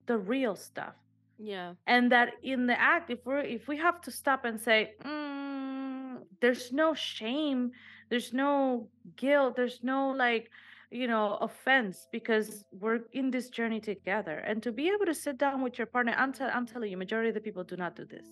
the 0.07 0.17
real 0.17 0.55
stuff 0.55 0.95
Yeah. 1.37 1.73
and 1.85 2.11
that 2.11 2.29
in 2.43 2.65
the 2.67 2.79
act 2.79 3.11
if 3.11 3.19
we're 3.25 3.41
if 3.41 3.67
we 3.67 3.77
have 3.77 4.01
to 4.01 4.11
stop 4.11 4.43
and 4.45 4.59
say 4.59 4.93
mm, 5.05 6.17
there's 6.41 6.71
no 6.73 6.93
shame 6.95 7.71
there's 8.09 8.33
no 8.33 8.89
guilt 9.15 9.55
there's 9.55 9.79
no 9.83 10.09
like 10.11 10.49
you 10.91 11.07
know 11.07 11.37
offense 11.41 12.07
because 12.11 12.65
we're 12.71 12.99
in 13.13 13.29
this 13.31 13.49
journey 13.49 13.79
together 13.79 14.37
and 14.39 14.63
to 14.63 14.71
be 14.71 14.89
able 14.89 15.05
to 15.05 15.13
sit 15.13 15.37
down 15.37 15.61
with 15.61 15.77
your 15.77 15.87
partner 15.87 16.13
i'm, 16.17 16.33
tell 16.33 16.49
I'm 16.53 16.65
telling 16.65 16.89
you 16.91 16.97
majority 16.97 17.29
of 17.29 17.35
the 17.35 17.41
people 17.41 17.63
do 17.63 17.77
not 17.77 17.95
do 17.95 18.05
this 18.05 18.25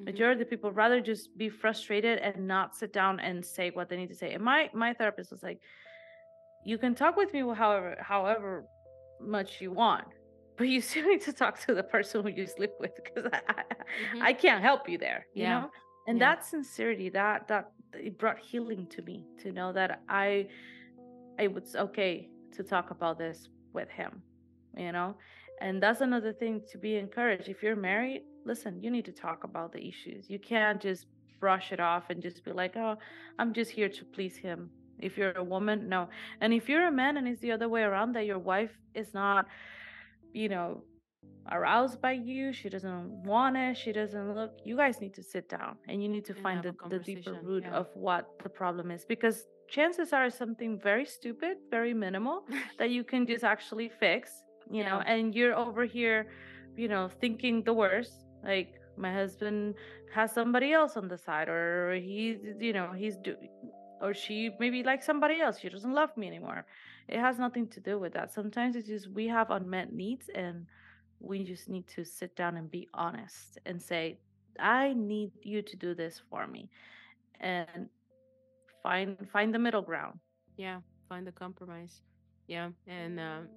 Mm-hmm. 0.00 0.06
majority 0.06 0.42
of 0.42 0.48
the 0.48 0.50
people 0.56 0.72
rather 0.72 1.00
just 1.00 1.36
be 1.38 1.48
frustrated 1.48 2.18
and 2.18 2.48
not 2.48 2.74
sit 2.74 2.92
down 2.92 3.20
and 3.20 3.44
say 3.44 3.70
what 3.70 3.88
they 3.88 3.96
need 3.96 4.08
to 4.08 4.14
say 4.16 4.32
and 4.32 4.42
my 4.42 4.68
my 4.74 4.92
therapist 4.92 5.30
was 5.30 5.42
like 5.42 5.60
you 6.64 6.78
can 6.78 6.94
talk 6.94 7.16
with 7.16 7.32
me 7.32 7.40
however 7.54 7.96
however 8.00 8.64
much 9.20 9.60
you 9.60 9.70
want 9.70 10.06
but 10.56 10.68
you 10.68 10.80
still 10.80 11.06
need 11.06 11.20
to 11.20 11.32
talk 11.32 11.60
to 11.66 11.74
the 11.74 11.82
person 11.82 12.22
who 12.22 12.28
you 12.28 12.46
sleep 12.46 12.70
with 12.80 12.92
because 12.96 13.30
I, 13.32 13.40
I, 13.48 13.62
Mhm. 14.02 14.22
I 14.22 14.32
can't 14.32 14.62
help 14.62 14.88
you 14.88 14.98
there 14.98 15.26
you 15.34 15.44
Yeah. 15.44 15.60
know 15.60 15.70
and 16.08 16.18
Yeah. 16.18 16.26
that 16.26 16.44
sincerity 16.44 17.08
that 17.10 17.46
that 17.48 17.70
it 17.96 18.18
brought 18.18 18.38
healing 18.38 18.86
to 18.86 19.02
me 19.02 19.24
to 19.38 19.52
know 19.52 19.72
that 19.72 20.02
i 20.08 20.46
it 21.38 21.52
was 21.52 21.74
okay 21.76 22.28
to 22.52 22.62
talk 22.62 22.90
about 22.90 23.18
this 23.18 23.48
with 23.72 23.88
him 23.88 24.22
you 24.76 24.92
know? 24.92 25.14
And 25.60 25.82
that's 25.82 26.00
another 26.00 26.32
thing 26.32 26.62
to 26.72 26.78
be 26.78 26.96
encouraged 26.96 27.48
if 27.48 27.62
you're 27.62 27.76
married 27.76 28.22
listen 28.44 28.82
you 28.82 28.90
need 28.90 29.04
to 29.06 29.12
talk 29.12 29.44
about 29.44 29.72
the 29.72 29.86
issues. 29.86 30.28
You 30.28 30.38
can't 30.38 30.80
just 30.80 31.06
brush 31.40 31.72
it 31.72 31.80
off 31.80 32.04
and 32.10 32.22
just 32.22 32.44
be 32.44 32.52
like 32.52 32.76
oh 32.76 32.96
i'm 33.38 33.52
just 33.52 33.70
here 33.70 33.88
to 33.88 34.04
please 34.04 34.36
him. 34.36 34.70
If 34.98 35.16
you're 35.16 35.32
a 35.32 35.44
woman 35.44 35.88
no. 35.88 36.08
And 36.40 36.52
if 36.52 36.68
you're 36.68 36.86
a 36.86 36.92
man 36.92 37.16
and 37.16 37.26
it's 37.26 37.40
the 37.40 37.52
other 37.52 37.68
way 37.68 37.82
around 37.82 38.14
that 38.14 38.26
your 38.26 38.38
wife 38.38 38.70
is 38.94 39.14
not 39.14 39.46
you 40.32 40.48
know 40.48 40.82
aroused 41.52 42.00
by 42.00 42.12
you 42.12 42.52
she 42.52 42.68
doesn't 42.68 43.08
want 43.24 43.56
it 43.56 43.76
she 43.76 43.92
doesn't 43.92 44.34
look 44.34 44.52
you 44.64 44.76
guys 44.76 45.00
need 45.00 45.12
to 45.12 45.22
sit 45.22 45.48
down 45.48 45.76
and 45.88 46.02
you 46.02 46.08
need 46.08 46.24
to 46.24 46.32
And 46.32 46.42
find 46.42 46.62
the, 46.62 46.74
the 46.88 46.98
deeper 46.98 47.38
root 47.42 47.64
yeah. 47.66 47.74
of 47.80 47.88
what 47.94 48.30
the 48.42 48.48
problem 48.48 48.90
is 48.90 49.04
because 49.04 49.46
chances 49.68 50.12
are 50.12 50.30
something 50.30 50.80
very 50.80 51.04
stupid 51.04 51.58
very 51.70 51.92
minimal 51.92 52.46
that 52.78 52.90
you 52.90 53.04
can 53.04 53.26
just 53.26 53.44
actually 53.44 53.90
fix 54.00 54.30
you 54.70 54.84
know 54.84 55.02
and 55.06 55.34
you're 55.34 55.54
over 55.54 55.84
here 55.84 56.28
you 56.76 56.88
know 56.88 57.10
thinking 57.20 57.62
the 57.62 57.72
worst 57.72 58.24
like 58.42 58.74
my 58.96 59.12
husband 59.12 59.74
has 60.14 60.32
somebody 60.32 60.72
else 60.72 60.96
on 60.96 61.08
the 61.08 61.18
side 61.18 61.48
or 61.48 61.94
he's 61.94 62.38
you 62.58 62.72
know 62.72 62.92
he's 62.96 63.16
do 63.16 63.34
or 64.00 64.14
she 64.14 64.50
maybe 64.60 64.82
likes 64.82 65.04
somebody 65.04 65.40
else 65.40 65.58
she 65.58 65.68
doesn't 65.68 65.92
love 65.92 66.14
me 66.16 66.26
anymore. 66.26 66.66
It 67.08 67.18
has 67.18 67.38
nothing 67.38 67.68
to 67.68 67.80
do 67.80 67.98
with 67.98 68.12
that. 68.14 68.32
Sometimes 68.32 68.76
it's 68.76 68.88
just 68.88 69.10
we 69.10 69.26
have 69.28 69.50
unmet 69.50 69.92
needs 69.92 70.28
and 70.34 70.66
we 71.26 71.42
just 71.44 71.68
need 71.68 71.86
to 71.86 72.04
sit 72.04 72.34
down 72.36 72.56
and 72.56 72.70
be 72.70 72.88
honest 72.94 73.58
and 73.66 73.80
say 73.80 74.18
i 74.60 74.92
need 74.94 75.30
you 75.42 75.62
to 75.62 75.76
do 75.76 75.94
this 75.94 76.20
for 76.30 76.46
me 76.46 76.68
and 77.40 77.88
find 78.82 79.16
find 79.32 79.52
the 79.54 79.58
middle 79.58 79.82
ground. 79.82 80.18
Yeah 80.56 80.80
find 81.08 81.26
the 81.26 81.32
compromise. 81.32 82.02
Yeah 82.46 82.70
and 82.86 83.18
um 83.18 83.48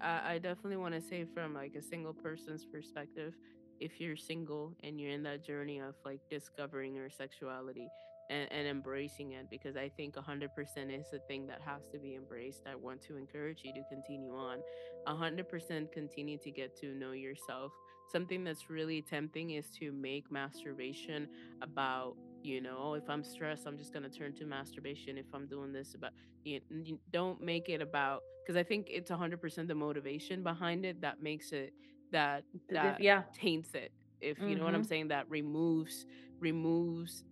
i, 0.00 0.34
I 0.34 0.38
definitely 0.38 0.76
want 0.76 0.94
to 0.94 1.00
say 1.00 1.26
from 1.34 1.54
like 1.54 1.74
a 1.74 1.82
single 1.82 2.14
person's 2.14 2.64
perspective 2.64 3.34
if 3.80 4.00
you're 4.00 4.16
single 4.16 4.74
and 4.82 5.00
you're 5.00 5.10
in 5.10 5.22
that 5.24 5.44
journey 5.44 5.78
of 5.78 5.94
like 6.04 6.20
discovering 6.30 6.94
your 6.94 7.10
sexuality 7.10 7.88
and, 8.30 8.50
and 8.52 8.66
embracing 8.66 9.32
it 9.32 9.48
because 9.50 9.76
i 9.76 9.88
think 9.88 10.16
100% 10.16 10.90
is 10.90 11.12
a 11.12 11.18
thing 11.20 11.46
that 11.46 11.60
has 11.64 11.86
to 11.92 11.98
be 11.98 12.14
embraced. 12.14 12.62
I 12.66 12.74
want 12.76 13.02
to 13.02 13.16
encourage 13.16 13.60
you 13.64 13.72
to 13.74 13.84
continue 13.84 14.34
on. 14.34 14.62
100% 15.06 15.90
continue 15.92 16.38
to 16.38 16.50
get 16.50 16.74
to 16.80 16.94
know 16.94 17.12
yourself. 17.12 17.72
Something 18.10 18.44
that's 18.44 18.68
really 18.70 19.02
tempting 19.02 19.50
is 19.50 19.70
to 19.78 19.92
make 19.92 20.30
masturbation 20.30 21.28
about 21.62 22.16
you 22.42 22.60
know 22.60 22.94
if 22.94 23.08
i'm 23.08 23.22
stressed 23.24 23.66
i'm 23.66 23.76
just 23.76 23.92
going 23.92 24.02
to 24.02 24.10
turn 24.10 24.32
to 24.32 24.44
masturbation 24.46 25.18
if 25.18 25.26
i'm 25.34 25.46
doing 25.46 25.72
this 25.72 25.94
about 25.94 26.10
you, 26.44 26.60
you 26.70 26.98
don't 27.12 27.40
make 27.40 27.68
it 27.68 27.80
about 27.80 28.20
because 28.44 28.56
i 28.56 28.62
think 28.62 28.86
it's 28.90 29.10
100% 29.10 29.68
the 29.68 29.74
motivation 29.74 30.42
behind 30.42 30.84
it 30.84 31.00
that 31.00 31.20
makes 31.20 31.52
it 31.52 31.72
that 32.12 32.44
that 32.70 33.00
yeah. 33.00 33.22
taints 33.34 33.74
it 33.74 33.92
if 34.20 34.46
you 34.46 34.56
know 34.56 34.64
what 34.64 34.74
i'm 34.74 34.82
Mhm. 34.82 34.84
saying 34.84 35.08
that 35.08 35.28
removes 35.28 36.06
removes 36.40 37.24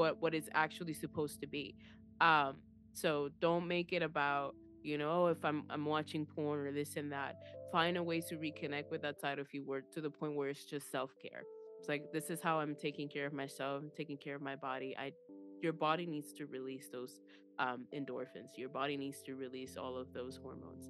what 0.00 0.12
what 0.22 0.32
it's 0.34 0.48
actually 0.64 0.94
supposed 1.04 1.36
to 1.42 1.46
be 1.46 1.74
um 2.22 2.54
so 2.94 3.28
don't 3.40 3.66
make 3.76 3.92
it 3.92 4.02
about 4.02 4.54
you 4.82 4.96
know 5.02 5.26
if 5.26 5.44
i'm 5.44 5.60
i'm 5.68 5.84
watching 5.84 6.24
porn 6.34 6.58
or 6.66 6.72
this 6.72 6.96
and 6.96 7.12
that 7.12 7.32
find 7.70 7.96
a 7.98 8.02
way 8.10 8.20
to 8.28 8.34
reconnect 8.36 8.90
with 8.90 9.02
that 9.02 9.20
side 9.20 9.38
of 9.38 9.46
you 9.54 9.62
where 9.64 9.82
to 9.94 10.00
the 10.00 10.10
point 10.10 10.34
where 10.34 10.48
it's 10.48 10.64
just 10.64 10.90
self-care. 10.90 11.42
It's 11.78 11.88
like 11.88 12.04
this 12.12 12.30
is 12.34 12.40
how 12.46 12.54
i'm 12.62 12.74
taking 12.74 13.08
care 13.08 13.26
of 13.26 13.34
myself 13.42 13.82
I'm 13.82 13.92
taking 13.96 14.18
care 14.24 14.34
of 14.34 14.42
my 14.50 14.56
body 14.56 14.90
i 15.04 15.12
your 15.64 15.74
body 15.88 16.06
needs 16.14 16.32
to 16.38 16.46
release 16.46 16.88
those 16.96 17.20
um, 17.58 17.80
endorphins 17.98 18.50
your 18.56 18.70
body 18.80 18.96
needs 19.04 19.18
to 19.26 19.34
release 19.44 19.76
all 19.82 19.94
of 20.02 20.06
those 20.18 20.34
hormones 20.42 20.84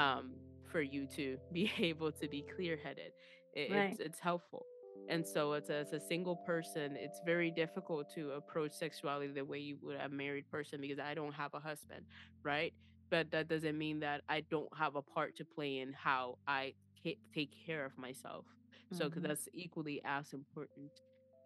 um, 0.00 0.24
for 0.70 0.80
you 0.80 1.06
to 1.18 1.26
be 1.58 1.70
able 1.90 2.12
to 2.20 2.26
be 2.28 2.40
clear-headed. 2.54 3.12
It, 3.60 3.70
Right. 3.70 3.90
it's 3.90 4.00
it's 4.08 4.20
helpful 4.30 4.64
and 5.08 5.26
so 5.26 5.52
it's 5.52 5.70
as 5.70 5.92
a 5.92 6.00
single 6.00 6.36
person 6.36 6.96
it's 6.96 7.20
very 7.24 7.50
difficult 7.50 8.08
to 8.08 8.30
approach 8.32 8.72
sexuality 8.72 9.32
the 9.32 9.44
way 9.44 9.58
you 9.58 9.76
would 9.82 9.96
a 9.96 10.08
married 10.08 10.48
person 10.50 10.80
because 10.80 10.98
i 10.98 11.14
don't 11.14 11.34
have 11.34 11.52
a 11.54 11.60
husband 11.60 12.04
right 12.42 12.72
but 13.10 13.30
that 13.30 13.48
doesn't 13.48 13.76
mean 13.78 14.00
that 14.00 14.22
I 14.28 14.40
don't 14.50 14.68
have 14.76 14.96
a 14.96 15.02
part 15.02 15.36
to 15.36 15.44
play 15.44 15.78
in 15.78 15.92
how 15.92 16.38
I 16.46 16.74
ca- 17.02 17.18
take 17.34 17.50
care 17.66 17.84
of 17.84 17.92
myself. 17.96 18.46
So, 18.92 19.04
because 19.04 19.22
that's 19.22 19.48
equally 19.52 20.00
as 20.04 20.32
important. 20.32 20.90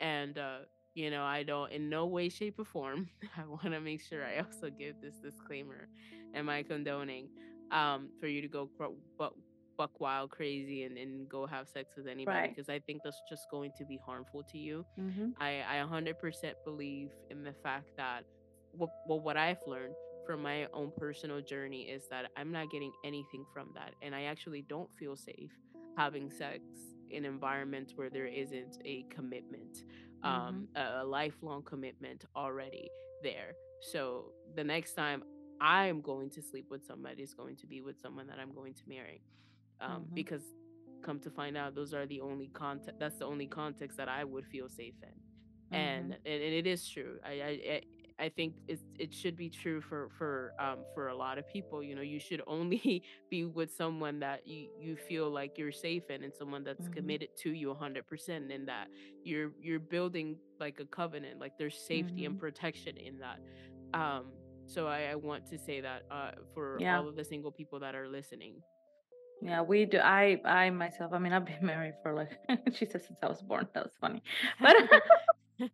And, 0.01 0.39
uh, 0.39 0.59
you 0.95 1.11
know, 1.11 1.25
I 1.25 1.43
don't, 1.43 1.71
in 1.73 1.89
no 1.89 2.07
way, 2.07 2.29
shape, 2.29 2.57
or 2.59 2.65
form, 2.65 3.09
I 3.37 3.45
want 3.47 3.63
to 3.73 3.81
make 3.81 4.03
sure 4.03 4.25
I 4.25 4.39
also 4.39 4.71
give 4.71 4.97
this 5.01 5.17
disclaimer. 5.23 5.89
Am 6.35 6.49
I 6.49 6.63
condoning 6.63 7.29
um, 7.71 8.11
for 8.21 8.27
you 8.27 8.41
to 8.43 8.49
go 8.49 8.71
buck, 9.79 9.99
wild 10.01 10.31
crazy 10.31 10.83
and, 10.85 10.99
and 10.99 11.29
go 11.29 11.47
have 11.47 11.67
sex 11.69 11.95
with 11.97 12.07
anybody? 12.07 12.37
Right. 12.39 12.55
Because 12.55 12.69
I 12.69 12.81
think 12.81 13.01
that's 13.05 13.23
just 13.31 13.45
going 13.51 13.73
to 13.79 13.85
be 13.87 13.99
harmful 14.05 14.43
to 14.53 14.59
you. 14.59 14.85
Mhm. 14.99 15.33
I, 15.41 15.63
I 15.67 15.77
100% 15.87 16.53
believe 16.65 17.11
in 17.31 17.43
the 17.45 17.55
fact 17.63 17.87
that 17.97 18.25
what, 18.73 18.91
well, 19.07 19.21
what 19.21 19.37
I've 19.39 19.63
learned 19.67 19.95
from 20.27 20.43
my 20.43 20.67
own 20.75 20.93
personal 20.99 21.41
journey 21.41 21.83
is 21.89 22.03
that 22.11 22.27
I'm 22.37 22.53
not 22.53 22.71
getting 22.71 22.93
anything 23.05 23.47
from 23.55 23.71
that. 23.75 23.95
And 24.03 24.15
I 24.15 24.25
actually 24.25 24.63
don't 24.69 24.91
feel 24.99 25.17
safe 25.17 25.53
having 25.97 26.31
sex 26.31 26.61
in 27.11 27.25
environments 27.25 27.93
where 27.97 28.11
there 28.11 28.27
isn't 28.27 28.79
a 28.85 29.05
commitment, 29.09 29.85
um, 30.23 30.69
Mhm. 30.77 30.81
a, 30.83 31.03
a 31.03 31.05
lifelong 31.05 31.63
commitment 31.63 32.25
already 32.37 32.91
there. 33.23 33.55
So 33.81 34.33
the 34.55 34.65
next 34.65 34.93
time 34.95 35.23
I'm 35.61 36.01
going 36.03 36.31
to 36.31 36.43
sleep 36.43 36.67
with 36.71 36.85
somebody 36.85 37.23
is 37.23 37.33
going 37.35 37.57
to 37.57 37.67
be 37.67 37.81
with 37.81 37.99
someone 38.01 38.27
that 38.27 38.39
I'm 38.39 38.53
going 38.53 38.75
to 38.75 38.83
marry. 38.87 39.23
Um, 39.81 40.09
Mhm. 40.09 40.15
because 40.15 40.45
come 41.03 41.21
to 41.21 41.31
find 41.31 41.57
out, 41.57 41.75
those 41.75 41.95
are 41.95 42.07
the 42.07 42.21
only 42.21 42.49
context. 42.55 42.99
That's 42.99 43.19
the 43.19 43.27
only 43.27 43.47
context 43.47 43.97
that 43.99 44.09
I 44.09 44.25
would 44.25 44.47
feel 44.47 44.69
safe 44.69 44.95
in 45.03 45.21
and 45.73 46.13
Mhm. 46.13 46.19
and 46.25 46.43
it 46.43 46.67
is 46.67 46.87
true. 46.89 47.19
I 47.25 47.31
I 47.43 47.81
I 48.21 48.29
think 48.31 48.57
it's, 48.67 48.83
it 48.99 49.13
should 49.15 49.37
be 49.37 49.51
true 49.51 49.81
for 49.81 50.09
for 50.11 50.53
um 50.59 50.87
for 50.95 51.09
a 51.09 51.17
lot 51.17 51.39
of 51.39 51.47
people. 51.47 51.83
You 51.83 51.95
know, 51.95 52.03
you 52.03 52.19
should 52.21 52.43
only 52.47 53.03
be 53.31 53.45
with 53.45 53.73
someone 53.73 54.21
that 54.21 54.47
you 54.47 54.69
you 54.77 54.97
feel 54.97 55.31
like 55.31 55.59
you're 55.59 55.73
safe 55.73 56.11
in, 56.11 56.23
and 56.23 56.35
someone 56.35 56.65
that's 56.65 56.89
Mhm. 56.89 56.89
committed 56.89 57.29
to 57.43 57.51
you 57.53 57.69
100%, 57.69 58.51
and 58.51 58.69
that 58.69 58.89
you're 59.25 59.53
you're 59.61 59.81
building 59.81 60.39
like 60.59 60.81
a 60.81 60.87
covenant, 60.87 61.41
like 61.41 61.53
there's 61.59 61.79
safety 61.79 62.25
and 62.25 62.37
Mhm. 62.37 62.39
protection 62.39 62.97
in 62.97 63.19
that. 63.19 63.39
Um, 63.95 64.39
so 64.67 64.87
I, 64.87 65.05
I 65.11 65.15
want 65.17 65.47
to 65.47 65.59
say 65.59 65.81
that 65.81 66.03
uh 66.11 66.31
for 66.55 66.81
Yeah. 66.81 66.89
all 66.89 67.09
of 67.09 67.17
the 67.17 67.25
single 67.25 67.53
people 67.53 67.81
that 67.81 67.95
are 67.95 68.09
listening. 68.09 68.63
Yeah, 69.41 69.63
we 69.63 69.85
do. 69.85 69.99
I, 69.99 70.41
I 70.45 70.71
myself. 70.71 71.13
I 71.13 71.19
mean, 71.19 71.33
I've 71.33 71.45
been 71.45 71.59
married 71.63 71.95
for 72.03 72.13
like 72.13 72.39
she 72.75 72.87
says 72.87 73.05
since 73.07 73.19
I 73.23 73.27
was 73.27 73.43
born. 73.43 73.69
That 73.75 73.85
was 73.85 73.93
funny, 74.01 74.23
but 74.61 74.77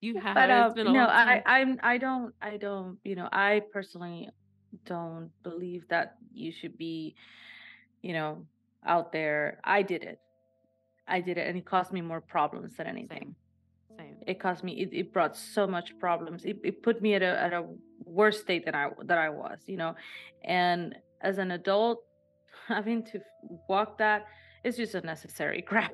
you 0.00 0.20
have 0.20 0.34
but 0.34 0.50
um, 0.50 0.78
a 0.78 0.92
no, 0.92 1.06
I. 1.06 1.42
I'm, 1.46 1.78
I 1.82 1.98
don't, 1.98 2.34
I 2.40 2.56
don't. 2.56 2.98
You 3.04 3.16
know, 3.16 3.28
I 3.32 3.62
personally 3.72 4.28
don't 4.84 5.30
believe 5.42 5.88
that 5.88 6.16
you 6.32 6.52
should 6.52 6.76
be, 6.76 7.14
you 8.02 8.12
know, 8.12 8.44
out 8.84 9.12
there. 9.12 9.60
I 9.64 9.82
did 9.82 10.02
it. 10.02 10.20
I 11.08 11.20
did 11.20 11.38
it, 11.38 11.48
and 11.48 11.56
it 11.56 11.64
caused 11.64 11.92
me 11.92 12.00
more 12.00 12.20
problems 12.20 12.76
than 12.76 12.86
anything. 12.86 13.34
Same, 13.96 13.98
same. 13.98 14.16
It 14.26 14.40
caused 14.40 14.62
me. 14.62 14.72
It, 14.82 14.92
it 14.92 15.12
brought 15.12 15.36
so 15.36 15.66
much 15.66 15.98
problems. 15.98 16.44
It, 16.44 16.58
it 16.62 16.82
put 16.82 17.00
me 17.00 17.14
at 17.14 17.22
a 17.22 17.40
at 17.40 17.52
a 17.54 17.64
worse 18.04 18.40
state 18.40 18.66
than 18.66 18.74
I 18.74 18.90
that 19.04 19.16
I 19.16 19.30
was. 19.30 19.58
You 19.66 19.78
know, 19.78 19.94
and 20.44 20.94
as 21.22 21.38
an 21.38 21.52
adult, 21.52 22.02
having 22.68 23.02
to 23.04 23.20
walk 23.68 23.98
that 23.98 24.26
is 24.64 24.76
just 24.76 24.94
unnecessary 24.94 25.62
crap. 25.68 25.92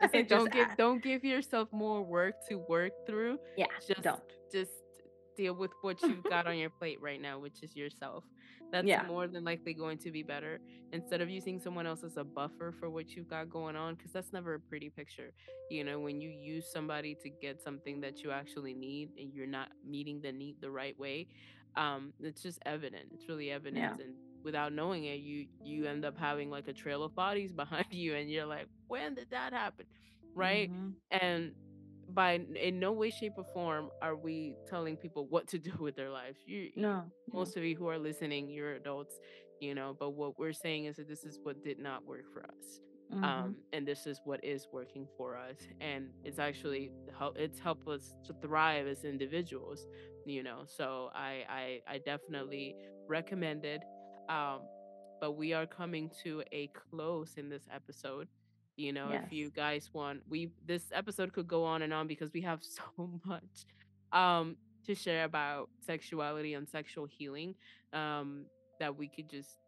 It's 0.00 0.14
It 0.14 0.18
like 0.18 0.28
just 0.28 0.44
don't 0.44 0.52
give 0.52 0.68
don't 0.76 1.02
give 1.02 1.24
yourself 1.24 1.68
more 1.72 2.02
work 2.02 2.34
to 2.48 2.56
work 2.68 2.92
through. 3.06 3.38
yeah, 3.56 3.66
Just 3.86 4.02
don't. 4.02 4.20
just 4.52 4.70
deal 5.36 5.54
with 5.54 5.70
what 5.82 6.00
you've 6.08 6.24
got 6.28 6.46
on 6.46 6.56
your 6.58 6.70
plate 6.70 6.98
right 7.00 7.20
now, 7.20 7.38
which 7.38 7.62
is 7.62 7.74
yourself. 7.76 8.24
That's 8.72 8.88
Yeah. 8.88 9.02
more 9.06 9.26
than 9.28 9.44
likely 9.44 9.74
going 9.74 9.98
to 9.98 10.10
be 10.10 10.22
better 10.22 10.60
instead 10.92 11.20
of 11.20 11.28
using 11.30 11.60
someone 11.60 11.86
else 11.86 12.02
as 12.04 12.16
a 12.16 12.24
buffer 12.24 12.72
for 12.78 12.90
what 12.90 13.14
you've 13.16 13.28
got 13.28 13.48
going 13.50 13.76
on 13.76 13.94
because 13.94 14.12
that's 14.12 14.32
never 14.32 14.54
a 14.54 14.60
pretty 14.60 14.90
picture. 14.90 15.32
You 15.70 15.84
know, 15.84 16.00
when 16.00 16.20
you 16.20 16.30
use 16.30 16.66
somebody 16.72 17.16
to 17.22 17.30
get 17.30 17.60
something 17.62 18.00
that 18.00 18.22
you 18.22 18.30
actually 18.30 18.74
need 18.74 19.10
and 19.18 19.32
you're 19.32 19.46
not 19.46 19.68
meeting 19.86 20.20
the 20.22 20.32
need 20.32 20.56
the 20.60 20.70
right 20.70 20.98
way, 20.98 21.26
um 21.76 22.12
it's 22.20 22.42
just 22.42 22.58
evident. 22.66 23.06
It's 23.12 23.28
really 23.28 23.50
Yeah. 23.70 23.90
evident 23.90 24.00
and 24.00 24.14
without 24.44 24.72
knowing 24.72 25.04
it, 25.04 25.20
you 25.20 25.46
you 25.62 25.86
end 25.86 26.04
up 26.04 26.16
having 26.18 26.50
like 26.50 26.68
a 26.68 26.74
trail 26.74 27.02
of 27.04 27.14
bodies 27.14 27.52
behind 27.62 27.86
you 27.90 28.14
and 28.14 28.30
you're 28.30 28.46
like, 28.46 28.66
"When 28.88 29.14
did 29.14 29.30
that 29.30 29.52
happen?" 29.52 29.86
right? 30.34 30.70
Mhm. 30.70 30.96
And 31.10 31.52
by 32.08 32.40
in 32.60 32.80
no 32.80 32.92
way, 32.92 33.10
shape, 33.10 33.34
or 33.38 33.44
form 33.52 33.90
are 34.02 34.16
we 34.16 34.56
telling 34.68 34.96
people 34.96 35.26
what 35.28 35.48
to 35.48 35.58
do 35.68 35.72
with 35.78 35.96
their 35.96 36.10
lives. 36.10 36.38
You, 36.46 36.70
No. 36.76 37.10
Most 37.32 37.56
of 37.56 37.64
you 37.64 37.76
who 37.76 37.88
are 37.88 37.98
listening, 37.98 38.48
you're 38.48 38.74
adults, 38.74 39.18
you 39.60 39.74
know. 39.74 39.96
But 39.98 40.10
what 40.10 40.38
we're 40.38 40.52
saying 40.52 40.86
is 40.86 40.96
that 40.96 41.08
this 41.08 41.24
is 41.24 41.38
what 41.42 41.62
did 41.62 41.78
not 41.78 42.04
work 42.04 42.24
for 42.32 42.42
us, 42.42 42.80
Mhm. 43.10 43.24
um, 43.28 43.56
and 43.72 43.86
this 43.86 44.06
is 44.06 44.20
what 44.24 44.42
is 44.44 44.66
working 44.72 45.06
for 45.16 45.36
us, 45.36 45.56
and 45.80 46.10
it's 46.24 46.38
actually 46.38 46.90
help. 47.18 47.36
It's 47.36 47.58
helped 47.58 47.86
us 47.88 48.14
to 48.24 48.34
thrive 48.42 48.86
as 48.86 49.04
individuals, 49.04 49.86
you 50.24 50.42
know. 50.42 50.64
So 50.66 51.10
I, 51.14 51.44
I, 51.48 51.80
I 51.94 51.98
definitely 51.98 52.76
recommend 53.08 53.64
it. 53.64 53.82
Um, 54.28 54.60
but 55.20 55.32
we 55.32 55.52
are 55.52 55.66
coming 55.66 56.10
to 56.22 56.42
a 56.52 56.68
close 56.68 57.34
in 57.36 57.48
this 57.48 57.62
episode 57.72 58.28
you 58.76 58.92
know 58.92 59.08
if 59.24 59.32
you 59.32 59.50
guys 59.50 59.88
want 59.92 60.20
we 60.28 60.50
this 60.66 60.90
episode 60.92 61.32
could 61.32 61.46
go 61.46 61.64
on 61.64 61.82
and 61.82 61.94
on 61.94 62.08
because 62.08 62.32
we 62.32 62.40
have 62.40 62.60
so 62.96 63.08
much 63.24 63.64
um 64.12 64.56
to 64.84 64.94
share 64.94 65.24
about 65.24 65.70
sexuality 65.86 66.54
and 66.54 66.68
sexual 66.68 67.06
healing 67.06 67.54
um 67.92 68.44
that 68.80 68.94
we 68.96 69.08
could 69.08 69.30
just 69.30 69.58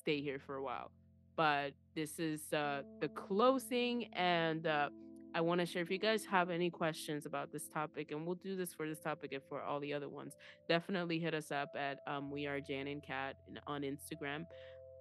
stay 0.00 0.20
here 0.20 0.38
for 0.38 0.56
a 0.56 0.62
while. 0.62 0.90
But 1.36 1.72
this 1.94 2.18
is 2.18 2.52
uh 2.52 2.82
the 3.00 3.08
closing 3.08 4.12
and 4.14 4.66
uh 4.66 4.88
I 5.34 5.40
want 5.40 5.60
to 5.60 5.66
share 5.66 5.82
if 5.82 5.90
you 5.90 5.98
guys 5.98 6.24
have 6.24 6.50
any 6.50 6.70
questions 6.70 7.26
about 7.26 7.52
this 7.52 7.68
topic, 7.68 8.10
and 8.10 8.26
we'll 8.26 8.34
do 8.36 8.56
this 8.56 8.74
for 8.74 8.88
this 8.88 8.98
topic 8.98 9.32
and 9.32 9.42
for 9.48 9.62
all 9.62 9.80
the 9.80 9.92
other 9.92 10.08
ones. 10.08 10.34
Definitely 10.68 11.18
hit 11.18 11.34
us 11.34 11.50
up 11.50 11.70
at 11.76 12.00
um, 12.06 12.30
we 12.30 12.46
are 12.46 12.60
Jan 12.60 12.88
and 12.88 13.02
Kat 13.02 13.36
on 13.66 13.82
Instagram 13.82 14.46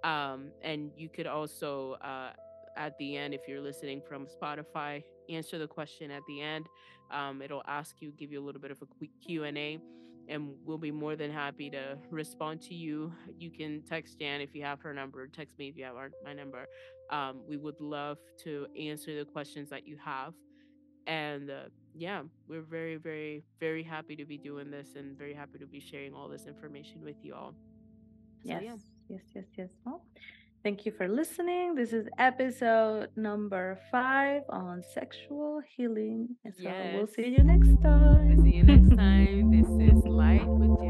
um, 0.04 0.52
and 0.62 0.92
you 0.96 1.10
could 1.10 1.28
also, 1.28 1.94
uh, 2.02 2.32
at 2.78 2.98
the 2.98 3.18
end, 3.18 3.34
if 3.34 3.42
you're 3.48 3.62
listening 3.62 4.02
from 4.08 4.28
Spotify, 4.28 5.04
answer 5.30 5.58
the 5.58 5.68
question 5.68 6.12
at 6.12 6.22
the 6.28 6.42
end. 6.42 6.68
Um, 7.12 7.42
it'll 7.42 7.64
ask 7.68 7.96
you, 8.00 8.12
give 8.12 8.32
you 8.32 8.42
a 8.42 8.46
little 8.46 8.62
bit 8.62 8.72
of 8.72 8.82
a 8.82 8.86
quick 8.86 9.10
Q 9.26 9.44
and 9.44 9.58
A, 9.58 9.80
and 10.28 10.54
we'll 10.64 10.78
be 10.78 10.92
more 10.92 11.16
than 11.16 11.32
happy 11.32 11.70
to 11.72 11.98
respond 12.12 12.62
to 12.64 12.76
you. 12.76 13.12
You 13.38 13.52
can 13.52 13.82
text 13.82 14.20
Jan 14.20 14.42
if 14.42 14.54
you 14.54 14.64
have 14.64 14.80
her 14.82 14.94
number. 14.94 15.28
Text 15.28 15.58
me 15.58 15.68
if 15.68 15.76
you 15.76 15.84
have 15.86 15.96
our, 15.96 16.12
my 16.24 16.34
number. 16.34 16.68
Um, 17.10 17.42
we 17.48 17.58
would 17.58 17.80
love 17.80 18.18
to 18.44 18.68
answer 18.80 19.18
the 19.18 19.26
questions 19.26 19.70
that 19.70 19.88
you 19.88 19.98
have. 20.04 20.34
And 21.08 21.50
uh, 21.50 21.64
yeah, 21.96 22.22
we're 22.48 22.62
very, 22.62 22.98
very, 22.98 23.44
very 23.60 23.82
happy 23.84 24.16
to 24.16 24.26
be 24.26 24.38
doing 24.38 24.70
this 24.70 24.90
and 24.96 25.18
very 25.18 25.34
happy 25.34 25.58
to 25.60 25.66
be 25.66 25.80
sharing 25.80 26.14
all 26.14 26.28
this 26.30 26.46
information 26.46 27.04
with 27.04 27.16
you 27.24 27.34
all. 27.34 27.54
So 28.44 28.50
Yes. 28.50 28.62
yeah. 28.64 28.76
Yes. 29.10 29.22
Yes. 29.36 29.46
Yes. 29.58 29.70
Well, 29.86 30.04
thank 30.64 30.86
you 30.86 30.92
for 30.92 31.08
listening. 31.08 31.74
This 31.74 31.94
is 31.94 32.08
episode 32.20 33.10
number 33.16 33.80
five 33.92 34.44
on 34.50 34.84
sexual 34.94 35.62
healing. 35.76 36.36
And 36.46 36.54
so 36.56 36.72
we'll 36.94 37.08
see 37.08 37.28
you 37.36 37.44
next 37.44 37.82
time. 37.82 38.28
We'll 38.36 38.44
see 38.46 38.56
you 38.58 38.64
next 38.64 38.96
time. 38.96 39.50
This 39.52 39.68
is 39.94 40.04
Life 40.06 40.46
with 40.46 40.78
Kat. 40.80 40.89